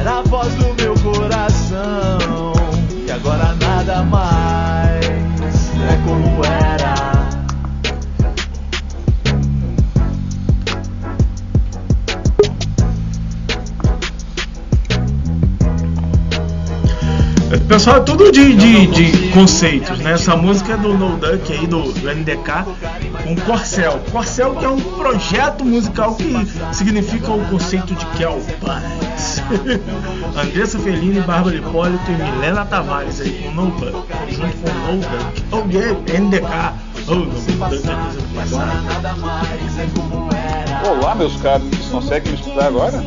era 0.00 0.18
a 0.18 0.22
voz 0.22 0.52
do 0.54 0.74
meu 0.82 0.94
coração. 0.94 2.52
E 3.06 3.10
agora 3.10 3.54
nada 3.60 4.02
mais 4.04 5.04
é 5.06 5.96
como 6.04 6.44
era. 6.44 6.71
Pessoal, 17.72 17.96
é 17.96 18.00
tudo 18.00 18.30
de, 18.30 18.54
de, 18.54 18.86
de 18.86 19.28
conceitos, 19.30 19.98
né? 20.00 20.12
Essa 20.12 20.36
música 20.36 20.74
é 20.74 20.76
do 20.76 20.92
No 20.92 21.16
Duck 21.16 21.50
aí, 21.50 21.66
do, 21.66 21.90
do 21.90 22.14
NDK, 22.14 22.66
com 23.24 23.34
Corcel. 23.46 23.98
Corcel 24.12 24.54
que 24.56 24.64
é 24.66 24.68
um 24.68 24.78
projeto 24.78 25.64
musical 25.64 26.14
que 26.14 26.46
significa 26.74 27.32
o 27.32 27.42
conceito 27.46 27.94
de 27.94 28.04
Kelpans. 28.18 29.40
Andressa 30.36 30.78
Fellini, 30.80 31.22
Bárbara 31.22 31.56
Hipólito 31.56 32.04
e 32.10 32.22
Milena 32.22 32.66
Tavares 32.66 33.22
aí 33.22 33.42
com 33.42 33.52
No 33.52 33.70
Duck, 33.70 34.06
junto 34.28 34.54
com 34.58 34.92
No 34.92 34.98
Duck. 35.00 35.44
Oh 35.50 35.64
yeah, 35.70 35.98
NDK. 36.20 36.74
Oh, 37.08 37.14
No 37.14 37.24
Duck 37.24 37.88
é. 40.84 40.88
Olá, 40.90 41.14
meus 41.14 41.34
caros. 41.36 41.66
Vocês 41.68 41.88
conseguem 41.90 42.32
me 42.32 42.38
escutar 42.38 42.66
agora? 42.66 43.02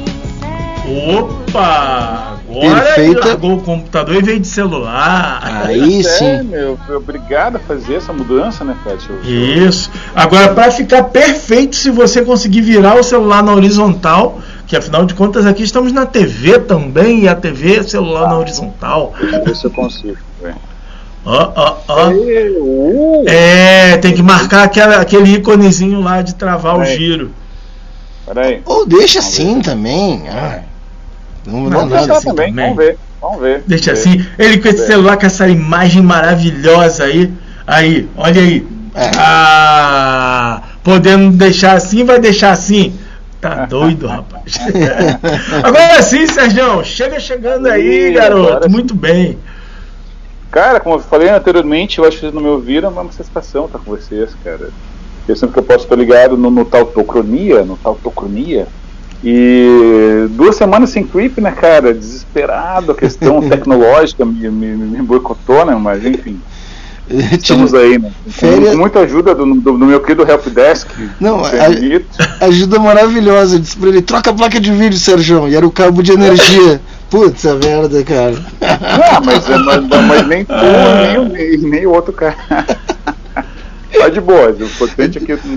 Opa! 1.20 2.35
Agora 2.64 2.82
Perfeita. 2.82 3.12
ele 3.20 3.20
largou 3.28 3.54
o 3.56 3.62
computador 3.62 4.16
e 4.16 4.22
veio 4.22 4.40
de 4.40 4.48
celular. 4.48 5.40
Aí 5.66 6.00
É, 6.00 6.04
sim. 6.04 6.44
meu. 6.44 6.78
Obrigado 6.96 7.58
a 7.58 7.60
fazer 7.60 7.96
essa 7.96 8.14
mudança, 8.14 8.64
né? 8.64 8.76
Eu- 8.86 9.68
Isso. 9.68 9.90
Agora, 10.16 10.54
para 10.54 10.72
ficar 10.72 11.04
perfeito, 11.06 11.76
se 11.76 11.90
você 11.90 12.24
conseguir 12.24 12.62
virar 12.62 12.96
o 12.96 13.04
celular 13.04 13.44
na 13.44 13.54
horizontal, 13.54 14.40
que 14.68 14.76
afinal 14.76 15.06
de 15.06 15.14
contas 15.14 15.46
aqui 15.46 15.64
estamos 15.64 15.92
na 15.92 16.06
TV 16.06 16.60
também, 16.60 17.24
e 17.24 17.28
a 17.28 17.36
TV 17.36 17.78
é 17.78 17.84
celular 17.84 18.28
na 18.30 18.38
horizontal. 18.38 19.14
Deixa 19.20 19.36
eu 19.38 19.44
ver 19.44 19.56
se 19.56 19.66
eu 19.66 19.72
consigo. 19.72 20.18
velho. 20.42 20.56
Ó, 21.28 21.52
ó, 21.56 21.76
ó. 21.88 22.12
É, 23.28 23.98
tem 23.98 24.14
que 24.14 24.22
marcar 24.22 24.64
aquela, 24.64 24.98
aquele 24.98 25.34
íconezinho 25.36 26.00
lá 26.02 26.22
de 26.22 26.36
travar 26.36 26.78
o 26.78 26.82
Aí. 26.82 26.96
giro. 26.96 27.32
Peraí. 28.28 28.62
Ou 28.66 28.86
deixa 28.86 29.20
assim 29.20 29.60
também. 29.62 30.24
Ah, 30.30 30.60
não 31.46 31.70
Não, 31.70 31.86
nada. 31.86 32.14
assim 32.18 32.28
também. 32.30 32.50
também. 32.50 32.66
Vamos 32.66 32.78
ver. 32.78 32.98
Vamos 33.22 33.40
ver. 33.42 33.64
Deixa 33.66 33.94
Vamos 33.94 34.06
ver. 34.06 34.12
assim. 34.20 34.28
Ele 34.38 34.58
com 34.60 34.68
esse 34.68 34.86
celular, 34.88 35.18
com 35.18 35.26
essa 35.26 35.48
imagem 35.48 36.02
maravilhosa 36.02 37.06
aí. 37.06 37.32
Aí, 37.66 38.08
olha 38.16 38.42
aí. 38.42 38.68
É. 38.94 39.12
Ah, 39.18 40.62
podendo 40.84 41.36
deixar 41.36 41.74
assim, 41.74 42.04
vai 42.04 42.20
deixar 42.20 42.52
assim. 42.52 42.94
Tá 43.42 43.66
doido, 43.70 44.08
rapaz. 44.08 44.58
Agora 45.64 46.02
sim, 46.02 46.26
Sérgio, 46.28 46.84
chega 46.84 47.20
chegando 47.20 47.68
aí, 47.68 48.14
garoto. 48.14 48.70
Muito 48.70 48.96
bem. 48.96 49.38
Cara, 50.52 50.80
como 50.80 50.96
eu 50.96 51.00
falei 51.00 51.30
anteriormente, 51.30 52.00
eu 52.00 52.06
acho 52.06 52.16
que 52.16 52.22
vocês 52.22 52.34
não 52.34 52.42
me 52.42 52.48
ouviram, 52.48 52.90
mas 52.90 52.98
é 52.98 53.02
uma 53.02 53.12
satisfação 53.12 53.66
estar 53.66 53.80
com 53.80 53.92
vocês, 53.92 54.30
cara. 54.44 54.70
Eu 55.28 55.36
sempre 55.36 55.54
que 55.54 55.60
eu 55.60 55.64
posso 55.64 55.84
estar 55.84 55.96
ligado 55.98 56.38
no, 56.38 56.50
no 56.50 56.64
Tautocronia, 56.64 57.64
no 57.66 57.76
Tautocronia, 57.76 58.68
E 59.24 60.28
duas 60.32 60.56
semanas 60.56 60.90
sem 60.90 61.04
creep, 61.06 61.40
né, 61.40 61.52
cara? 61.52 61.94
Desesperado, 61.94 62.92
a 62.92 62.96
questão 62.96 63.42
tecnológica 63.48 64.24
me, 64.26 64.50
me, 64.50 64.68
me 64.76 65.02
boicotou, 65.02 65.66
né? 65.66 65.76
Mas 65.76 66.06
enfim. 66.06 66.40
Estamos 67.08 67.74
aí, 67.74 68.00
né? 68.00 68.12
Férias- 68.28 68.72
com 68.72 68.78
muita 68.78 69.00
ajuda 69.02 69.36
do, 69.36 69.46
do, 69.46 69.78
do 69.78 69.86
meu 69.86 70.00
querido 70.00 70.28
Helpdesk. 70.30 70.90
Não, 71.20 71.40
a-. 71.46 72.46
Ajuda 72.46 72.80
maravilhosa. 72.80 73.56
Eu 73.58 73.60
Disse 73.60 73.78
pra 73.78 73.90
ele, 73.90 74.02
troca 74.02 74.32
a 74.32 74.34
placa 74.34 74.60
de 74.60 74.72
vídeo, 74.72 74.98
Sérgio. 74.98 75.48
E 75.48 75.56
era 75.56 75.66
o 75.66 75.72
cabo 75.72 76.02
de 76.02 76.12
energia. 76.14 76.82
Putz, 77.10 77.46
a 77.46 77.54
merda, 77.56 78.04
cara. 78.04 78.36
Ah, 78.62 79.22
mas, 79.24 79.48
mas, 79.48 79.88
mas 79.88 80.28
nem 80.28 80.44
tu, 80.44 80.54
nem, 80.54 81.30
nem, 81.30 81.58
nem 81.58 81.86
o 81.86 81.92
outro 81.94 82.12
cara. 82.12 82.36
Tá 83.98 84.10
de 84.10 84.22
boa, 84.22 84.50
o 84.52 84.64
importante 84.64 85.18
é 85.18 85.22
que 85.22 85.48
não, 85.48 85.56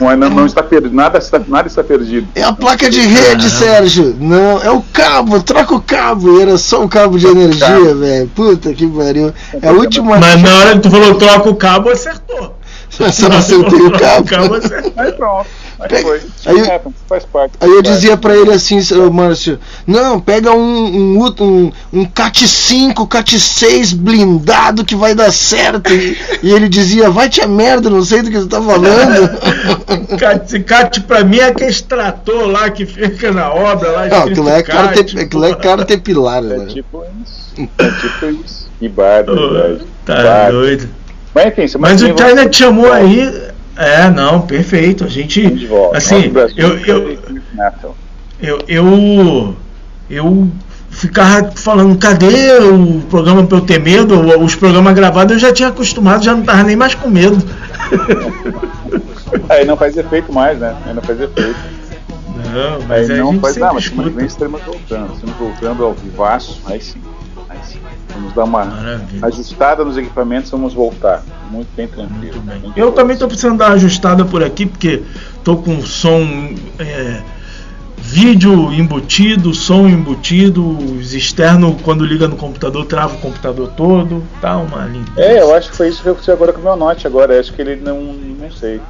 não, 0.00 0.10
é- 0.10 0.16
não, 0.16 0.30
não 0.30 0.46
está 0.46 0.62
perdido, 0.62 0.94
nada, 0.94 1.18
está, 1.18 1.40
nada 1.46 1.68
está 1.68 1.82
perdido. 1.82 2.26
É 2.34 2.42
a 2.42 2.52
placa 2.52 2.88
de 2.88 3.00
rede, 3.00 3.50
Sérgio. 3.50 4.16
Não, 4.18 4.62
é 4.62 4.70
o 4.70 4.80
cabo, 4.92 5.42
troca 5.42 5.74
o 5.74 5.80
cabo. 5.80 6.40
Era 6.40 6.56
só 6.56 6.82
o 6.84 6.88
cabo 6.88 7.18
de 7.18 7.26
energia, 7.26 7.94
velho. 7.94 8.28
Puta 8.34 8.72
que 8.72 8.86
pariu. 8.86 9.32
É 9.60 9.68
a 9.68 9.72
última. 9.72 10.18
Mas 10.18 10.40
na 10.42 10.56
hora 10.58 10.72
que 10.74 10.80
tu 10.80 10.90
falou 10.90 11.14
troca 11.16 11.48
o 11.50 11.56
cabo, 11.56 11.90
acertou. 11.90 12.56
Você 12.90 13.22
não 13.28 13.36
acertou 13.38 13.86
o 13.88 13.98
cabo. 13.98 14.20
O 14.20 14.24
cabo 14.24 14.54
acertou. 14.54 14.92
Aí 14.96 15.12
pronto, 15.12 15.46
aí 15.82 15.88
Pega- 15.88 16.02
foi. 16.02 16.20
aí 16.46 16.58
eu- 16.58 16.64
É, 16.66 16.80
faz 17.08 17.24
parte. 17.24 17.54
Aí 17.60 17.68
eu 17.68 17.74
faz 17.74 17.82
parte. 17.86 17.94
dizia 17.94 18.16
pra 18.16 18.36
ele 18.36 18.52
assim, 18.52 18.78
Márcio, 19.12 19.58
não, 19.86 20.20
pega 20.20 20.52
um, 20.52 21.18
um, 21.18 21.26
um, 21.40 21.72
um 21.92 22.04
CAT 22.04 22.46
5, 22.48 23.06
CAT 23.06 23.38
6 23.38 23.92
blindado 23.92 24.84
que 24.84 24.94
vai 24.94 25.14
dar 25.14 25.32
certo. 25.32 25.92
E, 25.92 26.16
e 26.42 26.52
ele 26.52 26.68
dizia, 26.68 27.10
vai 27.10 27.28
te 27.28 27.40
a 27.40 27.46
merda, 27.46 27.90
não 27.90 28.02
sei 28.04 28.22
do 28.22 28.30
que 28.30 28.38
você 28.38 28.48
tá 28.48 28.60
falando. 28.62 29.30
Cat, 30.18 30.60
cat 30.64 31.00
pra 31.02 31.24
mim 31.24 31.38
é 31.38 31.46
aquele 31.46 31.70
extrator 31.70 32.46
lá 32.46 32.70
que 32.70 32.84
fica 32.86 33.32
na 33.32 33.52
obra 33.52 33.90
lá. 33.90 34.06
Não, 34.08 34.22
aquilo 34.24 34.48
é, 34.48 34.62
cat, 34.62 34.94
carte, 34.94 35.18
aquilo 35.18 35.44
é 35.44 35.54
caterpillar, 35.54 36.40
né? 36.42 36.66
Tipo 36.66 37.04
isso. 37.22 37.42
É 37.78 37.90
tipo 37.90 38.26
isso. 38.44 38.68
Que 38.78 38.88
barbaridade. 38.88 39.80
Tá 40.06 40.14
Barbaridade. 40.14 40.52
doido. 40.52 40.88
Mas 41.34 41.46
enfim, 41.46 41.78
Mas 41.78 42.02
que 42.02 42.12
o 42.12 42.16
China 42.28 42.48
te 42.48 42.56
chamou 42.58 42.92
aí. 42.92 43.42
É, 43.76 44.10
não, 44.10 44.42
perfeito. 44.42 45.04
A 45.04 45.08
gente. 45.08 45.68
Assim, 45.94 46.32
eu, 46.56 46.78
eu, 46.78 47.18
é 47.58 47.72
eu, 48.40 48.58
eu, 48.68 49.56
eu 50.10 50.48
ficava 50.90 51.50
falando, 51.52 51.96
cadê 51.98 52.58
o 52.58 53.00
programa 53.08 53.46
pra 53.46 53.58
eu 53.58 53.62
ter 53.62 53.80
medo? 53.80 54.20
Os 54.40 54.54
programas 54.54 54.94
gravados 54.94 55.32
eu 55.32 55.38
já 55.38 55.52
tinha 55.52 55.68
acostumado, 55.68 56.24
já 56.24 56.34
não 56.34 56.42
tava 56.42 56.62
nem 56.62 56.76
mais 56.76 56.94
com 56.94 57.08
medo. 57.08 57.38
Aí 59.48 59.64
não 59.64 59.76
faz 59.76 59.96
efeito 59.96 60.32
mais, 60.32 60.58
né? 60.58 60.76
Aí 60.86 60.94
não 60.94 61.02
faz 61.02 61.20
efeito. 61.20 61.56
Não, 62.52 62.86
mas 62.86 63.08
aí 63.08 63.18
a 63.18 63.24
não 63.24 63.40
faz 63.40 63.56
nada, 63.56 63.74
mas 63.74 63.84
escuta. 63.84 64.10
vem 64.10 64.26
estaremos 64.26 64.60
voltando. 64.62 65.14
Estamos 65.14 65.36
voltando 65.36 65.84
ao 65.84 65.94
vivaço, 65.94 66.60
aí 66.66 66.80
sim. 66.80 67.00
Vamos 68.14 68.32
dar 68.34 68.44
uma 68.44 68.66
ajustada 69.22 69.84
nos 69.84 69.96
equipamentos, 69.96 70.50
vamos 70.50 70.74
voltar. 70.74 71.22
Muito 71.50 71.68
bem 71.74 71.88
tranquilo. 71.88 72.42
Muito 72.42 72.78
Eu 72.78 72.92
também 72.92 73.16
tô 73.16 73.26
precisando 73.26 73.58
dar 73.58 73.66
uma 73.66 73.74
ajustada 73.74 74.24
por 74.24 74.42
aqui, 74.42 74.66
porque 74.66 75.02
tô 75.42 75.56
com 75.56 75.82
som. 75.82 76.54
é, 76.78 77.22
vídeo 78.02 78.72
embutido, 78.72 79.54
som 79.54 79.88
embutido, 79.88 80.76
os 80.96 81.14
externos 81.14 81.80
quando 81.82 82.04
liga 82.04 82.26
no 82.26 82.36
computador 82.36 82.84
trava 82.84 83.14
o 83.14 83.18
computador 83.18 83.68
todo, 83.76 84.22
tá 84.40 84.56
uma 84.58 84.84
limpeza. 84.86 85.20
É, 85.20 85.40
eu 85.40 85.54
acho 85.54 85.70
que 85.70 85.76
foi 85.76 85.88
isso 85.88 86.02
que 86.02 86.08
aconteceu 86.08 86.34
agora 86.34 86.52
com 86.52 86.60
o 86.60 86.64
meu 86.64 86.76
Note 86.76 87.06
agora. 87.06 87.34
Eu 87.34 87.40
acho 87.40 87.52
que 87.52 87.62
ele 87.62 87.76
não. 87.76 88.02
não 88.02 88.50
sei. 88.50 88.80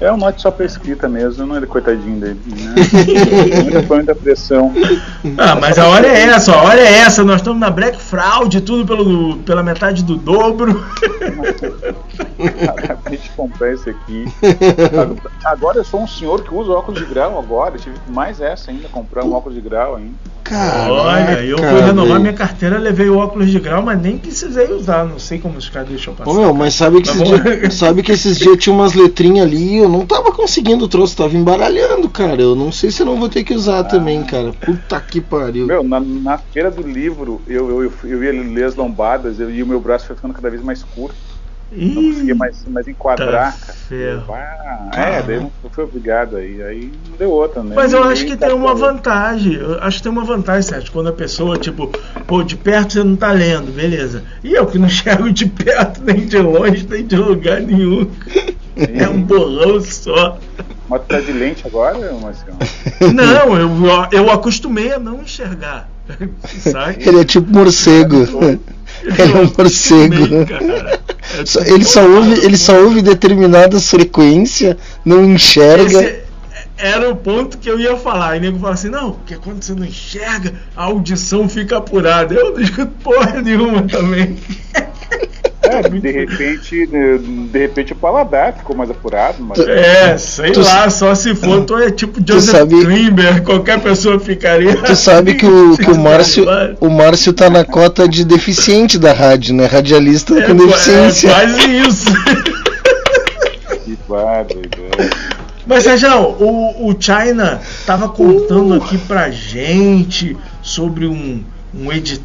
É 0.00 0.12
um 0.12 0.16
Note 0.16 0.40
só 0.40 0.50
pra 0.50 0.64
escrita 0.64 1.08
mesmo, 1.08 1.44
não 1.44 1.56
é 1.56 1.66
coitadinho 1.66 2.20
dele. 2.20 2.40
Né? 2.46 2.74
muita, 3.62 3.82
foi 3.82 3.96
muita 3.96 4.14
pressão. 4.14 4.72
Ah, 5.36 5.56
mas 5.56 5.76
a 5.76 5.88
hora 5.88 6.06
é 6.06 6.20
essa, 6.22 6.52
a 6.52 6.62
hora 6.62 6.80
é 6.80 6.98
essa, 6.98 7.24
nós 7.24 7.36
estamos 7.36 7.58
na 7.58 7.68
Black 7.68 8.00
Fraud, 8.00 8.60
tudo 8.60 8.86
pelo, 8.86 9.38
pela 9.38 9.62
metade 9.62 10.04
do 10.04 10.16
dobro. 10.16 10.84
a 13.04 13.10
gente 13.10 13.30
comprar 13.30 13.72
esse 13.72 13.90
aqui. 13.90 14.24
Agora 15.44 15.78
eu 15.78 15.84
sou 15.84 16.02
um 16.02 16.06
senhor 16.06 16.42
que 16.42 16.54
usa 16.54 16.72
óculos 16.72 17.00
de 17.00 17.06
grau 17.06 17.38
agora. 17.38 17.76
Eu 17.76 17.80
tive 17.80 17.96
mais 18.08 18.40
essa 18.40 18.70
ainda, 18.70 18.88
comprar 18.88 19.24
um 19.24 19.32
óculos 19.32 19.54
de 19.54 19.60
grau 19.60 19.96
ainda. 19.96 20.14
Olha, 20.50 21.44
eu 21.44 21.58
fui 21.58 21.80
renovar 21.80 22.20
minha 22.20 22.32
carteira, 22.32 22.78
levei 22.78 23.08
o 23.08 23.18
óculos 23.18 23.50
de 23.50 23.60
grau, 23.60 23.82
mas 23.82 24.00
nem 24.00 24.16
precisei 24.16 24.72
usar, 24.72 25.04
não 25.04 25.18
sei 25.18 25.38
como 25.38 25.58
os 25.58 25.68
caras 25.68 25.88
deixam 25.88 26.14
passar. 26.14 26.30
Ô 26.30 26.34
meu, 26.34 26.54
mas 26.54 26.74
sabe 26.74 27.02
que, 27.02 27.10
Mas 27.10 27.20
esses 27.20 27.42
dias, 27.42 27.74
sabe 27.74 28.02
que 28.02 28.12
esses 28.12 28.38
dias 28.38 28.56
tinha 28.56 28.74
umas 28.74 28.94
letrinhas 28.94 29.46
ali 29.46 29.74
e 29.74 29.76
eu 29.76 29.88
não 29.88 30.06
tava 30.06 30.32
conseguindo 30.32 30.84
o 30.84 30.88
troço, 30.88 31.16
tava 31.16 31.36
embaralhando, 31.36 32.08
cara. 32.08 32.40
Eu 32.40 32.54
não 32.54 32.72
sei 32.72 32.90
se 32.90 33.02
eu 33.02 33.06
não 33.06 33.16
vou 33.16 33.28
ter 33.28 33.44
que 33.44 33.54
usar 33.54 33.84
também, 33.84 34.22
cara. 34.24 34.52
Puta 34.52 35.00
que 35.00 35.20
pariu. 35.20 35.66
Meu, 35.66 35.82
na, 35.82 36.00
na 36.00 36.38
feira 36.38 36.70
do 36.70 36.82
livro, 36.82 37.40
eu, 37.46 37.68
eu, 37.68 37.84
eu, 37.84 37.92
eu 38.04 38.24
ia 38.24 38.32
ler 38.32 38.64
as 38.64 38.74
lombadas 38.74 39.38
eu, 39.38 39.50
e 39.50 39.62
o 39.62 39.66
meu 39.66 39.80
braço 39.80 40.06
foi 40.06 40.16
ficando 40.16 40.34
cada 40.34 40.48
vez 40.48 40.62
mais 40.62 40.82
curto. 40.82 41.27
Não 41.70 41.94
conseguia 41.94 42.34
mais, 42.34 42.64
mais 42.66 42.88
enquadrar, 42.88 43.54
Tá. 43.54 43.74
Ah, 44.92 45.00
é, 45.00 45.22
daí 45.22 45.36
eu 45.36 45.70
fui 45.70 45.84
obrigado 45.84 46.36
aí. 46.36 46.62
Aí 46.62 46.92
não 47.10 47.16
deu 47.16 47.30
outra, 47.30 47.62
né? 47.62 47.74
Mas 47.74 47.92
eu 47.92 48.02
acho 48.04 48.24
que 48.26 48.36
tem 48.36 48.52
uma 48.52 48.74
vantagem. 48.74 49.54
Eu 49.54 49.78
acho 49.82 49.98
que 49.98 50.02
tem 50.02 50.12
uma 50.12 50.24
vantagem, 50.24 50.62
Sérgio. 50.62 50.92
Quando 50.92 51.08
a 51.08 51.12
pessoa, 51.12 51.58
tipo, 51.58 51.88
pô, 52.26 52.42
de 52.42 52.56
perto 52.56 52.94
você 52.94 53.04
não 53.04 53.16
tá 53.16 53.32
lendo, 53.32 53.70
beleza. 53.72 54.24
E 54.42 54.54
eu 54.54 54.66
que 54.66 54.78
não 54.78 54.86
enxergo 54.88 55.30
de 55.30 55.46
perto, 55.46 56.02
nem 56.02 56.26
de 56.26 56.38
longe, 56.38 56.86
nem 56.88 57.06
de 57.06 57.16
lugar 57.16 57.60
nenhum. 57.60 58.10
É 58.76 59.08
um 59.08 59.22
borrão 59.22 59.80
só. 59.80 60.38
Mas 60.88 61.02
tu 61.02 61.06
tá 61.08 61.20
de 61.20 61.32
lente 61.32 61.66
agora, 61.66 61.98
Marcião? 62.14 62.56
Não, 63.12 63.58
eu, 63.58 63.70
eu 64.10 64.30
acostumei 64.30 64.92
a 64.92 64.98
não 64.98 65.20
enxergar. 65.20 65.88
Sabe? 66.60 67.06
Ele 67.06 67.20
é 67.20 67.24
tipo 67.24 67.50
morcego. 67.52 68.16
Ele 69.02 69.32
é 69.32 69.36
um 69.36 69.52
morcego. 69.56 70.16
Só- 71.44 71.60
Ele 71.60 71.84
só 71.84 72.02
ouve, 72.08 72.44
ele 72.44 72.56
só 72.56 72.74
ouve 72.82 73.02
determinadas 73.02 73.88
frequências, 73.90 74.76
não 75.04 75.24
enxerga. 75.24 76.00
Esse 76.02 76.22
era 76.78 77.10
o 77.10 77.16
ponto 77.16 77.58
que 77.58 77.68
eu 77.70 77.78
ia 77.78 77.96
falar. 77.96 78.34
E 78.36 78.38
o 78.38 78.42
nego 78.42 78.58
fala 78.58 78.74
assim: 78.74 78.88
não, 78.88 79.12
porque 79.12 79.36
quando 79.36 79.62
você 79.62 79.74
não 79.74 79.84
enxerga, 79.84 80.54
a 80.74 80.84
audição 80.84 81.48
fica 81.48 81.76
apurada. 81.76 82.34
Eu 82.34 82.52
não 82.54 82.60
escuto 82.60 82.90
porra 83.04 83.42
nenhuma 83.42 83.82
também. 83.82 84.36
É, 85.68 85.82
de 85.88 86.10
repente, 86.10 86.86
de, 86.86 87.18
de 87.48 87.58
repente 87.58 87.92
o 87.92 87.96
paladar 87.96 88.54
ficou 88.54 88.74
mais 88.76 88.90
apurado, 88.90 89.36
mas. 89.40 89.58
É, 89.60 90.16
sei 90.18 90.52
Tu- 90.52 90.60
lá, 90.60 90.88
só 90.90 91.14
se 91.14 91.34
for, 91.34 91.64
tu 91.64 91.76
é 91.78 91.90
tipo 91.90 92.20
Joseph 92.26 92.56
sabe- 92.56 92.84
Klimber, 92.84 93.42
qualquer 93.42 93.80
pessoa 93.80 94.18
ficaria. 94.18 94.76
Tu 94.76 94.96
sabe 94.96 95.34
que 95.34 95.46
o, 95.46 95.76
que 95.78 95.90
o 95.90 95.98
Márcio, 95.98 96.46
o 96.80 96.88
Márcio 96.88 97.32
tá 97.32 97.48
na 97.50 97.64
cota 97.64 98.08
de 98.08 98.24
deficiente 98.24 98.98
da 98.98 99.12
rádio, 99.12 99.54
né? 99.54 99.66
Radialista 99.66 100.38
É, 100.38 100.42
com 100.46 100.54
deficiência. 100.54 101.28
é 101.28 101.32
quase 101.32 101.70
isso. 101.88 102.06
Que 103.84 103.98
barbaridade. 104.08 105.10
Mas, 105.66 105.82
Sérgio, 105.84 106.10
o, 106.40 106.88
o 106.90 106.96
China 106.98 107.60
tava 107.84 108.08
contando 108.08 108.74
aqui 108.74 108.96
pra 108.96 109.30
gente 109.30 110.34
sobre 110.62 111.06
um, 111.06 111.42
um 111.74 111.92
edital. 111.92 112.24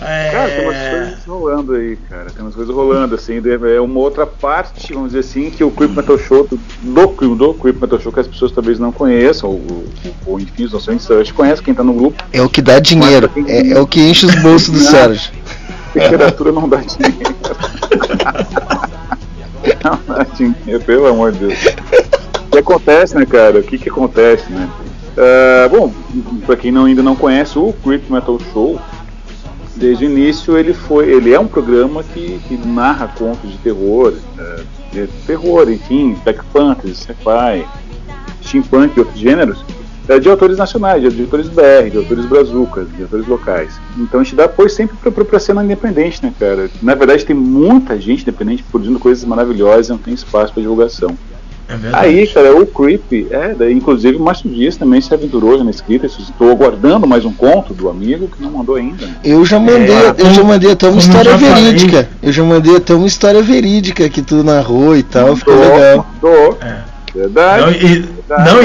É, 0.00 0.30
Cara, 0.30 0.50
tem 0.50 0.64
umas 0.64 0.76
coisas 0.78 1.24
rolando 1.24 1.74
aí, 1.74 1.96
cara. 2.08 2.30
Tem 2.30 2.42
umas 2.42 2.54
coisas 2.54 2.74
rolando, 2.74 3.14
assim. 3.14 3.40
É 3.74 3.80
uma 3.80 4.00
outra 4.00 4.26
parte, 4.26 4.92
vamos 4.92 5.12
dizer 5.12 5.20
assim, 5.20 5.50
que 5.50 5.62
o 5.62 5.70
Creep 5.70 5.94
Metal 5.94 6.18
Show, 6.18 6.46
do, 6.46 6.58
do, 6.82 7.34
do 7.34 7.54
Creep 7.54 7.80
Metal 7.80 8.00
Show, 8.00 8.12
que 8.12 8.20
as 8.20 8.26
pessoas 8.26 8.52
talvez 8.52 8.78
não 8.78 8.92
conheçam, 8.92 9.50
ou, 9.50 9.62
ou, 9.70 9.84
ou 10.26 10.40
enfim, 10.40 10.64
os 10.64 10.72
nossos 10.72 11.02
search 11.02 11.32
conhecem 11.32 11.64
quem 11.64 11.74
tá 11.74 11.82
no 11.82 11.92
grupo. 11.92 12.22
É 12.32 12.42
o 12.42 12.48
que 12.48 12.62
dá 12.62 12.78
dinheiro, 12.78 13.30
é, 13.46 13.70
é 13.70 13.80
o 13.80 13.86
que 13.86 14.00
enche 14.00 14.26
os 14.26 14.34
bolsos 14.36 14.70
do. 14.70 14.80
Sérgio. 14.80 15.32
Literatura 15.94 16.52
não 16.52 16.68
dá 16.68 16.78
dinheiro. 16.78 17.34
não 19.84 20.00
dá 20.06 20.24
dinheiro, 20.34 20.84
pelo 20.84 21.06
amor 21.06 21.32
de 21.32 21.38
Deus. 21.38 21.58
O 22.46 22.50
que 22.50 22.58
acontece, 22.58 23.16
né, 23.16 23.26
cara? 23.26 23.58
O 23.58 23.62
que 23.62 23.78
que 23.78 23.88
acontece, 23.88 24.50
né? 24.52 24.68
Ah, 25.20 25.68
bom, 25.68 25.92
pra 26.46 26.56
quem 26.56 26.70
não, 26.70 26.84
ainda 26.84 27.02
não 27.02 27.16
conhece, 27.16 27.58
o 27.58 27.74
Creep 27.82 28.08
Metal 28.08 28.38
Show, 28.52 28.80
desde 29.74 30.06
o 30.06 30.10
início 30.10 30.56
ele 30.56 30.72
foi, 30.72 31.10
ele 31.10 31.34
é 31.34 31.40
um 31.40 31.48
programa 31.48 32.04
que, 32.04 32.40
que 32.46 32.56
narra 32.56 33.08
contos 33.18 33.50
de 33.50 33.58
terror, 33.58 34.14
eh, 34.38 34.62
de 34.92 35.06
terror, 35.26 35.68
enfim, 35.68 36.16
black 36.22 36.40
fantasy, 36.52 36.94
sci-fi, 36.94 37.66
steampunk 38.44 38.96
e 38.96 39.00
outros 39.00 39.18
gêneros, 39.18 39.64
eh, 40.08 40.20
de 40.20 40.28
autores 40.30 40.56
nacionais, 40.56 41.02
de, 41.02 41.22
autores 41.22 41.48
BR, 41.48 41.90
de 41.90 41.96
autores 41.96 42.24
brazucas, 42.24 42.86
de 42.96 43.02
autores 43.02 43.26
locais. 43.26 43.80
Então 43.96 44.20
a 44.20 44.22
gente 44.22 44.36
dá 44.36 44.44
apoio 44.44 44.70
sempre 44.70 44.96
pra, 44.96 45.24
pra 45.24 45.40
cena 45.40 45.64
independente, 45.64 46.24
né, 46.24 46.32
cara? 46.38 46.70
Na 46.80 46.94
verdade 46.94 47.26
tem 47.26 47.34
muita 47.34 48.00
gente 48.00 48.22
independente 48.22 48.62
produzindo 48.62 49.00
coisas 49.00 49.24
maravilhosas, 49.24 49.88
não 49.88 49.98
tem 49.98 50.14
espaço 50.14 50.52
para 50.52 50.62
divulgação. 50.62 51.18
É. 51.68 51.74
Aí, 51.92 52.26
cara, 52.26 52.54
o 52.56 52.66
Creep, 52.66 53.12
é, 53.30 53.70
inclusive 53.70 54.16
o 54.16 54.20
Márcio 54.20 54.48
Dias 54.48 54.76
também 54.76 55.00
se 55.02 55.12
aventurou 55.12 55.58
já 55.58 55.64
na 55.64 55.70
escrita. 55.70 56.06
Estou 56.06 56.50
aguardando 56.50 57.06
mais 57.06 57.24
um 57.26 57.32
conto 57.32 57.74
do 57.74 57.90
amigo 57.90 58.26
que 58.28 58.42
não 58.42 58.50
mandou 58.52 58.76
ainda. 58.76 59.04
né? 59.06 59.16
Eu 59.22 59.44
já 59.44 59.58
mandei, 59.58 59.94
É, 59.94 60.14
eu 60.16 60.30
já 60.32 60.42
mandei 60.42 60.72
até 60.72 60.88
uma 60.88 60.98
história 60.98 61.38
falei. 61.38 61.64
verídica. 61.64 62.08
Eu 62.22 62.32
já 62.32 62.42
mandei 62.42 62.76
até 62.76 62.94
uma 62.94 63.06
história 63.06 63.42
verídica 63.42 64.08
que 64.08 64.22
tu 64.22 64.42
narrou 64.42 64.96
e 64.96 65.02
tal, 65.02 65.36
ficou 65.36 65.54
Mandou, 65.54 65.74
legal. 65.76 66.06
mandou. 66.22 66.58
Verdade. 67.14 67.62
Não, 67.62 67.72
e- 67.72 68.00
verdade. 68.00 68.54
não, 68.54 68.62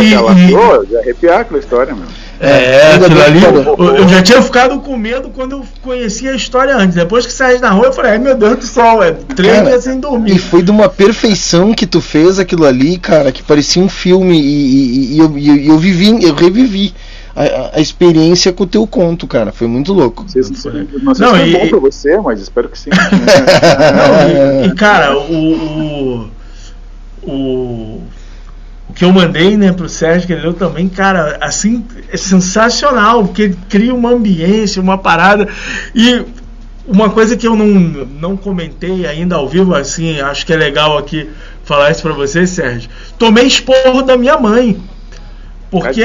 e- 0.84 0.92
e- 0.92 0.98
arrepiar 0.98 1.40
aquela 1.42 1.60
história, 1.60 1.94
meu. 1.94 2.06
É, 2.40 2.92
ainda 2.94 3.06
aquilo 3.06 3.20
bem 3.22 3.24
ali, 3.46 4.02
eu, 4.02 4.08
já 4.10 4.22
tinha 4.22 4.42
ficado 4.42 4.80
com 4.82 4.98
medo 4.98 5.30
quando 5.30 5.52
eu 5.54 5.66
conhecia 5.82 6.32
a 6.32 6.36
história 6.36 6.76
antes. 6.76 6.96
Depois 6.96 7.26
que 7.26 7.32
saí 7.32 7.60
na 7.60 7.70
rua, 7.70 7.86
eu 7.86 7.94
falei, 7.94 8.12
ai 8.14 8.18
meu 8.20 8.36
Deus 8.36 8.58
do 8.58 8.66
céu, 8.66 9.02
é 9.02 9.12
três 9.12 9.54
Cara, 9.56 9.70
dias 9.70 9.84
sem 9.86 9.98
E 9.98 10.02
dormir. 10.02 10.40
foi 10.40 10.62
de 10.62 10.72
uma 10.72 10.90
perfeição 10.90 11.74
que 11.74 11.86
tu 11.86 12.02
fez 12.02 12.40
aquilo 12.40 12.66
ali, 12.66 12.98
cara, 12.98 13.32
que 13.32 13.42
parecia 13.44 13.82
um 13.82 13.88
filme 13.88 14.38
e, 14.38 14.44
e- 14.44 15.14
e 15.16 15.20
eu, 15.20 15.38
e 15.38 15.48
eu- 15.48 15.56
e 15.56 15.68
eu 15.68 15.78
vivi, 15.78 16.24
eu 16.24 16.34
revivi 16.34 16.94
a, 17.36 17.78
a- 17.78 17.82
experiência 17.82 18.52
com 18.52 18.64
o 18.64 18.68
teu 18.68 18.86
conto, 18.86 19.26
cara. 19.26 19.52
Foi 19.52 19.68
muito 19.68 19.94
louco. 19.94 20.26
Não 20.36 20.54
sei 20.54 20.72
Não, 21.02 21.14
não, 21.32 21.36
é 21.38 21.48
e- 21.48 21.54
bom 21.54 21.68
pra 21.70 21.80
você, 21.80 22.18
mas 22.20 22.42
espero 22.42 22.68
que 22.68 22.78
sim. 22.78 22.90
Não, 23.94 24.64
e, 24.64 24.68
e, 24.68 24.76
cara, 24.76 25.18
o, 25.18 26.30
o, 27.24 27.30
o, 27.32 28.02
o 28.90 28.94
que 28.94 29.06
eu 29.06 29.12
mandei 29.12 29.56
né, 29.58 29.72
pro 29.72 29.88
Sérgio, 29.88 30.28
que 30.28 30.34
ele 30.34 30.42
leu 30.42 30.54
também, 30.54 30.90
cara, 30.90 31.38
assim, 31.42 31.86
é 32.12 32.18
sensacional, 32.18 33.26
porque 33.26 33.44
ele 33.44 33.58
cria 33.70 33.94
uma 33.94 34.12
ambiência, 34.12 34.82
uma 34.82 34.98
parada. 34.98 35.48
E 35.96 36.26
uma 36.88 37.10
coisa 37.10 37.38
que 37.38 37.48
eu 37.48 37.56
não, 37.56 37.66
não 37.66 38.36
comentei 38.36 39.06
ainda 39.06 39.36
ao 39.36 39.48
vivo, 39.48 39.74
assim, 39.74 40.20
acho 40.20 40.46
que 40.46 40.54
é 40.54 40.58
legal 40.58 40.98
aqui 40.98 41.30
falar 41.64 41.92
isso 41.92 42.02
pra 42.02 42.14
você, 42.14 42.46
Sérgio. 42.46 42.90
Tomei 43.18 43.46
esporro 43.46 44.02
da 44.02 44.18
minha 44.18 44.38
mãe. 44.38 44.82
Porque, 45.72 46.04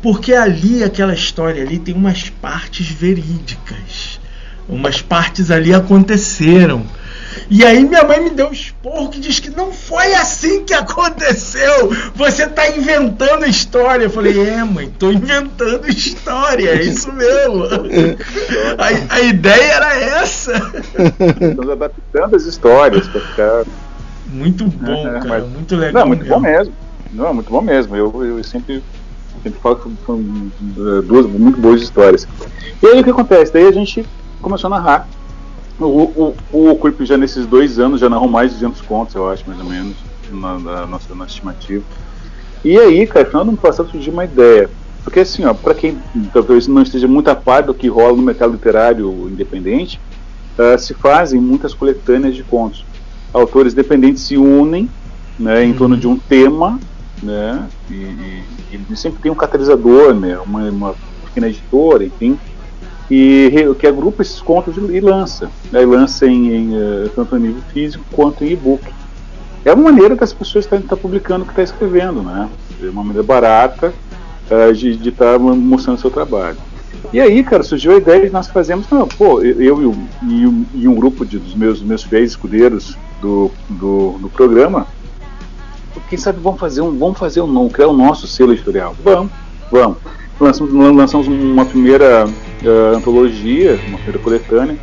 porque 0.00 0.32
ali, 0.32 0.82
aquela 0.82 1.12
história 1.12 1.62
ali, 1.62 1.78
tem 1.78 1.94
umas 1.94 2.30
partes 2.30 2.88
verídicas. 2.88 4.20
Umas 4.68 5.02
partes 5.02 5.50
ali 5.50 5.74
aconteceram. 5.74 6.86
E 7.50 7.64
aí 7.64 7.82
minha 7.84 8.04
mãe 8.04 8.20
me 8.22 8.30
deu 8.30 8.48
um 8.48 8.52
esporro 8.52 9.08
que 9.08 9.18
diz 9.18 9.40
que 9.40 9.48
não 9.50 9.72
foi 9.72 10.14
assim 10.14 10.64
que 10.64 10.74
aconteceu. 10.74 11.90
Você 12.14 12.46
tá 12.46 12.68
inventando 12.68 13.46
história. 13.46 14.04
Eu 14.04 14.10
falei, 14.10 14.38
é 14.38 14.62
mãe, 14.64 14.92
tô 14.98 15.10
inventando 15.10 15.88
história, 15.88 16.70
é 16.70 16.82
isso 16.82 17.10
mesmo. 17.12 17.64
A, 18.78 19.14
a 19.14 19.20
ideia 19.20 19.72
era 19.72 19.94
essa. 20.20 20.52
Estamos 21.40 21.70
adaptando 21.70 22.36
as 22.36 22.44
histórias 22.44 23.08
pra 23.08 23.20
ficar. 23.20 23.64
Muito 24.26 24.64
bom, 24.66 25.08
É, 25.08 25.12
cara, 25.20 25.24
mas- 25.26 25.48
muito 25.48 25.74
legal. 25.74 26.02
Não, 26.02 26.06
muito 26.08 26.20
mesmo. 26.20 26.34
bom 26.34 26.40
mesmo. 26.40 26.74
Não, 27.12 27.34
muito 27.34 27.50
bom 27.50 27.62
mesmo. 27.62 27.96
Eu, 27.96 28.24
eu 28.24 28.44
sempre, 28.44 28.84
sempre 29.42 29.58
falo 29.60 29.76
que 29.76 29.90
foram 30.04 30.20
eh, 30.76 31.02
duas 31.02 31.24
muito 31.26 31.58
boas 31.58 31.80
histórias. 31.80 32.28
E 32.82 32.86
aí 32.86 33.00
o 33.00 33.04
que 33.04 33.08
acontece? 33.10 33.50
Daí 33.52 33.66
a 33.66 33.72
gente 33.72 34.04
começou 34.42 34.68
a 34.72 34.76
narrar. 34.78 35.08
O, 35.78 36.36
o, 36.50 36.70
o 36.72 36.78
Creep 36.78 37.02
já 37.02 37.16
nesses 37.16 37.46
dois 37.46 37.78
anos 37.78 38.00
já 38.00 38.08
narrou 38.08 38.28
mais 38.28 38.50
de 38.50 38.56
200 38.56 38.82
contos, 38.82 39.14
eu 39.14 39.28
acho, 39.28 39.44
mais 39.46 39.60
ou 39.60 39.66
menos, 39.66 40.04
na, 40.28 40.58
na 40.58 40.86
nossa, 40.86 41.14
nossa 41.14 41.30
estimativa. 41.32 41.84
E 42.64 42.78
aí, 42.78 43.06
cara, 43.06 43.24
no 43.24 43.30
final 43.30 43.44
do 43.44 43.48
ano 43.50 43.58
passado 43.58 43.90
surgiu 43.90 44.12
uma 44.12 44.24
ideia. 44.24 44.70
Porque 45.04 45.20
assim, 45.20 45.44
ó, 45.44 45.54
pra 45.54 45.74
quem 45.74 46.04
talvez 46.32 46.66
não 46.68 46.82
esteja 46.82 47.08
muito 47.08 47.28
a 47.28 47.36
par 47.36 47.62
do 47.62 47.74
que 47.74 47.88
rola 47.88 48.16
no 48.16 48.22
mercado 48.22 48.52
literário 48.52 49.28
independente, 49.30 50.02
ah, 50.58 50.76
se 50.76 50.94
fazem 50.94 51.40
muitas 51.40 51.74
coletâneas 51.74 52.34
de 52.34 52.44
contos. 52.44 52.86
Autores 53.32 53.74
dependentes 53.74 54.26
se 54.26 54.36
unem 54.36 54.92
né, 55.38 55.64
em 55.64 55.74
torno 55.74 55.96
de 55.96 56.08
um 56.08 56.18
tema, 56.18 56.82
né, 57.22 57.70
e, 57.88 57.94
e- 58.70 58.86
e 58.90 58.96
sempre 58.96 59.20
tem 59.20 59.30
um 59.30 59.36
catalisador, 59.36 60.14
né, 60.14 60.38
uma, 60.40 60.70
uma 60.70 60.96
pequena 61.24 61.48
editora, 61.48 62.04
enfim, 62.04 62.40
e 63.10 63.50
que 63.78 63.86
agrupa 63.86 64.22
esses 64.22 64.40
contos 64.40 64.76
e, 64.76 65.00
lança. 65.00 65.50
Né, 65.72 65.82
e 65.82 65.86
lança 65.86 66.26
em, 66.26 66.52
em, 66.54 66.74
eh, 66.76 67.08
tanto 67.14 67.36
em 67.36 67.40
nível 67.40 67.62
físico 67.72 68.04
quanto 68.12 68.44
em 68.44 68.52
e-book. 68.52 68.84
É 69.64 69.72
uma 69.72 69.84
maneira 69.84 70.16
que 70.16 70.24
as 70.24 70.32
pessoas 70.32 70.64
estão 70.64 70.80
tá 70.80 70.96
publicando 70.96 71.42
o 71.42 71.46
que 71.46 71.52
está 71.52 71.62
escrevendo, 71.62 72.22
né? 72.22 72.48
É 72.82 72.88
uma 72.90 73.02
maneira 73.02 73.22
barata 73.22 73.92
eh, 74.50 74.72
de 74.72 75.08
estar 75.08 75.38
mostrando 75.38 75.96
o 75.96 76.00
seu 76.00 76.10
trabalho. 76.10 76.56
E 77.12 77.20
aí, 77.20 77.42
cara, 77.42 77.62
surgiu 77.62 77.92
a 77.92 77.96
ideia 77.96 78.26
de 78.26 78.30
nós 78.32 78.48
fazermos, 78.48 78.86
não, 78.90 79.06
pô, 79.06 79.40
eu 79.40 79.82
e, 79.82 79.86
um- 79.86 80.06
e 80.28 80.46
um, 80.46 80.66
e 80.74 80.88
um 80.88 80.94
grupo 80.94 81.24
de, 81.24 81.38
dos 81.38 81.54
meus, 81.54 81.80
meus 81.80 82.02
fiéis 82.02 82.30
escudeiros 82.30 82.96
do, 83.20 83.50
do, 83.68 84.18
do 84.20 84.28
programa, 84.28 84.86
quem 86.08 86.18
sabe 86.18 86.38
vamos 86.40 86.60
fazer 86.60 86.80
um, 86.80 86.96
vamos 86.98 87.18
fazer 87.18 87.40
um, 87.40 87.68
criar 87.68 87.88
o 87.88 87.92
nosso 87.92 88.26
selo 88.26 88.52
editorial. 88.52 88.94
Vamos, 89.02 89.32
vamos. 89.70 89.98
Lançamos, 90.40 90.72
lançamos 90.72 91.26
uma 91.26 91.64
primeira 91.64 92.28
eh, 92.62 92.96
antologia, 92.96 93.72
uma 93.88 93.98
primeira 93.98 94.18
coletânea, 94.20 94.76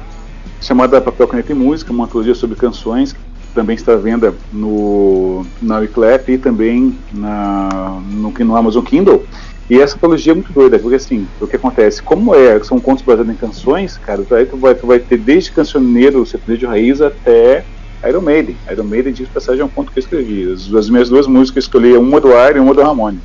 chamada 0.61 0.99
Papel, 0.99 1.27
Caneta 1.27 1.53
e 1.53 1.55
Música, 1.55 1.93
uma 1.93 2.03
antologia 2.03 2.35
sobre 2.35 2.57
canções, 2.57 3.13
que 3.13 3.19
também 3.53 3.75
está 3.75 3.93
à 3.93 3.95
venda 3.95 4.33
no, 4.51 5.45
na 5.61 5.77
Wiclap 5.77 6.27
e 6.29 6.37
também 6.37 6.97
na, 7.13 8.01
no, 8.11 8.31
no 8.31 8.55
Amazon 8.55 8.83
Kindle. 8.83 9.25
E 9.69 9.79
essa 9.79 9.95
antologia 9.95 10.33
é 10.33 10.35
muito 10.35 10.51
doida, 10.51 10.77
porque 10.77 10.97
assim, 10.97 11.25
o 11.39 11.47
que 11.47 11.55
acontece, 11.55 12.03
como 12.03 12.35
é, 12.35 12.61
são 12.63 12.79
contos 12.79 13.03
baseados 13.03 13.33
em 13.33 13.37
canções, 13.37 13.97
cara, 13.97 14.23
aí 14.31 14.45
tu 14.45 14.57
vai, 14.57 14.75
tu 14.75 14.85
vai 14.85 14.99
ter 14.99 15.17
desde 15.17 15.51
cancioneiro, 15.51 16.25
sertanejo 16.25 16.67
raiz 16.67 17.01
até 17.01 17.63
Iron 18.07 18.21
Maiden. 18.21 18.57
Iron 18.69 18.83
Maiden, 18.83 19.13
de 19.13 19.25
passagem, 19.25 19.61
é 19.61 19.65
um 19.65 19.69
conto 19.69 19.91
que 19.91 19.99
eu 19.99 20.01
escrevi. 20.01 20.51
As, 20.51 20.71
as 20.73 20.89
minhas 20.89 21.09
duas 21.09 21.27
músicas 21.27 21.63
eu 21.63 21.67
escolhi, 21.67 21.97
uma 21.97 22.19
do 22.19 22.27
Iron 22.27 22.57
e 22.57 22.59
uma 22.59 22.73
do 22.73 22.81
Ramone. 22.81 23.19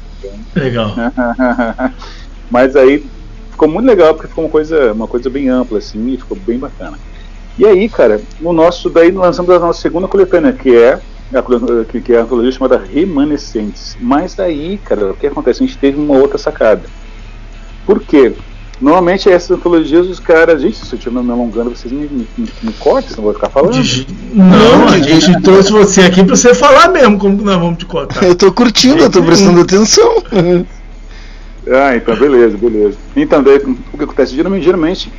Legal. 0.55 0.95
Mas 2.51 2.75
aí 2.75 3.05
ficou 3.51 3.69
muito 3.69 3.87
legal 3.87 4.15
porque 4.15 4.29
ficou 4.29 4.45
uma 4.45 4.51
coisa, 4.51 4.93
uma 4.93 5.07
coisa 5.07 5.31
bem 5.31 5.49
ampla 5.49 5.79
assim 5.79 6.15
e 6.15 6.17
ficou 6.17 6.37
bem 6.37 6.59
bacana. 6.59 6.99
E 7.59 7.67
aí, 7.67 7.89
cara, 7.89 8.21
o 8.41 8.53
nosso 8.53 8.89
daí 8.89 9.11
lançamos 9.11 9.51
a 9.51 9.59
nossa 9.59 9.81
segunda 9.81 10.09
coletânea, 10.09 10.53
que 10.53 10.75
é 10.75 11.01
a, 11.35 11.85
que, 11.85 12.01
que 12.01 12.13
é 12.13 12.19
a 12.19 12.23
antologia 12.23 12.53
chamada 12.53 12.79
Remanescentes. 12.79 13.97
Mas 14.01 14.39
aí, 14.41 14.79
cara, 14.85 15.11
o 15.11 15.15
que 15.15 15.27
acontece? 15.27 15.63
A 15.63 15.67
gente 15.67 15.79
teve 15.79 16.01
uma 16.01 16.17
outra 16.17 16.39
sacada. 16.39 16.83
Por 17.87 18.01
quê? 18.01 18.33
Normalmente 18.81 19.29
essas 19.29 19.51
antologias 19.51 20.07
os 20.07 20.19
caras, 20.19 20.63
gente, 20.63 20.79
se 20.79 20.95
eu 20.95 20.97
estiver 20.97 21.23
me 21.23 21.31
alongando, 21.31 21.69
vocês 21.69 21.93
me, 21.93 22.09
me, 22.09 22.27
me, 22.39 22.49
me 22.63 22.73
cortem, 22.75 23.11
senão 23.11 23.25
eu 23.25 23.25
vou 23.25 23.35
ficar 23.35 23.51
falando. 23.51 23.77
Não, 24.33 24.89
a 24.89 24.99
gente 24.99 25.39
trouxe 25.43 25.71
você 25.71 26.01
aqui 26.03 26.25
pra 26.25 26.35
você 26.35 26.55
falar 26.55 26.89
mesmo 26.89 27.19
como 27.19 27.43
nós 27.43 27.59
vamos 27.59 27.79
te 27.79 27.85
contar. 27.85 28.25
Eu 28.25 28.35
tô 28.35 28.51
curtindo, 28.51 29.03
eu 29.03 29.11
tô 29.11 29.23
prestando 29.23 29.61
atenção. 29.61 30.23
Ah, 31.71 31.97
então 31.97 32.17
beleza, 32.17 32.57
beleza. 32.57 32.97
Então, 33.17 33.43
daí, 33.43 33.59
o 33.93 33.97
que 33.99 34.05
acontece? 34.05 34.35
Geralmente, 34.35 34.65
geralmente 34.65 35.13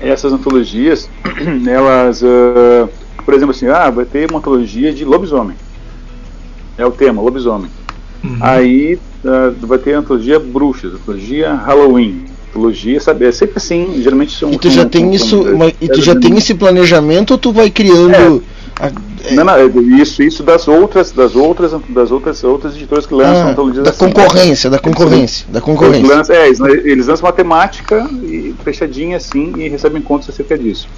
essas 0.00 0.32
antologias, 0.32 1.08
elas, 1.66 2.22
ah, 2.22 2.88
por 3.24 3.34
exemplo, 3.34 3.54
assim, 3.54 3.68
ah, 3.68 3.88
vai 3.90 4.04
ter 4.04 4.28
uma 4.30 4.38
antologia 4.38 4.92
de 4.92 5.04
lobisomem. 5.04 5.56
É 6.76 6.84
o 6.84 6.90
tema, 6.90 7.22
lobisomem. 7.22 7.70
Aí 8.40 8.98
ah, 9.24 9.52
vai 9.60 9.78
ter 9.78 9.94
antologia 9.94 10.38
bruxas, 10.38 10.92
antologia 10.94 11.54
Halloween, 11.54 12.24
antologia, 12.50 13.00
sabe? 13.00 13.24
É 13.26 13.32
sempre 13.32 13.54
assim, 13.56 14.00
geralmente 14.02 14.36
são. 14.36 14.52
E 14.52 14.58
tu 14.58 14.70
já 14.70 14.84
tem 14.84 15.14
isso, 15.14 15.44
e 15.80 15.88
tu 15.88 16.02
já 16.02 16.14
tem 16.14 16.36
esse 16.36 16.54
planejamento 16.54 17.32
ou 17.32 17.38
tu 17.38 17.52
vai 17.52 17.70
criando. 17.70 18.42
a- 18.48 18.61
Não, 19.30 19.44
não, 19.44 19.54
é 19.54 19.66
isso, 20.00 20.22
isso 20.22 20.42
das 20.42 20.66
outras, 20.66 21.12
das 21.12 21.36
outras, 21.36 21.72
das 21.88 22.10
outras, 22.10 22.42
outras 22.42 22.74
editoras 22.74 23.06
que 23.06 23.14
lançam 23.14 23.48
Ah, 23.48 23.50
antologias 23.50 23.84
da 23.84 23.90
assim. 23.90 24.10
concorrência, 24.10 24.70
da 24.70 24.78
concorrência, 24.78 25.46
da 25.48 25.60
concorrência. 25.60 25.98
Eles 25.98 26.10
lançam, 26.10 26.36
é, 26.36 26.46
eles, 26.46 26.60
eles 26.60 27.06
lançam 27.06 27.26
uma 27.26 27.32
temática 27.32 28.08
e 28.22 28.54
fechadinha 28.64 29.16
assim 29.16 29.52
e 29.56 29.68
recebem 29.68 30.02
contos 30.02 30.28
acerca 30.28 30.58
disso. 30.58 30.88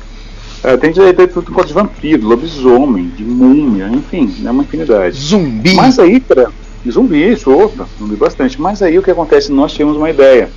É, 0.63 0.79
tem 0.79 0.95
tudo 1.29 1.53
conto 1.53 1.67
de 1.67 1.75
vampiro, 1.75 2.27
lobisomem, 2.27 3.09
de 3.09 3.23
múmia, 3.23 3.87
enfim, 3.93 4.35
é 4.47 4.51
uma 4.51 4.63
infinidade. 4.63 5.21
Zumbi. 5.21 5.75
Mas 5.75 5.99
aí, 5.99 6.19
cara, 6.21 6.51
zumbi, 6.91 7.33
isso, 7.33 7.51
opa, 7.51 7.87
zumbi 7.99 8.17
bastante. 8.17 8.59
Mas 8.59 8.81
aí 8.81 8.99
o 8.99 9.03
que 9.03 9.11
acontece? 9.11 9.53
Nós 9.53 9.75
tínhamos 9.75 9.99
uma 9.99 10.09
ideia, 10.09 10.49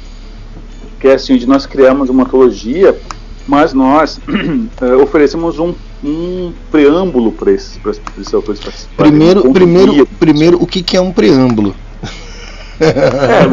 que 1.02 1.10
é 1.10 1.16
assim, 1.16 1.36
de 1.36 1.45
nós 1.45 1.66
criarmos 1.66 2.10
uma 2.10 2.24
antologia, 2.24 2.98
mas 3.45 3.74
nós 3.74 4.22
eh, 4.82 4.95
oferecemos 4.95 5.60
um, 5.60 5.74
um 6.03 6.53
preâmbulo 6.72 7.32
para 7.32 7.52
esses, 7.52 7.78
pra 7.78 7.91
esses 7.91 8.34
autores 8.34 8.60
participarem. 8.61 9.11
Primeiro, 9.11 9.48
um 9.48 9.53
primeiro, 9.53 9.91
guia. 9.94 10.06
primeiro, 10.19 10.61
o 10.61 10.68
que, 10.68 10.82
que 10.84 10.95
é 10.98 11.02
um 11.02 11.11
preâmbulo? 11.11 11.76
É, 12.80 13.48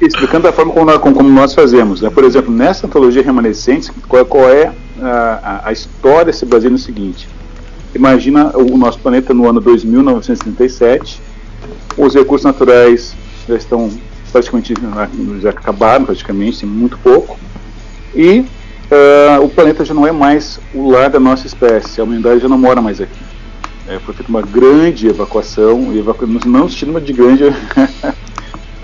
explicando 0.00 0.44
da 0.44 0.52
forma 0.52 0.72
como 0.72 0.86
nós, 0.86 0.98
como- 1.00 1.22
nós 1.28 1.54
fazemos. 1.54 2.00
Né? 2.00 2.10
Por 2.10 2.24
exemplo, 2.24 2.52
nessa 2.52 2.86
antologia 2.86 3.22
Remanescentes, 3.22 3.90
qual, 4.08 4.24
qual 4.24 4.48
é 4.48 4.72
a, 5.00 5.08
a- 5.42 5.68
a 5.68 5.72
história 5.72 6.32
se 6.32 6.46
baseia 6.46 6.70
no 6.70 6.78
seguinte: 6.78 7.28
imagina 7.94 8.52
o 8.56 8.76
nosso 8.76 8.98
planeta 9.00 9.34
no 9.34 9.48
ano 9.48 9.60
2937, 9.60 11.20
os 11.96 12.14
recursos 12.14 12.44
naturais 12.44 13.14
já 13.48 13.56
estão 13.56 13.90
praticamente 14.30 14.74
já 15.40 15.50
acabaram 15.50 16.04
praticamente, 16.04 16.60
tem 16.60 16.68
muito 16.68 16.98
pouco, 16.98 17.38
e 18.14 18.44
ah, 18.90 19.40
o 19.40 19.48
planeta 19.48 19.84
já 19.84 19.94
não 19.94 20.06
é 20.06 20.12
mais 20.12 20.60
o 20.74 20.90
lar 20.90 21.10
da 21.10 21.20
nossa 21.20 21.46
espécie, 21.46 22.00
a 22.00 22.04
humanidade 22.04 22.40
já 22.40 22.48
não 22.48 22.58
mora 22.58 22.80
mais 22.80 23.00
aqui. 23.00 23.18
É, 23.88 23.98
foi 24.00 24.14
feita 24.14 24.30
uma 24.30 24.42
grande 24.42 25.08
evacuação, 25.08 25.92
e 25.92 25.98
evacu... 25.98 26.26
não 26.26 26.68
sentido 26.68 27.00
de 27.00 27.12
grande, 27.12 27.44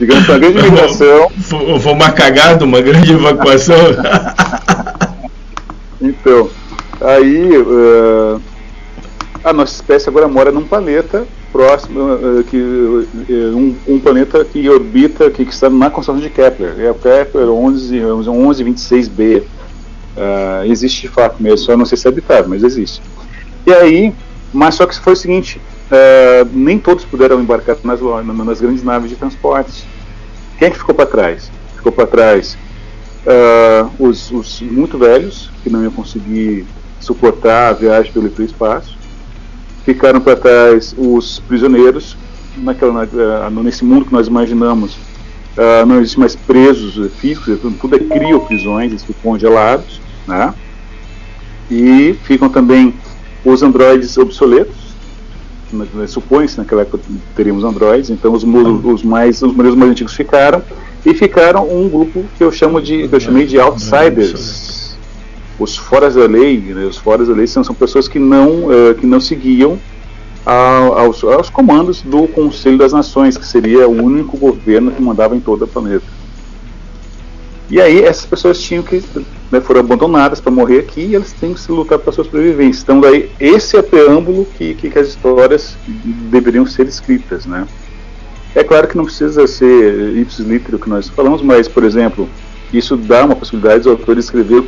digamos, 0.01 0.29
uma 0.29 0.39
grande 0.39 0.63
migração. 0.63 1.31
Foi 1.31 1.79
foi 1.79 1.93
uma 1.93 2.11
cagada, 2.11 2.65
uma 2.65 2.81
grande 2.81 3.13
evacuação. 3.13 3.77
Então, 6.01 6.51
aí 7.01 7.51
eh, 7.55 8.39
a 9.43 9.55
nossa 9.55 9.75
espécie 9.75 10.07
agora 10.07 10.29
mora 10.29 10.53
num 10.53 10.65
planeta 10.65 11.27
próximo 11.51 12.01
eh, 12.13 12.43
que 12.51 13.07
eh, 13.31 13.33
um, 13.55 13.75
um 13.87 13.99
planeta 13.99 14.45
que 14.45 14.69
orbita, 14.69 15.31
que, 15.31 15.47
que 15.47 15.53
está 15.53 15.71
na 15.71 15.89
constelação 15.89 16.23
de 16.23 16.29
Kepler. 16.29 16.75
É 16.79 16.91
o 16.91 16.95
Kepler 16.95 17.49
11, 17.49 17.97
1126b. 17.97 19.43
Uh, 20.17 20.65
existe 20.67 21.03
de 21.03 21.09
fato 21.09 21.43
mesmo, 21.43 21.59
só 21.59 21.77
não 21.77 21.85
sei 21.85 21.99
se 21.99 22.07
é 22.07 22.11
habitável, 22.11 22.49
mas 22.49 22.63
existe. 22.63 23.03
E 23.67 23.73
aí, 23.73 24.13
mas 24.53 24.77
só 24.77 24.87
que 24.87 24.99
foi 24.99 25.15
o 25.15 25.17
seguinte, 25.17 25.61
uh, 25.91 26.49
nem 26.53 26.79
todos 26.79 27.05
puderam 27.05 27.41
embarcar 27.41 27.77
nas, 27.83 28.01
nas 28.01 28.61
grandes 28.61 28.85
naves 28.85 29.11
de 29.11 29.17
transporte. 29.17 29.85
Quem 30.59 30.69
é 30.69 30.71
que 30.71 30.79
ficou 30.79 30.95
para 30.95 31.07
trás? 31.07 31.51
Ficou 31.77 31.91
para 31.91 32.07
trás 32.07 32.57
uh, 33.27 33.91
os, 33.99 34.31
os, 34.31 34.61
muito 34.61 34.97
velhos, 34.97 35.51
que 35.63 35.71
não 35.71 35.83
iam 35.83 35.91
conseguir 35.91 36.65
suportar 37.01 37.71
a 37.71 37.73
viagem 37.73 38.13
pelo 38.13 38.29
espaço. 38.45 38.97
Ficaram 39.85 40.21
para 40.21 40.37
trás 40.37 40.95
os 40.97 41.41
prisioneiros, 41.41 42.17
naquela, 42.57 43.51
nesse 43.51 43.85
mundo 43.85 44.07
que 44.07 44.13
nós 44.13 44.29
imaginamos. 44.29 44.95
Uh, 45.57 45.87
não 45.87 46.01
existe 46.01 46.19
mais 46.19 46.35
presos 46.35 47.13
físicos, 47.15 47.59
tudo 47.81 47.97
é 47.97 47.99
crioprisões, 47.99 48.91
eles 48.91 49.05
ficam 49.05 49.33
congelados. 49.33 50.01
Né? 50.27 50.55
E 51.71 52.15
ficam 52.25 52.49
também 52.49 52.95
os 53.45 53.63
androides 53.63 54.17
obsoletos, 54.17 54.85
supõe-se 56.07 56.59
naquela 56.59 56.83
época 56.83 57.01
teríamos 57.35 57.65
androides, 57.65 58.11
então 58.11 58.33
os, 58.33 58.45
os 58.45 59.03
mais 59.03 59.43
os 59.43 59.53
modelos 59.53 59.77
mais 59.77 59.91
antigos 59.91 60.15
ficaram 60.15 60.63
e 61.05 61.13
ficaram 61.15 61.69
um 61.69 61.89
grupo 61.89 62.25
que 62.39 62.45
eu 62.45 62.53
chamo 62.53 62.81
de 62.81 63.09
que 63.09 63.15
eu 63.15 63.21
chamei 63.21 63.45
de 63.45 63.59
outsiders, 63.59 64.97
os 65.59 65.77
foras 65.77 66.15
da 66.15 66.27
lei, 66.27 66.59
né, 66.59 66.85
os 66.85 66.97
foras 66.97 67.29
da 67.29 67.35
lei 67.35 67.47
são, 67.47 67.65
são 67.65 67.75
pessoas 67.75 68.09
que 68.09 68.19
não 68.19 68.67
uh, 68.67 68.95
que 68.99 69.07
não 69.07 69.21
seguiam 69.21 69.79
aos, 70.47 71.25
aos 71.25 71.49
comandos 71.49 72.03
do 72.03 72.29
Conselho 72.29 72.79
das 72.79 72.93
Nações, 72.93 73.37
que 73.37 73.47
seria 73.47 73.89
o 73.89 73.93
único 73.93 74.37
governo 74.37 74.93
que 74.93 75.03
mandava 75.03 75.35
em 75.35 75.41
todo 75.41 75.65
o 75.65 75.69
planeta. 75.69 76.05
E 77.75 77.81
aí 77.81 78.05
essas 78.05 78.25
pessoas 78.25 78.63
tinham 78.63 78.85
que 78.85 79.03
né, 79.51 79.61
foram 79.61 79.81
abandonadas 79.81 80.41
para 80.41 80.53
morrer 80.53 80.79
aqui 80.79 81.07
e 81.07 81.17
elas 81.17 81.33
têm 81.33 81.53
que 81.53 81.59
se 81.59 81.73
lutar 81.73 81.99
para 81.99 82.13
sua 82.13 82.23
sobrevivência. 82.23 82.83
Então 82.85 83.01
daí 83.01 83.29
esse 83.41 83.75
é 83.75 83.81
o 83.81 83.83
preâmbulo 83.83 84.47
que, 84.57 84.75
que, 84.75 84.89
que 84.89 84.97
as 84.97 85.09
histórias 85.09 85.77
deveriam 86.31 86.65
ser 86.65 86.87
escritas, 86.87 87.47
né? 87.47 87.67
É 88.55 88.63
claro 88.63 88.87
que 88.87 88.97
não 88.97 89.05
precisa 89.05 89.45
ser 89.49 90.17
ipsis 90.17 90.47
litero 90.47 90.79
que 90.79 90.89
nós 90.89 91.09
falamos, 91.09 91.43
mas 91.43 91.67
por 91.67 91.83
exemplo 91.83 92.29
isso 92.73 92.97
dá 92.97 93.25
uma 93.25 93.35
possibilidade 93.35 93.79
dos 93.83 93.89
autores 93.89 94.27
escrever 94.27 94.63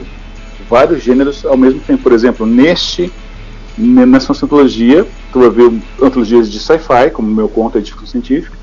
vários 0.68 1.00
gêneros 1.00 1.46
ao 1.46 1.56
mesmo 1.56 1.78
tempo. 1.78 2.02
Por 2.02 2.12
exemplo, 2.12 2.44
neste 2.44 3.12
nessa 3.78 4.32
antologia, 4.32 5.06
tu 5.32 5.38
vai 5.38 5.50
ver 5.50 5.80
antologias 6.02 6.50
de 6.50 6.58
sci-fi, 6.58 7.10
como 7.12 7.30
o 7.30 7.34
meu 7.36 7.48
conto 7.48 7.78
é 7.78 7.80
de 7.80 7.92
ficção 7.92 8.08
científica, 8.08 8.56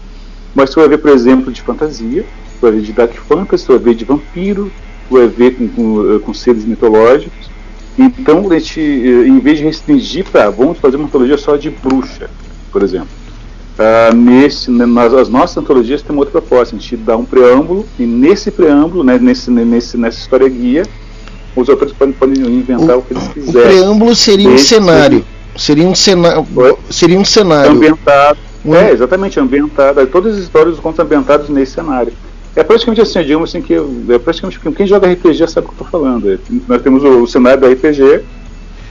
mas 0.53 0.69
tu 0.69 0.81
vai 0.81 0.89
ver, 0.89 0.97
por 0.97 1.11
exemplo, 1.11 1.49
de 1.49 1.61
fantasia, 1.61 2.25
vai 2.63 2.71
ver 2.71 2.81
de 2.81 2.93
dark 2.93 3.13
fantasy, 3.13 3.67
vai 3.67 3.77
ver 3.77 3.95
de 3.95 4.05
vampiro, 4.05 4.71
vai 5.09 5.27
ver 5.27 5.55
com, 5.55 5.67
com, 5.67 6.19
com 6.19 6.33
seres 6.33 6.65
mitológicos. 6.65 7.51
Então, 7.97 8.49
a 8.51 8.57
gente, 8.57 8.81
em 8.81 9.39
vez 9.39 9.59
de 9.59 9.65
restringir 9.65 10.25
para, 10.25 10.49
vamos 10.49 10.79
fazer 10.79 10.97
uma 10.97 11.05
antologia 11.05 11.37
só 11.37 11.55
de 11.55 11.69
bruxa, 11.69 12.29
por 12.71 12.81
exemplo. 12.81 13.09
Uh, 13.73 14.15
nesse, 14.15 14.69
nas 14.69 15.13
as 15.13 15.29
nossas 15.29 15.57
antologias 15.57 16.01
tem 16.01 16.11
uma 16.11 16.21
outra 16.21 16.39
proposta, 16.39 16.75
a 16.75 16.79
gente 16.79 16.95
dá 16.95 17.17
um 17.17 17.25
preâmbulo, 17.25 17.85
e 17.97 18.03
nesse 18.03 18.51
preâmbulo, 18.51 19.03
né, 19.03 19.17
nesse, 19.19 19.49
nesse, 19.49 19.97
nessa 19.97 20.19
história 20.19 20.47
guia, 20.47 20.83
os 21.55 21.69
autores 21.69 21.93
podem, 21.93 22.13
podem 22.13 22.39
inventar 22.39 22.95
o, 22.95 22.99
o, 22.99 23.01
que 23.01 23.13
eles 23.13 23.27
quiserem. 23.29 23.61
O 23.61 23.63
preâmbulo 23.63 24.15
seria 24.15 24.49
um 24.49 24.57
cenário. 24.57 25.25
Seria 25.55 25.87
um 25.87 25.95
cenário. 25.95 26.47
Seria 26.89 27.19
um 27.19 27.25
cenário. 27.25 27.71
Ambientado. 27.71 28.39
É, 28.65 28.91
exatamente, 28.91 29.39
ambientado. 29.39 30.05
Todas 30.07 30.35
as 30.35 30.43
histórias 30.43 30.75
dos 30.75 30.79
contos 30.79 30.99
ambientados 30.99 31.49
nesse 31.49 31.73
cenário. 31.73 32.13
É 32.55 32.63
praticamente 32.63 33.01
assim, 33.01 33.21
digamos 33.21 33.49
assim, 33.49 33.61
que 33.61 33.73
é 33.73 34.19
praticamente 34.19 34.59
quem 34.75 34.85
joga 34.85 35.11
RPG 35.11 35.47
sabe 35.47 35.65
o 35.65 35.69
que 35.71 35.81
eu 35.81 35.85
estou 35.85 35.87
falando. 35.87 36.31
É, 36.31 36.37
nós 36.67 36.81
temos 36.81 37.03
o, 37.03 37.23
o, 37.23 37.27
cenário 37.27 37.61
do 37.61 37.67
RPG 37.67 38.21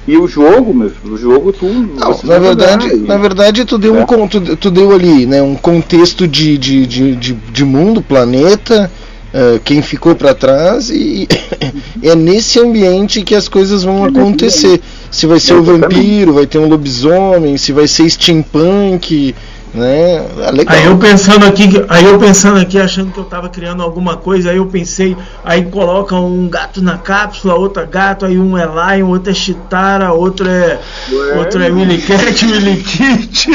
e 0.09 0.17
o 0.17 0.27
jogo, 0.27 0.75
meu, 0.75 0.91
o 1.05 1.17
jogo 1.17 1.53
tu. 1.53 1.67
Não, 1.67 2.19
na 2.25 2.39
verdade, 2.41 2.97
na 2.97 3.17
verdade 3.17 3.65
tu 3.65 3.79
deu 3.79 3.97
é. 3.97 4.03
um 4.03 4.29
tu, 4.29 4.57
tu, 4.57 4.71
deu 4.71 4.93
ali, 4.93 5.27
né, 5.27 5.41
um 5.41 5.55
contexto 5.55 6.27
de, 6.27 6.59
de, 6.59 6.87
de, 6.87 7.15
de, 7.15 7.33
de 7.35 7.65
mundo, 7.65 8.03
planeta, 8.03 8.91
uh, 9.33 9.61
quem 9.61 9.81
ficou 9.81 10.17
para 10.17 10.35
trás 10.35 10.91
e 10.91 11.29
é 12.03 12.17
nesse 12.17 12.59
ambiente 12.59 13.23
que 13.23 13.35
as 13.35 13.47
coisas 13.47 13.85
vão 13.85 14.05
acontecer. 14.05 14.81
Se 15.09 15.25
vai 15.27 15.39
ser 15.39 15.55
o 15.55 15.63
vampiro, 15.63 16.33
vai 16.33 16.47
ter 16.47 16.59
um 16.59 16.67
lobisomem, 16.67 17.57
se 17.57 17.71
vai 17.71 17.87
ser 17.87 18.11
steampunk, 18.11 19.35
né? 19.75 20.17
É 20.17 20.65
aí 20.67 20.85
eu 20.85 20.99
pensando 20.99 21.47
aqui, 21.47 21.69
aí 21.89 22.05
eu 22.05 22.19
pensando 22.19 22.61
aqui, 22.61 22.79
achando 22.79 23.13
que 23.13 23.19
eu 23.19 23.25
estava 23.25 23.49
criando 23.49 23.83
alguma 23.83 24.17
coisa, 24.17 24.51
aí 24.51 24.59
eu 24.59 24.67
pensei, 24.67 25.17
aí 25.45 25.65
coloca 25.65 26.15
um 26.15 26.49
gato 26.49 26.83
na 26.83 26.99
cápsula, 26.99 27.55
outro 27.55 27.87
gato, 27.87 28.27
aí 28.27 28.39
um 28.39 28.57
é 28.57 28.67
Lion, 28.67 29.09
outro 29.09 29.31
é 29.31 29.35
Chitara, 29.35 30.13
outro 30.13 30.49
é, 30.49 30.79
Ué, 31.11 31.39
outro 31.39 31.63
é 31.63 31.71
Willy 31.71 31.99
Cat, 31.99 32.45
Willy 32.45 32.77
Kit. 32.83 33.49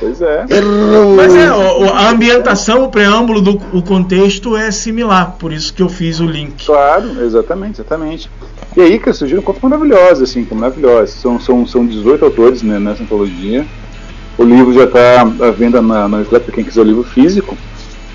Pois 0.00 0.22
é. 0.22 0.46
Mas 1.14 1.34
é, 1.34 1.46
a 1.46 2.10
ambientação, 2.10 2.84
o 2.84 2.88
preâmbulo 2.88 3.42
do 3.42 3.60
o 3.72 3.82
contexto 3.82 4.56
é 4.56 4.70
similar, 4.70 5.36
por 5.38 5.52
isso 5.52 5.74
que 5.74 5.82
eu 5.82 5.90
fiz 5.90 6.20
o 6.20 6.24
link. 6.24 6.64
Claro, 6.64 7.22
exatamente, 7.22 7.80
exatamente. 7.80 8.30
E 8.76 8.80
aí, 8.80 8.98
que 8.98 9.12
surgiram 9.12 9.42
contos 9.42 9.62
maravilhosos, 9.62 10.30
assim, 10.30 10.46
maravilhosos. 10.52 11.16
São, 11.16 11.38
são, 11.38 11.66
são 11.66 11.84
18 11.84 12.24
autores 12.24 12.62
né, 12.62 12.78
nessa 12.78 13.02
antologia. 13.02 13.66
O 14.40 14.42
livro 14.42 14.72
já 14.72 14.84
está 14.84 15.20
à 15.20 15.50
venda 15.50 15.82
na, 15.82 16.08
na 16.08 16.24
para 16.24 16.40
quem 16.40 16.64
quiser 16.64 16.80
o 16.80 16.84
livro 16.84 17.02
físico. 17.02 17.58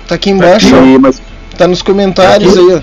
Tá 0.08 0.16
aqui 0.16 0.30
embaixo. 0.30 0.70
Tá, 0.70 0.80
aqui, 0.80 0.98
mas... 0.98 1.22
tá 1.56 1.68
nos 1.68 1.82
comentários 1.82 2.52
tá 2.52 2.60
aí, 2.60 2.74
ó. 2.74 2.80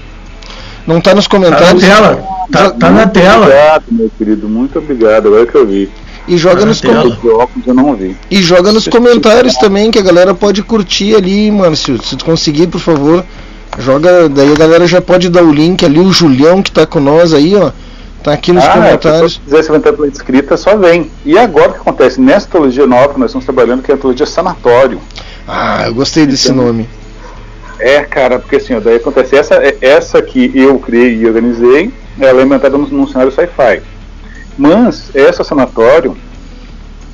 Não 0.88 1.02
tá 1.02 1.14
nos 1.14 1.28
comentários. 1.28 1.84
Tá 1.84 1.90
na 1.90 1.94
tela. 1.94 2.24
Tá, 2.50 2.70
tá 2.70 2.90
na 2.90 3.06
tela. 3.06 3.46
Obrigado, 3.46 3.84
meu 3.92 4.10
querido. 4.18 4.48
Muito 4.48 4.80
obrigado. 4.80 5.28
Agora 5.28 5.46
que 5.46 5.56
eu 5.56 5.68
vi. 5.68 5.92
E 6.26 6.38
joga 6.38 6.62
tá 6.62 6.68
nos 6.68 6.80
comentários. 6.80 8.16
E 8.32 8.42
joga 8.42 8.72
nos 8.72 8.88
comentários 8.88 9.56
também, 9.56 9.92
que 9.92 10.00
a 10.00 10.04
galera 10.04 10.34
pode 10.34 10.64
curtir 10.64 11.14
ali, 11.14 11.52
mano. 11.52 11.76
Se, 11.76 11.98
se 11.98 12.16
tu 12.16 12.24
conseguir, 12.24 12.68
por 12.68 12.80
favor. 12.80 13.26
Joga. 13.78 14.30
Daí 14.30 14.54
a 14.54 14.56
galera 14.56 14.88
já 14.88 15.02
pode 15.02 15.28
dar 15.28 15.44
o 15.44 15.52
link 15.52 15.84
ali, 15.84 16.00
o 16.00 16.14
Julião 16.14 16.64
que 16.64 16.72
tá 16.72 16.86
com 16.86 17.02
nós 17.02 17.34
aí, 17.34 17.58
ó. 17.58 17.74
Tá 18.24 18.32
aqui 18.34 18.54
nos 18.54 18.64
ah, 18.64 18.72
comentários. 18.72 19.34
Se 19.34 19.40
quiser 19.42 19.64
se 19.64 19.72
levantar 19.72 19.94
pela 19.94 20.08
escrita, 20.08 20.56
só 20.56 20.78
vem. 20.78 21.12
E 21.26 21.38
agora 21.38 21.72
o 21.72 21.74
que 21.74 21.80
acontece? 21.82 22.22
Nessa 22.22 22.48
antologia 22.48 22.88
nova 22.88 23.14
que 23.14 23.20
nós 23.20 23.32
estamos 23.32 23.44
trabalhando, 23.44 23.84
que 23.84 23.92
é 23.92 23.94
a 23.94 23.98
antologia 23.98 24.26
Sanatório. 24.26 25.00
Ah, 25.46 25.84
eu 25.88 25.94
gostei 25.94 26.26
desse 26.26 26.50
então, 26.50 26.64
nome. 26.64 26.88
É, 27.78 28.02
cara, 28.04 28.40
porque 28.40 28.56
assim, 28.56 28.76
ó, 28.76 28.80
daí 28.80 28.96
acontece, 28.96 29.36
essa, 29.36 29.56
essa 29.82 30.22
que 30.22 30.52
eu 30.56 30.80
criei 30.80 31.18
e 31.18 31.28
organizei, 31.28 31.92
ela 32.18 32.40
é 32.40 32.44
ambientada 32.44 32.78
num, 32.78 33.08
cenário 33.08 33.32
sci-fi. 33.32 33.82
Mas 34.58 35.14
essa 35.14 35.44
sanatório, 35.44 36.16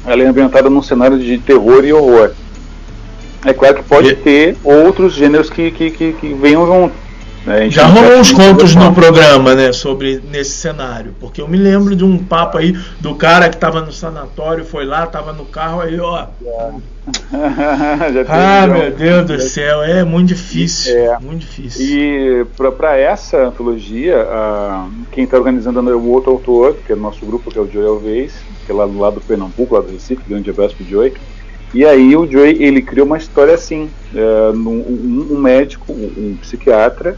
ela 0.05 0.21
é 0.21 0.27
ambientada 0.27 0.69
num 0.69 0.83
cenário 0.83 1.17
de 1.17 1.39
terror 1.39 1.83
e 1.83 1.91
horror. 1.91 2.33
É 3.43 3.53
claro 3.53 3.77
que 3.77 3.83
pode 3.83 4.09
e... 4.09 4.15
ter 4.15 4.57
outros 4.63 5.13
gêneros 5.13 5.49
que, 5.49 5.71
que, 5.71 5.89
que, 5.89 6.13
que 6.13 6.33
venham. 6.33 6.91
Né? 7.45 7.69
Já 7.69 7.85
rolou 7.87 8.19
uns 8.19 8.31
contos 8.31 8.75
no 8.75 8.93
programa, 8.93 9.55
né, 9.55 9.71
sobre 9.71 10.21
nesse 10.29 10.51
cenário, 10.51 11.15
porque 11.19 11.41
eu 11.41 11.47
me 11.47 11.57
lembro 11.57 11.95
de 11.95 12.03
um 12.03 12.17
papo 12.17 12.57
aí 12.57 12.77
do 12.99 13.15
cara 13.15 13.49
que 13.49 13.55
estava 13.55 13.81
no 13.81 13.91
sanatório, 13.91 14.65
foi 14.65 14.85
lá, 14.85 15.05
estava 15.05 15.31
no 15.31 15.45
carro 15.45 15.81
aí, 15.81 15.99
ó. 15.99 16.27
ah, 18.27 18.67
meu 18.67 18.91
Deus 18.91 19.25
do 19.25 19.39
céu, 19.41 19.81
é 19.81 20.03
muito 20.03 20.27
difícil, 20.27 20.95
é. 20.95 21.17
muito 21.19 21.39
difícil. 21.39 21.85
E 21.85 22.45
para 22.77 22.97
essa 22.97 23.47
antologia, 23.47 24.27
quem 25.11 25.23
está 25.23 25.37
organizando 25.37 25.79
é 25.89 25.95
o 25.95 26.07
outro 26.09 26.31
autor, 26.31 26.75
que 26.85 26.91
é 26.91 26.95
o 26.95 26.99
nosso 26.99 27.25
grupo, 27.25 27.49
que 27.49 27.57
é 27.57 27.61
o 27.61 27.71
Joey 27.71 27.87
Alves, 27.87 28.33
que 28.65 28.71
é 28.71 28.75
lá 28.75 28.85
do 28.85 28.99
lado 28.99 29.15
do 29.15 29.21
Pernambuco, 29.21 29.73
lá 29.73 29.81
do 29.81 29.91
Recife, 29.91 30.21
grande 30.27 30.49
abraço 30.49 30.75
pro 30.75 30.85
Joey. 30.85 31.13
E 31.73 31.85
aí 31.85 32.15
o 32.15 32.29
Joey 32.29 32.61
ele 32.61 32.81
criou 32.81 33.05
uma 33.05 33.17
história 33.17 33.53
assim, 33.53 33.89
uh, 34.13 34.51
um, 34.55 35.27
um, 35.31 35.39
médico, 35.39 35.91
um 35.93 36.35
psiquiatra 36.41 37.17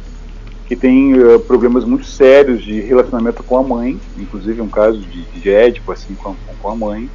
que 0.72 0.76
tem 0.78 1.14
uh, 1.22 1.38
problemas 1.38 1.84
muito 1.84 2.06
sérios 2.06 2.64
de 2.64 2.80
relacionamento 2.80 3.44
com 3.44 3.58
a 3.58 3.62
mãe, 3.62 4.00
inclusive 4.18 4.62
um 4.62 4.70
caso 4.70 5.00
de, 5.00 5.24
de 5.24 5.50
Édipo 5.50 5.92
assim 5.92 6.14
com, 6.14 6.34
com 6.62 6.70
a 6.70 6.74
mãe. 6.74 7.10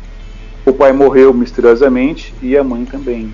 O 0.67 0.75
pai 0.75 0.93
morreu 0.93 1.33
misteriosamente 1.33 2.35
e 2.43 2.55
a 2.55 2.63
mãe 2.63 2.85
também. 2.85 3.33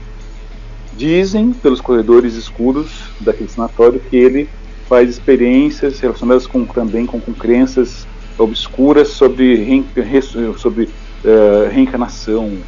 Dizem 0.97 1.53
pelos 1.53 1.81
corredores 1.81 2.35
escuros 2.35 3.11
daquele 3.19 3.51
sanatório 3.51 3.99
que 3.99 4.16
ele 4.16 4.49
faz 4.89 5.11
experiências 5.11 5.99
relacionadas 5.99 6.47
com, 6.47 6.65
também 6.66 7.05
com, 7.05 7.20
com 7.20 7.35
crenças 7.35 8.07
obscuras 8.39 9.09
sobre, 9.09 9.85
sobre 10.57 10.85
uh, 10.85 11.69
reencarnação, 11.69 12.59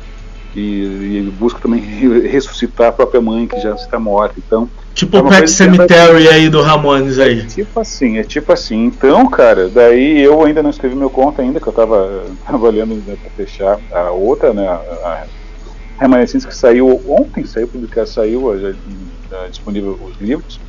e, 0.55 1.19
e 1.19 1.31
busca 1.31 1.61
também 1.61 1.81
re- 1.81 2.27
ressuscitar 2.29 2.89
a 2.89 2.93
própria 2.93 3.21
mãe 3.21 3.47
que 3.47 3.61
já 3.61 3.75
está 3.75 3.99
morta. 3.99 4.35
Então, 4.39 4.69
Tipo 4.95 5.17
é 5.17 5.21
o 5.21 5.29
Pet 5.29 5.51
Cemetery 5.51 6.29
aí 6.29 6.49
do 6.49 6.63
Ramones 6.63 7.19
aí. 7.19 7.47
Tipo 7.47 7.81
assim, 7.81 8.19
é 8.19 8.23
tipo 8.23 8.53
assim. 8.53 8.85
Então, 8.85 9.29
cara, 9.29 9.69
daí 9.69 10.21
eu 10.21 10.45
ainda 10.45 10.63
não 10.63 10.71
escrevi 10.71 10.95
meu 10.95 11.11
conto 11.11 11.41
ainda, 11.41 11.59
que 11.59 11.67
eu 11.67 11.73
tava 11.73 12.25
trabalhando 12.47 12.95
né, 13.05 13.17
pra 13.21 13.31
fechar 13.31 13.81
a 13.93 14.11
outra, 14.13 14.53
né? 14.55 14.67
A, 14.69 14.75
a 14.75 15.27
Remanescentes 15.99 16.47
que 16.47 16.55
saiu 16.55 17.03
ontem, 17.09 17.45
saiu 17.45 17.69
publicado, 17.69 18.09
saiu 18.09 18.59
já, 18.61 18.73
já 19.31 19.47
disponível 19.49 19.99
os 20.01 20.21
livros. 20.21 20.61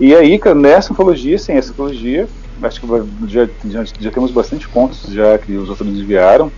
E 0.00 0.14
aí, 0.14 0.38
cara, 0.38 0.54
nessa 0.54 0.92
antologia, 0.92 1.38
sem 1.38 1.56
essa 1.56 1.70
antologia, 1.70 2.28
acho 2.62 2.80
que 2.80 2.86
já, 3.28 3.48
já, 3.64 3.84
já 4.00 4.10
temos 4.10 4.30
bastante 4.30 4.68
contos 4.68 5.12
já 5.12 5.36
que 5.38 5.52
os 5.56 5.68
autores 5.68 5.94
enviaram. 5.94 6.50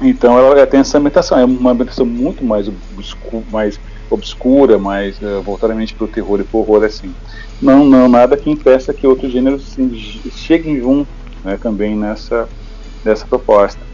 Então 0.00 0.38
ela 0.38 0.66
tem 0.66 0.80
essa 0.80 0.98
ambientação, 0.98 1.38
é 1.38 1.44
uma 1.44 1.72
ambientação 1.72 2.06
muito 2.06 2.44
mais, 2.44 2.68
obscu 2.68 3.44
mais 3.50 3.80
obscura, 4.10 4.78
mais 4.78 5.20
eh, 5.20 5.40
voltadamente 5.44 5.94
para 5.94 6.04
o 6.04 6.08
terror 6.08 6.40
e 6.40 6.44
pro 6.44 6.60
horror 6.60 6.84
assim. 6.84 7.14
Não, 7.60 7.84
não 7.84 8.08
nada 8.08 8.36
que 8.36 8.48
impeça 8.50 8.94
que 8.94 9.06
outros 9.06 9.32
gêneros 9.32 9.64
assim, 9.64 9.90
cheguem 10.30 10.78
junto 10.80 11.10
né, 11.44 11.58
também 11.58 11.96
nessa, 11.96 12.48
nessa 13.04 13.26
proposta. 13.26 13.86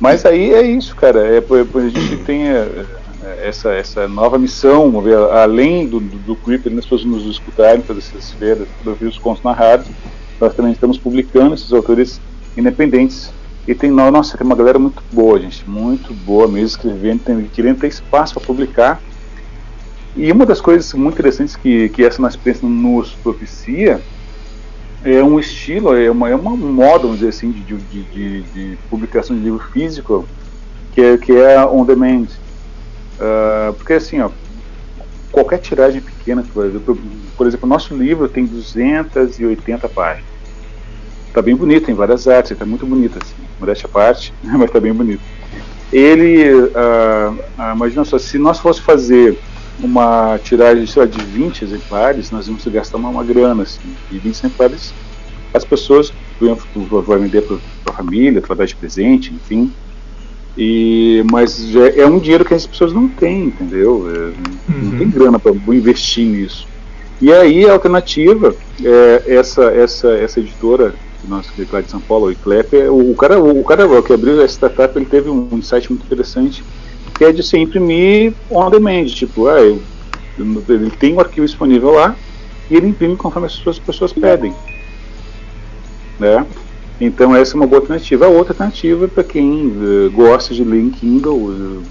Mas 0.00 0.24
aí 0.24 0.52
é 0.52 0.62
isso, 0.62 0.96
cara. 0.96 1.26
É, 1.36 1.40
por- 1.40 1.58
a 1.74 1.88
gente 1.88 2.16
tem 2.24 2.48
eh, 2.48 2.86
eh, 3.22 3.48
essa, 3.48 3.72
essa 3.72 4.08
nova 4.08 4.38
missão, 4.38 4.92
além 5.32 5.88
do, 5.88 6.00
do, 6.00 6.18
do 6.18 6.36
Creeper, 6.36 6.72
as 6.72 6.84
pessoas 6.84 7.04
nos 7.04 7.26
escutarem 7.26 7.82
todas 7.82 8.08
essas 8.08 8.32
feiras, 8.32 8.68
para 8.82 8.90
ouvir 8.92 9.06
os 9.06 9.18
contos 9.18 9.42
narrados, 9.42 9.88
nós 10.40 10.54
também 10.54 10.72
estamos 10.72 10.98
publicando 10.98 11.54
esses 11.54 11.72
autores 11.72 12.20
independentes. 12.56 13.34
E 13.66 13.74
tem, 13.74 13.90
no- 13.90 14.10
nossa, 14.10 14.36
tem 14.36 14.46
uma 14.46 14.56
galera 14.56 14.78
muito 14.78 15.02
boa, 15.10 15.40
gente, 15.40 15.68
muito 15.68 16.14
boa 16.14 16.46
mesmo, 16.48 16.66
escrevendo, 16.66 17.22
tem, 17.22 17.48
querendo 17.50 17.78
ter 17.78 17.88
espaço 17.88 18.34
para 18.34 18.42
publicar. 18.44 19.02
E 20.14 20.30
uma 20.32 20.44
das 20.46 20.60
coisas 20.60 20.92
muito 20.94 21.14
interessantes 21.14 21.56
que, 21.56 21.88
que 21.90 22.04
essa 22.04 22.20
nossa 22.20 22.36
experiência 22.36 22.68
nos 22.68 23.16
propicia 23.16 24.04
é 25.02 25.22
um 25.24 25.38
estilo, 25.38 25.94
é 25.94 26.10
uma, 26.10 26.28
é 26.30 26.34
uma 26.36 26.56
moda, 26.56 27.02
vamos 27.04 27.18
dizer 27.18 27.30
assim, 27.30 27.52
de, 27.52 27.64
de, 27.64 28.06
de, 28.06 28.44
de 28.44 28.80
publicação 28.88 29.36
de 29.36 29.42
livro 29.42 29.60
físico, 29.72 30.30
que 30.92 31.00
é, 31.02 31.18
que 31.18 31.32
é 31.32 31.64
on 31.66 31.84
demand. 31.86 32.26
Ah, 33.18 33.72
porque 33.76 33.94
assim, 33.94 34.20
ó, 34.20 34.32
qualquer 35.30 35.58
tiragem 35.58 36.02
pequena 36.02 36.44
que 36.46 36.54
vai 36.54 36.70
ver, 36.70 36.80
por, 36.80 36.96
por 37.36 37.46
exemplo, 37.46 37.66
o 37.66 37.70
nosso 37.70 37.96
livro 37.96 38.28
tem 38.28 38.46
280 38.46 39.88
páginas. 39.88 40.39
Tá 41.32 41.40
bem 41.40 41.54
bonito, 41.54 41.86
tem 41.86 41.94
várias 41.94 42.26
artes, 42.26 42.56
tá 42.56 42.66
muito 42.66 42.84
bonito 42.84 43.18
assim, 43.22 43.34
modéstia 43.58 43.86
à 43.86 43.90
parte, 43.90 44.32
mas 44.42 44.70
tá 44.70 44.80
bem 44.80 44.92
bonito. 44.92 45.22
Ele, 45.92 46.70
ah, 46.74 47.34
ah, 47.58 47.72
imagina 47.74 48.04
só, 48.04 48.18
se 48.18 48.38
nós 48.38 48.58
fosse 48.58 48.80
fazer 48.80 49.38
uma 49.82 50.38
tiragem 50.38 50.86
sei 50.86 51.02
lá, 51.02 51.08
de 51.08 51.20
20 51.22 51.62
exemplares, 51.62 52.30
nós 52.30 52.46
íamos 52.46 52.64
gastar 52.66 52.98
uma, 52.98 53.08
uma 53.08 53.24
grana, 53.24 53.62
assim, 53.62 53.96
e 54.10 54.18
20 54.18 54.34
exemplares 54.34 54.92
as 55.52 55.64
pessoas 55.64 56.12
vão, 56.40 57.02
vender 57.18 57.42
para 57.42 57.56
a 57.86 57.92
família, 57.92 58.40
para 58.40 58.54
dar 58.54 58.66
de 58.66 58.76
presente, 58.76 59.32
enfim. 59.34 59.72
E, 60.56 61.24
mas 61.30 61.74
é 61.74 62.06
um 62.06 62.18
dinheiro 62.18 62.44
que 62.44 62.54
as 62.54 62.66
pessoas 62.66 62.92
não 62.92 63.08
têm, 63.08 63.46
entendeu? 63.46 64.06
É, 64.08 64.72
Não 64.72 64.98
tem 64.98 65.10
grana 65.10 65.38
para 65.38 65.52
investir 65.52 66.26
nisso. 66.26 66.66
E 67.20 67.32
aí 67.32 67.68
a 67.68 67.72
alternativa 67.72 68.54
é 68.82 69.34
essa, 69.34 69.64
essa, 69.64 70.12
essa 70.12 70.40
editora 70.40 70.94
que 71.20 71.62
é 71.62 71.66
lá 71.70 71.80
de 71.82 71.90
São 71.90 72.00
Paulo, 72.00 72.26
o 72.26 72.30
Iclep, 72.32 72.76
é- 72.76 72.90
o, 72.90 73.14
cara, 73.14 73.38
o 73.42 73.62
cara 73.64 74.02
que 74.02 74.12
abriu 74.12 74.40
essa 74.40 74.54
startup, 74.54 74.96
ele 74.98 75.06
teve 75.06 75.28
um 75.30 75.58
insight 75.58 75.88
muito 75.90 76.04
interessante, 76.06 76.64
que 77.16 77.24
é 77.24 77.32
de 77.32 77.42
se 77.42 77.58
imprimir 77.58 78.34
on 78.50 78.70
demand, 78.70 79.04
tipo, 79.06 79.46
ah, 79.46 79.60
eu- 79.60 79.84
ele 80.68 80.90
tem 80.90 81.14
o 81.14 81.20
arquivo 81.20 81.46
disponível 81.46 81.90
lá 81.90 82.16
e 82.70 82.76
ele 82.76 82.86
imprime 82.88 83.16
conforme 83.16 83.46
as 83.46 83.56
pessoas, 83.56 83.76
as 83.76 83.84
pessoas 83.84 84.12
pedem. 84.12 84.54
Né? 86.18 86.46
Então 87.00 87.34
essa 87.34 87.54
é 87.54 87.60
uma 87.60 87.66
boa 87.66 87.80
alternativa. 87.80 88.26
A 88.26 88.28
outra 88.28 88.52
alternativa 88.52 89.04
é 89.04 89.08
para 89.08 89.24
quem 89.24 89.70
eh, 89.70 90.08
gosta 90.10 90.54
de 90.54 90.62
ler 90.64 90.80
em 90.80 90.90
Kindle, 90.90 91.52
eh, 91.52 91.82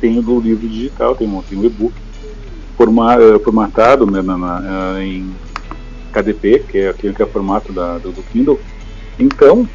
tem 0.00 0.18
o 0.18 0.22
do 0.22 0.40
livro 0.40 0.68
digital, 0.68 1.14
tem 1.16 1.28
um, 1.28 1.42
tem 1.42 1.58
um 1.58 1.64
e-book 1.64 1.94
eh, 2.80 3.38
formatado 3.44 4.06
né, 4.06 4.22
na- 4.22 4.38
na- 4.38 5.04
em 5.04 5.36
KDP, 6.12 6.64
que 6.68 6.78
é 6.78 6.88
aquele 6.88 7.14
que 7.14 7.22
é 7.22 7.24
o 7.24 7.28
formato 7.28 7.72
da, 7.72 7.98
do, 7.98 8.12
do 8.12 8.22
Kindle. 8.32 8.60
Então, 9.18 9.68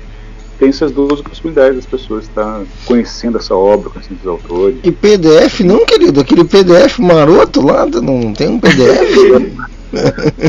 tem 0.60 0.70
essas 0.70 0.92
duas 0.92 1.22
possibilidades 1.22 1.76
das 1.76 1.86
pessoas 1.86 2.24
estar 2.24 2.64
conhecendo 2.86 3.38
essa 3.38 3.56
obra, 3.56 3.90
conhecendo 3.90 4.20
os 4.22 4.28
autores. 4.28 4.78
E 4.84 4.92
PDF 4.92 5.62
não, 5.62 5.86
querido? 5.86 6.20
Aquele 6.20 6.44
PDF 6.44 7.00
maroto 7.00 7.66
lá, 7.66 7.86
não 7.86 8.34
tem 8.34 8.50
um 8.50 8.60
PDF? 8.60 9.18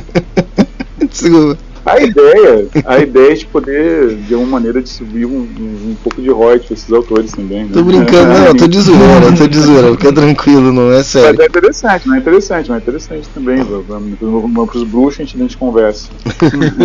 Desculpa. 1.08 1.67
A 1.88 2.02
ideia, 2.02 2.66
a 2.84 2.98
ideia 2.98 3.32
é 3.32 3.34
de 3.34 3.46
poder, 3.46 4.14
de 4.16 4.34
uma 4.34 4.46
maneira, 4.46 4.82
de 4.82 4.88
subir 4.88 5.24
um, 5.26 5.30
um, 5.30 5.90
um 5.90 5.96
pouco 6.02 6.20
de 6.20 6.28
royalties 6.28 6.66
para 6.66 6.74
esses 6.74 6.92
autores 6.92 7.32
também. 7.32 7.64
Né? 7.64 7.70
Tô 7.72 7.82
brincando, 7.82 8.32
não, 8.38 8.54
tô 8.54 8.68
de 8.68 8.80
zoeira, 8.80 9.32
tô 9.36 9.46
de 9.46 9.60
zoeira, 9.60 9.90
fica 9.92 10.12
tranquilo, 10.12 10.72
não 10.72 10.90
é 10.92 10.96
Mas 10.96 11.06
sério. 11.06 11.40
é 11.40 11.46
interessante, 11.46 12.08
não 12.08 12.14
é 12.14 12.18
interessante, 12.18 12.68
mas 12.68 12.78
é 12.78 12.82
interessante 12.82 13.28
também. 13.34 13.64
Vamos, 13.88 14.70
pros 14.70 14.84
bruxos, 14.84 15.20
a 15.20 15.24
gente, 15.24 15.36
a 15.36 15.40
gente 15.40 15.56
conversa. 15.56 16.08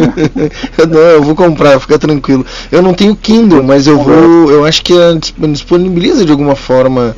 não, 0.90 1.00
eu 1.00 1.22
vou 1.24 1.36
comprar, 1.36 1.80
fica 1.80 2.00
tranquilo. 2.00 2.46
Eu 2.72 2.82
não 2.82 2.94
tenho 2.94 3.16
Kindle, 3.16 3.64
mas 3.64 3.88
eu 3.88 4.00
vou, 4.00 4.50
eu 4.52 4.66
acho 4.66 4.84
que 4.84 4.94
a 4.94 5.14
disp- 5.14 5.38
disponibiliza 5.48 6.26
de 6.26 6.32
alguma 6.32 6.56
forma 6.56 7.16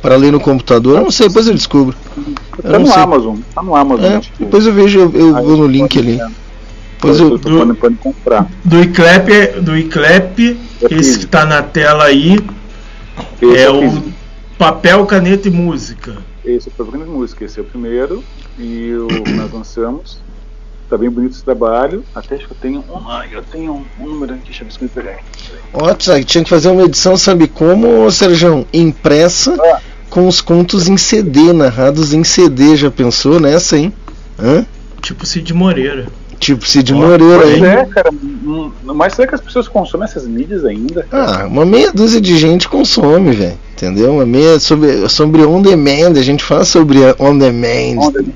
para 0.00 0.16
ler 0.16 0.32
no 0.32 0.38
computador. 0.40 0.98
Eu 0.98 1.04
não 1.04 1.10
sei, 1.10 1.28
depois 1.28 1.46
eu 1.46 1.54
descubro. 1.54 1.96
Tá 2.62 2.78
no 2.78 2.86
sei. 2.86 3.02
Amazon, 3.02 3.36
tá 3.54 3.62
no 3.62 3.74
Amazon. 3.74 4.04
É, 4.04 4.20
tipo, 4.20 4.36
depois 4.38 4.66
eu 4.66 4.72
vejo, 4.72 4.98
eu, 5.00 5.12
eu 5.14 5.34
vou 5.42 5.56
no 5.56 5.66
link 5.66 5.98
ali. 5.98 6.20
Depois 7.12 7.20
eu, 7.20 7.38
pode, 7.38 7.74
pode 7.74 7.94
comprar. 7.96 8.48
Do 8.64 8.80
Iclep, 8.82 9.60
do 9.60 9.76
Iclep 9.76 10.58
esse 10.90 11.18
que 11.20 11.26
tá 11.26 11.44
na 11.44 11.62
tela 11.62 12.04
aí, 12.04 12.38
Esse 13.40 13.56
é 13.56 13.62
é 13.64 13.70
o 13.70 14.02
papel, 14.58 15.04
caneta 15.06 15.48
e 15.48 15.50
música. 15.50 16.16
Esse 16.44 16.68
é 16.68 16.72
o 16.72 16.74
programa 16.74 17.04
de 17.04 17.10
música, 17.10 17.44
esse 17.44 17.58
é 17.58 17.62
o 17.62 17.64
primeiro 17.64 18.22
e 18.58 18.92
o 18.92 19.08
nós 19.36 19.52
lançamos. 19.52 20.20
Tá 20.88 20.98
bem 20.98 21.08
bonito 21.08 21.32
esse 21.32 21.42
trabalho. 21.44 22.04
Até 22.14 22.34
acho 22.36 22.46
que 22.46 22.52
eu 22.52 22.56
tenho 22.60 22.80
um. 22.80 23.22
Eu 23.32 23.42
tenho 23.42 23.72
um, 23.72 23.84
um 24.04 24.06
número 24.06 24.34
aqui, 24.34 24.44
deixa 24.44 24.62
eu 24.62 24.66
ver 24.66 24.72
se 24.72 24.82
eu 24.82 24.88
pegar. 24.90 25.18
Ó, 25.72 25.92
Tsai, 25.94 26.22
tinha 26.24 26.44
que 26.44 26.50
fazer 26.50 26.68
uma 26.68 26.82
edição, 26.82 27.16
sabe 27.16 27.48
como, 27.48 28.10
Sérgio? 28.10 28.66
Impressa 28.72 29.56
Ah. 29.60 29.80
com 30.10 30.28
os 30.28 30.40
contos 30.42 30.86
em 30.86 30.96
CD, 30.98 31.52
narrados 31.54 32.12
em 32.12 32.22
CD. 32.22 32.76
Já 32.76 32.90
pensou 32.90 33.40
nessa, 33.40 33.78
hein? 33.78 33.92
Hã? 34.38 34.66
Tipo 35.00 35.24
Cid 35.26 35.52
Moreira. 35.54 36.06
Tipo 36.38 36.66
Cid 36.66 36.92
Moreira, 36.92 37.42
Pois 37.42 37.56
hein? 37.56 37.64
é, 37.64 37.84
cara. 37.86 38.10
hum, 38.12 38.70
Mas 38.84 39.14
será 39.14 39.28
que 39.28 39.34
as 39.34 39.40
pessoas 39.40 39.68
consomem 39.68 40.04
essas 40.04 40.26
mídias 40.26 40.64
ainda? 40.64 41.06
Ah, 41.12 41.46
uma 41.46 41.64
meia 41.64 41.92
dúzia 41.92 42.20
de 42.20 42.36
gente 42.36 42.68
consome, 42.68 43.32
velho. 43.32 43.58
Entendeu? 43.76 44.12
Uma 44.14 44.26
meia 44.26 44.58
sobre, 44.60 45.08
sobre 45.08 45.42
on 45.44 45.60
demand. 45.62 46.18
A 46.18 46.22
gente 46.22 46.42
fala 46.44 46.64
sobre 46.64 46.98
on 47.18 47.36
demand. 47.38 47.98
On 47.98 48.10
demand. 48.10 48.32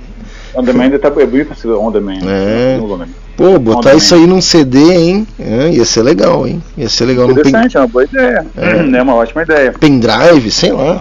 On 0.55 0.63
demand 0.63 0.99
tá, 0.99 1.09
é 1.09 1.27
bonito 1.27 1.53
esse 1.53 1.69
on 1.69 1.91
demand. 1.91 2.21
É. 2.27 2.79
Nome. 2.79 3.07
Pô, 3.37 3.57
botar 3.59 3.95
isso 3.95 4.15
aí 4.17 4.27
num 4.27 4.41
CD, 4.41 4.79
hein? 4.93 5.27
É, 5.39 5.71
ia 5.71 5.85
ser 5.85 6.03
legal, 6.03 6.45
hein? 6.47 6.61
Ia 6.77 6.89
ser 6.89 7.05
legal 7.05 7.29
num 7.29 7.35
pen, 7.35 7.43
Interessante, 7.51 7.77
é 7.77 7.81
uma 7.81 7.87
boa 7.87 8.05
ideia. 8.05 8.47
É, 8.57 9.03
uma 9.03 9.15
ótima 9.15 9.43
ideia. 9.43 9.73
pendrive, 9.79 10.51
sei 10.51 10.73
lá. 10.73 11.01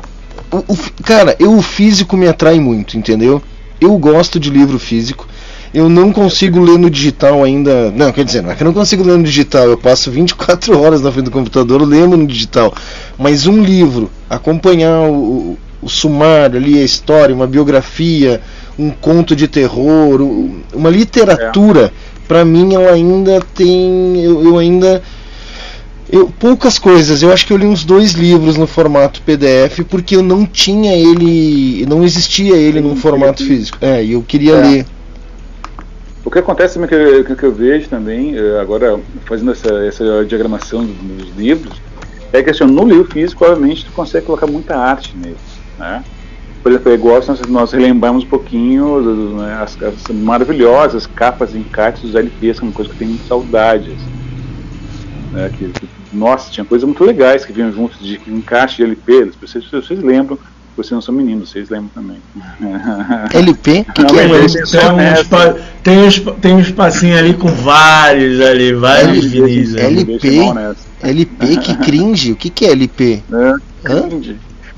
O, 0.52 0.58
o 0.58 0.78
cara, 1.04 1.36
eu 1.40 1.52
o 1.58 1.62
físico 1.64 2.16
me 2.16 2.28
atrai 2.28 2.60
muito, 2.60 2.96
entendeu? 2.96 3.42
Eu 3.82 3.98
gosto 3.98 4.40
de 4.40 4.52
livro 4.52 4.78
físico. 4.78 5.28
Eu 5.78 5.90
não 5.90 6.12
consigo 6.12 6.60
ler 6.60 6.80
no 6.80 6.90
digital 6.90 7.44
ainda. 7.44 7.92
Não, 7.92 8.12
quer 8.12 8.26
dizer, 8.26 8.42
não 8.42 8.50
é 8.50 8.56
que 8.56 8.64
eu 8.64 8.66
não 8.66 8.74
consigo 8.74 9.04
ler 9.04 9.16
no 9.16 9.24
digital. 9.24 9.68
Eu 9.68 9.78
passo 9.78 10.10
24 10.10 10.74
horas 10.82 11.04
na 11.04 11.12
frente 11.12 11.26
do 11.26 11.32
computador 11.32 11.84
lendo 11.84 12.18
no 12.18 12.26
digital. 12.26 12.74
Mas 13.16 13.46
um 13.46 13.62
livro, 13.62 14.10
acompanhar 14.28 15.02
o, 15.02 15.56
o, 15.80 15.88
sumário 15.88 16.58
ali, 16.58 16.80
a 16.80 16.84
história, 16.84 17.36
uma 17.36 17.46
biografia, 17.46 18.42
um 18.78 18.90
conto 18.90 19.36
de 19.36 19.48
terror, 19.48 20.20
uma 20.74 20.90
literatura, 20.90 21.94
pra 22.28 22.44
mim 22.44 22.74
ela 22.74 22.94
ainda 22.94 23.40
tem. 23.54 24.20
Eu, 24.20 24.44
eu 24.44 24.58
ainda. 24.58 25.04
Eu, 26.12 26.34
poucas 26.40 26.80
coisas, 26.80 27.22
eu 27.22 27.32
acho 27.32 27.46
que 27.46 27.54
eu 27.54 27.58
li 27.58 27.68
uns 27.68 27.86
dois 27.86 28.14
livros 28.14 28.58
no 28.58 28.66
formato 28.66 29.22
PDF 29.22 29.82
porque 29.88 30.16
eu 30.16 30.24
não 30.24 30.44
tinha 30.44 30.96
ele, 30.96 31.86
não 31.88 32.04
existia 32.04 32.56
ele 32.56 32.82
num 32.82 32.96
formato 32.96 33.46
físico. 33.46 33.78
É, 33.80 34.04
e 34.04 34.14
eu 34.14 34.24
queria 34.24 34.56
É. 34.56 34.62
ler. 34.68 34.86
O 36.28 36.30
que 36.30 36.40
acontece 36.40 36.74
também 36.74 36.90
que 36.90 36.94
eu, 37.32 37.38
que- 37.38 37.46
eu 37.46 37.54
vejo 37.54 37.90
também, 37.90 38.36
eh, 38.38 38.60
agora 38.60 39.02
fazendo 39.26 39.52
essa, 39.52 39.70
essa 39.86 40.26
diagramação 40.26 40.86
dos, 40.86 41.30
livros, 41.34 41.82
é 42.34 42.44
que 42.44 42.50
assim, 42.50 42.66
no 42.66 42.84
livro 42.86 43.06
físico, 43.10 43.46
obviamente, 43.46 43.86
tu 43.86 43.94
consegue 43.94 44.26
colocar 44.26 44.46
muita 44.46 44.76
arte 44.76 45.18
neles, 45.18 45.64
né? 45.78 46.04
Por 46.62 46.70
exemplo, 46.74 46.92
é 46.92 46.96
igual 46.96 47.22
se 47.22 47.30
nós, 47.30 47.40
nós 47.48 47.72
relembramos 47.72 48.26
um 48.26 48.28
pouquinho 48.28 49.38
né, 49.38 49.54
as, 49.54 49.82
as 49.82 50.04
maravilhosas 50.10 51.08
capas 51.08 51.54
e 51.54 51.60
encartes 51.60 52.02
dos 52.02 52.14
LPs, 52.14 52.60
que 52.60 52.66
é 52.66 52.68
uma 52.68 52.74
coisa 52.74 52.90
que 52.90 52.96
eu 52.96 52.98
tenho 52.98 53.12
muita 53.12 53.26
saudade. 53.26 53.94
assim. 53.94 54.12
Né, 55.32 55.50
que, 55.50 55.72
que, 55.72 55.90
nossa, 56.12 56.52
tinha 56.52 56.66
coisas 56.66 56.86
muito 56.86 57.06
legais 57.06 57.46
que 57.46 57.54
vinham 57.54 57.72
juntos 57.72 58.00
de 58.00 58.22
encaixe 58.28 58.78
de 58.78 58.84
LP, 58.84 59.32
vocês, 59.40 59.72
vocês 59.72 60.04
lembram 60.04 60.38
Vocês 60.78 60.92
não 60.92 61.02
são 61.02 61.14
meninos, 61.16 61.50
vocês 61.50 61.70
lembram 61.70 61.90
também. 61.90 62.18
LP? 63.34 63.86
O 63.90 63.94
que, 63.94 64.06
que 64.06 64.20
é 64.20 64.28
mas 64.28 64.38
LP? 64.56 64.60
esse 64.62 64.78
é 64.78 64.80
Tem 64.82 64.92
um, 64.92 65.14
espa- 65.14 65.56
tem, 65.84 65.98
um, 65.98 66.08
espa- 66.08 66.32
tem 66.40 66.54
um 66.54 66.60
espacinho 66.60 67.18
ali 67.18 67.34
com 67.34 67.48
vários 67.48 68.40
ali, 68.42 68.74
vários 68.74 69.26
vinis. 69.26 69.76
ali. 69.76 70.02
LP? 70.02 70.40
LP? 71.02 71.58
Que 71.58 71.76
cringe? 71.84 72.32
O 72.32 72.36
que, 72.36 72.50
que 72.52 72.66
é 72.66 72.72
LP? 72.72 73.24
É, 73.34 73.54
cringe. 73.84 74.36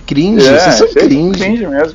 Cringe? 0.07 0.47
É, 0.47 0.57
Vocês 0.59 0.76
são 0.76 0.88
é 0.88 0.91
cringe. 0.91 1.39
cringe 1.39 1.67
mesmo. 1.67 1.93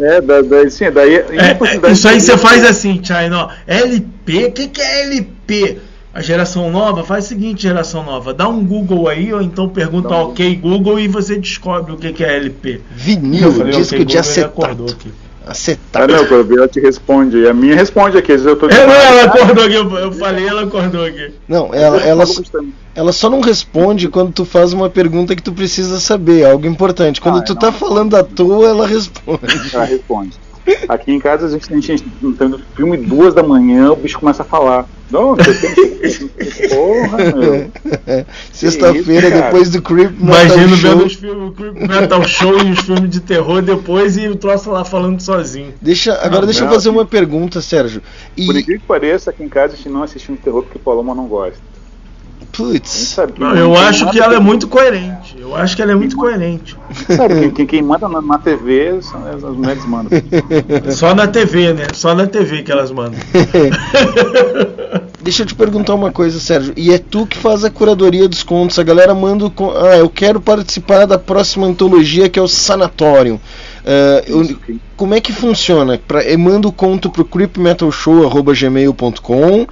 É, 0.00 0.20
da, 0.22 0.40
da, 0.40 0.70
sim, 0.70 0.90
daí. 0.90 1.16
É, 1.16 1.92
isso 1.92 2.08
aí 2.08 2.18
você 2.20 2.38
faz 2.38 2.64
assim, 2.64 3.02
China, 3.04 3.48
ó. 3.48 3.50
LP, 3.66 4.46
o 4.46 4.52
que, 4.52 4.66
que 4.68 4.80
é 4.80 5.02
LP? 5.04 5.78
A 6.12 6.20
geração 6.20 6.70
nova 6.70 7.04
faz 7.04 7.26
o 7.26 7.28
seguinte, 7.28 7.62
geração 7.62 8.02
nova, 8.04 8.34
dá 8.34 8.48
um 8.48 8.64
Google 8.64 9.06
aí, 9.08 9.32
ou 9.32 9.40
então 9.40 9.68
pergunta 9.68 10.08
um 10.12 10.22
OK 10.30 10.56
Google 10.56 10.98
e 10.98 11.06
você 11.06 11.36
descobre 11.38 11.92
o 11.92 11.96
que, 11.96 12.12
que 12.12 12.24
é 12.24 12.36
LP. 12.36 12.80
Vinil, 12.90 13.42
Eu 13.42 13.52
falei, 13.52 13.72
disco 13.72 13.94
ok, 13.94 13.98
de 13.98 14.04
Google, 14.06 14.20
acetato. 14.20 14.62
acordou 14.62 14.86
aqui. 14.88 15.12
Ah, 15.46 15.52
Acetato. 15.52 16.12
não, 16.12 16.26
quando 16.26 16.58
ela 16.58 16.68
te 16.68 16.80
responde. 16.80 17.36
E 17.38 17.48
a 17.48 17.54
minha 17.54 17.74
responde 17.76 18.18
aqui. 18.18 18.32
às 18.32 18.42
vezes 18.42 18.46
Eu 18.46 18.56
tô 18.56 18.68
É, 18.68 18.86
não, 18.86 18.92
ela 18.92 19.22
acordou 19.24 19.64
aqui, 19.64 19.74
eu, 19.74 19.90
eu 19.98 20.12
falei, 20.12 20.46
ela 20.46 20.62
acordou 20.64 21.04
aqui. 21.04 21.32
Não, 21.48 21.72
ela, 21.72 21.96
ela, 22.02 22.24
ela 22.94 23.12
só 23.12 23.30
não 23.30 23.40
responde 23.40 24.08
quando 24.08 24.32
tu 24.32 24.44
faz 24.44 24.72
uma 24.72 24.90
pergunta 24.90 25.34
que 25.36 25.42
tu 25.42 25.52
precisa 25.52 25.98
saber, 26.00 26.44
algo 26.44 26.66
importante. 26.66 27.20
Quando 27.20 27.38
Ah, 27.38 27.42
tu 27.42 27.52
não. 27.54 27.60
tá 27.60 27.70
falando 27.72 28.16
à 28.16 28.22
toa, 28.24 28.68
ela 28.68 28.86
responde. 28.86 29.40
Ela 29.72 29.84
responde. 29.84 30.32
Aqui 30.88 31.12
em 31.12 31.18
casa 31.18 31.46
a 31.46 31.50
gente, 31.50 31.72
a 31.72 31.80
gente 31.80 32.04
filme 32.74 32.96
duas 32.98 33.34
da 33.34 33.42
manhã, 33.42 33.92
o 33.92 33.96
bicho 33.96 34.18
começa 34.18 34.42
a 34.42 34.44
falar. 34.46 34.86
Não, 35.10 35.34
você 35.34 35.54
tem 35.54 35.90
Porra, 36.68 37.18
meu. 37.34 37.70
Sexta-feira, 38.52 39.30
cara? 39.30 39.42
depois 39.42 39.70
do 39.70 39.82
Creep 39.82 40.12
Metal 40.20 40.44
Imagino 40.44 40.76
Show. 40.76 40.90
vendo 40.90 41.06
os 41.06 41.14
filmes, 41.14 41.48
o 41.48 41.52
Creep 41.52 41.74
Metal 41.74 42.24
Show 42.24 42.58
e 42.58 42.70
os 42.70 42.80
filmes 42.80 43.10
de 43.10 43.20
terror 43.20 43.60
depois 43.62 44.16
e 44.16 44.28
o 44.28 44.36
troço 44.36 44.70
lá 44.70 44.84
falando 44.84 45.20
sozinho. 45.20 45.74
Deixa, 45.80 46.14
agora 46.14 46.40
Não, 46.40 46.46
deixa 46.46 46.60
eu 46.62 46.66
não. 46.66 46.74
fazer 46.74 46.88
uma 46.90 47.04
pergunta, 47.04 47.60
Sérgio. 47.60 48.02
Por 48.36 48.56
E, 48.56 48.60
incrível 48.60 48.80
que 48.80 48.86
pareça, 48.86 49.30
aqui 49.30 49.42
em 49.42 49.48
casa 49.48 49.74
a 49.74 49.76
gente 49.76 49.88
não 49.88 50.02
assiste 50.02 50.26
filme 50.26 50.38
de 50.38 50.44
terror 50.44 50.62
porque 50.62 50.78
o 50.78 50.80
Paloma 50.80 51.14
não 51.14 51.26
gosta. 51.26 51.58
Putz, 52.52 53.16
Não, 53.38 53.54
eu 53.56 53.76
acho 53.76 54.10
que 54.10 54.18
ela 54.20 54.34
é 54.34 54.40
muito 54.40 54.66
coerente. 54.68 55.36
Eu 55.38 55.54
acho 55.54 55.76
que 55.76 55.82
ela 55.82 55.92
é 55.92 55.94
muito 55.94 56.16
coerente. 56.16 56.76
Sabe, 57.16 57.50
quem, 57.66 57.82
manda 57.82 58.08
na, 58.08 58.20
na 58.20 58.38
TV 58.38 59.00
são 59.02 59.24
as, 59.26 59.44
as 59.44 59.56
mulheres 59.56 59.84
mandam. 59.86 60.20
Só 60.90 61.14
na 61.14 61.26
TV, 61.28 61.72
né? 61.74 61.86
Só 61.94 62.14
na 62.14 62.26
TV 62.26 62.62
que 62.62 62.72
elas 62.72 62.90
mandam. 62.90 63.20
deixa 65.22 65.42
eu 65.42 65.46
te 65.46 65.54
perguntar 65.54 65.94
uma 65.94 66.10
coisa, 66.10 66.40
Sérgio. 66.40 66.72
E 66.76 66.92
é 66.92 66.98
tu 66.98 67.26
que 67.26 67.36
faz 67.38 67.64
a 67.64 67.70
curadoria 67.70 68.28
dos 68.28 68.42
contos. 68.42 68.78
A 68.78 68.82
galera 68.82 69.14
manda 69.14 69.46
o 69.46 69.52
Ah, 69.76 69.96
eu 69.98 70.08
quero 70.08 70.40
participar 70.40 71.06
da 71.06 71.18
próxima 71.18 71.66
antologia 71.66 72.28
que 72.28 72.38
é 72.38 72.42
o 72.42 72.48
Sanatório. 72.48 73.40
Ah, 73.84 74.22
eu- 74.26 74.56
como 74.96 75.14
é 75.14 75.20
que 75.20 75.32
funciona? 75.32 75.98
Pra, 76.06 76.22
eu 76.22 76.38
mando 76.38 76.68
o 76.68 76.72
conto 76.72 77.08
pro 77.08 77.24
creepmetalshow.gmail.com 77.24 79.66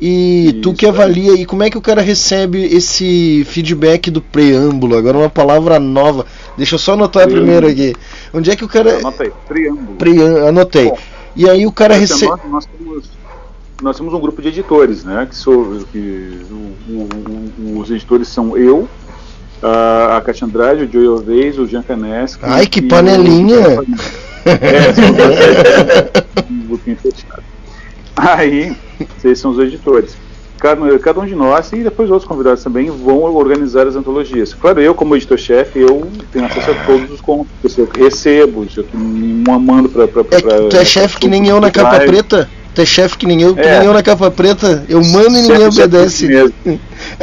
e 0.00 0.58
tu 0.62 0.74
que 0.74 0.86
avalia 0.86 1.32
aí 1.32 1.46
como 1.46 1.62
é 1.62 1.70
que 1.70 1.78
o 1.78 1.80
cara 1.80 2.02
recebe 2.02 2.62
esse 2.64 3.44
feedback 3.48 4.10
do 4.10 4.20
preâmbulo. 4.20 4.96
Agora 4.96 5.16
uma 5.18 5.30
palavra 5.30 5.78
nova. 5.78 6.26
Deixa 6.56 6.74
eu 6.74 6.78
só 6.78 6.92
anotar 6.94 7.24
Preâmbulo. 7.26 7.40
primeiro 7.42 7.66
aqui. 7.68 7.94
Onde 8.32 8.50
é 8.50 8.56
que 8.56 8.64
o 8.64 8.68
cara. 8.68 8.98
Anota 8.98 9.22
aí, 9.24 9.32
preâmbulo. 9.48 9.96
Preâmbulo, 9.96 10.46
anotei. 10.46 10.88
Bom, 10.90 10.98
E 11.36 11.48
aí 11.48 11.66
o 11.66 11.72
cara 11.72 11.98
Nós, 11.98 12.10
recebe. 12.10 12.32
nós, 12.48 12.66
temos, 12.66 13.04
nós 13.82 13.96
temos 13.96 14.14
um 14.14 14.20
grupo 14.20 14.40
de 14.42 14.48
editores, 14.48 15.04
né? 15.04 15.26
Que, 15.28 15.36
sou, 15.36 15.84
que 15.92 16.38
o- 16.50 16.92
o- 16.92 17.08
o- 17.76 17.80
os 17.80 17.90
editores 17.90 18.28
são 18.28 18.56
eu, 18.56 18.88
a, 19.62 20.16
a 20.16 20.20
Cátia 20.20 20.44
Andrade, 20.46 20.84
o 20.84 20.92
Joey 20.92 21.06
Alves, 21.06 21.58
o 21.58 21.66
Jean 21.66 21.82
Canesca. 21.82 22.46
Ai, 22.48 22.66
que 22.66 22.80
e 22.80 22.84
o- 22.84 22.88
panelinha! 22.88 23.58
É, 24.46 24.92
um 26.52 26.66
grupinho 26.68 26.98
fechado. 26.98 27.42
Aí, 28.16 28.76
esses 29.18 29.38
são 29.38 29.50
os 29.50 29.58
editores. 29.58 30.16
Cada, 30.58 30.98
cada 30.98 31.20
um 31.20 31.26
de 31.26 31.34
nós 31.34 31.72
e 31.72 31.82
depois 31.82 32.10
outros 32.10 32.26
convidados 32.26 32.62
também 32.62 32.88
vão 32.90 33.22
organizar 33.34 33.86
as 33.86 33.96
antologias. 33.96 34.54
Claro, 34.54 34.80
eu 34.80 34.94
como 34.94 35.14
editor-chefe, 35.14 35.80
eu 35.80 36.10
tenho 36.32 36.46
acesso 36.46 36.70
a 36.70 36.74
todos 36.86 37.10
os 37.10 37.20
contos, 37.20 37.76
eu 37.76 37.88
recebo, 37.94 38.66
eu 38.74 39.60
mando 39.60 39.88
para... 39.88 40.04
É, 40.04 40.68
tu 40.68 40.76
é 40.76 40.84
chefe 40.84 41.18
que 41.18 41.28
nem 41.28 41.46
eu 41.48 41.60
na 41.60 41.70
capa 41.70 42.00
preta? 42.00 42.48
Tu 42.74 42.80
é 42.80 42.84
chefe 42.84 43.16
que 43.16 43.24
nem 43.26 43.40
eu, 43.40 43.54
que 43.54 43.60
É. 43.60 43.78
nem 43.78 43.86
eu 43.86 43.92
na 43.94 44.02
capa 44.02 44.30
preta? 44.30 44.84
Eu 44.88 45.00
mando 45.04 45.28
e 45.38 45.42
ninguém 45.42 45.56
Chefe, 45.70 45.72
chefe 45.76 45.82
obedece. 45.82 46.26
mesmo. 46.26 46.52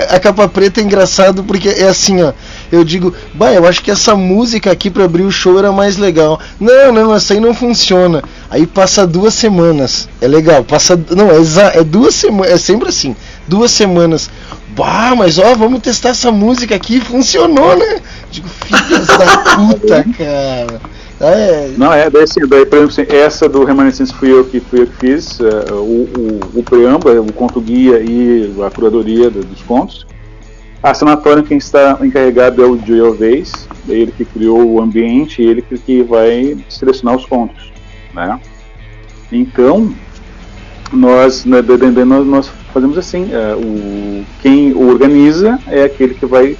A 0.09 0.19
capa 0.19 0.47
preta 0.47 0.79
é 0.79 0.83
engraçado 0.83 1.43
porque 1.43 1.67
é 1.67 1.87
assim, 1.89 2.21
ó. 2.21 2.31
Eu 2.71 2.83
digo, 2.85 3.13
bah, 3.33 3.51
eu 3.51 3.67
acho 3.67 3.81
que 3.83 3.91
essa 3.91 4.15
música 4.15 4.71
aqui 4.71 4.89
pra 4.89 5.03
abrir 5.03 5.23
o 5.23 5.31
show 5.31 5.59
era 5.59 5.71
mais 5.71 5.97
legal. 5.97 6.39
Não, 6.59 6.93
não, 6.93 7.13
essa 7.13 7.33
aí 7.33 7.39
não 7.41 7.53
funciona. 7.53 8.23
Aí 8.49 8.65
passa 8.65 9.05
duas 9.05 9.33
semanas. 9.33 10.07
É 10.21 10.27
legal, 10.27 10.63
passa. 10.63 10.97
Não, 11.09 11.29
é, 11.29 11.79
é 11.79 11.83
duas 11.83 12.15
semanas. 12.15 12.51
É 12.53 12.57
sempre 12.57 12.87
assim. 12.87 13.13
Duas 13.45 13.71
semanas. 13.71 14.29
Bah, 14.75 15.13
mas 15.17 15.37
ó, 15.37 15.53
vamos 15.55 15.81
testar 15.81 16.09
essa 16.09 16.31
música 16.31 16.75
aqui. 16.75 17.01
Funcionou, 17.01 17.75
né? 17.75 17.99
Digo, 18.31 18.47
filhas 18.65 19.07
da 19.07 19.37
puta, 19.55 20.05
cara. 20.17 20.81
É, 21.23 21.67
Não, 21.77 21.93
é, 21.93 22.09
daí, 22.09 22.23
assim, 22.23 22.39
daí, 22.47 22.65
por 22.65 22.79
exemplo, 22.79 23.03
assim, 23.03 23.15
essa 23.15 23.47
do 23.47 23.63
Remanescence 23.63 24.13
fui 24.13 24.31
eu 24.31 24.43
que, 24.45 24.59
fui 24.59 24.81
eu 24.81 24.87
que 24.87 24.95
fiz, 24.97 25.39
eh, 25.39 25.71
o, 25.73 26.07
o, 26.55 26.59
o 26.59 26.63
preâmbulo, 26.63 27.21
o 27.21 27.33
conto 27.33 27.61
guia 27.61 27.99
e 28.01 28.51
a 28.65 28.71
curadoria 28.71 29.29
do- 29.29 29.41
dos 29.41 29.61
contos. 29.61 30.07
A 30.81 30.95
sanatória, 30.95 31.43
quem 31.43 31.57
está 31.57 31.99
encarregado 32.01 32.63
é 32.63 32.65
o 32.65 32.83
Joey 32.83 33.01
Alves, 33.01 33.67
é 33.87 33.93
ele 33.93 34.11
que 34.11 34.25
criou 34.25 34.67
o 34.67 34.81
ambiente, 34.81 35.43
ele 35.43 35.61
que, 35.61 36.01
vai 36.01 36.57
selecionar 36.67 37.15
os 37.15 37.25
contos, 37.27 37.71
né? 38.15 38.39
Então, 39.31 39.93
nós, 40.91 41.45
né, 41.45 41.61
nós, 42.05 42.25
nós 42.25 42.51
fazemos 42.73 42.97
assim, 42.97 43.27
o, 43.55 44.25
quem 44.39 44.73
organiza 44.73 45.59
é 45.67 45.83
aquele 45.83 46.15
que 46.15 46.25
vai 46.25 46.57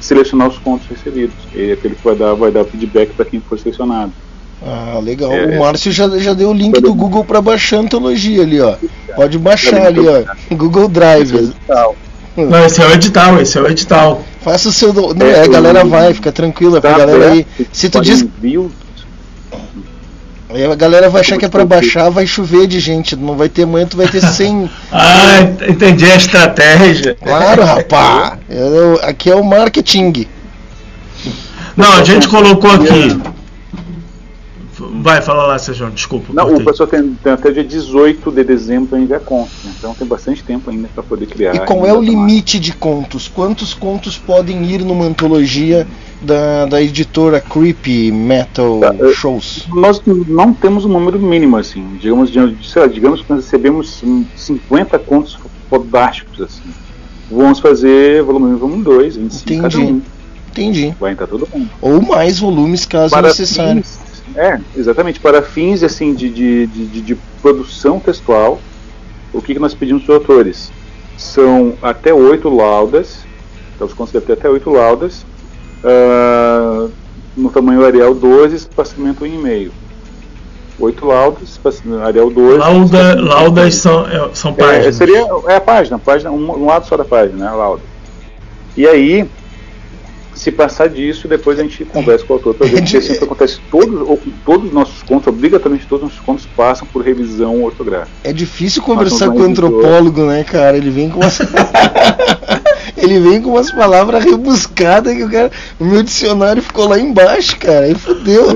selecionar 0.00 0.48
os 0.48 0.58
contos 0.58 0.86
recebidos, 0.88 1.34
é 1.54 1.72
aquele 1.72 1.94
que 1.94 2.04
vai 2.04 2.14
dar, 2.16 2.34
vai 2.34 2.50
dar 2.50 2.64
feedback 2.64 3.10
para 3.14 3.24
quem 3.24 3.40
for 3.40 3.58
selecionado. 3.58 4.12
Ah, 4.64 5.00
legal. 5.02 5.32
É. 5.32 5.56
o 5.56 5.60
Márcio 5.60 5.90
já, 5.90 6.06
já 6.18 6.34
deu 6.34 6.50
o 6.50 6.52
link 6.52 6.80
do 6.80 6.92
Google 6.94 7.24
pra 7.24 7.40
baixar 7.40 7.78
a 7.78 7.80
antologia 7.80 8.42
ali, 8.42 8.60
ó. 8.60 8.74
Pode 9.16 9.38
baixar 9.38 9.86
ali, 9.86 10.00
ó. 10.06 10.54
Google 10.54 10.86
Drive. 10.88 11.52
Não, 12.36 12.64
esse 12.64 12.80
é 12.80 12.86
o 12.86 12.92
edital, 12.92 13.40
esse 13.40 13.58
é 13.58 13.60
o 13.62 13.66
edital. 13.68 14.22
Faça 14.42 14.68
o 14.68 14.72
seu. 14.72 14.92
Não, 14.92 15.26
É, 15.26 15.30
é, 15.30 15.40
a 15.42 15.46
galera 15.48 15.84
vai, 15.84 16.14
fica 16.14 16.30
tranquila, 16.30 16.80
pra 16.80 16.92
Tá 16.92 16.98
galera 16.98 17.32
aí. 17.32 17.46
Se 17.72 17.88
tu 17.90 18.00
diz. 18.00 18.22
envio, 18.22 18.70
Aí 20.52 20.64
a 20.64 20.74
galera 20.74 21.08
vai 21.08 21.20
achar 21.20 21.38
que 21.38 21.44
é 21.44 21.48
pra 21.48 21.64
baixar, 21.64 22.10
vai 22.10 22.26
chover 22.26 22.66
de 22.66 22.80
gente. 22.80 23.14
Não 23.16 23.36
vai 23.36 23.48
ter 23.48 23.62
amanhã, 23.62 23.86
tu 23.86 23.96
vai 23.96 24.08
ter 24.08 24.20
100. 24.20 24.68
Ah, 24.92 25.40
entendi 25.68 26.10
a 26.10 26.16
estratégia. 26.16 27.16
Claro, 27.22 27.62
rapá. 27.64 28.38
Eu- 28.48 28.98
aqui 29.02 29.30
é 29.30 29.34
o 29.34 29.44
marketing. 29.44 30.26
Não, 31.76 31.92
a 31.92 32.04
gente 32.04 32.26
colocou 32.28 32.70
aqui. 32.72 33.20
Vai, 34.92 35.22
fala 35.22 35.46
lá, 35.46 35.58
Sérgio, 35.58 35.88
desculpa. 35.90 36.32
Não, 36.32 36.44
cortei. 36.46 36.62
o 36.62 36.66
pessoal 36.66 36.88
tem, 36.88 37.14
tem 37.22 37.32
até 37.32 37.50
dia 37.52 37.62
18 37.64 38.30
de 38.32 38.42
dezembro 38.44 38.88
para 38.88 38.98
enviar 38.98 39.20
conta, 39.20 39.50
então 39.78 39.94
tem 39.94 40.06
bastante 40.06 40.42
tempo 40.42 40.68
ainda 40.68 40.88
para 40.92 41.02
poder 41.02 41.26
criar. 41.26 41.54
E 41.54 41.60
qual 41.60 41.86
é 41.86 41.92
o 41.92 42.00
ainda 42.00 42.10
limite 42.10 42.58
de 42.58 42.72
contos? 42.72 43.28
Quantos 43.28 43.72
contos 43.72 44.18
podem 44.18 44.64
ir 44.64 44.84
numa 44.84 45.04
antologia 45.04 45.86
da, 46.20 46.66
da 46.66 46.82
editora 46.82 47.40
Creepy 47.40 48.10
Metal 48.10 48.80
Tá, 48.80 48.94
Shows? 49.14 49.66
Nós 49.72 50.02
não 50.04 50.52
temos 50.52 50.84
um 50.84 50.88
número 50.88 51.18
mínimo, 51.20 51.56
assim. 51.56 51.96
Digamos, 52.00 52.30
de- 52.30 52.56
sei 52.68 52.82
lá, 52.82 52.88
digamos 52.88 53.22
que 53.22 53.30
nós 53.32 53.44
recebemos 53.44 54.02
hum, 54.02 54.24
50 54.34 54.98
contos 54.98 55.38
fodásticos, 55.70 56.40
assim. 56.40 56.62
Vamos 57.30 57.60
fazer 57.60 58.22
volume 58.24 58.54
1 58.54 58.58
volume 58.58 58.82
2, 58.82 59.16
25 59.16 59.62
cada 59.62 59.76
Entendi. 59.76 59.92
um. 59.92 60.02
Entendi. 60.50 60.94
Vai 60.98 61.12
entrar 61.12 61.28
todo 61.28 61.48
mundo. 61.54 61.70
Ou 61.80 62.02
mais 62.02 62.40
volumes 62.40 62.84
caso 62.84 63.10
Para 63.14 63.28
necessário. 63.28 63.84
fins- 63.84 64.00
é, 64.36 64.58
exatamente. 64.76 65.20
Para 65.20 65.42
fins 65.42 65.82
assim, 65.82 66.14
de, 66.14 66.30
de, 66.30 66.66
de, 66.66 67.00
de- 67.02 67.18
produção 67.40 67.98
textual, 67.98 68.60
o 69.32 69.40
que, 69.40 69.54
que 69.54 69.60
nós 69.60 69.74
pedimos 69.74 70.04
para 70.04 70.14
os 70.16 70.20
autores? 70.20 70.72
São 71.16 71.74
até 71.82 72.12
oito 72.12 72.48
laudas, 72.48 73.26
então 73.74 73.86
os 73.86 73.94
contos 73.94 74.12
devem 74.12 74.26
ter 74.26 74.32
até 74.34 74.48
oito 74.48 74.70
laudas, 74.70 75.24
ah, 75.84 76.88
no 77.36 77.50
tamanho 77.50 77.84
Arial 77.84 78.14
12, 78.14 78.56
espaçamento 78.56 79.24
1,5. 79.24 79.70
Oito 80.78 81.04
laudas, 81.06 81.60
Arial 82.02 82.30
12. 82.30 82.58
Lauda, 82.58 83.20
laudas 83.20 83.74
são, 83.74 84.06
é, 84.06 84.30
são 84.34 84.52
é, 84.52 84.54
páginas. 84.54 84.96
seria 84.96 85.26
é 85.48 85.56
a 85.56 85.60
página, 85.60 85.98
página 85.98 86.30
um, 86.30 86.50
um 86.50 86.66
lado 86.66 86.86
só 86.86 86.96
da 86.96 87.04
página, 87.04 87.44
né, 87.44 87.48
a 87.48 87.54
lauda. 87.54 87.82
E 88.76 88.86
aí, 88.86 89.28
se 90.40 90.50
passar 90.50 90.88
disso, 90.88 91.28
depois 91.28 91.58
a 91.58 91.62
gente 91.62 91.84
conversa 91.84 92.24
com 92.24 92.32
o 92.32 92.36
autor 92.36 92.54
para 92.54 92.66
ver 92.66 92.88
se 92.88 93.02
sempre 93.02 93.24
acontece 93.24 93.60
todos, 93.70 94.08
ou 94.08 94.18
todos 94.42 94.68
os 94.68 94.72
nossos 94.72 95.02
contos, 95.02 95.26
obrigatoriamente 95.26 95.86
todos 95.86 96.04
os 96.04 96.14
nossos 96.14 96.24
contos 96.24 96.46
passam 96.56 96.88
por 96.90 97.02
revisão 97.02 97.62
ortográfica. 97.62 98.10
É 98.24 98.32
difícil 98.32 98.82
conversar 98.82 99.28
com 99.28 99.40
o 99.40 99.42
antropólogo, 99.42 100.24
né, 100.24 100.42
cara? 100.42 100.78
Ele 100.78 100.88
vem 100.88 101.10
com 101.10 101.22
essa. 101.22 101.46
Ele 102.96 103.20
vem 103.20 103.42
com 103.42 103.50
umas 103.50 103.70
palavras 103.70 104.24
rebuscadas 104.24 105.14
que 105.14 105.22
o 105.22 105.30
cara. 105.30 105.50
O 105.78 105.84
meu 105.84 106.02
dicionário 106.02 106.62
ficou 106.62 106.88
lá 106.88 106.98
embaixo, 106.98 107.58
cara. 107.58 107.80
Aí 107.80 107.94
fodeu. 107.94 108.46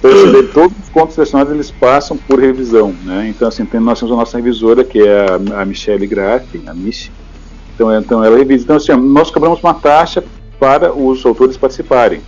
Perceber, 0.00 0.42
todos 0.54 0.76
os 0.84 0.88
contos 0.90 1.16
selecionados 1.16 1.52
eles 1.52 1.72
passam 1.72 2.16
por 2.16 2.38
revisão, 2.38 2.94
né? 3.04 3.26
Então 3.28 3.48
assim, 3.48 3.64
tem, 3.64 3.80
nós 3.80 3.98
temos 3.98 4.14
a 4.14 4.16
nossa 4.16 4.36
revisora 4.36 4.84
que 4.84 5.00
é 5.00 5.26
a, 5.26 5.62
a 5.62 5.64
Michelle 5.64 6.06
Graff, 6.06 6.46
a 6.64 6.72
Michi. 6.72 7.10
Então, 7.80 7.98
então 7.98 8.22
ela 8.22 8.36
revisa. 8.36 8.64
Então 8.64 8.76
assim, 8.76 8.92
nós 8.92 9.30
cobramos 9.30 9.62
uma 9.62 9.72
taxa 9.72 10.22
para 10.58 10.92
os 10.92 11.24
autores 11.24 11.56
participarem. 11.56 12.20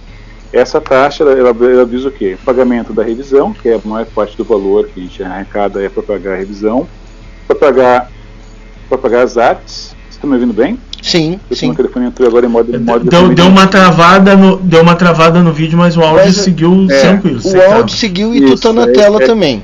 Essa 0.50 0.80
taxa 0.80 1.24
ela, 1.24 1.50
ela, 1.50 1.84
diz 1.84 2.06
o 2.06 2.10
quê? 2.10 2.38
Pagamento 2.42 2.94
da 2.94 3.02
revisão, 3.02 3.52
que 3.52 3.68
é 3.68 3.74
a 3.74 3.80
maior 3.84 4.06
parte 4.06 4.34
do 4.34 4.44
valor 4.44 4.88
que 4.88 5.00
a 5.00 5.02
gente 5.02 5.22
arrecada 5.22 5.82
é 5.82 5.90
para 5.90 6.02
pagar 6.02 6.32
a 6.32 6.36
revisão, 6.36 6.88
para 7.46 7.56
pagar 7.56 8.10
para 8.88 8.96
pagar 8.96 9.22
as 9.22 9.36
artes. 9.36 9.94
Você 10.08 10.16
está 10.16 10.26
me 10.26 10.34
ouvindo 10.34 10.54
bem? 10.54 10.78
Sim, 11.02 11.38
Porque 11.38 11.56
sim. 11.56 11.66
Meu 11.66 11.76
telefone 11.76 12.06
entrou 12.06 12.28
agora 12.28 12.46
em 12.46 12.48
modo, 12.48 12.80
modo 12.80 13.10
Deu, 13.10 13.28
deu 13.34 13.46
uma 13.46 13.66
travada 13.66 14.36
no, 14.36 14.56
deu 14.56 14.80
uma 14.80 14.94
travada 14.94 15.42
no 15.42 15.52
vídeo, 15.52 15.76
mas 15.76 15.96
o 15.96 16.02
áudio 16.02 16.26
Mas, 16.26 16.36
seguiu 16.36 16.86
é, 16.90 17.00
tranquilo. 17.00 17.38
O 17.38 17.42
sem 17.42 17.60
áudio 17.60 17.96
seguiu 17.96 18.34
e 18.34 18.40
tu 18.40 18.54
Isso, 18.54 18.62
tá 18.62 18.72
na 18.72 18.84
é- 18.84 18.92
tela 18.92 19.22
é- 19.22 19.26
também. 19.26 19.62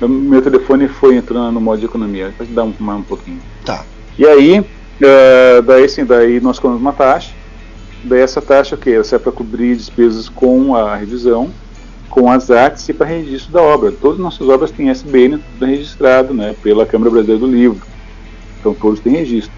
Meu 0.00 0.40
telefone 0.40 0.88
foi 0.88 1.16
entrando 1.16 1.52
no 1.52 1.60
modo 1.60 1.78
de 1.78 1.84
economia. 1.84 2.32
Pode 2.36 2.50
dar 2.52 2.64
um, 2.64 2.72
mais 2.78 3.00
um 3.00 3.02
pouquinho. 3.02 3.38
Tá. 3.64 3.84
E 4.20 4.26
aí, 4.26 4.62
eh, 5.00 5.62
daí 5.62 5.88
sim, 5.88 6.04
daí 6.04 6.42
nós 6.42 6.58
cobramos 6.58 6.82
uma 6.82 6.92
taxa. 6.92 7.30
Daí 8.04 8.20
essa 8.20 8.42
taxa 8.42 8.76
o? 8.76 8.92
Ela 8.92 9.02
serve 9.02 9.22
para 9.24 9.32
cobrir 9.32 9.74
despesas 9.74 10.28
com 10.28 10.76
a 10.76 10.94
revisão, 10.94 11.48
com 12.10 12.30
as 12.30 12.50
artes 12.50 12.86
e 12.86 12.92
para 12.92 13.06
registro 13.06 13.50
da 13.50 13.62
obra. 13.62 13.90
Todas 13.90 14.18
as 14.18 14.22
nossas 14.22 14.46
obras 14.46 14.70
têm 14.70 14.90
SBN 14.90 15.40
registrado 15.58 16.34
né, 16.34 16.54
pela 16.62 16.84
Câmara 16.84 17.10
Brasileira 17.10 17.40
do 17.40 17.50
Livro. 17.50 17.80
Então 18.60 18.74
todos 18.74 19.00
têm 19.00 19.14
registro. 19.14 19.54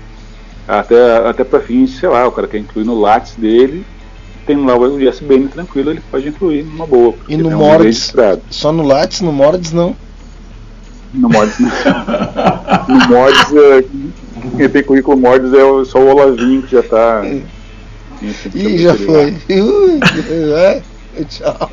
Até, 0.69 1.29
até 1.29 1.43
para 1.43 1.59
fins, 1.59 1.99
sei 1.99 2.09
lá, 2.09 2.29
o 2.29 2.31
cara 2.31 2.47
quer 2.47 2.59
incluir 2.59 2.85
no 2.85 3.01
Lattes 3.01 3.35
dele, 3.35 3.85
tem 4.47 4.65
lá 4.65 4.77
o 4.77 5.01
ISBN 5.01 5.49
tranquilo, 5.49 5.91
ele 5.91 6.03
pode 6.09 6.29
incluir 6.29 6.63
numa 6.63 6.87
boa. 6.87 7.17
E 7.29 7.37
no 7.37 7.49
um 7.49 7.57
Mordes? 7.57 7.87
registrado. 7.87 8.43
Só 8.49 8.71
no 8.71 8.85
Lattes, 8.85 9.23
no 9.23 9.33
Mordes 9.33 9.73
não. 9.73 9.97
No 11.13 11.29
Mordes, 11.29 11.59
não. 11.59 11.69
no 12.89 13.09
Mordes, 13.09 13.53
é, 13.53 13.85
quem 14.57 14.69
tem 14.69 14.83
currículo 14.83 15.17
Mordes 15.17 15.53
é 15.53 15.65
o- 15.65 15.85
só 15.85 15.99
o 15.99 16.09
Olavinho 16.11 16.63
que 16.63 16.73
já 16.73 16.83
tá. 16.83 17.23
Ih, 18.55 18.79
já 18.79 18.95
foi. 18.95 19.37
É, 19.49 20.81
tchau. 21.29 21.71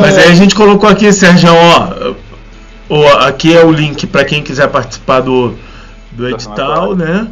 Mas 0.00 0.18
aí 0.18 0.30
a 0.30 0.34
gente 0.34 0.54
colocou 0.54 0.88
aqui, 0.88 1.12
Sérgio, 1.12 1.50
ó, 1.52 2.14
o, 2.88 3.06
aqui 3.18 3.56
é 3.56 3.64
o 3.64 3.70
link 3.70 4.06
para 4.06 4.24
quem 4.24 4.42
quiser 4.42 4.68
participar 4.68 5.20
do, 5.20 5.54
do 6.12 6.28
edital, 6.28 6.94
né? 6.96 7.28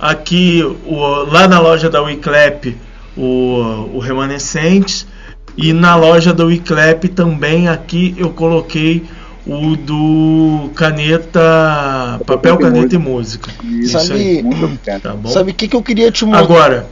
Aqui, 0.00 0.62
o, 0.84 0.96
lá 1.30 1.46
na 1.46 1.60
loja 1.60 1.88
da 1.88 2.02
Wiclap, 2.02 2.76
o, 3.16 3.90
o 3.94 3.98
Remanescentes. 3.98 5.06
E 5.54 5.74
na 5.74 5.94
loja 5.96 6.32
da 6.32 6.46
Wiclap 6.46 7.04
também 7.08 7.68
aqui 7.68 8.14
eu 8.16 8.30
coloquei 8.30 9.04
o 9.46 9.76
do 9.76 10.70
caneta, 10.74 12.20
papel, 12.26 12.58
caneta 12.58 12.94
e 12.94 12.98
música. 12.98 13.50
Isso 13.64 13.98
Sabe, 13.98 14.20
aí. 14.20 15.00
Tá 15.00 15.14
bom? 15.14 15.28
sabe 15.28 15.50
o 15.50 15.54
que, 15.54 15.68
que 15.68 15.76
eu 15.76 15.82
queria 15.82 16.10
te 16.10 16.24
mostrar? 16.24 16.44
Agora, 16.44 16.86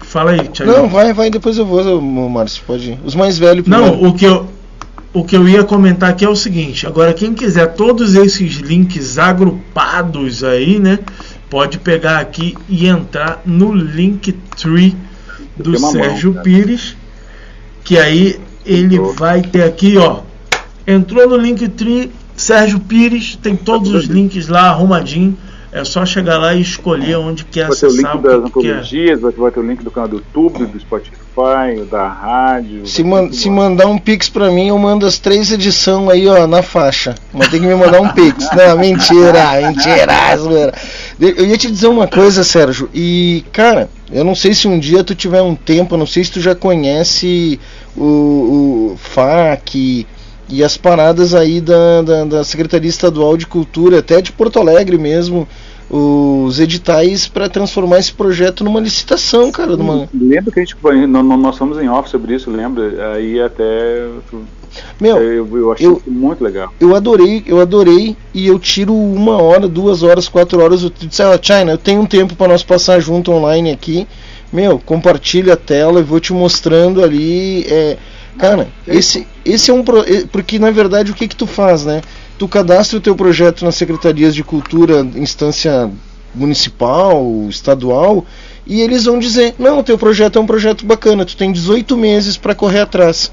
fala 0.00 0.32
aí, 0.32 0.48
Thiago. 0.48 0.72
Não, 0.72 0.88
vai, 0.88 1.12
vai, 1.12 1.30
depois 1.30 1.58
eu 1.58 1.66
vou, 1.66 2.00
Márcio, 2.00 2.62
pode 2.66 2.92
ir. 2.92 2.98
Os 3.04 3.14
mais 3.14 3.38
velhos 3.38 3.64
primeiro. 3.64 3.96
Não, 3.96 4.08
o 4.08 4.14
que 4.14 4.24
eu 4.24 4.48
o 5.14 5.22
que 5.24 5.36
eu 5.36 5.46
ia 5.46 5.62
comentar 5.62 6.10
aqui 6.10 6.24
é 6.24 6.28
o 6.28 6.34
seguinte. 6.34 6.86
Agora, 6.86 7.12
quem 7.12 7.34
quiser 7.34 7.74
todos 7.74 8.14
esses 8.14 8.56
links 8.56 9.18
agrupados 9.18 10.42
aí, 10.42 10.78
né? 10.78 10.98
Pode 11.50 11.78
pegar 11.78 12.18
aqui 12.18 12.56
e 12.66 12.86
entrar 12.86 13.42
no 13.44 13.74
Linktree 13.74 14.96
do 15.54 15.78
mão, 15.78 15.92
Sérgio 15.92 16.32
cara. 16.32 16.44
Pires. 16.44 16.96
Que 17.84 17.98
aí 17.98 18.40
ele 18.64 18.98
vai 18.98 19.42
ter 19.42 19.64
aqui, 19.64 19.98
ó. 19.98 20.20
Entrou 20.86 21.28
no 21.28 21.36
Linktree, 21.36 22.10
Sérgio 22.36 22.80
Pires, 22.80 23.38
tem 23.42 23.54
todos 23.56 23.92
os 23.92 24.04
links 24.04 24.48
lá 24.48 24.70
arrumadinho. 24.70 25.36
É 25.74 25.84
só 25.84 26.04
chegar 26.04 26.36
lá 26.36 26.52
e 26.52 26.60
escolher 26.60 27.16
onde 27.16 27.46
quer 27.46 27.66
Vai 27.66 27.74
ter 27.78 27.86
o 27.86 27.88
acessar 27.88 28.12
link 28.14 28.20
o 28.20 28.22
das 28.28 28.40
que 28.52 28.58
antologias, 28.68 29.20
vai 29.22 29.32
vai 29.32 29.50
ter 29.50 29.60
o 29.60 29.66
link 29.66 29.82
do 29.82 29.90
canal 29.90 30.06
do 30.06 30.16
YouTube, 30.16 30.66
do 30.66 30.78
Spotify, 30.78 31.82
da 31.90 32.08
rádio. 32.08 32.86
Se, 32.86 33.02
man- 33.02 33.32
se 33.32 33.48
mandar 33.48 33.86
um 33.86 33.96
pix 33.96 34.28
pra 34.28 34.50
mim, 34.50 34.68
eu 34.68 34.76
mando 34.78 35.06
as 35.06 35.18
três 35.18 35.50
edições 35.50 36.10
aí, 36.10 36.28
ó, 36.28 36.46
na 36.46 36.62
faixa. 36.62 37.14
Mas 37.32 37.48
tem 37.48 37.58
que 37.58 37.66
me 37.66 37.74
mandar 37.74 38.02
um 38.02 38.08
pix. 38.10 38.46
Não, 38.54 38.76
mentira, 38.78 39.62
mentira, 39.66 40.36
zoeira. 40.36 40.74
Eu 41.18 41.46
ia 41.46 41.56
te 41.56 41.70
dizer 41.70 41.86
uma 41.86 42.06
coisa, 42.06 42.44
Sérgio, 42.44 42.90
e, 42.92 43.42
cara, 43.50 43.88
eu 44.12 44.24
não 44.24 44.34
sei 44.34 44.52
se 44.52 44.68
um 44.68 44.78
dia 44.78 45.02
tu 45.02 45.14
tiver 45.14 45.40
um 45.40 45.54
tempo, 45.54 45.94
eu 45.94 45.98
não 45.98 46.06
sei 46.06 46.22
se 46.22 46.32
tu 46.32 46.40
já 46.40 46.54
conhece 46.54 47.58
o, 47.96 48.92
o 48.92 48.96
FAC 48.98 50.06
e 50.52 50.62
as 50.62 50.76
paradas 50.76 51.34
aí 51.34 51.62
da, 51.62 52.02
da, 52.02 52.24
da 52.24 52.44
Secretaria 52.44 52.90
Estadual 52.90 53.38
de 53.38 53.46
Cultura, 53.46 54.00
até 54.00 54.20
de 54.20 54.30
Porto 54.30 54.58
Alegre 54.60 54.98
mesmo, 54.98 55.48
os 55.88 56.60
editais 56.60 57.26
para 57.26 57.48
transformar 57.48 57.98
esse 57.98 58.12
projeto 58.12 58.62
numa 58.62 58.78
licitação, 58.78 59.50
cara, 59.50 59.76
numa... 59.78 60.08
Lembra 60.12 60.52
que 60.52 60.60
a 60.60 60.64
gente 60.64 60.76
nós, 61.08 61.24
nós 61.24 61.56
fomos 61.56 61.78
em 61.78 61.88
off 61.88 62.10
sobre 62.10 62.34
isso, 62.34 62.50
lembra? 62.50 63.14
Aí 63.14 63.40
até 63.40 64.08
Meu, 65.00 65.16
eu, 65.16 65.56
eu 65.56 65.72
achei 65.72 65.86
eu- 65.86 66.02
muito 66.06 66.44
legal. 66.44 66.70
Eu 66.78 66.94
adorei, 66.94 67.42
eu 67.46 67.58
adorei 67.58 68.14
e 68.34 68.46
eu 68.46 68.58
tiro 68.58 68.94
uma 68.94 69.40
hora, 69.40 69.66
duas 69.66 70.02
horas, 70.02 70.28
quatro 70.28 70.62
horas. 70.62 70.82
Eu 70.82 70.90
disse, 70.90 71.22
ó, 71.22 71.38
China, 71.40 71.72
eu 71.72 71.78
tenho 71.78 72.02
um 72.02 72.06
tempo 72.06 72.34
para 72.36 72.48
nós 72.48 72.62
passar 72.62 73.00
junto 73.00 73.32
online 73.32 73.70
aqui. 73.70 74.06
Meu, 74.52 74.78
compartilha 74.78 75.54
a 75.54 75.56
tela 75.56 76.00
e 76.00 76.02
vou 76.02 76.20
te 76.20 76.32
mostrando 76.34 77.02
ali. 77.02 77.64
É, 77.66 77.96
cara, 78.38 78.68
esse, 78.86 79.26
esse 79.44 79.70
é 79.70 79.74
um 79.74 79.82
pro, 79.82 80.04
porque 80.30 80.58
na 80.58 80.70
verdade 80.70 81.10
o 81.10 81.14
que 81.14 81.28
que 81.28 81.36
tu 81.36 81.46
faz, 81.46 81.84
né? 81.84 82.02
Tu 82.38 82.48
cadastra 82.48 82.98
o 82.98 83.00
teu 83.00 83.14
projeto 83.14 83.64
nas 83.64 83.74
secretarias 83.74 84.34
de 84.34 84.42
cultura, 84.42 85.06
instância 85.14 85.90
municipal, 86.34 87.46
estadual, 87.48 88.24
e 88.66 88.80
eles 88.80 89.04
vão 89.04 89.18
dizer: 89.18 89.54
"Não, 89.58 89.78
o 89.78 89.82
teu 89.82 89.98
projeto 89.98 90.38
é 90.38 90.42
um 90.42 90.46
projeto 90.46 90.84
bacana, 90.84 91.24
tu 91.24 91.36
tem 91.36 91.52
18 91.52 91.96
meses 91.96 92.36
para 92.36 92.54
correr 92.54 92.80
atrás". 92.80 93.30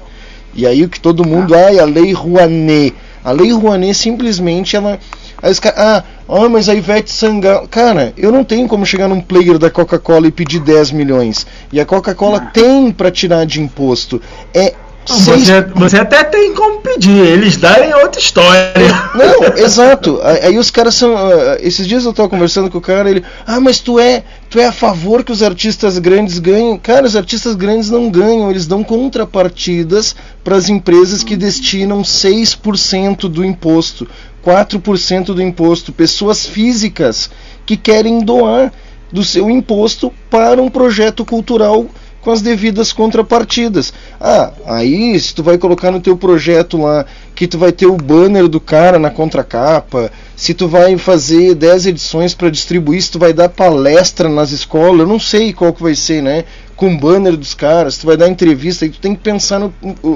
E 0.54 0.66
aí 0.66 0.84
o 0.84 0.88
que 0.88 1.00
todo 1.00 1.26
mundo, 1.26 1.54
ai, 1.54 1.78
a 1.78 1.84
lei 1.84 2.12
Rouanet. 2.12 2.94
A 3.22 3.30
lei 3.32 3.52
Rouanet 3.52 3.94
simplesmente 3.94 4.74
ela 4.74 4.98
Aí 5.42 5.50
os 5.50 5.58
caras, 5.58 5.78
ah, 5.78 6.04
ah, 6.28 6.48
mas 6.48 6.68
a 6.68 6.74
Ivete 6.74 7.10
Sangalo. 7.10 7.66
Cara, 7.66 8.12
eu 8.16 8.30
não 8.30 8.44
tenho 8.44 8.68
como 8.68 8.84
chegar 8.84 9.08
num 9.08 9.20
player 9.20 9.58
da 9.58 9.70
Coca-Cola 9.70 10.26
e 10.26 10.30
pedir 10.30 10.60
10 10.60 10.90
milhões. 10.92 11.46
E 11.72 11.80
a 11.80 11.86
Coca-Cola 11.86 12.40
tem 12.52 12.92
para 12.92 13.10
tirar 13.10 13.46
de 13.46 13.60
imposto. 13.60 14.20
É 14.54 14.74
seis- 15.06 15.46
Você, 15.46 15.62
você 15.74 15.96
até 15.98 16.22
tem 16.24 16.54
como 16.54 16.80
pedir, 16.80 17.16
eles 17.18 17.56
darem 17.56 17.92
outra 17.94 18.20
história. 18.20 18.72
Não, 19.14 19.56
exato. 19.64 20.20
Aí 20.22 20.40
aí 20.46 20.58
os 20.58 20.70
caras 20.70 20.94
são. 20.94 21.16
ah, 21.16 21.56
esses 21.60 21.86
dias 21.86 22.04
eu 22.04 22.12
tava 22.12 22.28
conversando 22.28 22.70
com 22.70 22.78
o 22.78 22.80
cara, 22.80 23.10
ele. 23.10 23.24
Ah, 23.46 23.58
mas 23.60 23.80
tu 23.80 23.98
é. 23.98 24.22
Tu 24.48 24.58
é 24.58 24.66
a 24.66 24.72
favor 24.72 25.22
que 25.24 25.30
os 25.32 25.42
artistas 25.42 25.98
grandes 25.98 26.38
ganhem. 26.38 26.76
Cara, 26.78 27.06
os 27.06 27.14
artistas 27.16 27.54
grandes 27.54 27.88
não 27.90 28.10
ganham, 28.10 28.50
eles 28.50 28.66
dão 28.66 28.82
contrapartidas 28.84 30.14
para 30.42 30.56
as 30.56 30.68
empresas 30.68 31.22
que 31.22 31.36
destinam 31.36 32.02
6% 32.02 33.28
do 33.28 33.44
imposto, 33.44 34.08
4% 34.44 35.26
do 35.34 35.42
imposto, 35.42 35.92
pessoas 35.92 36.46
físicas 36.46 37.30
que 37.64 37.76
querem 37.76 38.20
doar 38.20 38.72
do 39.12 39.24
seu 39.24 39.50
imposto 39.50 40.12
para 40.30 40.60
um 40.60 40.68
projeto 40.68 41.24
cultural 41.24 41.86
com 42.20 42.30
as 42.30 42.42
devidas 42.42 42.92
contrapartidas. 42.92 43.92
Ah, 44.20 44.52
aí 44.66 45.18
se 45.18 45.34
tu 45.34 45.42
vai 45.42 45.56
colocar 45.58 45.90
no 45.90 46.00
teu 46.00 46.16
projeto 46.16 46.76
lá 46.78 47.06
que 47.34 47.46
tu 47.46 47.58
vai 47.58 47.72
ter 47.72 47.86
o 47.86 47.96
banner 47.96 48.46
do 48.48 48.60
cara 48.60 48.98
na 48.98 49.10
contracapa, 49.10 50.12
se 50.36 50.52
tu 50.52 50.68
vai 50.68 50.96
fazer 50.98 51.54
10 51.54 51.86
edições 51.86 52.34
para 52.34 52.50
distribuir, 52.50 53.02
se 53.02 53.10
tu 53.10 53.18
vai 53.18 53.32
dar 53.32 53.48
palestra 53.48 54.28
nas 54.28 54.52
escolas, 54.52 55.00
eu 55.00 55.06
não 55.06 55.18
sei 55.18 55.52
qual 55.52 55.72
que 55.72 55.82
vai 55.82 55.94
ser, 55.94 56.22
né? 56.22 56.44
Com 56.76 56.96
banner 56.96 57.36
dos 57.36 57.54
caras, 57.54 57.96
tu 57.96 58.06
vai 58.06 58.16
dar 58.16 58.28
entrevista, 58.28 58.88
tu 58.88 59.00
tem 59.00 59.14
que 59.14 59.22
pensar 59.22 59.58
no 59.58 59.72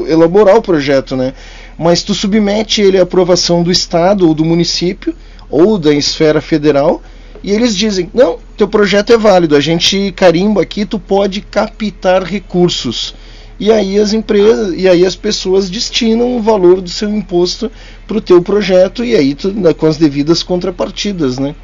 elaborar 0.06 0.56
o 0.56 0.62
projeto, 0.62 1.16
né? 1.16 1.32
Mas 1.78 2.02
tu 2.02 2.14
submete 2.14 2.82
ele 2.82 2.98
à 2.98 3.02
aprovação 3.02 3.62
do 3.62 3.72
estado 3.72 4.28
ou 4.28 4.34
do 4.34 4.44
município 4.44 5.14
ou 5.50 5.78
da 5.78 5.92
esfera 5.92 6.40
federal 6.40 7.02
e 7.44 7.52
eles 7.52 7.76
dizem: 7.76 8.10
não, 8.14 8.38
teu 8.56 8.66
projeto 8.66 9.12
é 9.12 9.18
válido, 9.18 9.54
a 9.54 9.60
gente 9.60 10.10
carimba 10.16 10.62
aqui, 10.62 10.86
tu 10.86 10.98
pode 10.98 11.42
captar 11.42 12.24
recursos. 12.24 13.14
E 13.60 13.70
aí 13.70 13.98
as 13.98 14.12
empresas, 14.14 14.74
e 14.76 14.88
aí 14.88 15.04
as 15.06 15.14
pessoas 15.14 15.68
destinam 15.70 16.36
o 16.36 16.42
valor 16.42 16.80
do 16.80 16.88
seu 16.88 17.08
imposto 17.08 17.70
para 18.06 18.16
o 18.16 18.20
teu 18.20 18.42
projeto 18.42 19.04
e 19.04 19.14
aí 19.14 19.34
tu, 19.34 19.54
com 19.76 19.86
as 19.86 19.96
devidas 19.96 20.42
contrapartidas, 20.42 21.38
né? 21.38 21.54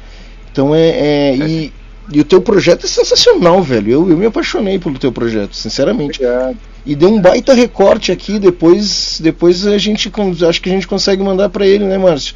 Então 0.51 0.73
é, 0.73 0.89
é- 0.89 1.35
e, 1.35 1.73
e 2.13 2.21
o 2.21 2.23
teu 2.23 2.41
projeto 2.41 2.85
é 2.85 2.87
sensacional, 2.87 3.61
velho. 3.63 3.91
Eu, 3.91 4.09
eu 4.09 4.17
me 4.17 4.25
apaixonei 4.27 4.77
pelo 4.77 4.97
teu 4.99 5.11
projeto, 5.11 5.55
sinceramente. 5.55 6.21
E 6.85 6.95
deu 6.95 7.09
um 7.09 7.19
baita 7.19 7.53
recorte 7.53 8.11
aqui. 8.11 8.39
Depois, 8.39 9.19
depois 9.21 9.65
a 9.67 9.77
gente 9.77 10.11
acho 10.47 10.61
que 10.61 10.69
a 10.69 10.73
gente 10.73 10.87
consegue 10.87 11.21
mandar 11.23 11.49
para 11.49 11.65
ele, 11.67 11.85
né, 11.85 11.97
Márcio? 11.97 12.35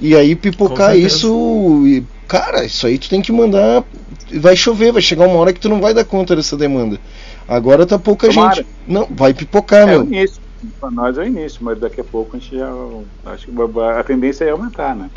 E 0.00 0.14
aí 0.16 0.34
pipocar 0.34 0.96
isso. 0.96 1.82
Cara, 2.32 2.64
isso 2.64 2.86
aí 2.86 2.98
tu 2.98 3.10
tem 3.10 3.20
que 3.20 3.30
mandar. 3.30 3.84
Vai 4.40 4.56
chover, 4.56 4.90
vai 4.92 5.02
chegar 5.02 5.26
uma 5.28 5.36
hora 5.36 5.52
que 5.52 5.60
tu 5.60 5.68
não 5.68 5.80
vai 5.82 5.92
dar 5.92 6.04
conta 6.04 6.34
dessa 6.34 6.56
demanda. 6.56 6.98
Agora 7.46 7.86
tá 7.86 7.98
pouca 7.98 8.26
Tomara. 8.26 8.62
gente. 8.62 8.66
Não, 8.86 9.06
vai 9.10 9.34
pipocar, 9.34 9.86
É 9.86 9.92
o 9.94 10.00
meu. 10.00 10.02
início. 10.02 10.42
Para 10.78 10.90
nós 10.92 11.18
é 11.18 11.22
o 11.22 11.26
início, 11.26 11.64
mas 11.64 11.78
daqui 11.80 12.00
a 12.00 12.04
pouco 12.04 12.36
a 12.36 12.38
gente 12.38 12.56
já. 12.56 12.70
Acho 13.24 13.46
que 13.46 13.52
a 13.80 14.04
tendência 14.04 14.44
é 14.44 14.50
aumentar, 14.50 14.94
né? 14.94 15.10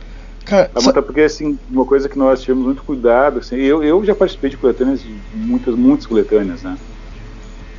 Cara, 0.45 0.71
Aumentar 0.73 1.03
porque, 1.03 1.21
assim, 1.21 1.59
uma 1.69 1.85
coisa 1.85 2.09
que 2.09 2.17
nós 2.17 2.41
tivemos 2.41 2.65
muito 2.65 2.83
cuidado, 2.85 3.39
assim, 3.39 3.57
eu, 3.57 3.83
eu 3.83 4.03
já 4.05 4.15
participei 4.15 4.49
de 4.51 4.57
coletâneas, 4.57 5.01
de 5.03 5.23
muitas, 5.31 5.75
muitas 5.75 6.07
coletâneas, 6.07 6.63
né? 6.63 6.79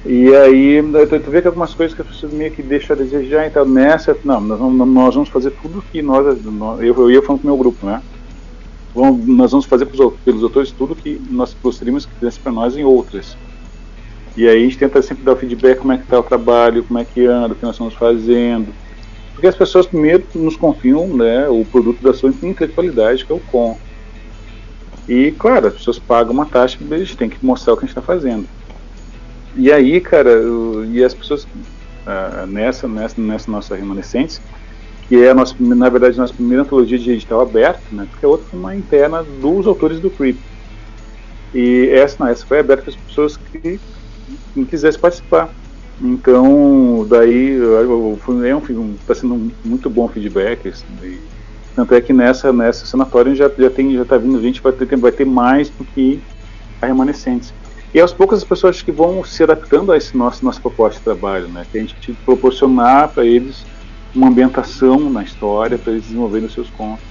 E 0.04 0.32
aí, 0.36 0.80
tu, 1.22 1.30
vê 1.30 1.42
que 1.42 1.48
algumas 1.48 1.74
coisas 1.74 1.94
que 1.94 2.00
as 2.00 2.06
pessoas 2.08 2.32
meio 2.32 2.52
que 2.52 2.62
deixam 2.62 2.94
a 2.94 2.98
desejar, 2.98 3.46
então 3.46 3.64
nessa, 3.66 4.16
não, 4.24 4.40
nós 4.40 4.58
vamos, 4.58 4.88
nós 4.88 5.14
vamos 5.14 5.28
fazer 5.30 5.50
tudo 5.52 5.82
que 5.82 6.00
nós, 6.00 6.40
nós- 6.44 6.80
eu, 6.80 6.94
eu 6.94 7.10
ia 7.10 7.22
falando 7.22 7.40
com 7.40 7.48
o 7.48 7.50
meu 7.50 7.58
grupo, 7.58 7.84
né? 7.86 8.02
Vamos, 8.96 9.26
nós 9.36 9.50
vamos 9.52 9.66
fazer 9.66 9.86
pros, 9.86 10.00
pelos 10.24 10.42
autores 10.42 10.72
tudo 10.72 10.96
que 10.96 11.20
nós 11.28 11.54
gostaríamos 11.62 12.06
que 12.06 12.14
fizesse 12.18 12.40
para 12.40 12.52
nós 12.52 12.76
em 12.76 12.84
outras. 12.84 13.38
E 14.36 14.48
aí 14.48 14.58
a 14.58 14.60
gente 14.64 14.78
tenta 14.78 15.02
sempre 15.02 15.24
dar 15.24 15.34
o 15.34 15.36
feedback, 15.36 15.78
como 15.80 15.92
é 15.92 15.98
que 15.98 16.04
está 16.04 16.18
o 16.18 16.22
trabalho, 16.24 16.86
como 16.86 16.98
é 16.98 17.04
que 17.04 17.26
anda, 17.26 17.54
o 17.54 17.56
que 17.58 17.64
nós 17.64 17.76
estamos 17.76 17.96
fazendo. 17.96 18.76
Porque 19.34 19.48
as 19.48 19.56
pessoas 19.56 19.88
primeiro 19.88 20.28
nos 20.34 20.56
confiam 20.56 21.16
né, 21.16 21.48
o 21.48 21.66
produto 21.66 22.02
da 22.02 22.14
sua 22.14 22.30
intelectualidade, 22.42 23.26
que 23.26 23.32
é 23.32 23.36
o 23.36 23.40
com. 23.40 23.80
E, 25.08 25.32
claro, 25.32 25.66
as 25.66 25.74
pessoas 25.74 25.98
pagam 25.98 26.32
uma 26.32 26.48
taxa, 26.48 26.78
a 26.88 26.98
gente 26.98 27.16
tem 27.16 27.28
que 27.28 27.44
mostrar 27.44 27.72
o 27.74 27.76
que 27.76 27.84
a 27.84 27.86
gente 27.86 27.90
está 27.98 28.02
fazendo. 28.02 28.48
E 29.54 29.72
aí, 29.72 30.00
cara, 30.00 30.30
o- 30.48 30.84
e 30.84 31.02
as 31.02 31.14
pessoas 31.14 31.46
ah, 32.06 32.46
nessa, 32.46 32.88
nessa, 32.88 33.20
nessa 33.20 33.50
nossa 33.50 33.76
remanescentes, 33.76 34.40
que 35.08 35.22
é 35.22 35.30
a 35.30 35.34
nossa, 35.34 35.54
na 35.58 35.88
verdade, 35.88 36.18
a 36.18 36.22
nossa 36.22 36.34
primeira 36.34 36.62
antologia 36.62 36.98
de 36.98 37.12
edital 37.12 37.40
aberto, 37.40 37.82
né, 37.92 38.06
porque 38.10 38.26
a 38.26 38.28
outra 38.28 38.46
uma 38.56 38.74
interna 38.74 39.22
dos 39.22 39.66
autores 39.66 40.00
do 40.00 40.10
Creep. 40.10 40.36
E 41.54 41.88
essa, 41.90 42.16
não, 42.22 42.30
essa 42.30 42.44
foi 42.44 42.58
aberta 42.58 42.82
para 42.84 42.90
as 42.90 42.96
pessoas 42.96 43.36
que 43.36 43.80
quem 44.52 44.64
quisesse 44.64 44.98
participar. 44.98 45.48
Então, 46.00 47.06
daí 47.08 47.56
é 48.46 48.54
um, 48.54 48.58
um, 48.58 48.94
tá 49.06 49.14
sendo 49.14 49.34
um 49.34 49.50
muito 49.64 49.88
bom 49.88 50.08
feedback. 50.08 50.68
assim, 50.68 50.84
e 51.02 51.18
tanto 51.74 51.94
é 51.94 52.00
que 52.00 52.12
nessa, 52.12 52.52
nessa 52.52 52.84
sanatório 52.84 53.34
já, 53.34 53.50
já 53.56 53.70
tem 53.70 53.94
já 53.94 54.04
tá 54.04 54.18
vindo 54.18 54.40
gente, 54.42 54.60
vai 54.60 54.72
ter, 54.72 54.96
vai 54.96 55.12
ter 55.12 55.24
mais 55.24 55.70
do 55.70 55.84
que 55.84 56.20
a 56.82 56.86
remanescentes. 56.86 57.54
E 57.94 58.00
aos 58.00 58.12
poucos 58.12 58.38
as 58.38 58.44
pessoas 58.44 58.82
que 58.82 58.92
vão 58.92 59.24
se 59.24 59.42
adaptando 59.42 59.92
a 59.92 59.96
esse 59.96 60.16
nosso 60.16 60.44
nossa 60.44 60.60
proposta 60.60 60.98
de 60.98 61.04
trabalho, 61.04 61.48
né? 61.48 61.64
Que 61.70 61.78
a 61.78 61.80
gente 61.80 62.12
proporcionar 62.24 63.08
para 63.08 63.24
eles 63.24 63.64
uma 64.16 64.28
ambientação 64.28 65.10
na 65.10 65.22
história 65.22 65.78
para 65.78 65.92
eles 65.92 66.04
desenvolverem 66.04 66.46
os 66.46 66.54
seus 66.54 66.68
contos. 66.70 67.04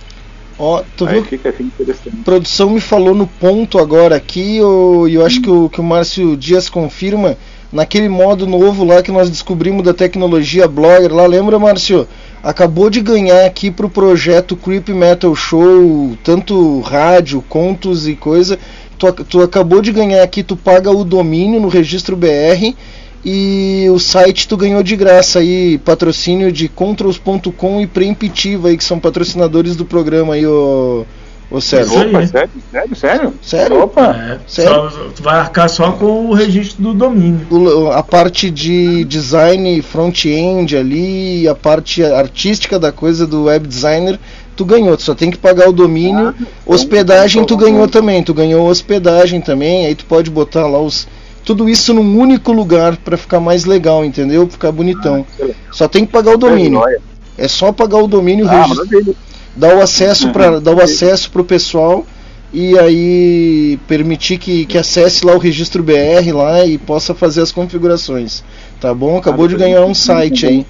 Ó, 0.58 0.82
tu 0.96 1.06
Aí 1.06 1.16
viu 1.16 1.24
fica, 1.26 1.52
fica 1.52 1.64
interessante. 1.64 2.16
produção 2.24 2.70
me 2.70 2.80
falou 2.80 3.14
no 3.14 3.28
ponto 3.28 3.78
agora 3.78 4.16
aqui, 4.16 4.56
e 4.56 5.14
eu 5.14 5.26
acho 5.26 5.42
que 5.42 5.50
o, 5.50 5.70
que 5.70 5.82
o 5.82 5.84
Márcio 5.84 6.38
Dias 6.38 6.70
confirma, 6.70 7.38
naquele 7.72 8.08
modo 8.08 8.48
novo 8.48 8.86
lá 8.86 9.02
que 9.02 9.12
nós 9.12 9.30
descobrimos 9.30 9.84
da 9.84 9.94
tecnologia 9.94 10.68
Blogger 10.68 11.14
lá, 11.14 11.26
lembra 11.26 11.60
Márcio? 11.60 12.08
Acabou 12.42 12.90
de 12.90 13.02
ganhar 13.02 13.46
aqui 13.46 13.70
pro 13.70 13.90
projeto 13.90 14.56
Creep 14.56 14.90
Metal 14.90 15.36
Show, 15.36 16.16
tanto 16.24 16.80
rádio, 16.82 17.44
contos 17.50 18.08
e 18.08 18.16
coisa. 18.16 18.58
Tu, 18.98 19.12
tu 19.26 19.42
acabou 19.42 19.82
de 19.82 19.92
ganhar 19.92 20.24
aqui, 20.24 20.42
tu 20.42 20.56
paga 20.56 20.90
o 20.90 21.04
domínio 21.04 21.60
no 21.60 21.68
registro 21.68 22.16
BR 22.16 22.74
e 23.26 23.88
o 23.90 23.98
site 23.98 24.48
tu 24.48 24.56
ganhou 24.56 24.84
de 24.84 24.96
graça 24.96 25.40
aí, 25.40 25.78
patrocínio 25.80 26.52
de 26.52 26.70
Controls.com 26.70 27.82
e 27.82 27.88
Preemptiva 27.88 28.68
aí, 28.68 28.78
que 28.78 28.84
são 28.84 29.00
patrocinadores 29.00 29.76
do 29.76 29.84
programa 29.84 30.36
aí, 30.36 30.46
ô, 30.46 31.06
ô 31.50 31.60
Sérgio. 31.60 31.98
Aí. 32.18 32.28
sério, 32.28 32.50
sério, 32.72 32.96
sério? 32.96 33.34
Sério? 33.42 33.82
Opa! 33.82 34.16
É, 34.16 34.40
Sério? 34.48 34.92
só- 34.92 35.10
tu 35.16 35.24
vai 35.24 35.40
arcar 35.40 35.68
só 35.70 35.92
com 35.94 36.28
o 36.28 36.34
registro 36.34 36.84
do 36.84 36.94
domínio. 36.94 37.48
O- 37.50 37.92
a 37.92 38.04
parte 38.04 38.52
de 38.52 39.04
design 39.06 39.82
front-end 39.82 40.78
ali, 40.78 41.48
a 41.48 41.56
parte 41.56 42.04
artística 42.04 42.78
da 42.78 42.92
coisa 42.92 43.26
do 43.26 43.46
web 43.46 43.68
designer, 43.68 44.20
tu 44.56 44.64
ganhou, 44.64 44.96
tu 44.96 45.04
só 45.04 45.16
tem 45.16 45.32
que 45.32 45.38
pagar 45.38 45.68
o 45.68 45.74
domínio. 45.74 46.34
hospedagem 46.66 47.44
tu 47.44 47.58
ganhou 47.58 47.88
também, 47.88 48.22
tu 48.24 48.34
ganhou 48.34 48.68
hospedagem 48.68 49.42
também, 49.42 49.86
aí 49.88 49.96
tu 49.96 50.06
pode 50.06 50.30
botar 50.30 50.68
lá 50.68 50.80
os 50.80 51.08
tudo 51.46 51.70
isso 51.70 51.94
num 51.94 52.18
único 52.18 52.52
lugar 52.52 52.98
pra 52.98 53.16
ficar 53.16 53.40
mais 53.40 53.66
legal, 53.66 54.04
entendeu? 54.04 54.48
Ficar 54.48 54.72
bonitão. 54.72 55.26
Só 55.72 55.88
tem 55.88 56.06
que 56.06 56.12
pagar 56.12 56.34
o 56.34 56.38
domínio. 56.38 56.82
É 57.38 57.48
só 57.48 57.72
pagar 57.72 58.00
o 58.00 58.08
domínio, 58.08 58.48
Ah, 58.50 58.66
dar 59.56 59.76
o 59.76 59.82
acesso 59.82 60.30
para 60.32 60.60
dar 60.60 60.74
o 60.74 60.82
acesso 60.82 61.30
pro 61.30 61.44
pessoal 61.44 62.06
e 62.52 62.78
aí 62.80 63.78
permitir 63.88 64.38
que, 64.38 64.66
que 64.66 64.78
acesse 64.78 65.26
lá 65.26 65.36
o 65.36 65.38
registro 65.38 65.84
BR 65.84 66.32
lá 66.34 66.66
e 66.66 66.78
possa 66.78 67.14
fazer 67.14 67.42
as 67.42 67.52
configurações. 67.52 68.44
Tá 68.80 68.94
bom? 68.94 69.18
Acabou 69.18 69.48
de 69.48 69.56
ganhar 69.56 69.86
um 69.86 69.94
site 69.94 70.46
aí. 70.46 70.66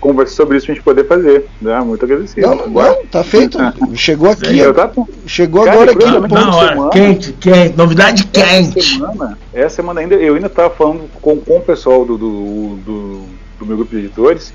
Conversar 0.00 0.34
sobre 0.36 0.56
isso 0.56 0.66
pra 0.66 0.74
gente 0.74 0.84
poder 0.84 1.06
fazer. 1.06 1.46
né? 1.60 1.80
Muito 1.80 2.04
agradecido. 2.04 2.46
Não, 2.46 2.54
não, 2.54 2.68
não, 2.68 3.06
tá 3.06 3.22
feito. 3.24 3.58
Chegou 3.94 4.30
aqui. 4.30 4.60
Tá. 4.72 4.90
Chegou 5.26 5.64
Cara, 5.64 5.76
agora 5.76 5.92
aqui 5.92 6.06
no 6.06 6.20
ponto. 6.22 6.34
na 6.34 6.56
hora. 6.56 6.90
Quente, 6.90 7.32
quente, 7.34 7.76
novidade 7.76 8.28
Essa 8.34 8.46
quente. 8.46 8.82
semana, 8.82 9.38
essa 9.52 9.76
semana 9.76 10.00
ainda, 10.00 10.14
eu 10.14 10.34
ainda 10.34 10.46
estava 10.46 10.70
falando 10.70 11.08
com, 11.20 11.36
com 11.36 11.56
o 11.58 11.60
pessoal 11.60 12.04
do, 12.04 12.16
do, 12.16 12.76
do, 12.84 13.22
do 13.58 13.66
meu 13.66 13.76
grupo 13.76 13.90
de 13.92 14.04
editores 14.04 14.52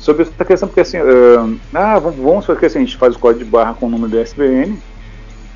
sobre 0.00 0.22
essa 0.24 0.44
questão, 0.44 0.68
porque 0.68 0.80
assim, 0.80 0.98
ah, 0.98 1.48
ah, 1.74 1.98
vamos, 1.98 2.18
vamos 2.18 2.44
porque 2.46 2.66
assim, 2.66 2.78
a 2.78 2.82
gente 2.82 2.96
faz 2.96 3.14
o 3.14 3.18
código 3.20 3.44
de 3.44 3.50
barra 3.50 3.74
com 3.74 3.86
o 3.86 3.88
número 3.88 4.10
do 4.10 4.18
SBN, 4.18 4.76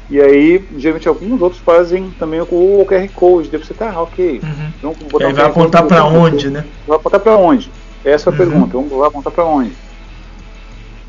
e 0.09 0.21
aí, 0.21 0.69
geralmente, 0.77 1.09
alguns 1.09 1.41
outros 1.43 1.61
fazem 1.61 2.11
também 2.13 2.45
com 2.47 2.81
o 2.81 2.87
QR 2.87 3.09
Code, 3.09 3.51
deve 3.51 3.65
você 3.65 3.75
tá, 3.75 3.93
ah, 3.93 4.03
ok. 4.03 4.41
Então, 4.79 4.97
E 5.01 5.05
botar 5.11 5.27
aí 5.27 5.33
um 5.33 5.37
vai 5.37 5.45
Code 5.47 5.51
apontar 5.61 5.83
botão, 5.83 6.15
onde, 6.23 6.51
né? 6.51 6.69
Vai 6.87 6.97
apontar 6.97 7.21
pra 7.21 7.37
onde? 7.37 7.73
Essa 8.05 8.31
é 8.31 8.33
a 8.33 8.33
Uhum. 8.33 8.39
pergunta, 8.39 8.77
vamos 8.77 8.91
vai 8.91 9.09
apontar 9.09 9.33
pra 9.33 9.45
onde? 9.45 9.77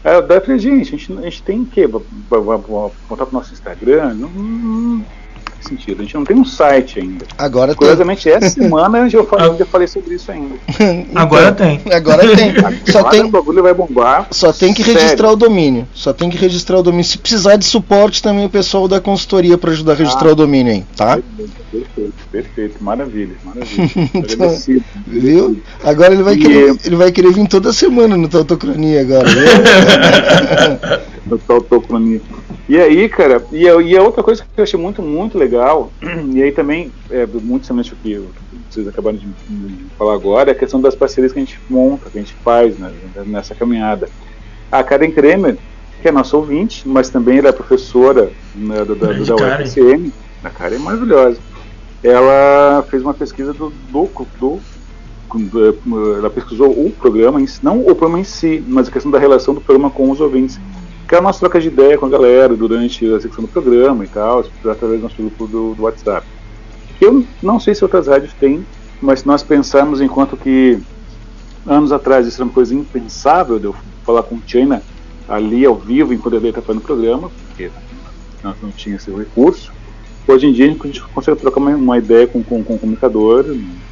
Aí 0.04 0.16
eu 0.16 0.28
daí 0.28 0.40
falei, 0.40 0.58
gente, 0.60 0.96
a 0.96 0.98
gente, 0.98 1.18
a 1.18 1.22
gente 1.22 1.44
tem 1.44 1.62
o 1.62 1.68
quê? 1.68 1.86
Vai- 1.88 2.02
Apontar 2.40 3.28
pro 3.28 3.34
nosso 3.34 3.54
Instagram? 3.54 4.14
Não, 4.16 4.30
não, 4.32 5.06
sentido, 5.62 6.02
a 6.02 6.04
gente 6.04 6.16
não 6.16 6.24
tem 6.24 6.36
um 6.38 6.46
site 6.46 7.00
ainda. 7.00 7.26
Agora 7.38 7.68
tem. 7.70 7.78
Curiosamente, 7.78 8.30
essa 8.30 8.50
semana 8.62 9.00
eu 9.00 9.10
já 9.10 9.24
falei, 9.24 9.48
eu 9.48 9.58
já 9.58 9.66
falei 9.66 9.88
sobre 9.88 10.16
isso 10.16 10.32
ainda. 10.32 10.56
Agora 11.16 11.52
tem. 11.52 11.82
Agora 11.92 12.24
tem. 12.36 12.54
Só 12.92 13.00
Agora 13.00 13.12
tem. 13.12 13.24
o 13.26 13.30
bagulho 13.30 13.64
vai 13.64 13.74
bombar. 13.74 14.28
Só 14.32 14.52
tem 14.54 14.74
que 14.74 14.84
Sério. 14.84 15.00
registrar 15.02 15.32
o 15.32 15.36
domínio. 15.36 15.88
Só 15.94 16.14
tem 16.14 16.30
que 16.30 16.38
registrar 16.38 16.78
o 16.80 16.84
domínio. 16.84 17.06
Se 17.06 17.18
precisar 17.18 17.56
de 17.56 17.66
suporte 17.66 18.22
também 18.22 18.46
o 18.46 18.50
pessoal 18.50 18.88
da 18.88 19.00
consultoria 19.00 19.58
para 19.58 19.72
ajudar 19.72 19.94
a 19.94 19.96
registrar 19.96 20.30
Ah. 20.30 20.34
o 20.34 20.36
domínio 20.36 20.74
aí, 20.74 20.86
tá? 20.96 21.20
Perfeito, 21.72 22.14
perfeito, 22.32 22.84
maravilha, 22.84 23.36
maravilha. 23.44 23.90
Então, 24.14 24.22
Agradecido. 24.48 24.84
Viu? 25.06 25.62
Agora 25.84 26.14
ele 26.14 26.24
vai 26.24 26.34
E- 26.36 26.38
querer, 26.38 26.76
ele 26.86 26.96
vai 26.96 27.12
querer 27.12 27.32
vir 27.34 27.48
toda 27.48 27.72
semana 27.74 28.16
no 28.18 28.28
Tautocronia 28.28 29.02
agora. 29.02 29.28
viu? 29.30 29.48
do 31.28 31.38
Tautocronia. 31.38 32.22
E 32.68 32.78
aí, 32.78 33.08
cara, 33.08 33.44
e 33.52 33.68
a, 33.68 33.82
e 33.82 33.96
a 33.96 34.02
outra 34.02 34.24
coisa 34.24 34.44
que 34.44 34.60
eu 34.60 34.64
achei 34.64 34.80
muito, 34.80 35.02
muito 35.02 35.38
legal, 35.38 35.92
e 36.34 36.42
aí 36.42 36.52
também, 36.52 36.92
é, 37.10 37.26
muito 37.26 37.66
semelhante 37.66 37.92
ao 37.92 37.98
que 37.98 38.22
vocês 38.70 38.88
acabaram 38.88 39.18
de, 39.18 39.26
de 39.26 39.86
falar 39.98 40.14
agora, 40.14 40.52
é 40.52 40.54
a 40.54 40.58
questão 40.58 40.82
das 40.82 40.96
parcerias 40.96 41.32
que 41.32 41.40
a 41.40 41.42
gente 41.42 41.60
monta, 41.70 42.10
que 42.10 42.18
a 42.18 42.22
gente 42.22 42.34
faz 42.44 42.78
né, 42.78 42.92
nessa 43.26 43.56
caminhada. 43.56 44.10
A 44.72 44.84
Karen 44.84 45.12
Kremer, 45.12 45.58
que 46.02 46.08
é 46.08 46.12
nossa 46.12 46.36
ouvinte, 46.36 46.88
mas 46.88 47.10
também 47.10 47.40
ela 47.40 47.50
é 47.50 47.52
professora 47.52 48.32
né, 48.54 48.84
da, 48.84 48.94
da, 48.94 49.14
da. 49.14 49.36
UFCM, 49.36 50.12
a 50.44 50.50
Karen 50.50 50.76
é 50.76 50.80
maravilhosa. 50.80 51.40
Ela 52.04 52.86
fez 52.90 53.02
uma 53.02 53.14
pesquisa 53.14 53.54
do, 53.54 53.72
do, 53.92 54.10
do 54.40 54.62
ela 56.18 56.30
pesquisou 56.30 56.72
o 56.72 56.92
programa, 56.92 57.40
não 57.62 57.82
o 57.82 57.96
programa 57.96 58.20
em 58.20 58.24
si, 58.24 58.64
mas 58.66 58.88
a 58.88 58.92
questão 58.92 59.12
da 59.12 59.20
relação 59.20 59.54
do 59.54 59.60
programa 59.62 59.90
com 59.90 60.10
os 60.10 60.22
ouvintes. 60.22 60.60
Que 61.08 61.16
é 61.16 61.18
a 61.18 61.22
nossa 61.22 61.40
troca 61.40 61.60
de 61.60 61.68
ideia 61.68 61.98
com 61.98 62.06
a 62.06 62.10
galera 62.10 62.56
durante 62.56 63.06
a 63.14 63.20
secção 63.20 63.44
do 63.44 63.48
programa 63.48 64.04
e 64.04 64.08
tal, 64.08 64.44
através 64.66 65.00
do 65.00 65.04
nosso 65.04 65.16
grupo 65.16 65.48
do, 65.48 65.74
do 65.74 65.84
WhatsApp. 65.84 66.28
Eu 67.00 67.26
não 67.42 67.60
sei 67.60 67.74
se 67.74 67.84
outras 67.84 68.08
rádios 68.08 68.34
têm, 68.34 68.66
mas 69.02 69.22
se 69.22 69.28
nós 69.28 69.44
pensarmos 69.44 70.02
enquanto 70.02 70.36
que 70.36 70.80
anos 71.66 71.92
atrás 71.92 72.28
isso 72.28 72.38
era 72.38 72.46
uma 72.46 72.54
coisa 72.54 72.74
impensável 72.74 73.60
de 73.60 73.66
eu 73.66 73.76
falar 74.06 74.24
com 74.24 74.36
o 74.36 74.42
China 74.46 74.82
ali 75.28 75.66
ao 75.66 75.76
vivo 75.76 76.14
enquanto 76.14 76.36
ele 76.36 76.50
está 76.50 76.62
fazendo 76.62 76.82
o 76.82 76.86
programa, 76.86 77.30
porque 77.48 77.70
nós 78.44 78.56
não 78.62 78.72
tinha 78.72 78.96
esse 78.96 79.12
recurso. 79.12 79.72
Hoje 80.28 80.48
em 80.48 80.54
dia 80.54 80.66
a 80.66 80.70
gente 80.70 81.02
consegue 81.02 81.40
trocar 81.40 81.60
uma, 81.60 81.72
uma 81.72 81.98
ideia 81.98 82.28
com, 82.28 82.44
com, 82.44 82.64
com 82.64 82.76
o 82.76 82.80
comunicador 82.80 83.46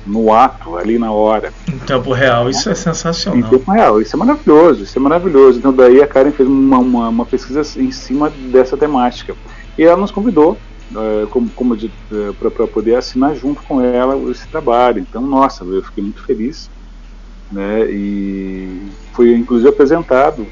no 0.05 0.31
ato, 0.33 0.77
ali 0.77 0.97
na 0.99 1.11
hora. 1.11 1.51
Em 1.67 1.77
tempo 1.79 2.13
real, 2.13 2.49
isso 2.49 2.69
é 2.69 2.73
Em 2.73 2.75
sensacional. 2.75 3.49
tempo 3.49 3.71
real, 3.71 4.01
isso 4.01 4.15
é 4.15 4.19
maravilhoso, 4.19 4.83
isso 4.83 4.97
é 4.97 5.01
maravilhoso. 5.01 5.59
Então 5.59 5.73
daí 5.73 6.01
a 6.01 6.07
Karen 6.07 6.31
fez 6.31 6.47
uma, 6.47 6.77
uma, 6.77 7.09
uma 7.09 7.25
pesquisa 7.25 7.61
em 7.79 7.91
cima 7.91 8.29
dessa 8.29 8.77
temática. 8.77 9.35
E 9.77 9.83
ela 9.83 9.97
nos 9.97 10.11
convidou 10.11 10.57
eh, 10.95 11.27
como, 11.29 11.49
como 11.49 11.77
para 12.39 12.67
poder 12.67 12.95
assinar 12.95 13.35
junto 13.35 13.61
com 13.63 13.81
ela 13.81 14.15
esse 14.31 14.47
trabalho. 14.47 14.99
Então, 14.99 15.21
nossa, 15.21 15.63
eu 15.63 15.81
fiquei 15.83 16.03
muito 16.03 16.23
feliz. 16.23 16.69
Né? 17.51 17.85
E 17.89 18.89
foi 19.13 19.35
inclusive 19.35 19.69
apresentado 19.69 20.45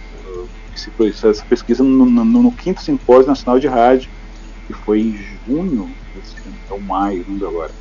esse, 0.76 0.92
essa 1.28 1.46
pesquisa 1.46 1.84
no, 1.84 2.06
no, 2.06 2.26
no 2.26 2.52
quinto 2.52 2.82
simpósio 2.82 3.28
nacional 3.28 3.60
de 3.60 3.68
rádio, 3.68 4.10
que 4.68 4.74
foi 4.74 5.02
em 5.02 5.20
junho, 5.48 5.90
ou 6.70 6.80
maio, 6.80 7.26
não 7.28 7.48
agora. 7.48 7.72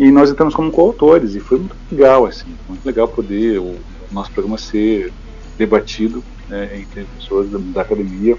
E 0.00 0.10
nós 0.12 0.30
entramos 0.32 0.54
como 0.56 0.72
coautores, 0.72 1.36
e 1.36 1.40
foi 1.40 1.58
muito 1.58 1.76
legal, 1.92 2.26
assim, 2.26 2.58
muito 2.68 2.84
legal 2.86 3.08
poder 3.08 3.60
o 3.60 3.86
nosso 4.10 4.32
programa 4.32 4.58
ser 4.58 5.14
debatido 5.58 6.26
né, 6.48 6.80
entre 6.80 7.06
pessoas 7.08 7.50
da, 7.50 7.58
da 7.60 7.82
academia, 7.82 8.38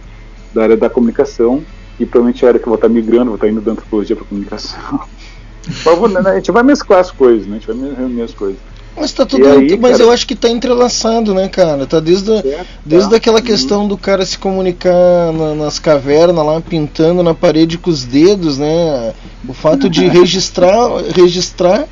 da 0.52 0.64
área 0.64 0.78
da 0.78 0.90
comunicação, 0.90 1.68
e 2.00 2.06
provavelmente 2.08 2.46
a 2.46 2.50
área 2.50 2.60
que 2.60 2.68
eu 2.68 2.72
vou 2.72 2.76
estar 2.78 2.90
migrando, 2.90 3.28
vou 3.28 3.36
estar 3.36 3.50
indo 3.50 3.62
da 3.62 3.74
antropologia 3.74 4.16
para 4.16 4.26
comunicação. 4.26 4.82
Mas 5.86 6.00
vou- 6.00 6.10
né, 6.10 6.22
a 6.32 6.36
gente 6.38 6.52
vai 6.52 6.64
mesclar 6.64 7.02
as 7.02 7.12
coisas, 7.12 7.48
né? 7.48 7.58
A 7.58 7.60
gente 7.60 7.68
vai 7.68 7.96
reunir 7.96 8.24
as 8.24 8.34
coisas. 8.36 8.64
Mas 8.95 9.11
tá 9.13 9.26
tudo. 9.26 9.47
Aí, 9.47 9.77
mas 9.77 9.93
cara, 9.93 10.03
eu 10.03 10.11
acho 10.11 10.27
que 10.27 10.35
tá 10.35 10.49
entrelaçado, 10.49 11.34
né, 11.34 11.47
cara? 11.47 11.85
Tá 11.85 11.99
desde, 11.99 12.31
a- 12.31 12.65
desde 12.85 13.09
tá. 13.09 13.15
aquela 13.15 13.41
questão 13.41 13.88
do 13.88 13.97
cara 13.97 14.26
se 14.26 14.38
comunicar 14.38 15.31
na- 15.34 15.55
nas 15.55 15.80
cavernas 15.80 16.45
lá, 16.45 16.59
pintando 16.61 17.23
na 17.23 17.34
parede 17.34 17.77
com 17.77 17.89
os 17.89 18.03
dedos, 18.03 18.57
né? 18.57 19.13
O 19.47 19.53
fato 19.53 19.89
de 19.89 20.05
registrar, 20.09 20.89
registrar 21.15 21.88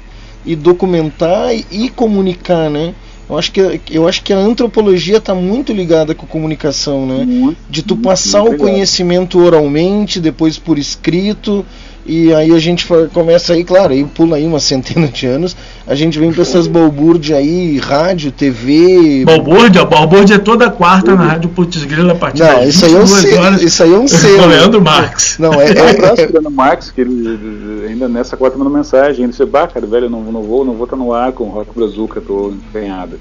e 0.46 0.56
documentar 0.56 1.54
e, 1.56 1.66
e 1.72 1.90
comunicar, 1.90 2.70
né? 2.70 2.94
Eu 3.30 3.38
acho, 3.38 3.52
que, 3.52 3.82
eu 3.92 4.08
acho 4.08 4.24
que 4.24 4.34
a 4.34 4.38
antropologia 4.38 5.22
tá 5.22 5.36
muito 5.36 5.72
ligada 5.72 6.16
com 6.16 6.26
comunicação, 6.26 7.06
né? 7.06 7.56
de 7.70 7.84
tu 7.84 7.96
passar 7.96 8.42
o 8.42 8.48
muito 8.48 8.62
conhecimento 8.62 9.40
oralmente, 9.40 10.20
depois 10.20 10.58
por 10.58 10.80
escrito, 10.80 11.64
e 12.06 12.34
aí 12.34 12.52
a 12.54 12.60
gente 12.60 12.88
começa 13.14 13.54
aí, 13.54 13.64
claro, 13.64 13.94
aí 13.94 14.04
pula 14.04 14.38
aí 14.38 14.46
uma 14.46 14.60
centena 14.60 15.08
de 15.08 15.28
anos, 15.28 15.56
a 15.86 15.94
gente 15.96 16.18
vem 16.18 16.32
pra 16.32 16.42
essas 16.42 16.66
balbúrdias 16.68 17.38
aí, 17.38 17.78
rádio, 17.78 18.32
TV. 18.32 19.24
Balbúrdia, 19.26 19.86
Balbúrdia 19.86 20.36
é 20.36 20.40
toda 20.40 20.70
quarta 20.70 21.14
na 21.16 21.24
Rádio 21.26 21.50
Putz 21.50 21.84
Grila 21.86 22.14
a 22.14 22.16
partir 22.16 22.40
Não, 22.42 22.48
das 22.62 22.70
isso 22.70 22.86
aí 22.86 22.94
é 22.94 22.98
um 22.98 23.06
22 23.06 23.22
selo, 23.34 23.46
horas. 23.46 23.62
isso 23.62 23.84
aí 23.84 23.94
é 23.94 23.98
um 23.98 24.08
selo. 24.10 24.48
Leandro 24.48 24.82
Marques. 24.82 25.38
Não, 25.38 25.54
é, 25.54 25.58
Um 25.58 25.60
é- 25.62 25.92
abraço 25.92 26.16
pro 26.24 26.34
Leandro 26.34 26.52
Marques, 26.52 26.92
que 26.92 27.02
ele 27.02 27.86
ainda 27.88 28.08
nessa 28.08 28.36
quarta 28.38 28.58
mandou 28.58 28.74
mensagem. 28.74 29.24
Ele 29.24 29.32
disse, 29.32 29.46
bah, 29.46 29.68
cara, 29.68 29.86
velho, 29.86 30.06
eu 30.06 30.10
não, 30.10 30.22
não 30.24 30.42
vou, 30.42 30.66
não 30.66 30.74
vou 30.74 30.86
estar 30.86 30.96
no 30.98 31.14
ar 31.14 31.32
com 31.32 31.46
o 31.46 31.50
Rock 31.50 31.70
Brazuca, 31.76 32.20
tô 32.22 32.50
empenhado. 32.50 33.20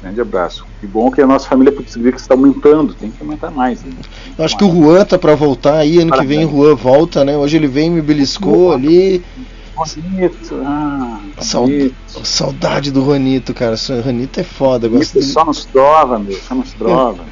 Grande 0.00 0.20
abraço. 0.20 0.64
Que 0.80 0.86
bom 0.86 1.10
que 1.10 1.20
a 1.20 1.26
nossa 1.26 1.48
família 1.48 1.72
Putz 1.72 1.96
Grila 1.96 2.16
está 2.16 2.34
aumentando, 2.34 2.94
tem 2.94 3.10
que 3.10 3.20
aumentar 3.20 3.50
mais. 3.50 3.82
Né? 3.82 3.90
Eu 4.36 4.44
acho 4.44 4.56
que 4.56 4.64
o 4.64 4.70
Juan 4.70 5.04
tá 5.04 5.18
pra 5.18 5.34
voltar 5.34 5.78
aí, 5.78 5.98
ano 5.98 6.12
que 6.12 6.24
vem 6.24 6.44
o 6.44 6.50
Juan 6.50 6.74
volta, 6.76 7.24
né? 7.24 7.36
Hoje 7.36 7.56
ele 7.56 7.66
vem 7.66 7.90
me 7.90 8.00
beliscou 8.00 8.72
ali. 8.72 9.24
Bonito, 9.76 10.60
ah, 10.64 11.20
Sau- 11.40 11.68
Saudade 12.24 12.90
do 12.90 13.04
Juanito, 13.04 13.54
cara. 13.54 13.74
O 13.74 14.02
Juanito 14.02 14.40
é 14.40 14.42
foda, 14.42 14.88
gosto 14.88 15.18
Isso 15.18 15.32
só 15.32 15.44
nos 15.44 15.66
drova, 15.66 16.18
meu, 16.18 16.36
só 16.36 16.54
nos 16.54 16.72
drova. 16.72 17.22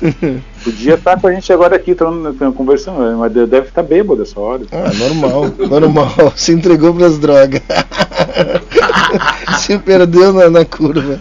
Podia 0.64 0.94
estar 0.94 1.20
com 1.20 1.26
a 1.26 1.32
gente 1.32 1.52
agora 1.52 1.76
aqui, 1.76 1.94
conversando, 2.54 3.18
mas 3.18 3.32
deve 3.32 3.68
estar 3.68 3.82
bêbado 3.82 4.22
essa 4.22 4.38
hora. 4.40 4.62
Ah, 4.72 4.90
normal, 4.94 5.44
normal. 5.68 6.12
Se 6.36 6.52
entregou 6.52 6.94
pras 6.94 7.18
drogas. 7.18 7.60
Se 9.60 9.78
perdeu 9.78 10.32
na, 10.32 10.48
na 10.48 10.64
curva. 10.64 11.20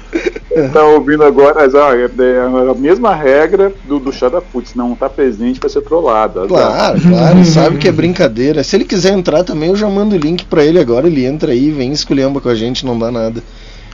Tá 0.68 0.84
ouvindo 0.84 1.24
agora, 1.24 1.56
mas, 1.56 1.74
ó, 1.74 1.94
é 1.94 2.04
é 2.04 2.70
a 2.72 2.74
mesma 2.74 3.16
regra 3.16 3.72
do, 3.86 4.00
do 4.00 4.12
chá 4.12 4.28
da 4.28 4.42
putz, 4.42 4.76
não 4.76 4.96
tá 4.96 5.10
presente 5.10 5.60
vai 5.60 5.70
ser 5.70 5.82
trollado. 5.82 6.42
azar. 6.42 6.48
Claro, 6.50 7.02
claro, 7.02 7.46
sabe 7.46 7.78
que 7.78 7.88
é 7.88 7.92
brincadeira. 7.92 8.64
Se 8.64 8.76
ele 8.76 8.84
quiser 8.86 9.14
entrar 9.14 9.44
também, 9.44 9.70
eu 9.70 9.76
já 9.76 9.88
mando 9.88 10.16
o 10.16 10.20
link 10.20 10.46
pra 10.46 10.64
ele 10.64 10.80
agora. 10.80 11.08
Ele 11.08 11.26
entra 11.26 11.52
aí, 11.52 11.72
vem 11.72 11.92
esculhamba 11.92 12.42
com 12.42 12.50
a 12.50 12.56
gente, 12.56 12.86
não 12.86 12.98
dá 12.98 13.12
nada. 13.12 13.42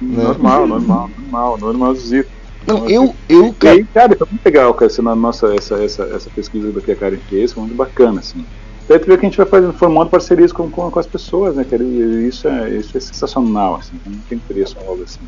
né? 0.01 0.23
Normal, 0.23 0.67
normal, 0.67 1.09
normal, 1.17 1.57
normalzito. 1.59 2.29
Não, 2.65 2.89
eu, 2.89 3.13
eu, 3.29 3.55
E 3.61 3.67
aí, 3.67 3.83
cara, 3.83 4.15
foi 4.17 4.27
muito 4.31 4.43
legal 4.43 4.73
cara, 4.73 4.91
essa, 4.91 5.01
na 5.01 5.15
nossa, 5.15 5.53
essa, 5.55 5.75
essa, 5.75 6.03
essa 6.03 6.29
pesquisa 6.31 6.71
do 6.71 6.81
que 6.81 6.91
a 6.91 6.95
Karen 6.95 7.17
fez, 7.29 7.53
foi 7.53 7.61
muito 7.61 7.75
bacana, 7.75 8.21
assim. 8.21 8.43
Daí 8.87 8.99
tu 8.99 9.07
vê 9.07 9.17
que 9.17 9.25
a 9.25 9.29
gente 9.29 9.37
vai 9.37 9.45
fazendo, 9.45 9.73
formando 9.73 10.09
parcerias 10.09 10.51
com, 10.51 10.69
com, 10.69 10.89
com 10.89 10.99
as 10.99 11.07
pessoas, 11.07 11.55
né, 11.55 11.63
cara? 11.63 11.83
E 11.83 12.27
isso 12.27 12.47
é, 12.47 12.69
isso 12.69 12.95
é 12.97 12.99
sensacional, 12.99 13.75
assim, 13.75 13.93
não 14.05 14.19
tem 14.29 14.37
preço 14.39 14.77
algo 14.87 15.03
assim. 15.03 15.19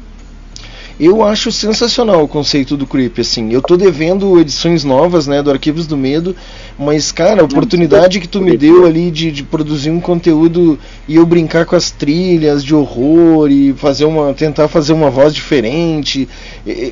Eu 0.99 1.23
acho 1.23 1.51
sensacional 1.51 2.23
o 2.23 2.27
conceito 2.27 2.75
do 2.75 2.87
Creep, 2.87 3.19
assim. 3.19 3.51
Eu 3.53 3.61
tô 3.61 3.77
devendo 3.77 4.39
edições 4.39 4.83
novas, 4.83 5.27
né, 5.27 5.43
do 5.43 5.51
Arquivos 5.51 5.85
do 5.85 5.95
Medo, 5.95 6.35
mas, 6.77 7.11
cara, 7.11 7.41
a 7.41 7.45
oportunidade 7.45 8.19
que 8.19 8.27
tu 8.27 8.41
me 8.41 8.57
deu 8.57 8.85
ali 8.85 9.11
de, 9.11 9.31
de 9.31 9.43
produzir 9.43 9.91
um 9.91 9.99
conteúdo 9.99 10.79
e 11.07 11.15
eu 11.15 11.25
brincar 11.25 11.65
com 11.67 11.75
as 11.75 11.91
trilhas 11.91 12.63
de 12.63 12.73
horror 12.73 13.51
e 13.51 13.73
fazer 13.73 14.05
uma. 14.05 14.33
tentar 14.33 14.67
fazer 14.67 14.93
uma 14.93 15.09
voz 15.11 15.33
diferente. 15.35 16.27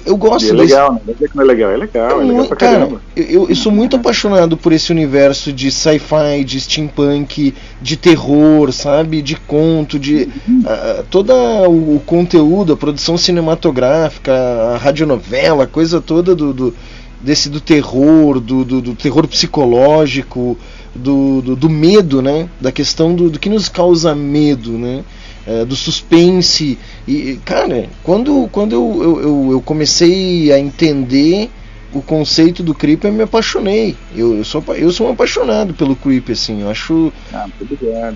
Eu 0.05 0.15
gosto 0.17 0.45
E 0.47 0.49
é 0.49 0.53
desse- 0.53 0.73
legal, 0.73 0.93
né? 0.93 0.99
Não 1.33 1.41
é 1.41 1.45
é 1.45 1.47
legal, 1.47 1.71
é 1.71 1.77
legal, 1.77 2.21
é 2.21 2.23
legal 2.25 2.45
pra 2.45 2.55
cara, 2.57 2.73
caramba. 2.79 3.01
eu- 3.15 3.49
eu, 3.49 3.55
sou 3.55 3.71
muito 3.71 3.95
apaixonado 3.95 4.55
por 4.55 4.71
esse 4.71 4.91
universo 4.91 5.51
de 5.51 5.71
sci-fi, 5.71 6.43
de 6.45 6.59
steampunk, 6.61 7.53
de 7.81 7.97
terror, 7.97 8.71
sabe? 8.71 9.21
De 9.21 9.35
conto, 9.35 9.97
de 9.97 10.29
ah, 10.65 11.03
todo 11.09 11.33
o, 11.33 11.95
o 11.95 11.99
conteúdo, 12.05 12.73
a 12.73 12.77
produção 12.77 13.17
cinematográfica, 13.17 13.94
a 13.95 14.77
radionovela, 14.77 15.63
a 15.63 15.67
coisa 15.67 16.01
toda 16.01 16.35
do, 16.35 16.53
do- 16.53 16.73
desse 17.21 17.49
do 17.49 17.59
terror, 17.59 18.39
do, 18.39 18.63
do, 18.63 18.81
do 18.81 18.93
terror 18.95 19.27
psicológico, 19.27 20.57
do, 20.93 21.41
do, 21.41 21.55
do 21.55 21.69
medo, 21.69 22.21
né? 22.21 22.47
Da 22.61 22.71
questão 22.71 23.15
do, 23.15 23.29
do 23.29 23.39
que 23.39 23.49
nos 23.49 23.67
causa 23.69 24.13
medo, 24.13 24.71
né? 24.77 25.03
eh, 25.47 25.65
do 25.65 25.75
suspense. 25.75 26.77
E, 27.07 27.39
cara, 27.45 27.87
quando, 28.03 28.47
quando 28.51 28.73
eu, 28.73 29.19
eu, 29.21 29.51
eu 29.51 29.61
comecei 29.61 30.51
a 30.51 30.59
entender 30.59 31.49
o 31.95 32.03
conceito 32.03 32.61
do 32.61 32.73
creep, 32.73 33.05
eu 33.05 33.13
me 33.13 33.23
apaixonei. 33.23 33.97
Eu, 34.11 34.35
eu, 34.35 34.43
sou, 34.43 34.61
eu 34.75 34.91
sou 34.91 35.07
um 35.07 35.11
apaixonado 35.11 35.73
pelo 35.73 35.95
creep, 35.95 36.29
assim. 36.29 36.61
Eu 36.61 36.69
acho, 36.69 37.13
Ah, 37.33 37.45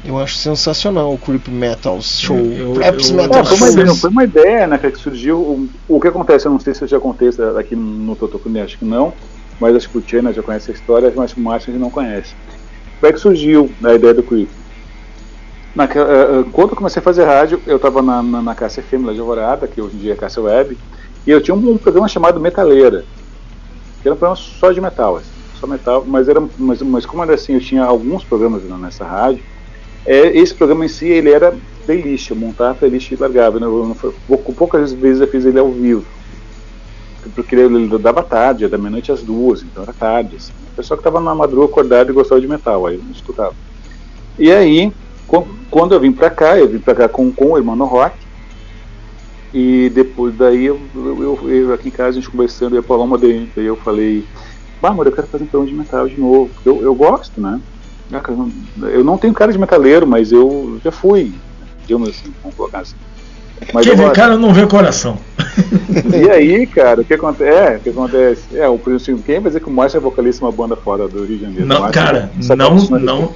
eu 0.04 0.18
acho 0.18 0.36
sensacional 0.36 1.14
o 1.14 1.18
creep 1.18 1.48
metal 1.48 2.02
show. 2.02 2.36
Eu- 2.36 2.74
Preps 2.74 3.10
eu- 3.10 3.16
metal 3.16 3.40
É, 3.40 3.46
foi, 3.46 3.58
uma 3.58 3.70
ideia, 3.70 3.96
foi 3.96 4.10
uma 4.10 4.24
ideia, 4.26 4.68
né, 4.68 4.78
que 4.78 4.96
surgiu. 4.98 5.40
O, 5.40 5.70
o 5.88 6.00
que 6.00 6.10
acontece, 6.10 6.46
eu 6.46 6.52
não 6.52 6.60
sei 6.60 6.74
se 6.74 6.86
já 6.88 6.98
isso 7.22 7.42
aqui 7.58 7.76
no 7.76 8.16
Totocune, 8.18 8.60
acho 8.60 8.78
que 8.78 8.86
não, 8.86 9.14
mas 9.60 9.76
acho 9.76 9.90
que 9.90 9.98
o 9.98 10.02
Tiana 10.02 10.34
já 10.34 10.44
conhece 10.44 10.72
a 10.72 10.74
história, 10.74 11.12
mas 11.16 11.34
o 11.34 11.40
Márcio 11.42 11.72
ainda 11.72 11.82
não 11.82 11.90
conhece. 11.92 12.36
Como 13.00 13.10
é 13.10 13.14
que 13.14 13.20
surgiu 13.20 13.74
a 13.86 13.94
ideia 13.94 14.14
do 14.14 14.24
Creep? 14.24 14.50
Naquela, 15.74 16.12
eh, 16.12 16.40
eh, 16.40 16.44
quando 16.52 16.72
eu 16.72 16.76
comecei 16.76 17.00
a 17.00 17.04
fazer 17.04 17.24
rádio, 17.24 17.62
eu 17.66 17.78
estava 17.78 18.02
na, 18.02 18.22
na, 18.22 18.42
na 18.42 18.56
Cássia 18.56 18.84
FM 18.84 19.06
lá 19.06 19.14
de 19.14 19.20
Alvorada, 19.22 19.68
que 19.68 19.82
hoje 19.82 19.96
em 19.96 20.00
dia 20.00 20.14
é 20.14 20.16
Cássia 20.16 20.42
Web, 20.44 20.78
e 21.26 21.32
eu 21.32 21.42
tinha 21.42 21.56
um, 21.56 21.60
um 21.60 21.78
programa 21.78 22.08
chamado 22.08 22.42
Metaleira, 22.42 23.06
que 24.02 24.08
era 24.08 24.16
um 24.16 24.18
programa 24.18 24.36
só 24.36 24.72
de 24.72 24.82
metal, 24.82 25.18
assim, 25.18 25.44
só 25.54 25.68
metal, 25.68 26.06
mas, 26.06 26.28
era, 26.30 26.40
mas, 26.58 26.82
mas 26.82 27.06
como 27.06 27.24
era 27.24 27.34
assim, 27.34 27.54
eu 27.54 27.60
tinha 27.60 27.84
alguns 27.84 28.26
programas 28.26 28.64
nessa 28.66 29.06
rádio, 29.06 29.46
é, 30.06 30.38
esse 30.38 30.56
programa 30.56 30.86
em 30.86 30.90
si, 30.90 31.08
ele 31.08 31.32
era 31.32 31.60
playlist, 31.86 32.30
eu 32.30 32.36
montava 32.38 32.76
playlist 32.80 33.12
e 33.12 33.16
largava, 33.16 33.60
né? 33.60 33.66
eu, 33.66 33.96
pouco- 34.26 34.54
poucas 34.54 34.94
vezes 34.94 35.22
eu 35.22 35.28
fiz 35.28 35.46
ele 35.46 35.60
ao 35.60 35.74
vivo, 35.74 36.08
porque 37.36 37.56
ele, 37.56 38.00
dava 38.00 38.24
tarde, 38.24 38.68
da 38.68 38.78
meia-noite 38.78 39.12
às 39.12 39.24
duas, 39.24 39.64
então 39.64 39.84
era 39.84 39.94
tarde, 39.94 40.38
assim. 40.38 40.54
o 40.56 40.72
pessoal 40.76 40.98
que 40.98 41.08
estava 41.08 41.24
na 41.24 41.36
madrugada 41.36 41.70
acordado 41.72 42.10
e 42.10 42.14
gostava 42.14 42.40
de 42.40 42.48
metal, 42.48 42.86
aí 42.86 42.96
eu 42.96 43.04
escutava. 43.12 43.56
E 44.38 44.52
aí, 44.52 44.96
quando 45.70 45.94
eu 45.94 46.00
vim 46.00 46.14
pra 46.14 46.30
cá, 46.30 46.58
eu 46.58 46.70
vim 46.70 46.80
pra 46.80 46.96
cá 46.96 47.10
com, 47.10 47.34
com 47.34 47.52
o 47.52 47.58
irmão 47.58 47.76
no 47.76 47.86
rock, 47.86 48.29
e 49.54 49.90
depois 49.90 50.36
daí, 50.36 50.66
eu, 50.66 50.90
eu, 50.96 51.50
eu- 51.50 51.74
aqui 51.74 51.90
em 51.90 51.92
casa, 51.92 52.10
a 52.10 52.22
gente 52.22 52.30
conversando, 52.30 52.76
eu 52.76 52.82
ia 52.82 52.88
falar 52.88 53.04
uma 53.04 53.18
daí, 53.18 53.52
eu 53.56 53.76
falei, 53.78 54.28
bah, 54.82 54.90
amor, 54.90 55.08
eu 55.08 55.12
quero 55.14 55.28
fazer 55.28 55.44
um 55.44 55.48
programa 55.48 55.72
de 55.72 55.78
metal 55.78 56.08
de 56.08 56.18
novo, 56.18 56.54
eu, 56.66 56.84
eu 56.84 56.96
gosto, 56.96 57.42
né? 57.42 57.60
Ah, 58.12 58.22
Eu 58.92 59.04
não 59.04 59.18
tenho 59.18 59.34
cara 59.34 59.52
de 59.52 59.60
metaleiro, 59.60 60.08
mas 60.08 60.32
eu 60.32 60.80
já 60.84 60.92
fui, 60.92 61.36
digamos 61.86 62.10
assim, 62.10 62.34
vamos 62.42 62.56
colocar 62.56 62.80
assim. 62.82 62.98
Mas 63.74 63.86
Quem 63.86 63.96
vê 63.96 64.12
cara 64.12 64.38
não 64.38 64.54
vê 64.54 64.66
coração. 64.68 65.26
E 66.14 66.30
aí, 66.30 66.68
cara, 66.68 67.02
o 67.02 67.06
que 67.06 67.14
acontece? 67.14 67.50
É, 67.58 67.78
o 67.78 67.82
que 67.82 67.90
acontece? 67.90 68.58
É, 68.58 68.68
o 68.68 68.80
princípio, 68.80 69.22
quem 69.24 69.36
vai 69.40 69.50
dizer 69.50 69.60
que 69.60 69.70
o 69.70 69.72
Márcio 69.72 69.98
é 69.98 70.02
vocalista 70.02 70.40
de 70.40 70.46
uma 70.46 70.52
banda 70.56 70.76
fora 70.78 71.08
do 71.08 71.26
Rio 71.26 71.38
de 71.38 71.42
Janeiro? 71.44 71.66
Não, 71.66 71.80
Márcio 71.82 72.02
cara, 72.02 72.32
é- 72.40 72.56
não, 72.56 72.76
não, 73.00 73.36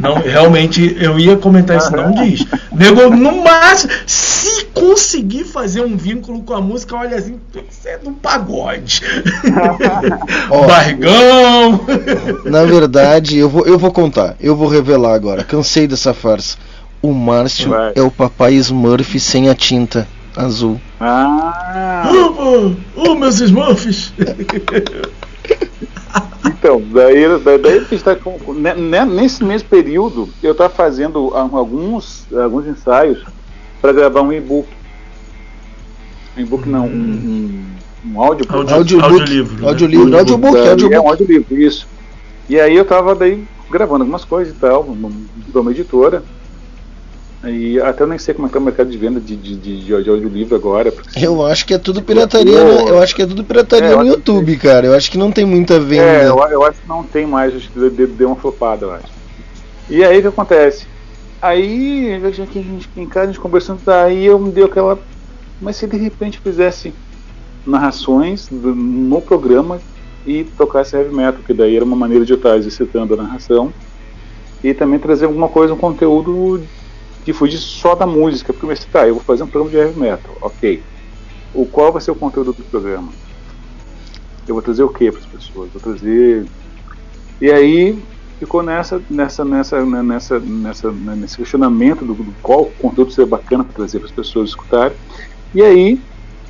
não, 0.00 0.14
realmente 0.14 0.96
eu 1.00 1.18
ia 1.18 1.36
comentar 1.36 1.76
isso, 1.76 1.90
não 1.90 2.12
diz. 2.12 2.44
Nego, 2.72 3.10
no 3.14 3.42
máximo, 3.42 3.92
se 4.06 4.66
conseguir 4.66 5.44
fazer 5.44 5.82
um 5.82 5.96
vínculo 5.96 6.42
com 6.42 6.54
a 6.54 6.60
música, 6.60 6.96
olha 6.96 7.16
assim, 7.16 7.38
isso 7.70 7.88
é 7.88 7.98
do 7.98 8.12
pagode. 8.12 9.02
Ó. 10.50 10.66
Barrigão. 10.66 11.80
Na 12.44 12.64
verdade, 12.64 13.38
eu 13.38 13.48
vou, 13.48 13.66
eu 13.66 13.78
vou 13.78 13.90
contar, 13.90 14.36
eu 14.40 14.54
vou 14.56 14.68
revelar 14.68 15.14
agora. 15.14 15.44
Cansei 15.44 15.86
dessa 15.86 16.14
farsa. 16.14 16.56
O 17.00 17.12
Márcio 17.12 17.70
Vai. 17.70 17.92
é 17.94 18.02
o 18.02 18.10
papai 18.10 18.54
Smurf 18.54 19.20
sem 19.20 19.48
a 19.48 19.54
tinta 19.54 20.06
azul. 20.36 20.80
Ah, 21.00 22.10
Ô, 22.38 22.74
oh, 22.96 23.14
meus 23.14 23.40
Smurfs. 23.40 24.12
então, 26.46 26.80
daí, 26.92 27.38
daí, 27.40 27.58
daí 27.58 27.78
a 27.78 27.80
gente 27.84 28.02
tá 28.02 28.14
com, 28.14 28.52
né, 28.54 28.74
né, 28.74 29.04
nesse 29.04 29.42
mesmo 29.44 29.68
período, 29.68 30.28
eu 30.42 30.52
estava 30.52 30.70
fazendo 30.72 31.32
ah, 31.34 31.48
alguns, 31.52 32.26
alguns 32.32 32.66
ensaios 32.66 33.24
para 33.80 33.92
gravar 33.92 34.22
um 34.22 34.32
e-book. 34.32 34.68
Um 36.36 36.40
e-book 36.40 36.68
não, 36.68 36.86
um, 36.86 36.90
um, 38.04 38.10
Um 38.12 38.22
audiobook. 38.22 38.56
Audio- 38.56 38.76
Audiobook. 38.76 39.12
audiolivro, 39.12 39.60
né? 39.62 39.68
Audiolivro, 39.68 40.18
audiobook, 40.18 40.52
Daí 40.54 40.68
audiobook. 40.70 40.94
É 40.94 41.00
um 41.00 41.08
audiolivro, 41.08 41.58
isso. 41.58 41.86
E 42.48 42.58
aí 42.58 42.76
eu 42.76 42.84
tava 42.84 43.14
daí 43.14 43.44
gravando 43.70 44.02
algumas 44.02 44.24
coisas 44.24 44.54
e 44.54 44.56
tal, 44.58 44.84
de 44.84 45.58
uma 45.58 45.70
editora. 45.70 46.22
E 47.44 47.80
até 47.80 48.02
eu 48.02 48.08
nem 48.08 48.18
sei 48.18 48.34
como 48.34 48.46
é 48.46 48.50
que 48.50 48.54
tá 48.54 48.58
o 48.58 48.62
mercado 48.62 48.90
de 48.90 48.98
venda 48.98 49.20
de, 49.20 49.36
de, 49.36 49.56
de, 49.56 49.84
de 49.84 49.94
audiolivro 49.94 50.56
agora. 50.56 50.90
porque- 50.90 51.24
Eu 51.24 51.44
acho 51.46 51.64
que 51.64 51.72
é 51.72 51.78
tudo 51.78 52.02
pirataria, 52.02 52.64
né? 52.64 52.90
Eu 52.90 52.98
acho 53.00 53.14
que 53.14 53.22
é 53.22 53.26
tudo 53.26 53.44
pirataria 53.44 53.88
É, 53.88 53.92
eu 53.92 53.98
no 53.98 54.06
YouTube, 54.06 54.56
cara. 54.58 54.86
Eu 54.86 54.94
acho 54.94 55.10
que 55.10 55.16
não 55.18 55.30
tem 55.30 55.44
muita 55.44 55.78
venda. 55.78 56.02
É, 56.02 56.28
eu, 56.28 56.36
eu 56.50 56.64
acho 56.64 56.80
que 56.80 56.88
não 56.88 57.04
tem 57.04 57.26
mais, 57.26 57.54
acho 57.54 57.70
que 57.70 57.90
deu, 57.90 58.08
deu 58.08 58.28
uma 58.28 58.36
flopada, 58.36 58.86
eu 58.86 58.90
acho. 58.92 59.12
E 59.88 60.04
aí 60.04 60.18
o 60.18 60.22
que 60.22 60.28
acontece? 60.28 60.88
Aí, 61.40 62.20
eu 62.20 62.26
a 62.26 62.30
gente- 62.32 62.90
em 62.96 63.08
casa, 63.08 63.26
a 63.26 63.32
gente 63.32 63.40
conversando, 63.40 63.80
aí 63.88 64.24
eu 64.24 64.38
me 64.38 64.50
deu 64.50 64.66
aquela. 64.66 65.00
Mas 65.60 65.76
se 65.76 65.86
de 65.86 65.96
repente 65.96 66.40
fizesse 66.40 66.94
narrações 67.64 68.48
do- 68.48 68.74
no 68.74 69.22
programa 69.22 69.80
e 70.26 70.44
tocasse 70.44 70.96
heavy 70.96 71.14
metal, 71.14 71.42
que 71.42 71.54
daí 71.54 71.76
era 71.76 71.84
uma 71.84 71.96
maneira 71.96 72.24
de 72.24 72.32
eu 72.32 72.36
estar 72.36 72.56
exercitando 72.56 73.14
a 73.14 73.16
narração 73.16 73.72
e 74.62 74.74
também 74.74 74.98
trazer 74.98 75.26
alguma 75.26 75.48
coisa, 75.48 75.72
um 75.74 75.78
conteúdo 75.78 76.68
que 77.28 77.32
fugisse 77.34 77.64
só 77.64 77.94
da 77.94 78.06
música, 78.06 78.54
porque 78.54 78.64
eu 78.64 78.70
pensei, 78.70 78.88
tá, 78.90 79.06
eu 79.06 79.16
vou 79.16 79.22
fazer 79.22 79.42
um 79.42 79.46
programa 79.46 79.70
de 79.70 79.76
heavy 79.76 80.00
metal, 80.00 80.34
ok. 80.40 80.82
O 81.52 81.66
qual 81.66 81.92
vai 81.92 82.00
ser 82.00 82.10
o 82.10 82.14
conteúdo 82.14 82.54
do 82.54 82.62
programa? 82.64 83.12
Eu 84.46 84.54
vou 84.54 84.62
trazer 84.62 84.82
o 84.82 84.88
que 84.88 85.10
para 85.10 85.20
as 85.20 85.26
pessoas? 85.26 85.70
Vou 85.70 85.78
trazer. 85.78 86.46
E 87.38 87.50
aí 87.50 88.02
ficou 88.38 88.62
nessa, 88.62 89.02
nessa, 89.10 89.44
nessa, 89.44 89.84
né, 89.84 90.02
nessa, 90.02 90.40
nessa, 90.40 90.90
né, 90.90 91.14
nesse 91.16 91.36
questionamento 91.36 92.02
do, 92.02 92.14
do 92.14 92.34
qual 92.40 92.64
conteúdo 92.78 93.12
seria 93.12 93.28
bacana 93.28 93.62
para 93.62 93.74
trazer 93.74 93.98
para 93.98 94.08
as 94.08 94.14
pessoas 94.14 94.48
escutarem. 94.48 94.96
E 95.54 95.60
aí 95.60 96.00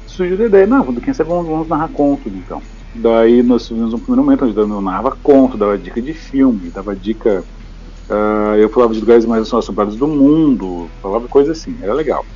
surgiu 0.06 0.40
a 0.40 0.46
ideia, 0.46 0.64
não, 0.64 0.94
quem 0.94 1.12
sabe 1.12 1.28
vamos, 1.28 1.48
vamos 1.48 1.66
narrar 1.66 1.88
contos 1.88 2.32
então. 2.32 2.62
Daí 2.94 3.42
nós 3.42 3.66
tivemos 3.66 3.92
um 3.92 3.98
primeiro 3.98 4.22
momento 4.22 4.44
onde 4.44 4.56
eu 4.56 4.80
narrava 4.80 5.18
conto, 5.24 5.56
dava 5.56 5.76
dica 5.76 6.00
de 6.00 6.14
filme, 6.14 6.70
dava 6.70 6.94
dica. 6.94 7.42
Ah, 8.08 8.56
eu 8.58 8.70
falava 8.70 8.94
de 8.94 9.00
lugares 9.00 9.26
mais 9.26 9.52
assombrados 9.52 9.96
do 9.96 10.08
mundo, 10.08 10.92
falava 11.02 11.28
coisas 11.28 11.58
assim, 11.58 11.78
era 11.82 11.94
legal. 11.94 12.26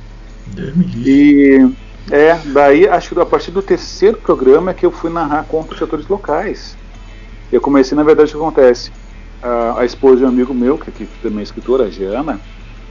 E 1.05 1.59
é, 2.11 2.37
daí 2.53 2.87
acho 2.87 3.13
que 3.15 3.21
a 3.21 3.25
partir 3.25 3.51
do 3.51 3.61
terceiro 3.63 4.21
programa 4.21 4.71
é 4.71 4.73
que 4.73 4.85
eu 4.85 4.91
fui 4.91 5.09
narrar 5.09 5.45
contos 5.45 5.77
de 5.77 5.83
atores 5.83 6.07
locais. 6.07 6.77
Eu 7.51 7.61
comecei, 7.61 7.95
na 7.95 8.03
verdade, 8.03 8.31
o 8.31 8.39
que 8.39 8.43
acontece? 8.43 8.93
A, 9.41 9.81
a 9.81 9.85
esposa 9.85 10.17
de 10.17 10.25
um 10.25 10.29
amigo 10.29 10.53
meu, 10.53 10.77
que, 10.79 10.91
que 10.91 11.07
também 11.19 11.41
é 11.41 11.43
escritora, 11.43 11.85
a 11.85 11.89
Giana, 11.89 12.43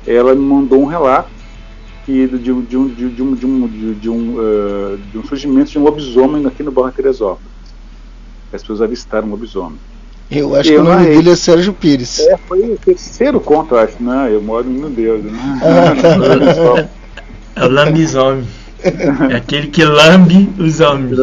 ela 0.06 0.34
me 0.34 0.42
mandou 0.42 0.82
um 0.82 0.86
relato 0.86 1.32
que, 2.02 2.28
de, 2.38 2.52
um- 2.52 2.64
de, 2.64 2.76
de, 2.94 3.06
um- 3.06 3.10
de 3.12 3.22
um, 3.22 3.36
de, 3.36 3.46
um, 3.46 3.94
de, 3.98 4.10
um, 4.10 4.38
ah, 4.38 4.98
de 4.98 5.18
um 5.18 5.24
surgimento 5.24 5.70
de 5.70 5.78
um 5.78 5.84
lobisomem 5.84 6.46
aqui 6.46 6.62
no 6.62 6.72
bairro 6.72 6.92
Teresópolis. 6.92 7.52
As 8.52 8.62
pessoas 8.62 8.82
avistaram 8.82 9.28
um 9.28 9.32
lobisomem. 9.32 9.80
Eu 10.38 10.54
acho 10.56 10.70
que 10.70 10.76
o 10.76 10.82
nome 10.82 11.06
dele 11.06 11.30
é 11.30 11.36
Sérgio 11.36 11.72
Pires. 11.72 12.20
É, 12.20 12.36
foi 12.36 12.60
o 12.60 12.78
terceiro 12.78 13.40
conto, 13.40 13.74
eu 13.74 13.80
acho, 13.80 14.02
né? 14.02 14.28
Eu 14.30 14.42
moro 14.42 14.64
no 14.64 14.88
Deus. 14.88 15.22
Né? 15.24 15.32
Ah, 15.62 16.88
É 17.54 17.64
o 17.64 17.68
lambisomem. 17.68 18.46
É 19.30 19.36
aquele 19.36 19.68
que 19.68 19.84
lambe 19.84 20.48
os 20.58 20.80
homens. 20.80 21.16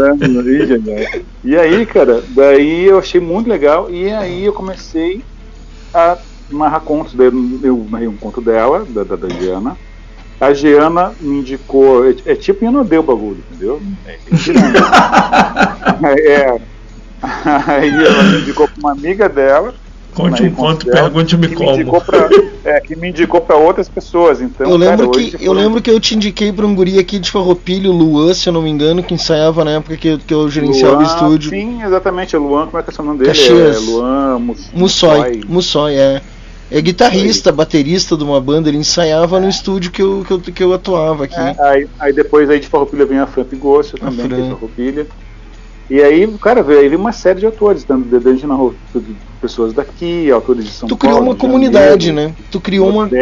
E 1.44 1.58
aí, 1.58 1.86
cara, 1.86 2.24
daí 2.30 2.86
eu 2.86 3.00
achei 3.00 3.20
muito 3.20 3.50
legal 3.50 3.90
e 3.90 4.10
aí 4.12 4.46
eu 4.46 4.54
comecei 4.54 5.22
a 5.94 6.18
narrar 6.50 6.82
contos. 6.82 7.14
Daí 7.14 7.28
eu 7.64 7.86
narrei 7.90 8.08
um 8.08 8.16
conto 8.16 8.40
dela, 8.40 8.86
da, 8.88 9.04
da, 9.04 9.16
da 9.16 9.30
Giana. 9.30 9.76
A 10.40 10.54
Giana 10.54 11.12
me 11.20 11.40
indicou, 11.40 12.08
é, 12.08 12.16
é 12.26 12.36
tipo 12.36 12.64
Inodê 12.64 12.98
o 12.98 13.04
bagulho, 13.04 13.44
entendeu? 13.52 13.82
É, 14.06 14.18
é, 16.04 16.32
é. 16.32 16.62
Aí 17.68 17.90
ela 17.90 18.24
me 18.24 18.42
indicou 18.42 18.68
pra 18.68 18.76
uma 18.78 18.92
amiga 18.92 19.28
dela. 19.28 19.74
Conte 20.14 20.42
um 20.42 20.52
conto, 20.52 20.88
pergunte-me 20.88 21.48
que 21.48 21.56
como. 21.56 21.72
Me 21.72 21.82
indicou 21.82 22.02
pra, 22.02 22.28
é, 22.66 22.80
que 22.82 22.96
me 22.96 23.10
indicou 23.10 23.42
pra 23.42 23.56
outras 23.56 23.88
pessoas. 23.88 24.42
Então, 24.42 24.70
eu 24.70 24.76
lembro 24.76 25.10
cara, 25.12 25.30
que 25.30 25.46
eu 25.46 25.54
lembro 25.54 25.82
que 25.82 25.90
eu 25.90 26.00
te 26.00 26.16
indiquei 26.16 26.52
pra 26.52 26.66
um 26.66 26.74
guri 26.74 26.98
aqui 26.98 27.20
de 27.20 27.30
Farroupilho, 27.30 27.92
Luan, 27.92 28.34
se 28.34 28.50
eu 28.50 28.54
não 28.54 28.62
me 28.62 28.70
engano, 28.70 29.04
que 29.04 29.14
ensaiava 29.14 29.64
na 29.64 29.72
época 29.72 29.96
que, 29.98 30.18
que 30.18 30.34
eu 30.34 30.50
gerenciava 30.50 30.96
o 30.96 30.98
Luan, 30.98 31.06
estúdio. 31.06 31.50
Sim, 31.52 31.84
exatamente, 31.84 32.36
é 32.36 32.40
Luan, 32.40 32.66
como 32.66 32.80
é 32.80 32.84
que 32.84 32.90
é 32.90 33.02
o 33.02 33.06
nome 33.06 33.20
dele? 33.20 33.30
Caxias. 33.30 33.78
É 33.78 33.92
Luan 33.92 34.40
Mus- 34.40 34.72
Mussói, 34.74 35.42
Mussói, 35.48 35.96
é. 35.96 36.22
É 36.72 36.82
guitarrista, 36.82 37.52
baterista 37.52 38.16
de 38.16 38.24
uma 38.24 38.40
banda, 38.40 38.70
ele 38.70 38.78
ensaiava 38.78 39.40
no 39.40 39.50
estúdio 39.50 39.92
que 39.92 40.02
eu, 40.02 40.24
que 40.26 40.34
eu, 40.34 40.40
que 40.40 40.64
eu 40.64 40.74
atuava 40.74 41.24
aqui. 41.24 41.40
É, 41.40 41.56
aí, 41.62 41.88
aí 42.00 42.14
depois 42.14 42.48
aí 42.50 42.60
de 42.60 42.68
Farroupilha 42.68 43.06
vem 43.06 43.18
a 43.20 43.26
Fran 43.26 43.44
Pigosso 43.44 43.98
também, 43.98 44.28
que 44.28 44.34
é 44.34 44.38
Fran. 44.38 44.50
Farroupilha. 44.52 45.08
E 45.90 46.02
aí, 46.02 46.28
cara, 46.40 46.62
veio 46.62 46.80
aí 46.82 46.96
uma 46.96 47.12
série 47.12 47.40
de 47.40 47.46
autores, 47.48 47.84
tanto 47.84 48.08
de 48.08 48.46
na 48.46 48.54
rua, 48.54 48.76
pessoas 49.42 49.74
daqui, 49.74 50.30
autores 50.30 50.66
de 50.66 50.72
São 50.72 50.88
Tu 50.88 50.96
Paulo. 50.96 51.16
criou 51.16 51.26
uma 51.28 51.34
de 51.34 51.40
comunidade, 51.40 52.08
Janeiro, 52.08 52.30
né? 52.30 52.36
Tu 52.52 52.62
criou 52.62 52.90
uma. 52.90 53.08
tu- 53.08 53.16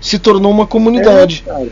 se 0.00 0.18
tornou 0.18 0.50
uma 0.52 0.66
comunidade. 0.66 1.42
É, 1.46 1.50
cara. 1.50 1.66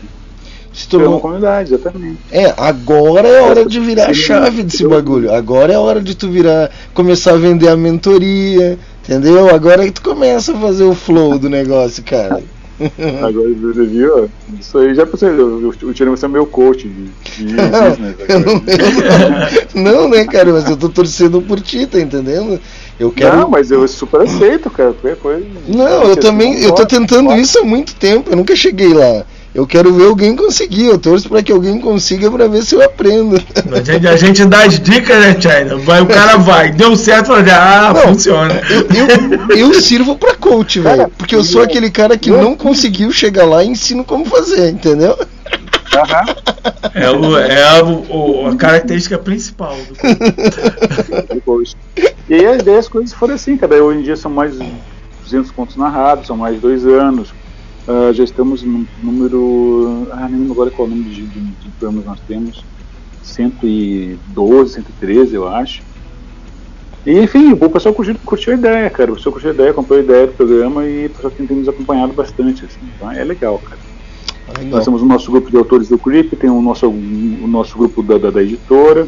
se 0.73 0.87
tornou 0.87 1.09
uma 1.13 1.19
comunidade, 1.19 1.73
exatamente. 1.73 2.17
É, 2.31 2.53
agora 2.57 3.27
é 3.27 3.41
hora 3.41 3.65
de 3.65 3.79
virar 3.79 4.09
a 4.09 4.13
chave 4.13 4.63
desse 4.63 4.87
bagulho. 4.87 5.31
Agora 5.33 5.73
é 5.73 5.77
hora 5.77 6.01
de 6.01 6.15
tu 6.15 6.29
virar, 6.29 6.71
começar 6.93 7.33
a 7.33 7.37
vender 7.37 7.67
a 7.67 7.75
mentoria, 7.77 8.77
entendeu? 9.03 9.53
Agora 9.53 9.83
é 9.83 9.87
que 9.87 9.93
tu 9.93 10.01
começa 10.03 10.53
a 10.55 10.59
fazer 10.59 10.83
o 10.83 10.93
flow 10.95 11.37
do 11.37 11.49
negócio, 11.49 12.03
cara. 12.03 12.41
Agora, 13.21 13.49
você 13.53 13.85
viu? 13.85 14.29
Isso 14.59 14.77
aí 14.77 14.95
já 14.95 15.05
pensei, 15.05 15.29
o 15.29 15.67
o 15.67 15.93
Tirão 15.93 16.11
vai 16.11 16.17
ser 16.17 16.29
meu 16.29 16.45
coach 16.45 16.87
de, 16.87 17.45
de 17.45 17.55
business. 17.55 18.15
Eu 18.27 18.39
não, 18.39 18.53
eu 19.75 19.83
não, 19.83 20.01
não, 20.03 20.09
né, 20.09 20.25
cara? 20.25 20.53
Mas 20.53 20.69
eu 20.69 20.77
tô 20.77 20.89
torcendo 20.89 21.41
por 21.41 21.59
ti, 21.59 21.85
tá 21.85 21.99
entendendo? 21.99 22.59
Eu 22.99 23.11
quero. 23.11 23.37
Não, 23.37 23.49
mas 23.49 23.71
eu 23.71 23.87
super 23.87 24.21
aceito, 24.21 24.69
cara. 24.69 24.93
Qualquer 24.93 25.17
coisa. 25.17 25.45
Não, 25.67 26.03
eu 26.03 26.15
também, 26.15 26.61
eu 26.61 26.73
tô 26.73 26.85
tentando 26.85 27.33
isso 27.33 27.59
há 27.59 27.63
muito 27.63 27.95
tempo, 27.95 28.29
eu 28.29 28.37
nunca 28.37 28.55
cheguei 28.55 28.93
lá. 28.93 29.25
Eu 29.53 29.65
quero 29.65 29.91
ver 29.93 30.05
alguém 30.05 30.35
conseguir, 30.35 30.85
eu 30.85 30.97
torço 30.99 31.27
pra 31.27 31.41
que 31.41 31.51
alguém 31.51 31.79
consiga 31.81 32.29
pra 32.29 32.47
ver 32.47 32.61
se 32.63 32.75
eu 32.75 32.83
aprendo. 32.83 33.41
A 33.71 33.81
gente, 33.81 34.07
a 34.07 34.15
gente 34.15 34.45
dá 34.45 34.63
as 34.65 34.79
dicas, 34.79 35.17
né, 35.19 35.35
China? 35.41 35.75
Vai, 35.77 36.01
o 36.01 36.05
cara 36.05 36.37
vai, 36.37 36.71
deu 36.71 36.95
certo, 36.95 37.27
fala, 37.27 37.43
ah, 37.51 37.93
Não, 37.93 38.01
funciona. 38.13 38.53
Eu, 39.49 39.57
eu 39.57 39.73
sirvo 39.81 40.15
pra 40.15 40.35
coach, 40.35 40.79
velho. 40.79 41.09
Porque 41.17 41.35
eu 41.35 41.43
sou 41.43 41.61
aquele 41.63 41.89
cara 41.89 42.15
que 42.17 42.29
não 42.29 42.55
conseguiu 42.55 43.11
chegar 43.11 43.45
lá 43.45 43.63
e 43.63 43.69
ensino 43.69 44.03
como 44.05 44.23
fazer, 44.25 44.69
entendeu? 44.69 45.17
É, 46.93 47.09
o, 47.09 47.37
é 47.37 47.63
a, 47.79 47.83
o- 47.83 48.47
a 48.47 48.55
característica 48.55 49.17
principal 49.17 49.75
do 49.75 51.33
Depois. 51.33 51.75
E 52.29 52.35
aí, 52.35 52.57
daí 52.61 52.77
as 52.77 52.87
coisas 52.87 53.11
foram 53.13 53.33
assim, 53.33 53.57
cara. 53.57 53.83
Hoje 53.83 53.99
em 53.99 54.03
dia 54.03 54.15
são 54.15 54.29
mais 54.31 54.53
de 54.57 54.71
200 55.23 55.49
contos 55.51 55.75
narrados, 55.75 56.27
são 56.27 56.37
mais 56.37 56.53
de 56.55 56.61
dois 56.61 56.85
anos. 56.85 57.29
Ah, 57.91 58.13
já 58.13 58.23
estamos 58.23 58.61
no 58.61 58.85
número. 59.01 60.07
Ah, 60.11 60.27
nem 60.29 60.41
lembro 60.41 60.53
agora 60.53 60.69
qual 60.69 60.87
é 60.87 60.91
o 60.91 60.95
número 60.95 61.09
de, 61.09 61.25
de, 61.25 61.39
de 61.39 61.69
programas 61.79 62.05
nós 62.05 62.19
temos. 62.27 62.63
112, 63.23 64.73
113, 64.75 65.33
eu 65.33 65.47
acho. 65.47 65.81
E 67.03 67.19
enfim, 67.19 67.51
o 67.51 67.69
pessoal 67.69 67.95
curtiu, 67.95 68.15
curtiu 68.23 68.53
a 68.53 68.57
ideia, 68.57 68.89
cara. 68.91 69.11
O 69.11 69.15
pessoal 69.15 69.33
curtiu 69.33 69.49
a 69.49 69.53
ideia, 69.55 69.73
comprou 69.73 69.97
a 69.97 70.03
ideia 70.03 70.27
do 70.27 70.33
programa 70.33 70.85
e 70.85 71.07
o 71.07 71.09
pessoal 71.09 71.31
tem, 71.31 71.47
tem 71.47 71.57
nos 71.57 71.67
acompanhado 71.67 72.13
bastante. 72.13 72.63
Assim. 72.63 72.77
Então 72.95 73.11
é 73.11 73.23
legal, 73.23 73.57
cara. 73.57 73.79
Nós 74.65 74.85
temos 74.85 75.01
o 75.01 75.05
nosso 75.05 75.31
grupo 75.31 75.49
de 75.49 75.57
autores 75.57 75.89
do 75.89 75.97
Creep, 75.97 76.33
tem 76.33 76.49
o 76.49 76.61
nosso, 76.61 76.87
o 76.87 77.47
nosso 77.47 77.75
grupo 77.75 78.03
da, 78.03 78.19
da, 78.19 78.29
da 78.29 78.43
editora. 78.43 79.07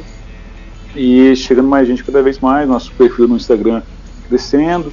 E 0.95 1.35
chegando 1.35 1.67
mais 1.67 1.87
gente 1.87 2.03
cada 2.03 2.23
vez 2.23 2.39
mais, 2.39 2.67
nosso 2.67 2.91
perfil 2.93 3.27
no 3.27 3.35
Instagram 3.35 3.83
crescendo. 4.31 4.89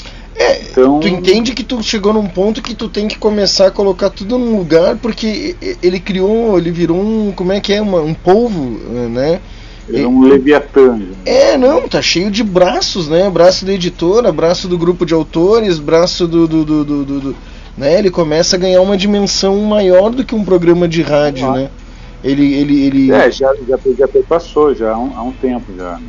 então, 0.70 1.00
Tu 1.00 1.08
entende 1.08 1.52
que 1.52 1.62
tu 1.64 1.82
chegou 1.82 2.12
num 2.12 2.26
ponto 2.26 2.62
que 2.62 2.74
tu 2.74 2.88
tem 2.88 3.06
que 3.08 3.18
começar 3.18 3.68
a 3.68 3.70
colocar 3.70 4.10
tudo 4.10 4.38
num 4.38 4.56
lugar, 4.58 4.96
porque 4.96 5.56
ele 5.82 6.00
criou, 6.00 6.58
ele 6.58 6.70
virou 6.70 7.00
um, 7.00 7.32
como 7.32 7.52
é 7.52 7.60
que 7.60 7.72
é, 7.72 7.80
uma, 7.80 8.00
um 8.00 8.14
polvo, 8.14 8.78
né? 9.08 9.40
Ele 9.88 10.02
é 10.02 10.06
um 10.06 10.20
leviatã. 10.20 11.00
É, 11.24 11.56
não, 11.56 11.88
tá 11.88 12.02
cheio 12.02 12.30
de 12.30 12.44
braços, 12.44 13.08
né? 13.08 13.28
Braço 13.30 13.64
da 13.64 13.72
editora, 13.72 14.30
braço 14.30 14.68
do 14.68 14.76
grupo 14.76 15.06
de 15.06 15.14
autores, 15.14 15.78
braço 15.78 16.28
do. 16.28 16.46
do, 16.46 16.64
do, 16.64 16.84
do- 16.84 17.04
do- 17.04 17.36
né? 17.76 17.98
Ele 17.98 18.10
começa 18.10 18.56
a 18.56 18.58
ganhar 18.58 18.82
uma 18.82 18.96
dimensão 18.98 19.56
maior 19.62 20.10
do 20.10 20.24
que 20.24 20.34
um 20.34 20.44
programa 20.44 20.86
de 20.86 21.00
rádio, 21.00 21.50
né? 21.52 21.70
Ele. 22.22 22.52
ele, 22.54 22.82
ele... 22.82 23.12
É, 23.12 23.30
já, 23.30 23.50
já, 23.66 23.78
já 23.96 24.08
passou 24.28 24.74
já 24.74 24.92
há 24.92 24.98
um, 24.98 25.16
há 25.16 25.22
um 25.22 25.32
tempo 25.32 25.64
já. 25.76 25.92
Né? 25.92 26.00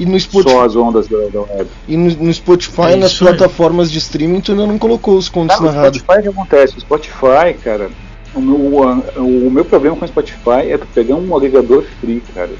E 0.00 0.06
no 0.06 0.18
Spotify, 0.18 0.50
Só 0.50 0.64
as 0.64 0.76
ondas 0.76 1.06
da, 1.08 1.18
da 1.28 1.42
web. 1.42 1.70
e 1.86 1.94
no, 1.94 2.10
no 2.24 2.32
Spotify 2.32 2.92
É 2.92 2.96
nas 2.96 3.18
plataformas 3.18 3.90
de 3.90 3.98
streaming, 3.98 4.40
tu 4.40 4.52
ainda 4.52 4.66
não 4.66 4.78
colocou 4.78 5.18
os 5.18 5.28
contos 5.28 5.58
Cara, 5.58 5.70
o 5.70 5.74
narrados. 5.74 5.98
Spotify 5.98 6.20
o 6.20 6.22
que 6.22 6.28
acontece? 6.30 6.76
O 6.78 6.80
Spotify, 6.80 7.54
cara, 7.62 7.90
o 8.34 8.40
meu, 8.40 8.56
o, 8.56 9.46
o 9.46 9.50
meu 9.50 9.64
problema 9.64 9.96
com 9.96 10.04
o 10.04 10.08
Spotify 10.08 10.70
é 10.70 10.78
tu 10.78 10.86
pegar 10.86 11.16
um 11.16 11.36
agregador 11.36 11.84
free, 12.00 12.22
cara. 12.22 12.56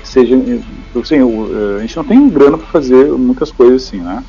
Que 0.00 0.08
seja. 0.08 0.34
Assim, 0.96 1.20
o- 1.20 1.76
a 1.76 1.80
gente 1.80 1.96
não 1.96 2.04
tem 2.04 2.28
grana 2.30 2.56
pra 2.56 2.66
fazer 2.68 3.10
muitas 3.12 3.52
coisas 3.52 3.84
assim, 3.84 4.00
né? 4.00 4.24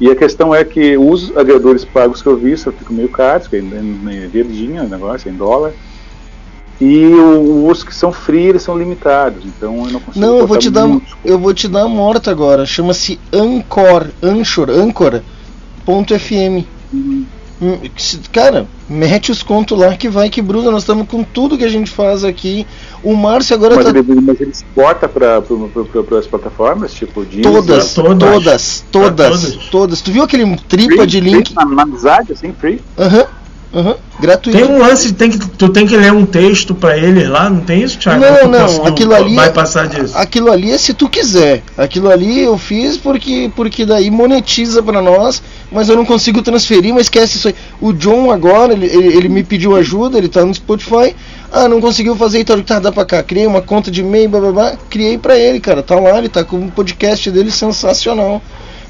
E 0.00 0.10
a 0.10 0.16
questão 0.16 0.52
é 0.52 0.64
que 0.64 0.98
os 0.98 1.30
agregadores 1.36 1.84
pagos 1.84 2.20
que 2.20 2.28
eu 2.28 2.36
vi 2.36 2.56
só 2.56 2.72
ficam 2.72 2.96
meio 2.96 3.08
caros, 3.08 3.46
que 3.46 3.56
é 3.56 3.60
o 3.60 4.88
negócio, 4.88 5.28
é 5.28 5.32
em 5.32 5.36
dólar. 5.36 5.74
E 6.80 7.06
o- 7.06 7.68
os 7.68 7.84
que 7.84 7.94
são 7.94 8.12
free, 8.12 8.46
eles 8.48 8.62
são 8.62 8.76
limitados. 8.76 9.44
Então 9.44 9.76
eu 9.86 9.92
não 9.92 10.00
consigo. 10.00 10.26
Não, 10.26 10.38
eu 10.38 10.46
vou 10.46 10.56
te 10.58 10.70
dar, 10.70 10.86
muitos. 10.86 11.14
eu 11.24 11.38
vou 11.38 11.54
te 11.54 11.68
dar 11.68 11.82
a 11.82 11.88
morta 11.88 12.30
agora. 12.30 12.66
Chama-se 12.66 13.18
Anchor, 13.32 14.08
Anchor, 14.22 14.70
Anchor.fm. 15.86 16.64
Hum, 17.62 17.78
se- 17.96 18.18
Cara, 18.32 18.66
mete 18.88 19.30
os 19.30 19.42
contos 19.42 19.78
lá 19.78 19.96
que 19.96 20.08
vai 20.08 20.28
que 20.28 20.42
Bruno, 20.42 20.70
nós 20.72 20.82
estamos 20.82 21.06
com 21.06 21.22
tudo 21.22 21.56
que 21.56 21.64
a 21.64 21.68
gente 21.68 21.88
faz 21.90 22.24
aqui. 22.24 22.66
O 23.02 23.14
Márcio 23.16 23.54
agora 23.54 23.76
Mas 23.76 23.84
tá 23.84 23.90
ele, 23.90 24.20
mas 24.20 24.40
ele 24.40 24.50
exporta 24.50 25.08
para 25.08 25.38
as 26.18 26.26
plataformas, 26.26 26.92
tipo 26.92 27.24
Deezer, 27.24 27.42
todas, 27.52 27.96
né? 27.96 28.02
todas, 28.04 28.84
todas, 28.90 29.56
todas, 29.70 30.02
Tu 30.02 30.10
viu 30.10 30.24
aquele 30.24 30.56
tripa 30.68 30.96
Free, 30.96 31.06
de 31.06 31.20
free, 31.20 31.30
link? 31.30 31.54
Na, 31.54 31.64
na 31.64 31.82
amizade, 31.84 32.32
assim, 32.32 32.52
free. 32.52 32.82
Aham, 32.98 33.24
aham, 33.74 33.96
gratuito. 34.20 34.58
Tem 34.58 34.66
um 34.66 34.78
lance, 34.78 35.12
tem 35.12 35.30
que, 35.30 35.38
tu 35.38 35.68
tem 35.68 35.86
que 35.86 35.96
ler 35.96 36.12
um 36.12 36.24
texto 36.24 36.74
pra 36.74 36.96
eles 36.96 37.28
lá, 37.28 37.50
não 37.50 37.60
tem 37.60 37.82
isso, 37.82 37.98
Thiago? 37.98 38.20
Não, 38.20 38.48
não, 38.48 38.86
aquilo 38.86 39.14
ali 39.14 39.34
Vai 39.34 39.48
é- 39.48 39.50
passar 39.50 39.88
disso. 39.88 40.16
Aquilo 40.16 40.50
ali 40.50 40.70
é 40.70 40.78
se 40.78 40.94
tu 40.94 41.08
quiser. 41.08 41.62
Aquilo 41.76 42.10
ali 42.10 42.42
eu 42.42 42.56
fiz 42.56 42.96
porque 42.96 43.50
porque 43.56 43.84
daí 43.84 44.10
monetiza 44.10 44.82
pra 44.82 45.02
nós, 45.02 45.42
mas 45.72 45.88
eu 45.88 45.96
não 45.96 46.04
consigo 46.04 46.40
transferir, 46.42 46.92
mas 46.94 47.04
esquece 47.04 47.36
isso 47.36 47.48
aí. 47.48 47.54
O 47.80 47.92
John 47.92 48.30
agora, 48.30 48.72
ele, 48.72 48.86
ele, 48.86 49.16
ele 49.16 49.28
me 49.28 49.42
pediu 49.42 49.74
ajuda, 49.76 50.18
ele 50.18 50.28
tá 50.28 50.44
no 50.44 50.54
Spotify. 50.54 51.14
Ah, 51.52 51.68
não 51.68 51.80
conseguiu 51.80 52.16
fazer, 52.16 52.40
então 52.40 52.60
tá, 52.62 52.80
dá 52.80 52.90
pra 52.90 53.04
cá. 53.04 53.22
Criei 53.22 53.46
uma 53.46 53.62
conta 53.62 53.88
de 53.90 54.00
e-mail, 54.00 54.28
blá, 54.28 54.40
blá, 54.40 54.52
blá, 54.52 54.72
criei 54.90 55.16
pra 55.16 55.38
ele, 55.38 55.60
cara. 55.60 55.82
Tá 55.84 55.94
lá, 56.00 56.18
ele 56.18 56.28
tá 56.28 56.42
com 56.42 56.56
um 56.56 56.68
podcast 56.68 57.30
dele 57.30 57.50
sensacional. 57.50 58.42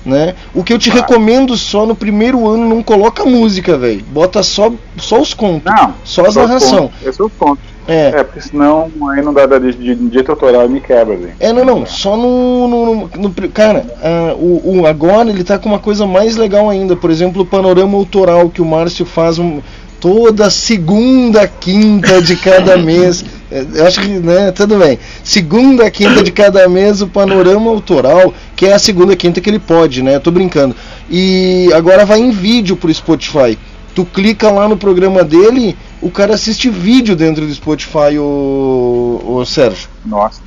Né? 0.05 0.35
O 0.55 0.63
que 0.63 0.73
eu 0.73 0.79
te 0.79 0.91
recomendo 0.91 1.57
só 1.57 1.87
no 1.87 1.95
primeiro 1.95 2.47
ano 2.47 2.69
não 2.69 2.83
coloca 2.83 3.25
música, 3.25 3.79
velho. 3.79 4.05
Bota 4.11 4.43
só, 4.43 4.71
só 4.99 5.19
os 5.21 5.33
contos. 5.33 5.73
Não, 5.73 5.95
só 6.05 6.27
as 6.27 6.37
narração. 6.37 6.91
É 7.03 7.09
o 7.09 7.31
ponto. 7.31 7.59
É. 7.87 8.23
porque 8.25 8.41
senão 8.41 8.91
aí 9.15 9.23
não 9.23 9.33
dá 9.35 9.47
de, 9.59 9.73
de, 9.75 9.95
de 9.95 10.19
e 10.65 10.69
me 10.69 10.81
quebra, 10.81 11.17
velho. 11.17 11.35
É, 11.39 11.53
não, 11.53 11.65
não, 11.65 11.87
só 11.87 12.17
no. 12.17 12.67
no, 12.69 12.87
no- 12.95 13.11
no 13.19 13.31
cara, 13.51 13.85
ah, 14.03 14.35
o, 14.37 14.81
o 14.81 14.87
agora 14.87 15.29
ele 15.29 15.45
tá 15.45 15.59
com 15.59 15.69
uma 15.69 15.79
coisa 15.79 16.07
mais 16.07 16.37
legal 16.37 16.71
ainda. 16.71 16.97
Por 16.97 17.11
exemplo, 17.11 17.43
o 17.43 17.47
panorama 17.47 17.97
autoral 17.99 18.49
que 18.49 18.63
o 18.63 18.65
Márcio 18.65 19.05
faz 19.05 19.39
um- 19.39 19.61
toda 20.05 20.51
segunda 20.51 21.49
quinta 21.49 22.21
de 22.21 22.37
cada 22.37 22.77
mês. 22.77 23.25
É, 23.51 23.65
Eu 23.75 23.87
acho 23.87 24.03
que, 24.03 24.09
né, 24.09 24.53
tudo 24.53 24.77
bem. 24.77 24.99
Segunda 25.23 25.91
quinta 25.91 26.23
de 26.23 26.31
cada 26.31 26.69
mês 26.69 27.01
o 27.01 27.09
panorama 27.09 27.71
autoral, 27.71 28.35
que 28.55 28.67
é 28.67 28.75
a 28.75 28.79
segunda 28.79 29.17
quinta 29.17 29.41
que 29.41 29.49
ele 29.49 29.59
pode, 29.59 30.03
né? 30.03 30.17
Eu 30.17 30.21
tô 30.21 30.31
brincando. 30.31 30.77
E 31.09 31.71
agora 31.73 32.05
vai 32.05 32.21
em 32.21 32.31
vídeo 32.31 32.77
pro 32.77 32.93
Spotify. 32.93 33.59
Tu 33.95 34.05
clica 34.05 34.51
lá 34.51 34.69
no 34.69 34.77
programa 34.77 35.25
dele, 35.25 35.75
o 36.03 36.11
cara 36.11 36.35
assiste 36.35 36.69
vídeo 36.69 37.17
dentro 37.17 37.47
do 37.47 37.55
Spotify, 37.55 38.19
o, 38.19 39.23
o 39.25 39.45
Sérgio. 39.47 39.89
Nossa. 40.05 40.43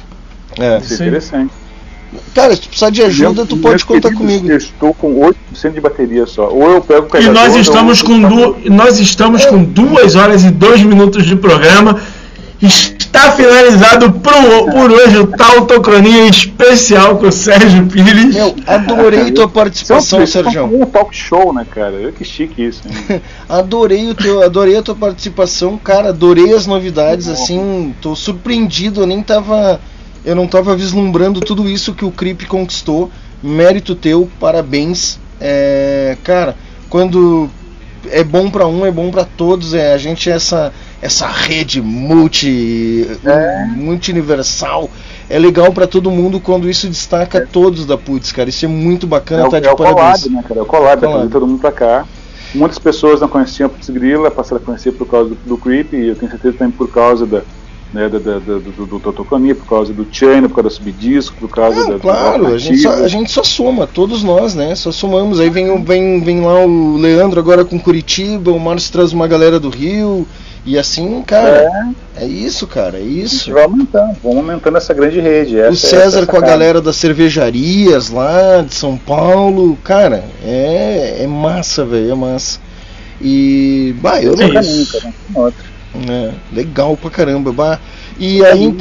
É. 0.60 0.78
Isso 0.78 1.02
é 1.02 1.08
interessante. 1.08 1.52
Cara, 2.34 2.56
se 2.56 2.62
tu 2.62 2.68
precisar 2.70 2.90
de 2.90 3.02
ajuda, 3.04 3.34
Meu- 3.34 3.46
tu 3.46 3.58
pode 3.58 3.84
contar 3.86 4.14
comigo. 4.14 4.50
Eu 4.50 4.58
estou 4.58 4.94
com 4.94 5.20
8% 5.20 5.74
de 5.74 5.82
bateria 5.82 6.26
só. 6.26 6.48
Ou 6.50 6.72
eu 6.72 6.82
pego 6.82 7.08
o 7.12 7.18
E 7.22 7.30
nós 7.30 7.56
estamos 7.56 8.00
eu- 8.00 8.06
com 8.06 8.20
du... 8.22 8.56
nós 8.72 9.00
estamos 9.00 9.46
com 9.46 9.64
duas 9.64 10.16
horas 10.16 10.44
e 10.44 10.50
dois 10.52 10.82
minutos 10.82 11.26
de 11.26 11.36
programa. 11.36 12.00
Está 12.60 13.32
finalizado 13.34 14.12
pro- 14.14 14.72
por 14.72 14.92
hoje 14.92 15.18
o 15.20 15.28
Tautocronia 15.28 16.26
especial 16.28 17.18
com 17.18 17.28
o 17.28 17.32
Sérgio 17.32 17.86
Pires. 17.86 18.34
Meu, 18.34 18.56
adorei 18.66 19.32
tua 19.32 19.48
participação, 19.48 20.26
são 20.26 20.44
Sérgio. 20.44 20.66
um 20.66 20.86
talk 20.86 21.16
show, 21.16 21.54
né, 21.54 21.66
cara? 21.70 21.94
Eu 21.94 22.12
que 22.12 22.26
chique 22.26 22.64
isso. 22.66 22.82
hein? 22.88 23.22
Adorei 23.48 24.10
o 24.10 24.16
teu, 24.16 24.42
adorei 24.44 24.76
a 24.78 24.82
tua 24.82 24.96
participação, 24.96 25.78
cara, 25.78 26.10
adorei 26.10 26.52
as 26.54 26.66
novidades, 26.66 27.28
assim, 27.28 27.94
tô 28.02 28.16
surpreendido, 28.16 29.02
eu 29.02 29.08
nem 29.08 29.22
tava 29.22 29.80
eu 30.28 30.36
não 30.36 30.46
tava 30.48 30.76
vislumbrando 30.76 31.40
tudo 31.40 31.70
isso 31.70 31.94
que 31.94 32.04
o 32.06 32.12
Creep 32.12 32.46
conquistou. 32.48 33.10
Mérito 33.42 33.96
teu, 33.96 34.30
parabéns. 34.40 35.18
É, 35.40 36.18
cara, 36.24 36.56
quando 36.90 37.50
é 38.10 38.24
bom 38.24 38.50
pra 38.50 38.68
um, 38.68 38.86
é 38.86 38.92
bom 38.92 39.10
pra 39.10 39.24
todos, 39.24 39.74
é 39.74 39.94
a 39.94 39.98
gente 39.98 40.30
é 40.30 40.34
essa 40.34 40.74
essa 41.02 41.28
rede 41.28 41.80
multi 41.82 43.06
multi 43.76 44.12
universal. 44.12 44.90
É 45.30 45.38
legal 45.38 45.72
pra 45.72 45.86
todo 45.88 46.10
mundo 46.12 46.40
quando 46.40 46.70
isso 46.70 46.88
destaca 46.90 47.46
todos 47.46 47.86
da 47.86 47.98
Putz, 47.98 48.32
cara. 48.32 48.50
Isso 48.50 48.66
é 48.66 48.68
muito 48.68 49.06
bacana, 49.08 49.46
É 49.48 49.50
tá 49.50 49.60
de 49.60 49.68
é 49.68 49.72
o 49.72 49.76
parabéns. 49.76 50.24
collab, 50.24 50.30
né, 50.30 50.44
cara? 50.48 50.60
É 50.60 50.64
o 50.64 50.66
collab, 50.66 51.04
é 51.06 51.08
Collab. 51.08 51.30
todo 51.32 51.48
mundo 51.48 51.60
pra 51.60 51.72
cá. 51.72 52.06
Muitas 52.56 52.80
pessoas 52.80 53.20
não 53.22 53.28
conheciam 53.28 53.68
a 53.68 53.70
Putz 53.70 53.90
Grila, 53.90 54.32
passaram 54.32 54.62
a 54.62 54.66
conhecer 54.66 54.92
por 54.94 55.06
causa 55.08 55.30
do, 55.30 55.36
do 55.46 55.58
Creep, 55.58 55.94
e 55.94 56.08
eu 56.08 56.16
tenho 56.16 56.32
certeza 56.32 56.58
também 56.58 56.72
por 56.72 56.90
causa 56.90 57.26
da, 57.26 57.42
né, 57.94 58.10
da, 58.10 58.20
da, 58.20 58.40
do, 58.40 58.86
do 58.86 59.00
Totoconia, 59.00 59.56
por 59.56 59.66
causa 59.66 59.94
do 59.94 60.06
China, 60.12 60.50
por 60.50 60.56
causa 60.56 60.70
do 60.70 60.74
Subdisco, 60.76 61.36
por 61.40 61.50
causa 61.50 61.86
da, 61.86 61.94
do 61.94 62.00
Claro, 62.00 62.48
a 62.48 62.58
gente, 62.58 62.80
só, 62.80 62.92
a 62.92 63.08
gente 63.08 63.32
só 63.32 63.44
soma, 63.44 63.88
todos 63.88 64.24
nós, 64.24 64.56
né? 64.56 64.76
Só 64.76 64.92
somamos. 64.92 65.40
Aí 65.40 65.50
vem, 65.50 65.82
vem, 65.84 66.22
vem 66.22 66.42
lá 66.42 66.66
o 66.66 66.98
Leandro 66.98 67.40
agora 67.40 67.64
com 67.64 67.80
Curitiba, 67.80 68.52
o 68.52 68.60
Márcio 68.60 68.92
traz 68.92 69.14
uma 69.14 69.28
galera 69.28 69.60
do 69.60 69.70
Rio. 69.70 70.28
E 70.66 70.78
assim, 70.78 71.24
cara, 71.26 71.96
é, 72.14 72.26
isso, 72.26 72.68
cara, 72.68 72.98
é 72.98 73.02
isso. 73.02 73.54
Vai 73.54 73.64
aumentando, 73.64 74.18
vamos 74.22 74.40
aumentando 74.40 74.78
essa 74.78 74.94
grande 74.94 75.22
rede. 75.22 75.58
Essa, 75.58 75.70
O 75.70 75.74
essa 75.74 75.88
César 75.88 76.24
é 76.24 76.26
com 76.26 76.36
a 76.36 76.40
sacada. 76.42 76.52
galera 76.52 76.82
das 76.82 76.98
cervejarias 76.98 78.10
lá 78.10 78.62
de 78.68 78.76
São 78.76 78.98
Paulo, 78.98 79.78
cara, 79.82 80.26
é, 80.44 81.20
é 81.22 81.28
massa, 81.28 81.86
velho, 81.86 82.12
é 82.12 82.16
massa. 82.16 82.60
E, 83.22 83.96
bah, 84.02 84.22
eu 84.22 84.34
é 84.34 84.36
não. 84.36 84.54
caminho, 84.54 84.88
cara, 84.88 85.04
não 85.06 85.12
tem 85.12 85.42
outro. 85.42 85.77
É, 85.96 86.32
legal 86.54 86.96
pra 86.98 87.10
caramba, 87.10 87.52
bah. 87.52 87.80
E 88.20 88.44
aí, 88.44 88.76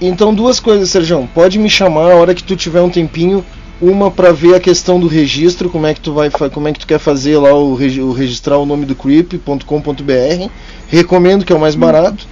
então 0.00 0.34
duas 0.34 0.60
coisas, 0.60 0.90
Sérgio. 0.90 1.28
Pode 1.34 1.58
me 1.58 1.70
chamar 1.70 2.12
a 2.12 2.16
hora 2.16 2.34
que 2.34 2.42
tu 2.42 2.56
tiver 2.56 2.80
um 2.80 2.90
tempinho. 2.90 3.44
Uma 3.80 4.12
pra 4.12 4.30
ver 4.30 4.54
a 4.54 4.60
questão 4.60 5.00
do 5.00 5.08
registro, 5.08 5.68
como 5.68 5.88
é 5.88 5.94
que 5.94 6.00
tu 6.00 6.12
vai, 6.12 6.30
como 6.30 6.68
é 6.68 6.72
que 6.72 6.78
tu 6.78 6.86
quer 6.86 7.00
fazer 7.00 7.36
lá 7.36 7.52
o, 7.52 7.72
o 7.72 8.12
registrar 8.12 8.56
o 8.56 8.64
nome 8.64 8.86
do 8.86 8.94
creep.com.br. 8.94 10.48
Recomendo 10.88 11.44
que 11.44 11.52
é 11.52 11.56
o 11.56 11.60
mais 11.60 11.74
barato 11.74 12.24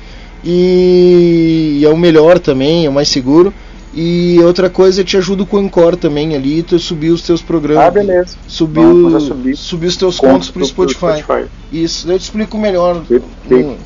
e, 0.45 1.79
e 1.81 1.85
é 1.85 1.89
o 1.89 1.97
melhor 1.97 2.39
também, 2.39 2.87
é 2.87 2.89
o 2.89 2.93
mais 2.93 3.09
seguro. 3.09 3.53
E 3.93 4.39
outra 4.45 4.71
coisa, 4.71 5.01
eu 5.01 5.05
te 5.05 5.17
ajudo 5.17 5.45
com 5.45 5.57
o 5.57 5.61
Encore 5.61 5.97
também 5.97 6.37
ali, 6.37 6.63
tu 6.63 6.79
subir 6.79 7.11
os 7.11 7.23
teus 7.23 7.43
programas. 7.43 7.87
Ah, 7.87 7.91
beleza. 7.91 8.37
Subiu, 8.47 8.83
Vamos 8.85 9.13
fazer 9.15 9.27
subir. 9.27 9.57
subir 9.57 9.87
os 9.89 9.97
teus 9.97 10.17
Contos 10.21 10.33
contos 10.33 10.51
pro 10.51 10.61
pro- 10.61 10.89
Spotify. 10.93 11.23
Spotify. 11.23 11.49
Isso, 11.73 12.11
eu 12.11 12.17
te 12.19 12.23
explico 12.23 12.57
melhor. 12.57 13.03
Perfeito. 13.05 13.77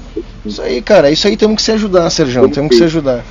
Isso 0.44 0.60
aí, 0.60 0.82
cara, 0.82 1.10
isso 1.10 1.26
aí 1.26 1.36
temos 1.39 1.56
que 1.56 1.62
se 1.62 1.72
ajudar, 1.72 2.10
Sérgio, 2.10 2.47
temos 2.51 2.68
que 2.70 2.76
se 2.76 2.85
ajudar. 2.85 3.24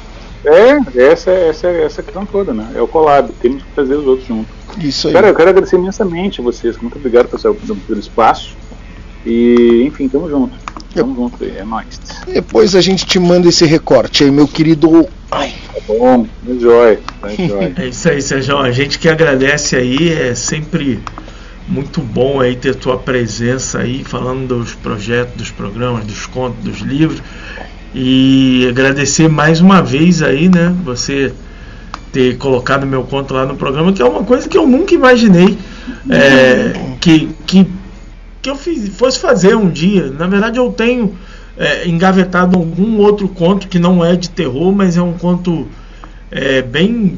É, 0.46 0.78
essa, 1.12 1.30
é- 1.30 1.50
essa, 1.50 1.68
essa 1.68 2.02
a 2.02 2.04
questão 2.04 2.26
toda, 2.26 2.54
né? 2.54 2.68
É 2.76 2.82
o 2.82 2.88
collab, 2.88 3.32
temos 3.40 3.62
que 3.62 3.70
fazer 3.76 3.94
os 3.96 4.08
outros 4.08 4.28
juntos. 4.28 4.52
Isso 4.80 5.08
aí. 5.08 5.14
Cara, 5.14 5.28
eu 5.28 5.36
quero 5.36 5.50
agradecer 5.52 5.76
imensamente 5.78 6.42
a 6.42 6.44
vocês, 6.44 6.76
muito 6.80 6.98
obrigado 6.98 7.28
pessoal, 7.30 7.56
pelo 7.88 8.00
espaço. 8.00 8.56
E, 9.26 9.84
enfim, 9.86 10.10
tamo 10.10 10.28
junto. 10.28 10.58
Tamo 10.94 11.16
junto 11.16 11.44
aí, 11.44 11.58
é 11.58 11.64
nóis. 11.64 12.00
Depois 12.28 12.76
a 12.76 12.82
gente 12.82 13.06
te 13.06 13.20
manda 13.20 13.50
esse 13.50 13.66
recorte 13.66 14.24
aí, 14.24 14.32
meu 14.32 14.48
querido. 14.48 15.08
Ai. 15.32 15.54
Tá 15.74 15.80
bom, 15.88 16.28
é 16.48 16.60
jóia, 16.60 17.00
tá. 17.20 17.30
É 17.82 17.88
isso 17.88 18.10
aí, 18.10 18.22
Sérgio. 18.22 18.58
A 18.58 18.72
gente 18.72 19.00
que 19.00 19.10
agradece 19.10 19.76
aí, 19.76 20.12
é 20.12 20.36
sempre 20.36 21.00
muito 21.68 22.02
bom 22.02 22.40
aí 22.40 22.56
ter 22.56 22.76
tua 22.76 22.98
presença 22.98 23.80
aí, 23.80 24.04
falando 24.04 24.60
dos 24.60 24.76
projetos, 24.76 25.36
dos 25.36 25.52
programas, 25.52 26.06
dos 26.06 26.26
contos, 26.28 26.64
dos 26.64 26.80
livros. 26.80 27.22
E 27.96 28.68
agradecer 28.70 29.28
mais 29.28 29.62
uma 29.62 29.82
vez 29.82 30.22
aí, 30.22 30.50
né? 30.50 30.76
Você 30.84 31.34
ter 32.12 32.38
colocado 32.38 32.86
meu 32.86 33.04
conto 33.04 33.34
lá 33.34 33.46
no 33.46 33.56
programa, 33.56 33.92
que 33.92 34.02
é 34.02 34.06
uma 34.06 34.24
coisa 34.24 34.48
que 34.48 34.58
eu 34.58 34.68
nunca 34.68 34.94
imaginei 34.94 35.58
é, 36.10 36.74
que, 37.00 37.30
que, 37.46 37.68
que 38.44 38.50
eu 38.50 38.56
fiz, 38.58 38.90
fosse 38.90 39.18
fazer 39.20 39.56
um 39.56 39.70
dia. 39.70 40.12
Na 40.12 40.28
verdade, 40.28 40.60
eu 40.60 40.70
tenho 40.72 41.16
é, 41.58 41.88
engavetado 41.88 42.58
algum 42.58 42.98
outro 42.98 43.30
conto 43.30 43.70
que 43.70 43.80
não 43.80 44.04
é 44.04 44.18
de 44.18 44.30
terror, 44.30 44.74
mas 44.74 44.98
é 44.98 45.02
um 45.02 45.14
conto 45.14 45.68
é, 46.30 46.62
bem 46.62 47.18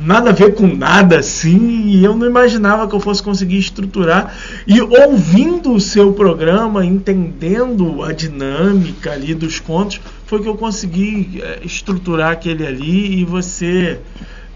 nada 0.00 0.30
a 0.30 0.32
ver 0.32 0.54
com 0.54 0.66
nada 0.66 1.18
assim, 1.18 1.88
e 1.88 2.04
eu 2.04 2.16
não 2.16 2.26
imaginava 2.26 2.88
que 2.88 2.94
eu 2.94 3.00
fosse 3.00 3.22
conseguir 3.22 3.58
estruturar. 3.58 4.34
E 4.66 4.80
ouvindo 4.80 5.74
o 5.74 5.80
seu 5.80 6.12
programa, 6.14 6.84
entendendo 6.84 8.02
a 8.02 8.12
dinâmica 8.12 9.12
ali 9.12 9.34
dos 9.34 9.60
contos, 9.60 10.00
foi 10.24 10.40
que 10.40 10.48
eu 10.48 10.56
consegui 10.56 11.40
é, 11.42 11.60
estruturar 11.64 12.32
aquele 12.32 12.66
ali 12.66 13.20
e 13.20 13.24
você 13.24 14.00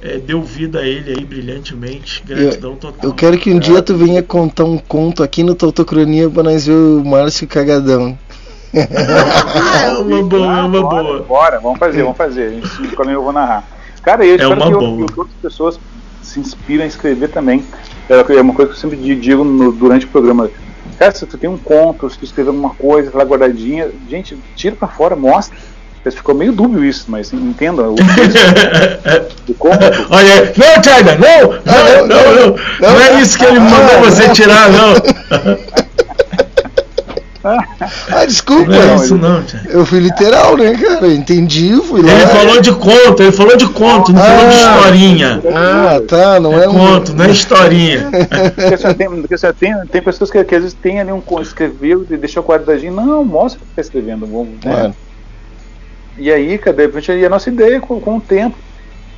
é, 0.02 0.18
deu 0.18 0.42
vida 0.42 0.80
a 0.80 0.86
ele 0.86 1.10
aí 1.18 1.24
brilhantemente. 1.24 2.22
Gratidão 2.26 2.76
total. 2.76 3.10
Eu 3.10 3.14
quero 3.14 3.38
que 3.38 3.52
um 3.52 3.58
dia 3.58 3.82
tu 3.82 3.94
venha 3.96 4.22
contar 4.22 4.64
um 4.64 4.78
conto 4.78 5.22
aqui 5.22 5.42
no 5.42 5.54
Tautocronia 5.54 6.28
pra 6.30 6.42
nós 6.42 6.66
ver 6.66 6.72
o 6.74 7.04
Márcio 7.04 7.46
Cagadão. 7.46 8.18
É 8.72 9.98
uma 9.98 10.22
boa, 10.22 10.46
é 10.58 10.62
uma 10.62 10.80
bora, 10.82 11.02
boa. 11.02 11.22
Bora, 11.22 11.60
vamos 11.60 11.78
fazer, 11.78 12.02
vamos 12.02 12.16
fazer. 12.16 12.44
A 12.46 12.50
gente 12.50 12.68
se 12.68 12.82
escolhe, 12.84 13.12
eu 13.12 13.22
vou 13.22 13.32
narrar. 13.32 13.68
Cara, 14.02 14.24
eu 14.24 14.36
espero 14.36 14.54
uma 14.54 14.66
que, 14.66 14.72
eu- 14.72 15.06
que 15.06 15.20
outras 15.20 15.36
pessoas 15.42 15.80
se 16.22 16.40
inspirem 16.40 16.84
a 16.84 16.86
escrever 16.86 17.28
também. 17.28 17.64
É 18.08 18.40
uma 18.40 18.54
coisa 18.54 18.70
que 18.70 18.76
eu 18.76 18.80
sempre 18.80 18.96
di- 18.96 19.16
digo 19.16 19.44
no- 19.44 19.72
durante 19.72 20.06
o 20.06 20.08
programa. 20.08 20.50
Cara, 20.98 21.14
se 21.14 21.26
tu 21.26 21.36
tem 21.38 21.48
um 21.50 21.58
conto, 21.58 22.08
se 22.10 22.18
tu 22.18 22.24
escrever 22.24 22.48
alguma 22.50 22.70
coisa, 22.70 23.10
tá 23.10 23.18
lá 23.18 23.24
guardadinha, 23.24 23.90
gente, 24.08 24.38
tira 24.54 24.76
pra 24.76 24.88
fora, 24.88 25.16
mostra. 25.16 25.56
Ficou 26.10 26.34
meio 26.34 26.52
dúbio 26.52 26.82
isso, 26.84 27.04
mas 27.08 27.32
entenda 27.32 27.82
o 27.82 27.94
o 29.48 29.54
cômodo. 29.54 30.06
Olha, 30.08 30.52
não, 30.56 30.82
China, 30.82 31.18
não, 31.18 31.50
não, 31.64 32.06
não, 32.06 32.34
não, 32.34 32.56
não 32.80 33.00
é 33.00 33.20
isso 33.20 33.36
que 33.38 33.44
ele 33.44 33.60
mandou 33.60 34.00
você 34.00 34.28
tirar, 34.30 34.70
não. 34.70 34.94
Ah, 37.42 38.26
desculpa. 38.26 38.70
Não 38.70 38.82
é 38.82 38.96
isso 38.96 39.16
não, 39.16 39.46
China. 39.48 39.62
Eu 39.70 39.86
fui 39.86 39.98
literal, 39.98 40.58
né, 40.58 40.74
cara? 40.74 41.06
Eu 41.06 41.12
entendi, 41.12 41.74
fui 41.88 42.02
lá. 42.02 42.12
Ele 42.12 42.26
falou 42.26 42.60
de 42.60 42.72
conto, 42.72 43.22
ele 43.22 43.32
falou 43.32 43.56
de 43.56 43.66
conto, 43.68 44.12
não 44.12 44.20
falou 44.20 44.48
de 44.50 44.56
Ah. 44.56 44.76
historinha. 44.76 45.42
Ah, 45.54 46.02
tá, 46.06 46.38
não 46.38 46.58
é, 46.58 46.64
É 46.64 46.68
um. 46.68 46.72
conto, 46.74 47.14
não 47.14 47.24
é 47.24 47.30
historinha. 47.30 48.10
Porque, 48.54 48.74
assim, 48.74 48.94
tem, 48.94 49.08
porque, 49.08 49.34
assim, 49.34 49.46
tem, 49.58 49.74
tem 49.90 50.02
pessoas 50.02 50.30
que, 50.30 50.44
que 50.44 50.54
às 50.54 50.62
vezes 50.62 50.76
tem 50.82 51.00
ali 51.00 51.12
um 51.12 51.22
escreveu 51.40 52.06
e 52.10 52.16
deixou 52.18 52.42
quadradinho. 52.42 52.92
Não, 52.92 53.24
mostra 53.24 53.58
o 53.58 53.64
que 53.64 53.70
está 53.70 53.80
escrevendo. 53.80 54.26
Vamos, 54.26 54.62
né? 54.62 54.92
E 56.20 56.30
aí, 56.32 56.58
cara, 56.58 56.76
de 56.76 56.82
repente, 56.86 57.12
e 57.12 57.24
a 57.26 57.30
nossa 57.30 57.50
ideia 57.50 57.80
com, 57.80 58.00
com 58.00 58.18
o 58.18 58.20
tempo. 58.20 58.58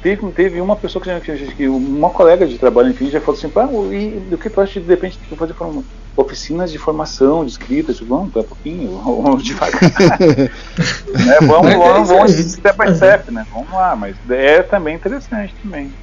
Teve, 0.01 0.33
teve 0.33 0.61
uma 0.61 0.77
pessoa 0.77 1.03
que, 1.03 1.21
que- 1.55 1.69
uma 1.69 2.11
colega 2.11 2.47
de 2.47 2.59
trabalho, 2.59 2.91
enfim, 2.91 3.11
já 3.11 3.21
falou 3.21 3.39
assim: 3.39 3.51
Pá, 3.51 3.69
e 3.93 4.21
do 4.21 4.39
que 4.39 4.51
tu 4.51 4.61
acha 4.61 4.81
de, 4.81 4.87
de 4.87 4.93
repente 4.95 5.21
tu 5.29 5.37
fazer 5.37 5.55
forma- 5.55 5.85
oficinas 6.17 6.73
de 6.73 6.79
formação, 6.79 7.45
de 7.45 7.53
escrita? 7.53 7.93
Tipo, 7.95 8.09
vamos, 8.09 8.33
tá 8.33 8.45
pouquinho, 8.45 8.99
vamos 9.03 9.45
devagar. 9.45 9.81
né, 11.27 11.41
vamos, 11.47 11.73
é 11.73 11.77
vamos, 11.77 12.09
isso 12.11 12.15
vamos 12.15 12.33
aí. 12.33 12.49
step 12.51 12.79
by 12.79 12.95
step, 12.95 13.33
né? 13.33 13.45
Vamos 13.51 13.73
lá, 13.73 13.97
mas 13.97 14.19
é 14.31 14.63
também 14.63 14.97
interessante 14.97 15.55
também. 15.63 15.97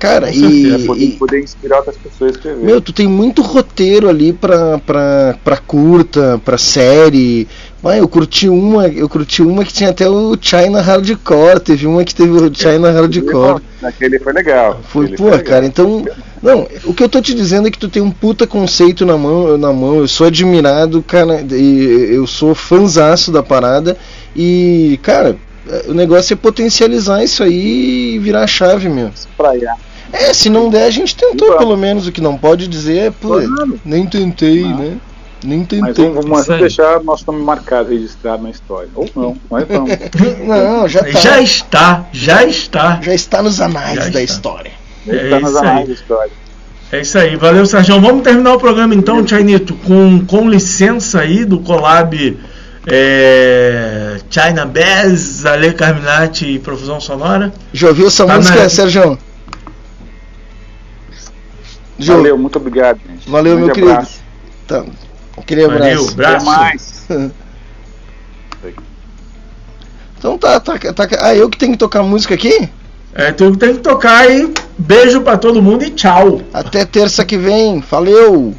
Cara, 0.00 0.28
Com 0.28 0.32
e- 0.32 0.38
certeza, 0.40 0.86
poder, 0.86 1.04
e- 1.04 1.10
poder 1.18 1.40
inspirar 1.42 1.76
outras 1.76 1.96
pessoas 1.98 2.30
a 2.30 2.34
escrever. 2.34 2.64
Meu, 2.64 2.80
tu 2.80 2.90
tem 2.90 3.06
muito 3.06 3.42
roteiro 3.42 4.08
ali 4.08 4.32
pra, 4.32 4.78
pra, 4.78 5.38
pra 5.44 5.58
curta, 5.58 6.40
pra 6.42 6.56
série. 6.56 7.46
Vai, 7.82 8.00
eu 8.00 8.08
curti 8.08 8.48
uma, 8.48 8.88
eu 8.88 9.08
curti 9.10 9.42
uma 9.42 9.62
que 9.62 9.72
tinha 9.74 9.90
até 9.90 10.08
o 10.08 10.36
China 10.40 10.80
Hardcore, 10.80 11.60
teve 11.60 11.86
uma 11.86 12.02
que 12.02 12.14
teve 12.14 12.30
o 12.30 12.50
China 12.54 12.90
Hardcore. 12.90 13.62
Naquele 13.82 14.18
foi 14.18 14.32
legal. 14.32 14.80
Foi, 14.88 15.04
Aquele 15.04 15.18
pô, 15.18 15.24
legal. 15.24 15.44
cara, 15.44 15.66
então. 15.66 16.02
Não, 16.42 16.66
o 16.84 16.94
que 16.94 17.02
eu 17.02 17.08
tô 17.08 17.20
te 17.20 17.34
dizendo 17.34 17.68
é 17.68 17.70
que 17.70 17.78
tu 17.78 17.88
tem 17.90 18.00
um 18.00 18.10
puta 18.10 18.46
conceito 18.46 19.04
na 19.04 19.18
mão, 19.18 19.58
na 19.58 19.70
mão. 19.70 19.96
Eu 19.98 20.08
sou 20.08 20.26
admirado, 20.26 21.02
cara, 21.02 21.44
e 21.52 22.14
eu 22.14 22.26
sou 22.26 22.54
fanzaço 22.54 23.30
da 23.30 23.42
parada. 23.42 23.98
E, 24.34 24.98
cara, 25.02 25.36
o 25.86 25.92
negócio 25.92 26.32
é 26.32 26.36
potencializar 26.36 27.22
isso 27.22 27.42
aí 27.42 28.14
e 28.14 28.18
virar 28.18 28.44
a 28.44 28.46
chave, 28.46 28.88
meu. 28.88 29.10
Praiar. 29.36 29.76
É, 30.12 30.32
se 30.34 30.48
não 30.50 30.68
der, 30.70 30.84
a 30.84 30.90
gente 30.90 31.14
tentou 31.16 31.56
pelo 31.58 31.76
menos. 31.76 32.06
O 32.06 32.12
que 32.12 32.20
não 32.20 32.36
pode 32.36 32.66
dizer 32.68 32.98
é, 32.98 33.10
pô, 33.10 33.34
nem 33.84 34.06
tentei, 34.06 34.64
né? 34.64 34.96
Nem 35.42 35.64
tentei. 35.64 35.80
Mas 35.80 35.96
vamos, 36.24 36.46
vamos 36.46 36.46
deixar 36.60 37.02
nosso 37.02 37.24
nome 37.26 37.42
marcado, 37.42 37.90
registrado 37.90 38.42
na 38.42 38.50
história. 38.50 38.88
Ou 38.94 39.08
não, 39.16 39.36
mas 39.50 39.66
vamos. 39.66 39.90
Não, 40.46 40.86
já 40.88 41.00
tá. 41.02 41.10
Já 41.20 41.40
está, 41.40 42.06
já 42.12 42.44
está. 42.44 43.00
Já 43.02 43.14
está 43.14 43.42
nos 43.42 43.60
anais 43.60 43.94
Já 43.96 44.00
da 44.02 44.08
está. 44.08 44.20
história. 44.22 44.72
É 45.08 45.14
Está 45.14 45.38
isso 45.38 45.58
anais 45.58 45.78
aí. 45.78 45.86
da 45.86 45.92
história. 45.94 46.32
É 46.92 47.00
isso 47.00 47.18
aí, 47.18 47.36
valeu 47.36 47.64
Sérgio. 47.64 48.00
Vamos 48.00 48.22
terminar 48.22 48.52
o 48.54 48.58
programa 48.58 48.94
então, 48.94 49.26
Chainito, 49.26 49.74
com, 49.76 50.24
com 50.26 50.48
licença 50.50 51.20
aí 51.20 51.44
do 51.44 51.60
collab 51.60 52.36
é, 52.86 54.16
China 54.28 54.66
Bass, 54.66 55.46
Ale 55.46 55.72
Carminati 55.72 56.46
e 56.46 56.58
Profusão 56.58 57.00
Sonora. 57.00 57.52
Já 57.72 57.88
ouviu 57.88 58.08
essa 58.08 58.26
Tá 58.26 58.36
música, 58.36 58.62
na- 58.62 58.68
Sérgio? 58.68 59.18
Jô, 62.00 62.16
Valeu, 62.16 62.38
muito 62.38 62.56
obrigado, 62.56 62.98
gente. 63.06 63.28
Valeu, 63.28 63.56
meu 63.56 63.66
Grande 63.66 63.74
querido. 63.80 63.92
abraço. 63.92 64.20
Tá. 64.66 64.84
Aquele 65.36 65.64
abraço. 65.64 65.80
Valeu, 65.84 66.08
abraço. 66.10 66.50
Até 66.50 66.58
mais. 66.58 67.06
Então 70.18 70.36
tá, 70.36 70.60
tá, 70.60 70.76
tá. 70.78 71.08
Ah, 71.18 71.34
eu 71.34 71.48
que 71.48 71.56
tenho 71.56 71.72
que 71.72 71.78
tocar 71.78 72.02
música 72.02 72.34
aqui? 72.34 72.68
É, 73.14 73.32
tu 73.32 73.56
tem 73.56 73.72
que 73.76 73.80
tocar 73.80 74.18
aí. 74.18 74.52
Beijo 74.76 75.22
pra 75.22 75.38
todo 75.38 75.62
mundo 75.62 75.82
e 75.82 75.90
tchau. 75.90 76.42
Até 76.52 76.84
terça 76.84 77.24
que 77.24 77.38
vem. 77.38 77.80
Valeu! 77.80 78.54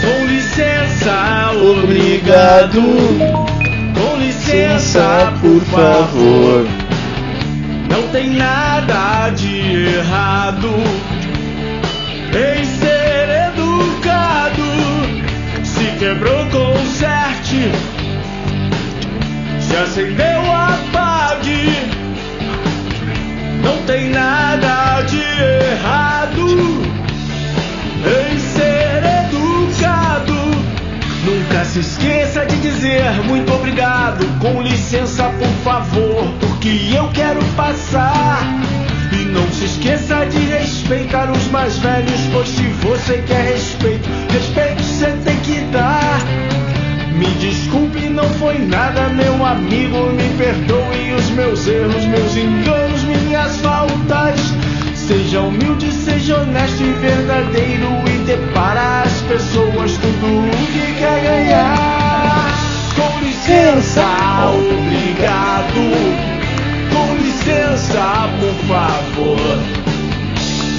Com 0.00 0.26
licença, 0.26 1.52
obrigado. 1.54 2.80
Licença, 4.52 5.32
por 5.40 5.60
favor. 5.62 6.66
Não 7.88 8.06
tem 8.08 8.34
nada 8.34 9.30
de 9.30 9.96
errado 9.96 10.68
em 12.28 12.62
ser 12.62 13.48
educado. 13.48 14.62
Se 15.64 15.84
quebrou, 15.98 16.44
conserte. 16.50 17.72
Se 19.58 19.74
acendeu, 19.74 20.42
apague. 20.52 21.72
Não 23.64 23.78
tem 23.86 24.10
nada 24.10 25.00
de 25.00 25.22
errado 25.72 26.82
em 28.04 28.31
se 31.72 31.80
esqueça 31.80 32.44
de 32.44 32.56
dizer 32.60 33.02
muito 33.26 33.50
obrigado. 33.50 34.26
Com 34.40 34.60
licença, 34.60 35.24
por 35.38 35.48
favor, 35.64 36.30
porque 36.38 36.68
eu 36.94 37.08
quero 37.14 37.42
passar. 37.56 38.42
E 39.10 39.24
não 39.24 39.50
se 39.50 39.64
esqueça 39.64 40.26
de 40.26 40.38
respeitar 40.38 41.30
os 41.30 41.46
mais 41.46 41.78
velhos, 41.78 42.20
pois 42.30 42.48
se 42.48 42.62
você 42.62 43.24
quer 43.26 43.54
respeito, 43.54 44.06
respeito 44.30 44.82
você 44.82 45.12
tem 45.24 45.36
que 45.38 45.60
dar. 45.72 46.20
Me 47.14 47.26
desculpe, 47.40 48.00
não 48.10 48.28
foi 48.34 48.58
nada, 48.58 49.08
meu 49.08 49.44
amigo. 49.44 50.12
Me 50.12 50.28
perdoe 50.36 51.14
os 51.16 51.30
meus 51.30 51.66
erros, 51.66 52.04
meus 52.04 52.36
enganos, 52.36 53.02
minhas 53.04 53.56
faltas. 53.56 54.61
Seja 55.12 55.42
humilde, 55.42 55.92
seja 55.92 56.38
honesto 56.38 56.82
e 56.82 56.90
verdadeiro 56.94 57.86
e 58.06 58.24
dê 58.24 58.38
para 58.54 59.02
as 59.02 59.12
pessoas 59.20 59.98
tudo 59.98 60.26
o 60.26 60.66
que 60.72 60.94
quer 60.98 61.20
ganhar. 61.22 62.48
Com 62.96 63.22
licença, 63.22 64.02
obrigado. 64.54 65.82
Com 66.94 67.14
licença, 67.16 68.30
por 68.40 68.54
favor. 68.66 69.58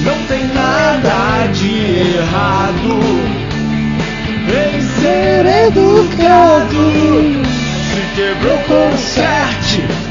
Não 0.03 0.25
tem 0.27 0.47
nada 0.47 1.45
de 1.53 2.17
errado 2.17 3.01
em 4.49 4.81
ser 4.99 5.45
educado. 5.67 6.73
Se 7.91 8.01
quebrou, 8.15 8.57
conserte. 8.63 10.02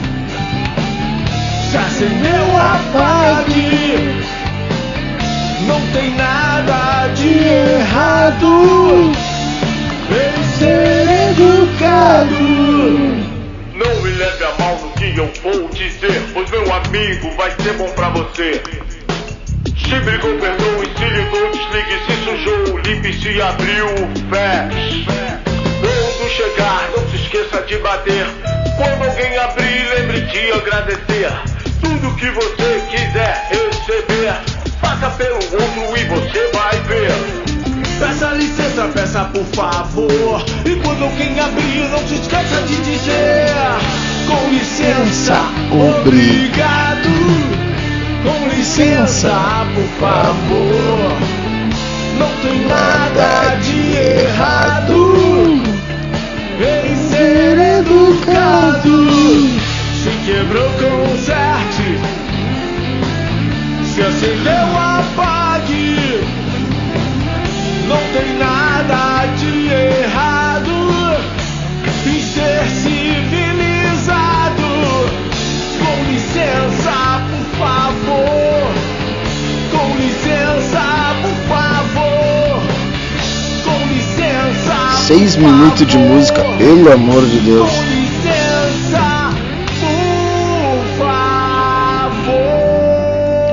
Se 1.72 1.78
acendeu, 1.78 2.56
apague. 2.58 3.96
Não 5.66 5.80
tem 5.94 6.10
nada 6.16 7.08
de 7.14 7.28
errado 7.48 9.10
em 10.10 10.58
ser 10.58 11.30
educado. 11.30 12.34
Não 13.72 14.02
me 14.02 14.10
leve 14.10 14.44
a 14.44 14.52
mal 14.62 14.76
no 14.82 14.90
que 14.90 15.16
eu 15.16 15.32
vou 15.42 15.66
dizer, 15.70 16.22
pois 16.34 16.50
meu 16.50 16.74
amigo 16.74 17.30
vai 17.38 17.50
ser 17.52 17.72
bom 17.78 17.88
pra 17.92 18.10
você. 18.10 18.62
Se 19.64 19.98
brigou, 20.00 20.38
perdoe, 20.38 20.90
se 20.94 21.04
ligou, 21.08 21.52
desligue, 21.52 21.98
se 22.06 22.14
sujou, 22.22 22.78
limpe, 22.80 23.14
se 23.14 23.40
abriu, 23.40 23.88
feche. 24.28 25.06
Quando 25.80 26.30
chegar, 26.32 26.90
não 26.94 27.08
se 27.08 27.16
esqueça 27.16 27.62
de 27.62 27.78
bater. 27.78 28.26
Quando 28.76 29.08
alguém 29.08 29.38
abrir, 29.38 29.88
lembre 29.94 30.20
de 30.20 30.52
agradecer. 30.52 31.51
Tudo 32.02 32.16
que 32.16 32.30
você 32.32 32.82
quiser 32.90 33.48
receber, 33.48 34.34
passa 34.80 35.08
pelo 35.10 35.36
outro 35.36 35.96
e 35.96 36.04
você 36.06 36.50
vai 36.52 36.76
ver. 36.80 37.12
Peça 38.00 38.26
licença, 38.30 38.88
peça 38.88 39.24
por 39.26 39.44
favor. 39.54 40.44
E 40.64 40.74
quando 40.82 41.04
alguém 41.04 41.38
abrir, 41.38 41.88
não 41.90 42.00
se 42.08 42.14
esqueça 42.14 42.60
de 42.62 42.74
dizer: 42.78 43.54
Com 44.26 44.50
licença, 44.50 45.42
obrigado. 45.70 47.08
Com 48.24 48.48
licença, 48.48 49.64
por 49.72 49.88
favor. 50.00 51.12
Não 52.18 52.30
tem 52.42 52.66
nada 52.66 53.54
de 53.60 53.96
errado 53.96 55.62
em 56.58 56.96
ser 56.96 57.58
educado. 57.78 59.06
Se 60.02 60.10
quebrou, 60.26 60.68
conserte 60.80 61.01
se 63.94 64.00
acendeu, 64.00 64.78
apague. 64.78 66.20
Não 67.86 68.00
tem 68.14 68.38
nada 68.38 69.26
de 69.36 69.68
errado 69.68 70.72
em 72.06 72.20
ser 72.22 72.64
civilizado. 72.70 74.62
Com 75.78 75.96
licença, 76.10 77.20
por 77.28 77.46
favor. 77.58 78.72
Com 79.72 79.86
licença, 79.98 80.84
por 81.20 81.36
favor. 81.54 82.62
Com 83.64 83.78
licença. 83.92 84.76
Seis 85.06 85.36
minutos 85.36 85.86
de 85.86 85.98
música, 85.98 86.42
pelo 86.56 86.90
amor 86.92 87.26
de 87.26 87.40
Deus. 87.40 88.01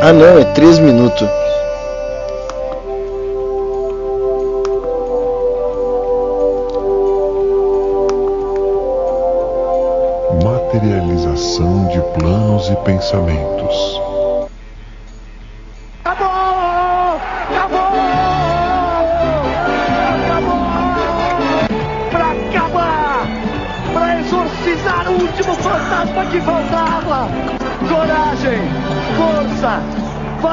Ah 0.01 0.13
não, 0.13 0.39
é 0.39 0.45
três 0.53 0.80
minutos. 0.80 1.27
Materialização 10.41 11.88
de 11.88 11.99
planos 12.17 12.69
e 12.69 12.76
pensamentos. 12.77 14.09